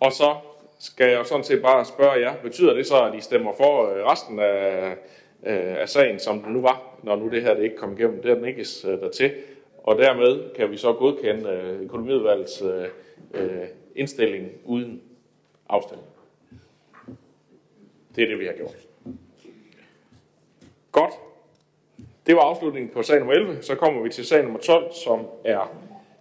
Og 0.00 0.12
så 0.12 0.36
skal 0.78 1.08
jeg 1.08 1.18
jo 1.18 1.24
sådan 1.24 1.44
set 1.44 1.62
bare 1.62 1.84
spørge 1.84 2.20
jer, 2.20 2.34
betyder 2.42 2.74
det 2.74 2.86
så, 2.86 3.04
at 3.04 3.14
I 3.14 3.20
stemmer 3.20 3.52
for 3.56 3.90
øh, 3.90 4.04
resten 4.04 4.38
af, 4.38 4.90
øh, 5.46 5.80
af 5.80 5.88
sagen, 5.88 6.18
som 6.18 6.42
den 6.42 6.52
nu 6.52 6.60
var, 6.60 6.98
når 7.02 7.16
nu 7.16 7.28
det 7.28 7.42
her 7.42 7.54
det 7.54 7.62
ikke 7.62 7.76
kom 7.76 7.92
igennem? 7.92 8.22
Det 8.22 8.30
er 8.30 8.34
den 8.34 8.44
ikke 8.44 8.66
øh, 8.86 9.00
dertil. 9.00 9.32
Og 9.82 9.98
dermed 9.98 10.54
kan 10.54 10.70
vi 10.70 10.76
så 10.76 10.92
godkende 10.92 11.50
øh, 11.50 11.82
økonomiudvalgets 11.82 12.62
øh, 12.62 12.88
øh, 13.34 13.66
indstilling 13.96 14.50
uden 14.64 15.02
afstemning. 15.68 16.08
Det 18.16 18.24
er 18.24 18.28
det, 18.28 18.38
vi 18.38 18.46
har 18.46 18.52
gjort. 18.52 18.76
Godt. 20.92 21.12
Det 22.26 22.36
var 22.36 22.42
afslutningen 22.42 22.92
på 22.94 23.02
sag 23.02 23.18
nummer 23.18 23.34
11. 23.34 23.62
Så 23.62 23.74
kommer 23.74 24.02
vi 24.02 24.10
til 24.10 24.26
sag 24.26 24.42
nummer 24.42 24.60
12, 24.60 24.92
som 25.04 25.26
er 25.44 25.72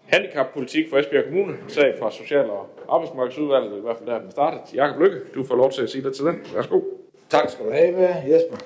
handicappolitik 0.05 0.89
for 0.89 0.97
Esbjerg 0.97 1.23
Kommune. 1.23 1.57
Sag 1.67 1.95
fra 1.99 2.11
Social- 2.11 2.49
og 2.49 2.67
Arbejdsmarkedsudvalget, 2.89 3.77
i 3.77 3.81
hvert 3.81 3.97
fald 3.97 4.09
der 4.09 4.21
den 4.21 4.31
startet. 4.31 4.73
Jakob 4.73 5.01
Lykke, 5.01 5.19
du 5.35 5.43
får 5.43 5.55
lov 5.55 5.71
til 5.71 5.81
at 5.81 5.89
sige 5.89 6.03
lidt 6.03 6.15
til 6.15 6.25
den. 6.25 6.45
Værsgo. 6.53 6.81
Tak 7.29 7.49
skal 7.49 7.65
du 7.65 7.71
have, 7.71 8.07
Jesper. 8.07 8.57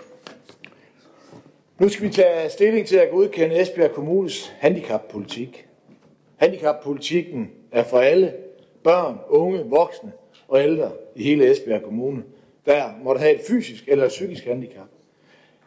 Nu 1.79 1.89
skal 1.89 2.07
vi 2.07 2.13
tage 2.13 2.49
stilling 2.49 2.87
til 2.87 2.97
at 2.97 3.09
godkende 3.11 3.61
Esbjerg 3.61 3.91
Kommunes 3.91 4.53
handicappolitik. 4.59 5.67
Handicappolitikken 6.35 7.51
er 7.71 7.83
for 7.83 7.99
alle 7.99 8.33
børn, 8.83 9.19
unge, 9.27 9.63
voksne 9.65 10.11
og 10.47 10.63
ældre 10.63 10.91
i 11.15 11.23
hele 11.23 11.51
Esbjerg 11.51 11.83
Kommune, 11.83 12.23
der 12.65 12.83
måtte 13.03 13.19
have 13.19 13.35
et 13.35 13.41
fysisk 13.47 13.83
eller 13.87 14.07
psykisk 14.07 14.45
handicap. 14.45 14.87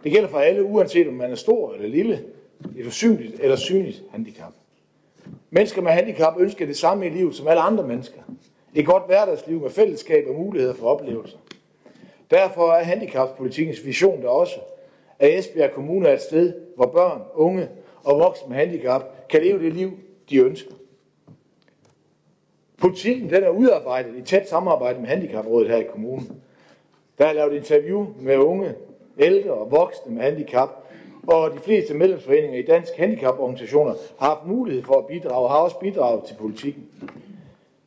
Det 0.05 0.13
gælder 0.13 0.29
for 0.29 0.39
alle, 0.39 0.65
uanset 0.65 1.09
om 1.09 1.15
man 1.15 1.31
er 1.31 1.35
stor 1.35 1.75
eller 1.75 1.89
lille, 1.89 2.25
et 2.77 2.87
usynligt 2.87 3.41
eller 3.41 3.57
synligt 3.57 4.03
handicap. 4.11 4.53
Mennesker 5.51 5.83
med 5.83 5.93
handicap 5.93 6.35
ønsker 6.39 6.67
det 6.67 6.77
samme 6.77 7.07
i 7.07 7.11
livet 7.11 7.35
som 7.35 7.49
alle 7.49 7.61
andre 7.61 7.87
mennesker. 7.87 8.21
Et 8.75 8.87
godt 8.87 9.07
hverdagsliv 9.07 9.61
med 9.61 9.71
fællesskab 9.71 10.25
og 10.29 10.35
muligheder 10.35 10.75
for 10.75 10.87
oplevelser. 10.87 11.39
Derfor 12.31 12.73
er 12.73 12.83
handicappolitikens 12.83 13.87
vision 13.87 14.23
der 14.23 14.29
også, 14.29 14.61
at 15.19 15.39
Esbjerg 15.39 15.71
Kommune 15.73 16.09
er 16.09 16.15
et 16.15 16.21
sted, 16.21 16.55
hvor 16.77 16.87
børn, 16.87 17.23
unge 17.35 17.69
og 18.05 18.19
voksne 18.19 18.49
med 18.49 18.57
handicap 18.57 19.29
kan 19.29 19.43
leve 19.43 19.65
det 19.65 19.75
liv, 19.75 19.91
de 20.31 20.37
ønsker. 20.37 20.75
Politikken 22.81 23.31
den 23.31 23.45
er 23.45 23.49
udarbejdet 23.49 24.17
i 24.17 24.23
tæt 24.23 24.49
samarbejde 24.49 25.01
med 25.01 25.09
Handicaprådet 25.09 25.71
her 25.71 25.77
i 25.77 25.85
kommunen. 25.93 26.43
Der 27.19 27.27
er 27.27 27.33
lavet 27.33 27.57
interview 27.57 28.07
med 28.21 28.37
unge, 28.37 28.75
ældre 29.19 29.53
og 29.53 29.71
voksne 29.71 30.15
med 30.15 30.23
handicap, 30.23 30.69
og 31.27 31.51
de 31.55 31.59
fleste 31.59 31.95
medlemsforeninger 31.95 32.59
i 32.59 32.63
Dansk 32.63 32.93
Handicaporganisationer 32.97 33.95
har 34.19 34.27
haft 34.29 34.47
mulighed 34.47 34.83
for 34.83 34.99
at 34.99 35.07
bidrage, 35.07 35.45
og 35.45 35.51
har 35.51 35.59
også 35.59 35.79
bidraget 35.79 36.25
til 36.25 36.35
politikken. 36.35 36.85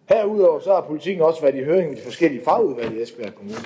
Herudover 0.10 0.60
så 0.60 0.74
har 0.74 0.82
politikken 0.82 1.24
også 1.24 1.42
været 1.42 1.56
i 1.56 1.64
høring 1.64 1.90
med 1.90 1.98
de 1.98 2.02
forskellige 2.02 2.44
fagudvalg 2.44 2.98
i 2.98 3.02
Esbjerg 3.02 3.36
Kommune. 3.36 3.58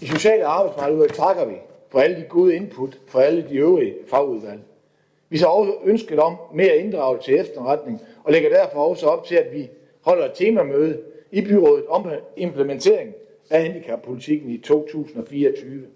I 0.00 0.06
Sociale 0.06 0.44
Arbejdsmarkedsudvalg 0.44 1.12
takker 1.12 1.44
vi 1.44 1.54
for 1.88 2.00
alle 2.00 2.16
de 2.16 2.24
gode 2.28 2.56
input 2.56 2.98
fra 3.06 3.22
alle 3.22 3.46
de 3.48 3.54
øvrige 3.54 3.94
fagudvalg. 4.10 4.60
Vi 5.28 5.38
så 5.38 5.46
også 5.46 5.72
ønsket 5.84 6.18
om 6.18 6.36
mere 6.54 6.76
inddragelse 6.76 7.30
til 7.30 7.40
efterretning, 7.40 8.00
og 8.24 8.32
lægger 8.32 8.48
derfor 8.48 8.78
også 8.78 9.06
op 9.06 9.24
til, 9.24 9.34
at 9.34 9.52
vi 9.52 9.70
holder 10.00 10.24
et 10.24 10.32
temamøde 10.34 11.00
i 11.30 11.40
byrådet 11.40 11.86
om 11.86 12.10
implementering 12.36 13.14
af 13.50 13.62
handicappolitikken 13.62 14.50
i 14.50 14.58
2024. 14.58 15.86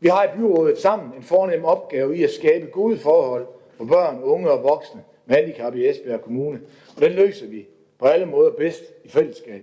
Vi 0.00 0.08
har 0.08 0.24
i 0.24 0.36
byrådet 0.36 0.78
sammen 0.78 1.12
en 1.16 1.22
fornem 1.22 1.64
opgave 1.64 2.16
i 2.16 2.24
at 2.24 2.30
skabe 2.30 2.66
gode 2.66 2.96
forhold 2.96 3.46
for 3.76 3.84
børn, 3.84 4.22
unge 4.22 4.50
og 4.50 4.62
voksne 4.62 5.00
med 5.26 5.36
handicap 5.36 5.74
i 5.74 5.88
Esbjerg 5.88 6.20
Kommune, 6.20 6.60
og 6.96 7.02
den 7.02 7.12
løser 7.12 7.46
vi 7.46 7.66
på 7.98 8.06
alle 8.06 8.26
måder 8.26 8.50
bedst 8.50 8.82
i 9.04 9.08
fællesskab. 9.08 9.62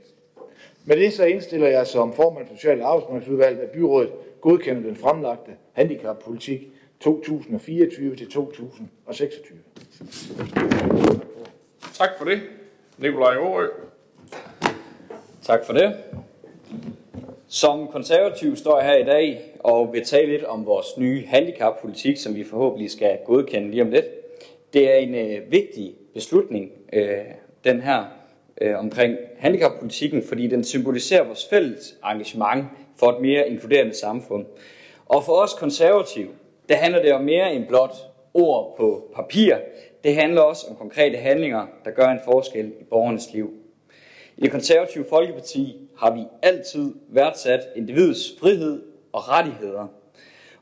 Med 0.86 0.98
det 0.98 1.14
så 1.14 1.26
indstiller 1.26 1.68
jeg 1.68 1.88
som 1.88 2.14
formand 2.14 2.48
for 2.48 2.56
Social- 2.56 2.82
og 2.82 2.90
Arbejdsmarkedsudvalget, 2.90 3.60
at 3.60 3.70
byrådet 3.70 4.12
godkender 4.42 4.82
den 4.82 4.96
fremlagte 4.96 5.52
handicappolitik 5.74 6.70
2024 7.00 8.16
til 8.16 8.32
2026. 8.32 9.60
Tak 11.94 12.10
for 12.18 12.26
det. 12.26 12.42
Nikolaj 12.98 13.36
Aarø. 13.36 13.68
Tak 15.42 15.66
for 15.66 15.74
det. 15.74 15.94
Som 17.48 17.88
konservativ 17.88 18.56
står 18.56 18.80
jeg 18.80 18.90
her 18.90 18.98
i 18.98 19.04
dag 19.04 19.52
og 19.60 19.94
vil 19.94 20.06
tale 20.06 20.32
lidt 20.32 20.44
om 20.44 20.66
vores 20.66 20.98
nye 20.98 21.26
handicappolitik, 21.26 22.18
som 22.18 22.36
vi 22.36 22.44
forhåbentlig 22.44 22.92
skal 22.92 23.18
godkende 23.26 23.72
lige 23.72 23.82
om 23.82 23.90
lidt. 23.90 24.06
Det 24.74 24.92
er 24.92 24.96
en 24.96 25.16
øh, 25.16 25.52
vigtig 25.52 25.94
beslutning, 26.14 26.72
øh, 26.94 27.18
den 27.64 27.82
her, 27.82 28.04
øh, 28.62 28.80
omkring 28.80 29.18
handicappolitikken, 29.38 30.24
fordi 30.24 30.48
den 30.48 30.64
symboliserer 30.64 31.24
vores 31.24 31.48
fælles 31.50 31.96
engagement 32.12 32.66
for 33.00 33.12
et 33.12 33.22
mere 33.22 33.50
inkluderende 33.50 33.94
samfund. 33.94 34.46
Og 35.06 35.24
for 35.24 35.34
os 35.34 35.54
konservative, 35.54 36.30
der 36.70 36.76
handler 36.76 37.02
det 37.02 37.14
om 37.14 37.24
mere 37.24 37.54
end 37.54 37.68
blot 37.68 37.96
ord 38.34 38.76
på 38.78 39.12
papir. 39.16 39.56
Det 40.06 40.16
handler 40.16 40.42
også 40.42 40.68
om 40.70 40.76
konkrete 40.76 41.18
handlinger, 41.18 41.68
der 41.86 41.92
gør 41.92 42.08
en 42.08 42.20
forskel 42.26 42.74
i 42.82 42.84
borgernes 42.84 43.34
liv. 43.34 43.54
I 44.38 44.42
det 44.42 44.52
konservative 44.52 45.06
Folkeparti 45.10 45.78
har 45.98 46.16
vi 46.16 46.24
altid 46.42 46.94
værdsat 47.10 47.60
individets 47.76 48.36
frihed 48.40 48.84
og 49.12 49.30
rettigheder. 49.30 49.88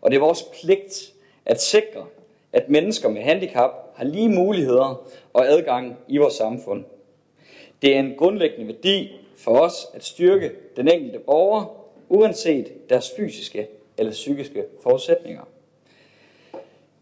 Og 0.02 0.12
det 0.12 0.18
er 0.18 0.22
vores 0.22 0.44
pligt 0.62 1.14
at 1.46 1.62
sikre, 1.62 2.06
at 2.54 2.70
mennesker 2.70 3.10
med 3.10 3.22
handicap 3.22 3.72
har 3.96 4.06
lige 4.06 4.30
muligheder 4.30 5.10
og 5.34 5.48
adgang 5.48 5.98
i 6.08 6.18
vores 6.18 6.34
samfund. 6.34 6.84
Det 7.82 7.96
er 7.96 8.00
en 8.00 8.16
grundlæggende 8.18 8.74
værdi 8.74 9.12
for 9.38 9.60
os 9.60 9.88
at 9.94 10.04
styrke 10.04 10.52
den 10.76 10.88
enkelte 10.88 11.20
borger, 11.20 11.66
uanset 12.10 12.90
deres 12.90 13.12
fysiske 13.18 13.68
eller 13.98 14.12
psykiske 14.12 14.64
forudsætninger. 14.84 15.44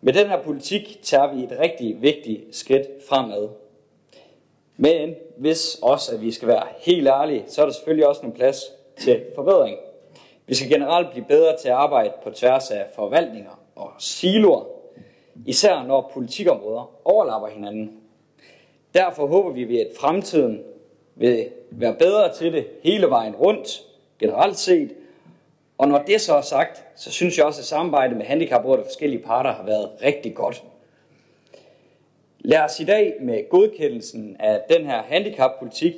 Med 0.01 0.13
den 0.13 0.27
her 0.27 0.43
politik 0.43 0.99
tager 1.03 1.33
vi 1.33 1.43
et 1.43 1.59
rigtig 1.59 2.01
vigtigt 2.01 2.55
skridt 2.55 2.87
fremad. 3.09 3.49
Men 4.77 5.15
hvis 5.37 5.79
også, 5.81 6.15
at 6.15 6.21
vi 6.21 6.31
skal 6.31 6.47
være 6.47 6.63
helt 6.77 7.07
ærlige, 7.07 7.43
så 7.47 7.61
er 7.61 7.65
der 7.65 7.73
selvfølgelig 7.73 8.07
også 8.07 8.21
nogle 8.21 8.35
plads 8.35 8.63
til 8.97 9.23
forbedring. 9.35 9.77
Vi 10.45 10.55
skal 10.55 10.69
generelt 10.69 11.11
blive 11.11 11.25
bedre 11.25 11.57
til 11.57 11.69
at 11.69 11.75
arbejde 11.75 12.13
på 12.23 12.29
tværs 12.29 12.71
af 12.71 12.85
forvaltninger 12.95 13.59
og 13.75 13.91
siloer. 13.99 14.65
især 15.45 15.83
når 15.83 16.11
politikområder 16.13 16.91
overlapper 17.05 17.47
hinanden. 17.47 17.91
Derfor 18.93 19.27
håber 19.27 19.51
vi, 19.51 19.79
at 19.79 19.87
fremtiden 19.99 20.63
vil 21.15 21.49
være 21.71 21.95
bedre 21.95 22.33
til 22.33 22.53
det 22.53 22.67
hele 22.83 23.07
vejen 23.07 23.35
rundt, 23.35 23.83
generelt 24.19 24.57
set. 24.57 24.95
Og 25.81 25.87
når 25.87 26.03
det 26.03 26.21
så 26.21 26.35
er 26.35 26.41
sagt, 26.41 26.83
så 26.95 27.11
synes 27.11 27.37
jeg 27.37 27.45
også, 27.45 27.61
at 27.61 27.65
samarbejdet 27.65 28.17
med 28.17 28.25
handicaprådet 28.25 28.79
og 28.79 28.85
forskellige 28.85 29.23
parter 29.23 29.51
har 29.53 29.65
været 29.65 29.89
rigtig 30.03 30.35
godt. 30.35 30.63
Lad 32.39 32.59
os 32.59 32.79
i 32.79 32.85
dag 32.85 33.13
med 33.21 33.49
godkendelsen 33.49 34.35
af 34.39 34.61
den 34.69 34.85
her 34.85 35.03
handicappolitik 35.03 35.93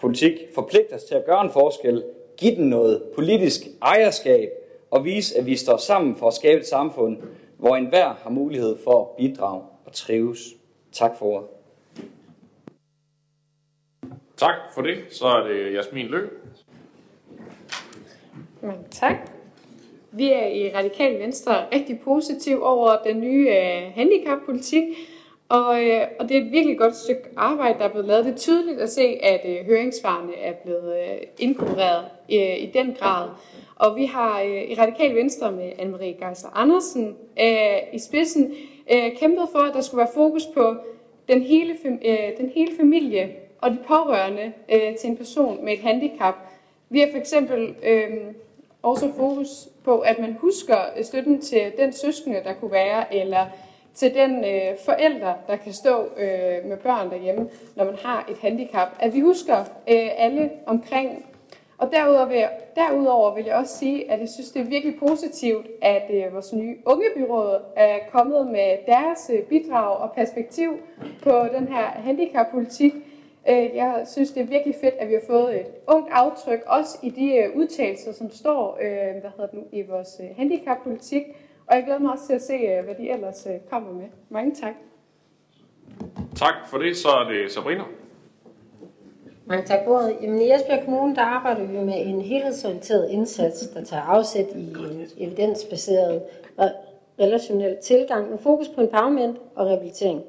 politik 0.00 0.32
forpligte 0.54 0.92
os 0.92 1.04
til 1.04 1.14
at 1.14 1.24
gøre 1.24 1.44
en 1.44 1.50
forskel, 1.50 2.04
give 2.36 2.56
den 2.56 2.70
noget 2.70 3.02
politisk 3.14 3.60
ejerskab 3.82 4.48
og 4.90 5.04
vise, 5.04 5.38
at 5.38 5.46
vi 5.46 5.56
står 5.56 5.76
sammen 5.76 6.16
for 6.16 6.28
at 6.28 6.34
skabe 6.34 6.60
et 6.60 6.66
samfund, 6.66 7.18
hvor 7.58 7.76
enhver 7.76 8.14
har 8.22 8.30
mulighed 8.30 8.78
for 8.84 9.00
at 9.02 9.16
bidrage 9.16 9.62
og 9.86 9.92
trives. 9.92 10.40
Tak 10.92 11.18
for 11.18 11.26
ordet. 11.26 11.48
Tak 14.36 14.54
for 14.74 14.82
det. 14.82 14.98
Så 15.10 15.26
er 15.26 15.48
det 15.48 15.74
Jasmin 15.74 16.06
Løg, 16.06 16.30
mange 18.64 18.84
tak. 18.90 19.16
Vi 20.12 20.32
er 20.32 20.46
i 20.46 20.74
Radikal 20.74 21.18
Venstre 21.18 21.64
rigtig 21.74 22.00
positiv 22.00 22.62
over 22.62 22.96
den 23.06 23.20
nye 23.20 23.48
øh, 23.48 23.92
handicappolitik, 23.94 24.82
og, 25.48 25.84
øh, 25.84 26.00
og 26.20 26.28
det 26.28 26.36
er 26.36 26.40
et 26.40 26.52
virkelig 26.52 26.78
godt 26.78 26.96
stykke 26.96 27.22
arbejde, 27.36 27.78
der 27.78 27.84
er 27.84 27.88
blevet 27.88 28.06
lavet. 28.06 28.24
Det 28.24 28.32
er 28.32 28.36
tydeligt 28.36 28.80
at 28.80 28.90
se, 28.90 29.02
at 29.02 29.40
øh, 29.48 29.66
høringsvarene 29.66 30.36
er 30.36 30.52
blevet 30.52 30.96
øh, 30.96 31.16
inkorporeret 31.38 32.04
øh, 32.32 32.62
i 32.62 32.70
den 32.74 32.96
grad. 33.00 33.28
Og 33.76 33.96
vi 33.96 34.04
har 34.04 34.40
øh, 34.40 34.62
i 34.62 34.74
Radikal 34.74 35.14
Venstre 35.14 35.52
med 35.52 35.72
Anne-Marie 35.72 36.24
Geiser 36.24 36.48
Andersen 36.54 37.16
øh, 37.40 37.78
i 37.92 37.98
spidsen 37.98 38.54
øh, 38.92 39.16
kæmpet 39.16 39.48
for, 39.52 39.58
at 39.58 39.74
der 39.74 39.80
skulle 39.80 39.98
være 39.98 40.14
fokus 40.14 40.46
på 40.54 40.74
den 41.28 41.42
hele, 41.42 41.76
øh, 41.84 42.36
den 42.38 42.48
hele 42.54 42.72
familie 42.76 43.32
og 43.58 43.70
de 43.70 43.78
pårørende 43.86 44.52
øh, 44.72 44.96
til 44.96 45.10
en 45.10 45.16
person 45.16 45.64
med 45.64 45.72
et 45.72 45.80
handicap. 45.80 46.34
Vi 46.90 47.00
har 47.00 47.08
for 47.10 47.18
eksempel 47.18 47.74
øh, 47.82 48.10
også 48.84 49.12
fokus 49.16 49.68
på, 49.84 49.98
at 49.98 50.18
man 50.18 50.36
husker 50.40 50.76
støtten 51.02 51.40
til 51.40 51.72
den 51.78 51.92
søskende, 51.92 52.40
der 52.44 52.52
kunne 52.52 52.72
være, 52.72 53.14
eller 53.14 53.46
til 53.94 54.14
den 54.14 54.44
øh, 54.44 54.78
forælder, 54.84 55.34
der 55.46 55.56
kan 55.56 55.72
stå 55.72 56.04
øh, 56.16 56.68
med 56.68 56.76
børn 56.76 57.10
derhjemme, 57.10 57.48
når 57.76 57.84
man 57.84 57.96
har 58.02 58.26
et 58.30 58.38
handicap. 58.38 58.88
At 59.00 59.14
vi 59.14 59.20
husker 59.20 59.58
øh, 59.60 60.08
alle 60.16 60.50
omkring. 60.66 61.26
Og 61.78 61.92
derudover 61.92 62.26
vil, 62.26 62.36
jeg, 62.36 62.50
derudover 62.76 63.34
vil 63.34 63.44
jeg 63.44 63.54
også 63.54 63.78
sige, 63.78 64.10
at 64.10 64.20
jeg 64.20 64.28
synes, 64.28 64.50
det 64.50 64.60
er 64.60 64.64
virkelig 64.64 64.98
positivt, 64.98 65.66
at 65.82 66.10
øh, 66.10 66.34
vores 66.34 66.52
nye 66.52 66.76
ungebyråd 66.86 67.60
er 67.76 67.98
kommet 68.12 68.46
med 68.46 68.76
deres 68.86 69.30
øh, 69.34 69.42
bidrag 69.42 69.96
og 69.96 70.12
perspektiv 70.12 70.70
på 71.22 71.30
den 71.58 71.68
her 71.68 71.84
handicappolitik. 71.84 72.92
politik 72.92 73.13
jeg 73.52 74.06
synes, 74.06 74.30
det 74.30 74.42
er 74.42 74.46
virkelig 74.46 74.74
fedt, 74.80 74.94
at 74.94 75.08
vi 75.08 75.14
har 75.14 75.22
fået 75.26 75.60
et 75.60 75.66
ungt 75.86 76.08
aftryk, 76.12 76.60
også 76.66 76.98
i 77.02 77.10
de 77.10 77.36
øh, 77.36 77.56
udtalelser, 77.56 78.12
som 78.12 78.30
står 78.30 78.78
øh, 78.82 79.20
hvad 79.20 79.30
hedder 79.30 79.46
det 79.46 79.54
nu, 79.54 79.64
i 79.72 79.82
vores 79.82 80.20
øh, 80.20 80.36
handicappolitik. 80.36 81.22
Og 81.66 81.76
jeg 81.76 81.84
glæder 81.84 82.00
mig 82.00 82.12
også 82.12 82.26
til 82.26 82.34
at 82.34 82.42
se, 82.42 82.54
øh, 82.54 82.84
hvad 82.84 82.94
de 82.94 83.10
ellers 83.10 83.46
øh, 83.46 83.60
kommer 83.70 83.92
med. 83.92 84.06
Mange 84.28 84.54
tak. 84.54 84.74
Tak 86.36 86.54
for 86.66 86.78
det. 86.78 86.96
Så 86.96 87.08
er 87.08 87.28
det 87.28 87.52
Sabrina. 87.52 87.82
Mange 89.46 89.64
tak 89.64 89.78
for 89.84 89.94
ordet. 89.94 90.16
Jamen, 90.22 90.40
I 90.40 90.52
Esbjerg 90.52 90.84
Kommune 90.84 91.14
der 91.14 91.22
arbejder 91.22 91.64
vi 91.64 91.78
med 91.78 92.06
en 92.06 92.20
helhedsorienteret 92.20 93.10
indsats, 93.10 93.68
der 93.68 93.84
tager 93.84 94.02
afsæt 94.02 94.46
i 94.56 94.72
en 94.72 95.06
evidensbaseret 95.18 96.22
og 96.56 96.70
relationel 97.20 97.76
tilgang 97.82 98.30
med 98.30 98.38
fokus 98.38 98.68
på 98.68 98.80
empowerment 98.80 99.38
og 99.54 99.66
rehabilitering. 99.66 100.22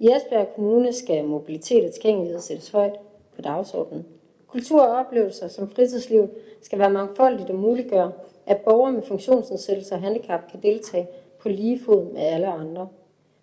I 0.00 0.08
Esbjerg 0.08 0.48
Kommune 0.54 0.92
skal 0.92 1.24
mobilitet 1.24 1.84
og 1.84 1.92
tilgængelighed 1.92 2.40
sættes 2.40 2.70
højt 2.70 2.98
på 3.36 3.42
dagsordenen. 3.42 4.06
Kultur 4.46 4.82
og 4.82 4.96
oplevelser 4.96 5.48
som 5.48 5.70
fritidsliv 5.70 6.28
skal 6.62 6.78
være 6.78 6.90
mangfoldigt 6.90 7.50
og 7.50 7.56
muliggøre, 7.56 8.12
at 8.46 8.60
borgere 8.60 8.92
med 8.92 9.02
funktionsnedsættelse 9.02 9.94
og 9.94 10.00
handicap 10.00 10.40
kan 10.50 10.62
deltage 10.62 11.08
på 11.38 11.48
lige 11.48 11.80
fod 11.84 12.12
med 12.12 12.20
alle 12.20 12.46
andre. 12.46 12.88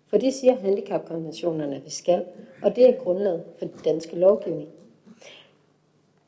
For 0.06 0.18
det 0.18 0.34
siger 0.34 0.54
handicapkonventionerne, 0.54 1.76
at 1.76 1.84
vi 1.84 1.90
skal, 1.90 2.24
og 2.62 2.76
det 2.76 2.88
er 2.88 3.04
grundlaget 3.04 3.44
for 3.58 3.64
den 3.64 3.74
danske 3.84 4.16
lovgivning 4.16 4.68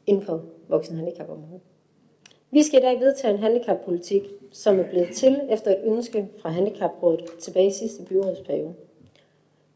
inden 0.07 0.24
for 0.24 0.43
voksenhandicapområdet. 0.68 1.61
Vi 2.51 2.62
skal 2.62 2.78
i 2.78 2.83
dag 2.83 3.01
vedtage 3.01 3.35
en 3.35 3.41
handicappolitik, 3.41 4.22
som 4.53 4.78
er 4.78 4.85
blevet 4.91 5.09
til 5.14 5.41
efter 5.49 5.70
et 5.70 5.81
ønske 5.85 6.28
fra 6.39 6.51
Handicaprådet 6.51 7.24
tilbage 7.41 7.66
i 7.66 7.72
sidste 7.72 8.05
byrådsperiode. 8.05 8.74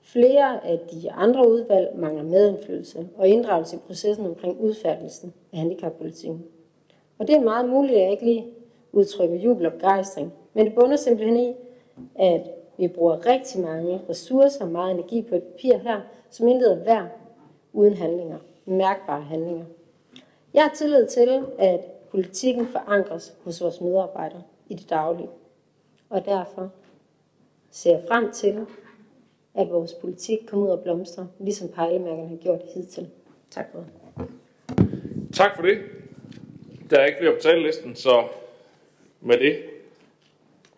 Flere 0.05 0.67
af 0.67 0.81
de 0.93 1.13
andre 1.13 1.49
udvalg 1.49 1.97
mangler 1.97 2.23
medindflydelse 2.23 3.09
og 3.17 3.29
inddragelse 3.29 3.77
i 3.77 3.79
processen 3.87 4.27
omkring 4.27 4.61
udfærdelsen 4.61 5.35
af 5.53 5.59
handicappolitikken. 5.59 6.45
Og 7.19 7.27
det 7.27 7.37
er 7.37 7.41
meget 7.41 7.69
muligt, 7.69 7.97
at 7.97 8.03
jeg 8.03 8.11
ikke 8.11 8.25
lige 8.25 8.47
udtrykker 8.93 9.37
jubel 9.37 9.67
og 9.67 9.73
begejstring, 9.73 10.33
men 10.55 10.67
det 10.67 10.75
bunder 10.75 10.97
simpelthen 10.97 11.37
i, 11.37 11.55
at 12.15 12.51
vi 12.79 12.89
bruger 12.89 13.27
rigtig 13.27 13.61
mange 13.61 14.01
ressourcer 14.09 14.65
og 14.65 14.71
meget 14.71 14.91
energi 14.91 15.23
på 15.23 15.35
et 15.35 15.43
papir 15.43 15.79
her, 15.79 16.01
som 16.31 16.49
intet 16.49 16.73
er 16.73 16.85
værd 16.85 17.09
uden 17.73 17.95
handlinger, 17.95 18.39
mærkbare 18.67 19.23
handlinger. 19.23 19.65
Jeg 20.55 20.63
har 20.63 20.75
tillid 20.75 21.07
til, 21.07 21.45
at 21.59 21.81
politikken 22.11 22.67
forankres 22.67 23.37
hos 23.45 23.61
vores 23.61 23.81
medarbejdere 23.81 24.43
i 24.69 24.75
det 24.75 24.91
daglige. 24.91 25.29
Og 26.11 26.25
derfor 26.25 26.71
ser 27.71 27.91
jeg 27.91 28.03
frem 28.09 28.33
til, 28.33 28.67
at 29.55 29.71
vores 29.71 29.93
politik 29.93 30.39
kommer 30.47 30.67
ud 30.67 30.73
og 30.73 30.83
blomstre, 30.83 31.29
ligesom 31.41 31.69
pejlemærkerne 31.69 32.29
har 32.29 32.37
gjort 32.37 32.61
hidtil. 32.75 33.09
Tak 33.51 33.67
for 33.73 33.79
det. 33.79 33.89
Tak 35.33 35.57
for 35.57 35.63
det. 35.63 35.79
Der 36.91 36.99
er 36.99 37.07
ikke 37.07 37.19
flere 37.19 37.35
på 37.35 37.41
talelisten, 37.41 37.95
så 37.95 38.25
med 39.21 39.39
det 39.39 39.63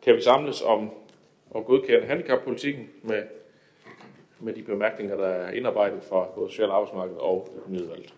kan 0.02 0.16
vi 0.16 0.20
samles 0.20 0.62
om 0.62 0.90
at 1.56 1.64
godkende 1.64 2.06
handicappolitikken 2.06 2.88
med, 3.02 3.22
med 4.40 4.52
de 4.52 4.62
bemærkninger, 4.62 5.16
der 5.16 5.26
er 5.26 5.50
indarbejdet 5.50 6.02
fra 6.02 6.28
både 6.34 6.50
social 6.50 6.70
arbejdsmarked 6.70 7.16
og 7.16 7.48
økonomiudvalget. 7.56 8.14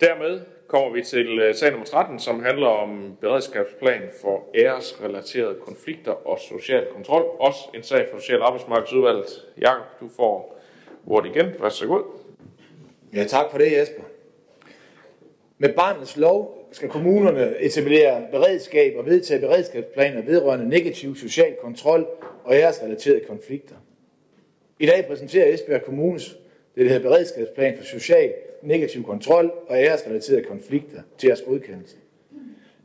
Dermed 0.00 0.40
kommer 0.70 0.92
vi 0.92 1.02
til 1.02 1.38
øh, 1.38 1.54
sag 1.54 1.70
nummer 1.70 1.86
13, 1.86 2.18
som 2.18 2.42
handler 2.42 2.66
om 2.66 3.16
beredskabsplan 3.20 4.02
for 4.22 4.44
æresrelaterede 4.54 5.54
konflikter 5.66 6.12
og 6.12 6.38
social 6.38 6.86
kontrol. 6.94 7.22
Også 7.38 7.58
en 7.74 7.82
sag 7.82 8.08
for 8.12 8.20
Social 8.20 8.42
Arbejdsmarkedsudvalget. 8.42 9.46
Jakob, 9.60 9.86
du 10.00 10.08
får 10.16 10.60
ordet 11.06 11.36
igen. 11.36 11.46
Vær 11.60 11.68
så 11.68 11.86
god. 11.86 12.02
Ja, 13.14 13.24
tak 13.24 13.50
for 13.50 13.58
det, 13.58 13.72
Jesper. 13.72 14.02
Med 15.58 15.72
barnets 15.72 16.16
lov 16.16 16.68
skal 16.72 16.88
kommunerne 16.88 17.60
etablere 17.60 18.26
beredskab 18.30 18.96
og 18.96 19.06
vedtage 19.06 19.40
beredskabsplaner 19.40 20.22
vedrørende 20.22 20.68
negativ 20.68 21.16
social 21.16 21.56
kontrol 21.62 22.06
og 22.44 22.54
æresrelaterede 22.54 23.20
konflikter. 23.28 23.74
I 24.78 24.86
dag 24.86 25.06
præsenterer 25.06 25.54
Esbjerg 25.54 25.82
Kommunes 25.82 26.36
det, 26.74 26.84
der 26.84 26.88
hedder 26.88 27.08
beredskabsplan 27.08 27.76
for 27.76 27.84
social 27.84 28.32
negativ 28.62 29.04
kontrol 29.04 29.52
og 29.68 29.76
æresrelaterede 29.76 30.42
konflikter 30.42 31.02
til 31.18 31.26
jeres 31.26 31.42
godkendelse. 31.42 31.96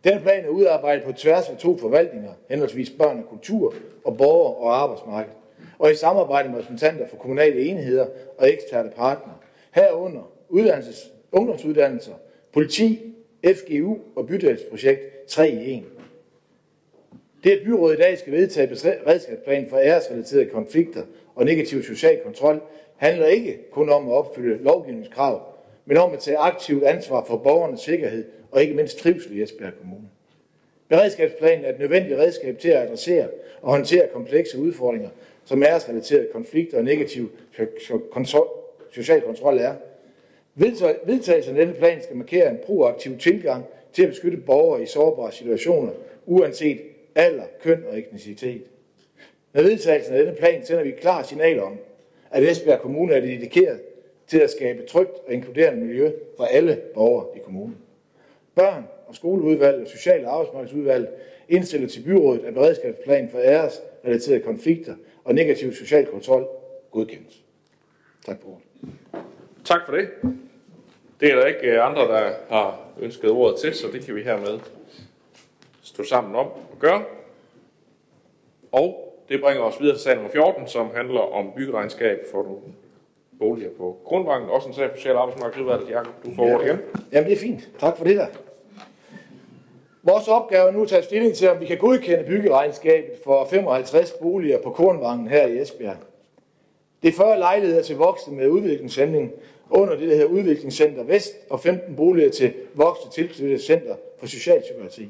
Den 0.03 0.21
plan 0.21 0.45
er 0.45 0.49
udarbejdet 0.49 1.03
på 1.03 1.11
tværs 1.11 1.49
af 1.49 1.57
to 1.57 1.77
forvaltninger, 1.77 2.31
henholdsvis 2.49 2.89
børn 2.89 3.19
og 3.19 3.29
kultur 3.29 3.73
og 4.03 4.17
borger 4.17 4.53
og 4.53 4.81
arbejdsmarked, 4.81 5.31
og 5.79 5.91
i 5.91 5.95
samarbejde 5.95 6.49
med 6.49 6.57
repræsentanter 6.57 7.07
for 7.07 7.17
kommunale 7.17 7.61
enheder 7.61 8.05
og 8.37 8.53
eksterne 8.53 8.91
partnere, 8.95 9.35
herunder 9.71 10.31
uddannelses, 10.49 11.11
ungdomsuddannelser, 11.31 12.13
politi, 12.53 13.13
FGU 13.45 13.97
og 14.15 14.27
bydelsprojekt 14.27 15.27
3 15.27 15.49
i 15.49 15.77
1. 15.77 15.83
Det, 17.43 17.51
at 17.51 17.63
byrådet 17.65 17.97
i 17.97 18.01
dag 18.01 18.17
skal 18.17 18.33
vedtage 18.33 18.67
beredskabsplan 18.67 19.69
for 19.69 19.77
æresrelaterede 19.77 20.45
konflikter 20.45 21.01
og 21.35 21.45
negativ 21.45 21.83
social 21.83 22.19
kontrol, 22.23 22.61
handler 22.97 23.25
ikke 23.25 23.71
kun 23.71 23.89
om 23.89 24.07
at 24.07 24.13
opfylde 24.13 24.63
lovgivningskrav, 24.63 25.54
men 25.85 25.97
om 25.97 26.13
at 26.13 26.19
tage 26.19 26.37
aktivt 26.37 26.83
ansvar 26.83 27.23
for 27.27 27.37
borgernes 27.37 27.81
sikkerhed 27.81 28.25
og 28.51 28.61
ikke 28.61 28.73
mindst 28.73 28.97
trivsel 28.97 29.37
i 29.37 29.43
Esbjerg 29.43 29.73
Kommune. 29.79 30.09
Beredskabsplanen 30.89 31.65
er 31.65 31.69
et 31.69 31.79
nødvendigt 31.79 32.19
redskab 32.19 32.57
til 32.57 32.69
at 32.69 32.83
adressere 32.83 33.27
og 33.61 33.71
håndtere 33.71 34.07
komplekse 34.13 34.59
udfordringer, 34.59 35.09
som 35.45 35.63
æresrelaterede 35.63 36.27
konflikter 36.33 36.77
og 36.77 36.83
negativ 36.83 37.31
social 38.91 39.21
kontrol 39.21 39.57
er. 39.57 39.75
Vedtagelsen 41.05 41.57
af 41.57 41.65
denne 41.65 41.79
plan 41.79 42.03
skal 42.03 42.15
markere 42.15 42.49
en 42.49 42.59
proaktiv 42.65 43.17
tilgang 43.17 43.65
til 43.93 44.03
at 44.03 44.09
beskytte 44.09 44.37
borgere 44.37 44.83
i 44.83 44.85
sårbare 44.85 45.31
situationer, 45.31 45.91
uanset 46.25 46.79
alder, 47.15 47.43
køn 47.61 47.83
og 47.89 47.97
etnicitet. 47.99 48.61
Med 49.53 49.63
vedtagelsen 49.63 50.13
af 50.13 50.23
denne 50.23 50.37
plan 50.37 50.65
sender 50.65 50.83
vi 50.83 50.89
et 50.89 50.99
klart 50.99 51.27
signal 51.27 51.59
om, 51.59 51.77
at 52.31 52.43
Esbjerg 52.43 52.79
Kommune 52.79 53.13
er 53.13 53.19
dedikeret 53.19 53.79
til 54.27 54.39
at 54.39 54.51
skabe 54.51 54.85
trygt 54.85 55.17
og 55.27 55.33
inkluderende 55.33 55.85
miljø 55.85 56.11
for 56.37 56.45
alle 56.45 56.81
borgere 56.93 57.27
i 57.35 57.39
kommunen. 57.39 57.77
Børn 58.55 58.87
og 59.07 59.15
skoleudvalg 59.15 59.81
og 59.81 59.87
social- 59.87 60.25
og 60.25 60.33
arbejdsmarkedsudvalg 60.33 61.09
indstiller 61.49 61.87
til 61.87 62.03
byrådet, 62.03 62.45
at 62.45 62.53
beredskabsplan 62.53 63.29
for 63.29 63.39
æresrelaterede 63.39 64.43
konflikter 64.43 64.95
og 65.23 65.35
negativ 65.35 65.73
social 65.73 66.05
kontrol 66.05 66.47
godkendes. 66.91 67.43
Tak 68.25 68.37
for 68.41 68.49
ordet. 68.49 68.93
Tak 69.65 69.81
for 69.85 69.95
det. 69.95 70.09
Det 71.19 71.31
er 71.31 71.35
der 71.35 71.45
ikke 71.45 71.71
øh, 71.71 71.85
andre, 71.85 72.01
der 72.01 72.33
har 72.49 72.79
ønsket 72.99 73.29
ordet 73.29 73.59
til, 73.59 73.73
så 73.73 73.87
det 73.93 74.05
kan 74.05 74.15
vi 74.15 74.23
hermed 74.23 74.59
stå 75.81 76.03
sammen 76.03 76.35
om 76.35 76.47
at 76.71 76.79
gøre. 76.79 77.03
Og 78.71 79.15
det 79.29 79.41
bringer 79.41 79.63
os 79.63 79.81
videre 79.81 79.95
til 79.95 80.03
sag 80.03 80.15
nummer 80.15 80.31
14, 80.31 80.67
som 80.67 80.89
handler 80.95 81.19
om 81.19 81.51
byggeregnskab 81.55 82.19
for 82.31 82.43
nogle 82.43 82.61
boliger 83.39 83.69
på 83.77 83.97
Grundvangen. 84.05 84.49
Også 84.49 84.67
en 84.67 84.73
sag 84.73 84.89
for 84.89 84.97
Social 84.97 85.15
Arbejdsmarkedsudvalget. 85.15 85.89
Jacob, 85.89 86.13
du 86.25 86.29
får 86.35 86.43
ordet 86.43 86.65
igen. 86.65 86.77
Jamen, 87.11 87.29
det 87.29 87.35
er 87.35 87.41
fint. 87.41 87.69
Tak 87.79 87.97
for 87.97 88.05
det 88.05 88.15
der. 88.17 88.27
Vores 90.03 90.27
opgave 90.27 90.67
er 90.67 90.71
nu 90.71 90.81
at 90.81 90.87
tage 90.87 91.03
stilling 91.03 91.33
til, 91.33 91.49
om 91.49 91.59
vi 91.59 91.65
kan 91.65 91.77
godkende 91.77 92.23
byggeregnskabet 92.27 93.11
for 93.23 93.45
55 93.45 94.11
boliger 94.11 94.61
på 94.61 94.69
Kornvangen 94.69 95.27
her 95.27 95.47
i 95.47 95.61
Esbjerg. 95.61 95.95
Det 97.03 97.07
er 97.09 97.13
40 97.13 97.39
lejligheder 97.39 97.81
til 97.81 97.95
voksne 97.95 98.37
med 98.37 98.47
udviklingshæmning 98.47 99.31
under 99.69 99.95
det, 99.95 100.09
der 100.09 100.15
hedder 100.15 100.29
Udviklingscenter 100.29 101.03
Vest, 101.03 101.33
og 101.49 101.59
15 101.59 101.95
boliger 101.95 102.29
til 102.29 102.53
voksne 102.73 103.11
tilknyttet 103.11 103.61
Center 103.61 103.95
for 104.19 104.27
Socialpsykiatri. 104.27 105.09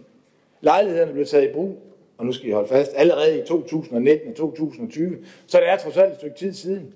Lejlighederne 0.62 1.14
blev 1.14 1.26
taget 1.26 1.50
i 1.50 1.54
brug, 1.54 1.78
og 2.18 2.26
nu 2.26 2.32
skal 2.32 2.50
I 2.50 2.52
holde 2.52 2.68
fast, 2.68 2.92
allerede 2.96 3.40
i 3.40 3.46
2019 3.46 4.30
og 4.30 4.36
2020, 4.36 5.18
så 5.48 5.58
det 5.58 5.70
er 5.70 5.78
trods 5.78 5.98
alt 5.98 6.12
et 6.12 6.18
stykke 6.18 6.38
tid 6.38 6.54
siden. 6.54 6.94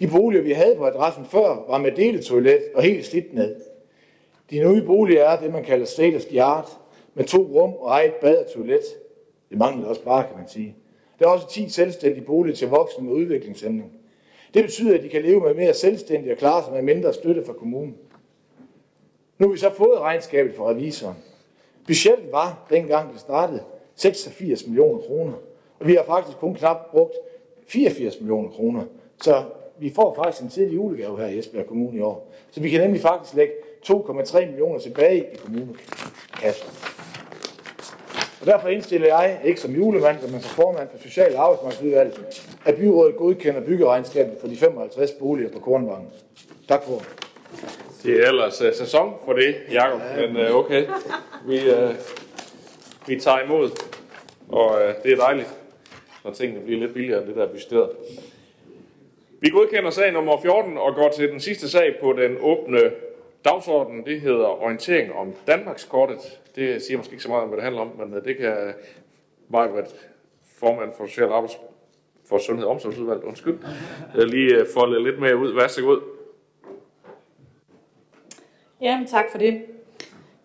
De 0.00 0.08
boliger, 0.08 0.42
vi 0.42 0.52
havde 0.52 0.76
på 0.76 0.86
adressen 0.86 1.24
før, 1.24 1.64
var 1.68 1.78
med 1.78 1.92
deletoilet 1.92 2.62
og 2.74 2.82
helt 2.82 3.06
slidt 3.06 3.34
ned. 3.34 3.56
De 4.50 4.58
nye 4.58 4.82
boliger 4.82 5.24
er 5.24 5.40
det, 5.40 5.52
man 5.52 5.64
kalder 5.64 5.86
state 5.86 6.16
of 6.16 6.22
the 6.22 6.42
art, 6.42 6.78
med 7.14 7.24
to 7.24 7.38
rum 7.38 7.72
og 7.74 7.90
eget 7.90 8.14
bad 8.14 8.36
og 8.36 8.52
toilet. 8.52 8.82
Det 9.50 9.58
mangler 9.58 9.88
også 9.88 10.04
bare, 10.04 10.26
kan 10.28 10.36
man 10.38 10.48
sige. 10.48 10.76
Der 11.18 11.26
er 11.26 11.30
også 11.30 11.48
10 11.48 11.68
selvstændige 11.68 12.24
boliger 12.24 12.56
til 12.56 12.68
voksne 12.68 13.04
med 13.04 13.12
udviklingshæmning. 13.12 13.92
Det 14.54 14.64
betyder, 14.64 14.98
at 14.98 15.02
de 15.02 15.08
kan 15.08 15.22
leve 15.22 15.40
med 15.40 15.54
mere 15.54 15.74
selvstændigt 15.74 16.32
og 16.32 16.38
klare 16.38 16.64
sig 16.64 16.72
med 16.72 16.82
mindre 16.82 17.14
støtte 17.14 17.44
fra 17.44 17.52
kommunen. 17.52 17.96
Nu 19.38 19.46
har 19.46 19.52
vi 19.52 19.58
så 19.58 19.70
fået 19.74 20.00
regnskabet 20.00 20.54
fra 20.54 20.70
revisoren. 20.70 21.16
Budgettet 21.86 22.32
var, 22.32 22.66
dengang 22.70 23.12
det 23.12 23.20
startede, 23.20 23.62
86 23.94 24.66
millioner 24.66 25.00
kroner. 25.00 25.32
Og 25.80 25.86
vi 25.86 25.94
har 25.94 26.04
faktisk 26.04 26.38
kun 26.38 26.54
knap 26.54 26.90
brugt 26.90 27.14
84 27.66 28.20
millioner 28.20 28.50
kroner. 28.50 28.84
Så 29.22 29.44
vi 29.78 29.92
får 29.94 30.14
faktisk 30.14 30.42
en 30.42 30.50
tidlig 30.50 30.74
julegave 30.74 31.18
her 31.18 31.26
i 31.26 31.38
Esbjerg 31.38 31.66
Kommune 31.66 31.98
i 31.98 32.00
år. 32.00 32.32
Så 32.50 32.60
vi 32.60 32.70
kan 32.70 32.80
nemlig 32.80 33.00
faktisk 33.00 33.34
lægge 33.34 33.52
2,3 33.86 34.46
millioner 34.46 34.78
tilbage 34.78 35.18
i 35.18 35.36
kommunekassen. 35.44 36.70
Og 38.40 38.46
derfor 38.46 38.68
indstiller 38.68 39.06
jeg, 39.06 39.40
ikke 39.44 39.60
som 39.60 39.70
julemand, 39.70 40.16
men 40.22 40.40
som 40.40 40.50
formand 40.50 40.88
for 40.92 40.98
Social- 41.02 41.36
og 41.36 41.42
Arbejdsmarkedsudvalget, 41.44 42.44
at 42.64 42.76
byrådet 42.76 43.16
godkender 43.16 43.60
byggeregnskabet 43.60 44.38
for 44.40 44.48
de 44.48 44.56
55 44.56 45.10
boliger 45.10 45.50
på 45.50 45.58
Kornvangen. 45.58 46.08
Tak 46.68 46.84
for 46.84 47.02
Det 48.02 48.20
er 48.20 48.28
ellers 48.28 48.62
uh, 48.62 48.72
sæson 48.74 49.14
for 49.24 49.32
det, 49.32 49.56
Jacob, 49.72 50.00
men 50.16 50.36
uh, 50.36 50.56
okay. 50.56 50.86
Vi, 51.46 51.58
uh, 51.70 51.94
vi 53.06 53.20
tager 53.20 53.40
imod, 53.44 53.70
og 54.48 54.70
uh, 54.70 55.02
det 55.02 55.12
er 55.12 55.16
dejligt, 55.16 55.48
når 56.24 56.30
tingene 56.32 56.60
bliver 56.64 56.80
lidt 56.80 56.94
billigere 56.94 57.20
end 57.20 57.28
det, 57.28 57.36
der 57.36 57.42
er 57.42 57.48
budgetteret. 57.48 57.90
Vi 59.40 59.48
godkender 59.48 59.90
sag 59.90 60.12
nummer 60.12 60.40
14 60.40 60.78
og 60.78 60.94
går 60.94 61.08
til 61.08 61.28
den 61.28 61.40
sidste 61.40 61.68
sag 61.68 61.96
på 62.00 62.12
den 62.12 62.36
åbne 62.40 62.78
dagsorden. 63.44 64.06
Det 64.06 64.20
hedder 64.20 64.62
orientering 64.62 65.12
om 65.12 65.34
Danmarkskortet. 65.46 66.40
Det 66.56 66.82
siger 66.82 66.96
måske 66.96 67.12
ikke 67.12 67.22
så 67.22 67.28
meget 67.28 67.42
om, 67.42 67.48
hvad 67.48 67.56
det 67.56 67.64
handler 67.64 67.82
om, 67.82 67.90
men 67.98 68.14
øh, 68.14 68.24
det 68.24 68.36
kan 68.36 68.46
øh, 68.46 68.74
Majbert, 69.48 69.94
formand 70.58 70.92
for 70.96 71.06
Social 71.06 71.28
Arbejds 71.28 71.58
for 72.28 72.38
Sundhed 72.38 72.66
og 72.66 72.70
Omsorgsudvalget, 72.70 73.24
undskyld, 73.24 73.58
øh, 74.16 74.24
lige 74.24 74.66
folde 74.74 75.04
lidt 75.04 75.20
mere 75.20 75.36
ud. 75.36 75.54
Vær 75.54 75.66
så 75.66 75.82
god. 75.82 76.00
Jamen 78.80 79.06
tak 79.06 79.24
for 79.30 79.38
det. 79.38 79.62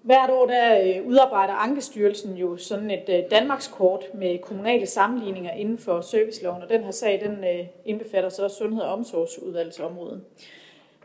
Hvert 0.03 0.29
år 0.29 0.45
der 0.45 0.81
øh, 0.81 1.07
udarbejder 1.07 1.53
Ankestyrelsen 1.53 2.37
jo 2.37 2.57
sådan 2.57 2.91
et 2.91 3.09
øh, 3.09 3.31
Danmarkskort 3.31 4.05
med 4.13 4.39
kommunale 4.39 4.85
sammenligninger 4.85 5.51
inden 5.51 5.77
for 5.77 6.01
serviceloven, 6.01 6.61
og 6.61 6.69
den 6.69 6.83
her 6.83 6.91
sag 6.91 7.21
den 7.25 7.43
øh, 7.43 7.65
indbefatter 7.85 8.29
så 8.29 8.49
Sundhed- 8.49 8.83
og 8.83 8.93
Omsorgsudvalgsområdet. 8.93 10.21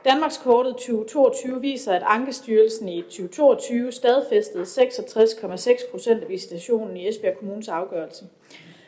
Danmarkskortet 0.05 0.77
2022 0.77 1.61
viser, 1.61 1.93
at 1.93 2.03
Ankestyrelsen 2.07 2.89
i 2.89 3.03
2022 3.03 3.93
stadfæstede 3.93 4.63
66,6 4.63 5.91
procent 5.91 6.23
af 6.23 6.29
visitationen 6.29 6.97
i 6.97 7.09
Esbjerg 7.09 7.39
Kommunes 7.39 7.69
afgørelse. 7.69 8.25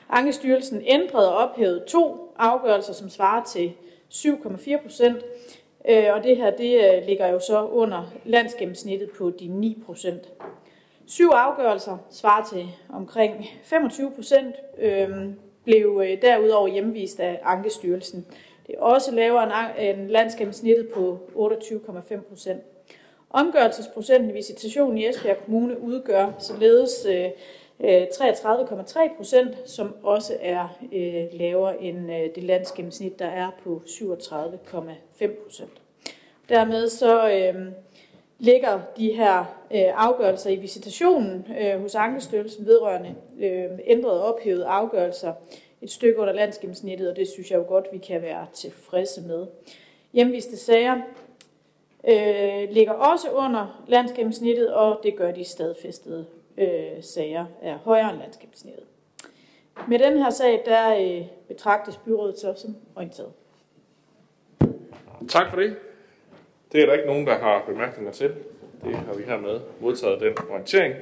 Ankestyrelsen 0.08 0.82
ændrede 0.86 1.34
og 1.34 1.48
ophævede 1.48 1.84
to 1.88 2.32
afgørelser, 2.38 2.92
som 2.92 3.08
svarer 3.10 3.44
til 3.44 3.72
7,4 4.10 4.82
procent, 4.82 5.24
Øh, 5.88 6.04
og 6.12 6.24
det 6.24 6.36
her 6.36 6.50
det 6.50 6.74
øh, 6.74 7.06
ligger 7.06 7.26
jo 7.26 7.38
så 7.38 7.66
under 7.66 8.12
landsgennemsnittet 8.24 9.10
på 9.10 9.30
de 9.30 9.46
9 9.48 9.82
procent. 9.86 10.28
Syv 11.06 11.28
afgørelser 11.28 11.98
svarer 12.10 12.44
til 12.44 12.66
omkring 12.88 13.46
25 13.62 14.10
procent, 14.10 14.54
øhm, 14.78 15.34
blev 15.64 16.02
øh, 16.04 16.22
derudover 16.22 16.68
hjemvist 16.68 17.20
af 17.20 17.40
Ankestyrelsen. 17.42 18.26
Det 18.66 18.74
er 18.74 18.80
også 18.80 19.14
lavere 19.14 19.90
end 19.90 20.08
landsgennemsnittet 20.08 20.88
på 20.88 21.18
28,5 21.34 22.20
procent. 22.20 22.62
Omgørelsesprocenten 23.30 24.30
i 24.30 24.32
visitationen 24.32 24.98
i 24.98 25.08
Esbjerg 25.08 25.36
Kommune 25.44 25.80
udgør 25.80 26.32
således 26.38 27.06
øh, 27.08 27.26
Øh, 27.84 28.02
33,3 28.02 29.16
procent, 29.16 29.68
som 29.70 29.94
også 30.02 30.36
er 30.40 30.78
øh, 30.92 31.24
lavere 31.32 31.82
end 31.82 32.12
øh, 32.12 32.34
det 32.34 32.42
landsgennemsnit, 32.42 33.18
der 33.18 33.26
er 33.26 33.50
på 33.64 33.82
37,5 33.86 35.44
procent. 35.44 35.80
Dermed 36.48 36.88
så 36.88 37.30
øh, 37.30 37.72
ligger 38.38 38.80
de 38.96 39.12
her 39.12 39.38
øh, 39.70 40.04
afgørelser 40.06 40.50
i 40.50 40.56
visitationen 40.56 41.46
øh, 41.60 41.80
hos 41.80 41.94
Ankestyrelsen 41.94 42.66
vedrørende 42.66 43.14
øh, 43.40 43.78
ændrede 43.84 44.24
og 44.24 44.34
ophævede 44.34 44.66
afgørelser 44.66 45.32
et 45.82 45.90
stykke 45.90 46.20
under 46.20 46.32
landsgennemsnittet, 46.32 47.10
og 47.10 47.16
det 47.16 47.28
synes 47.28 47.50
jeg 47.50 47.58
jo 47.58 47.64
godt, 47.68 47.86
vi 47.92 47.98
kan 47.98 48.22
være 48.22 48.46
tilfredse 48.52 49.22
med. 49.22 49.46
Hjemviste 50.12 50.56
sager 50.56 50.96
øh, 52.08 52.70
ligger 52.70 52.92
også 52.92 53.30
under 53.30 53.84
landsgennemsnittet, 53.88 54.74
og 54.74 55.00
det 55.02 55.16
gør 55.16 55.30
de 55.30 55.44
stadfæstede 55.44 56.26
øh, 56.58 57.02
sager 57.02 57.46
er 57.62 57.76
højere 57.76 58.10
end 58.10 58.18
landsgennemsnittet. 58.18 58.84
Med 59.88 59.98
den 59.98 60.18
her 60.18 60.30
sag, 60.30 60.62
der 60.66 60.96
øh, 61.00 61.26
betragtes 61.48 61.96
byrådet 61.96 62.38
så 62.38 62.54
som 62.56 62.76
orienteret. 62.94 63.32
Tak 65.28 65.50
for 65.50 65.56
det. 65.56 65.76
Det 66.72 66.82
er 66.82 66.86
der 66.86 66.92
ikke 66.92 67.06
nogen, 67.06 67.26
der 67.26 67.38
har 67.38 67.64
bemærkninger 67.66 68.12
til. 68.12 68.34
Det 68.84 68.96
har 68.96 69.14
vi 69.14 69.22
hermed 69.22 69.60
modtaget 69.80 70.20
den 70.20 70.32
orientering. 70.50 70.94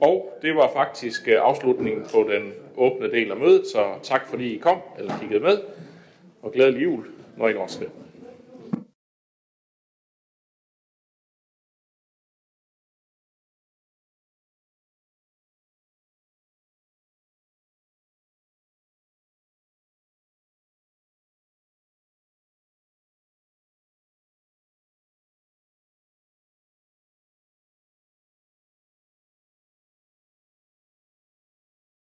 Og 0.00 0.38
det 0.42 0.54
var 0.54 0.72
faktisk 0.72 1.28
øh, 1.28 1.36
afslutningen 1.40 2.06
på 2.12 2.30
den 2.32 2.52
åbne 2.76 3.10
del 3.10 3.30
af 3.30 3.36
mødet, 3.36 3.66
så 3.66 3.84
tak 4.02 4.26
fordi 4.26 4.54
I 4.54 4.58
kom 4.58 4.78
eller 4.98 5.18
kiggede 5.20 5.40
med, 5.40 5.58
og 6.42 6.52
glædelig 6.52 6.82
jul, 6.82 7.06
når 7.36 7.48
I 7.48 7.52
når 7.52 7.66
til 7.66 7.80
det. 7.80 7.90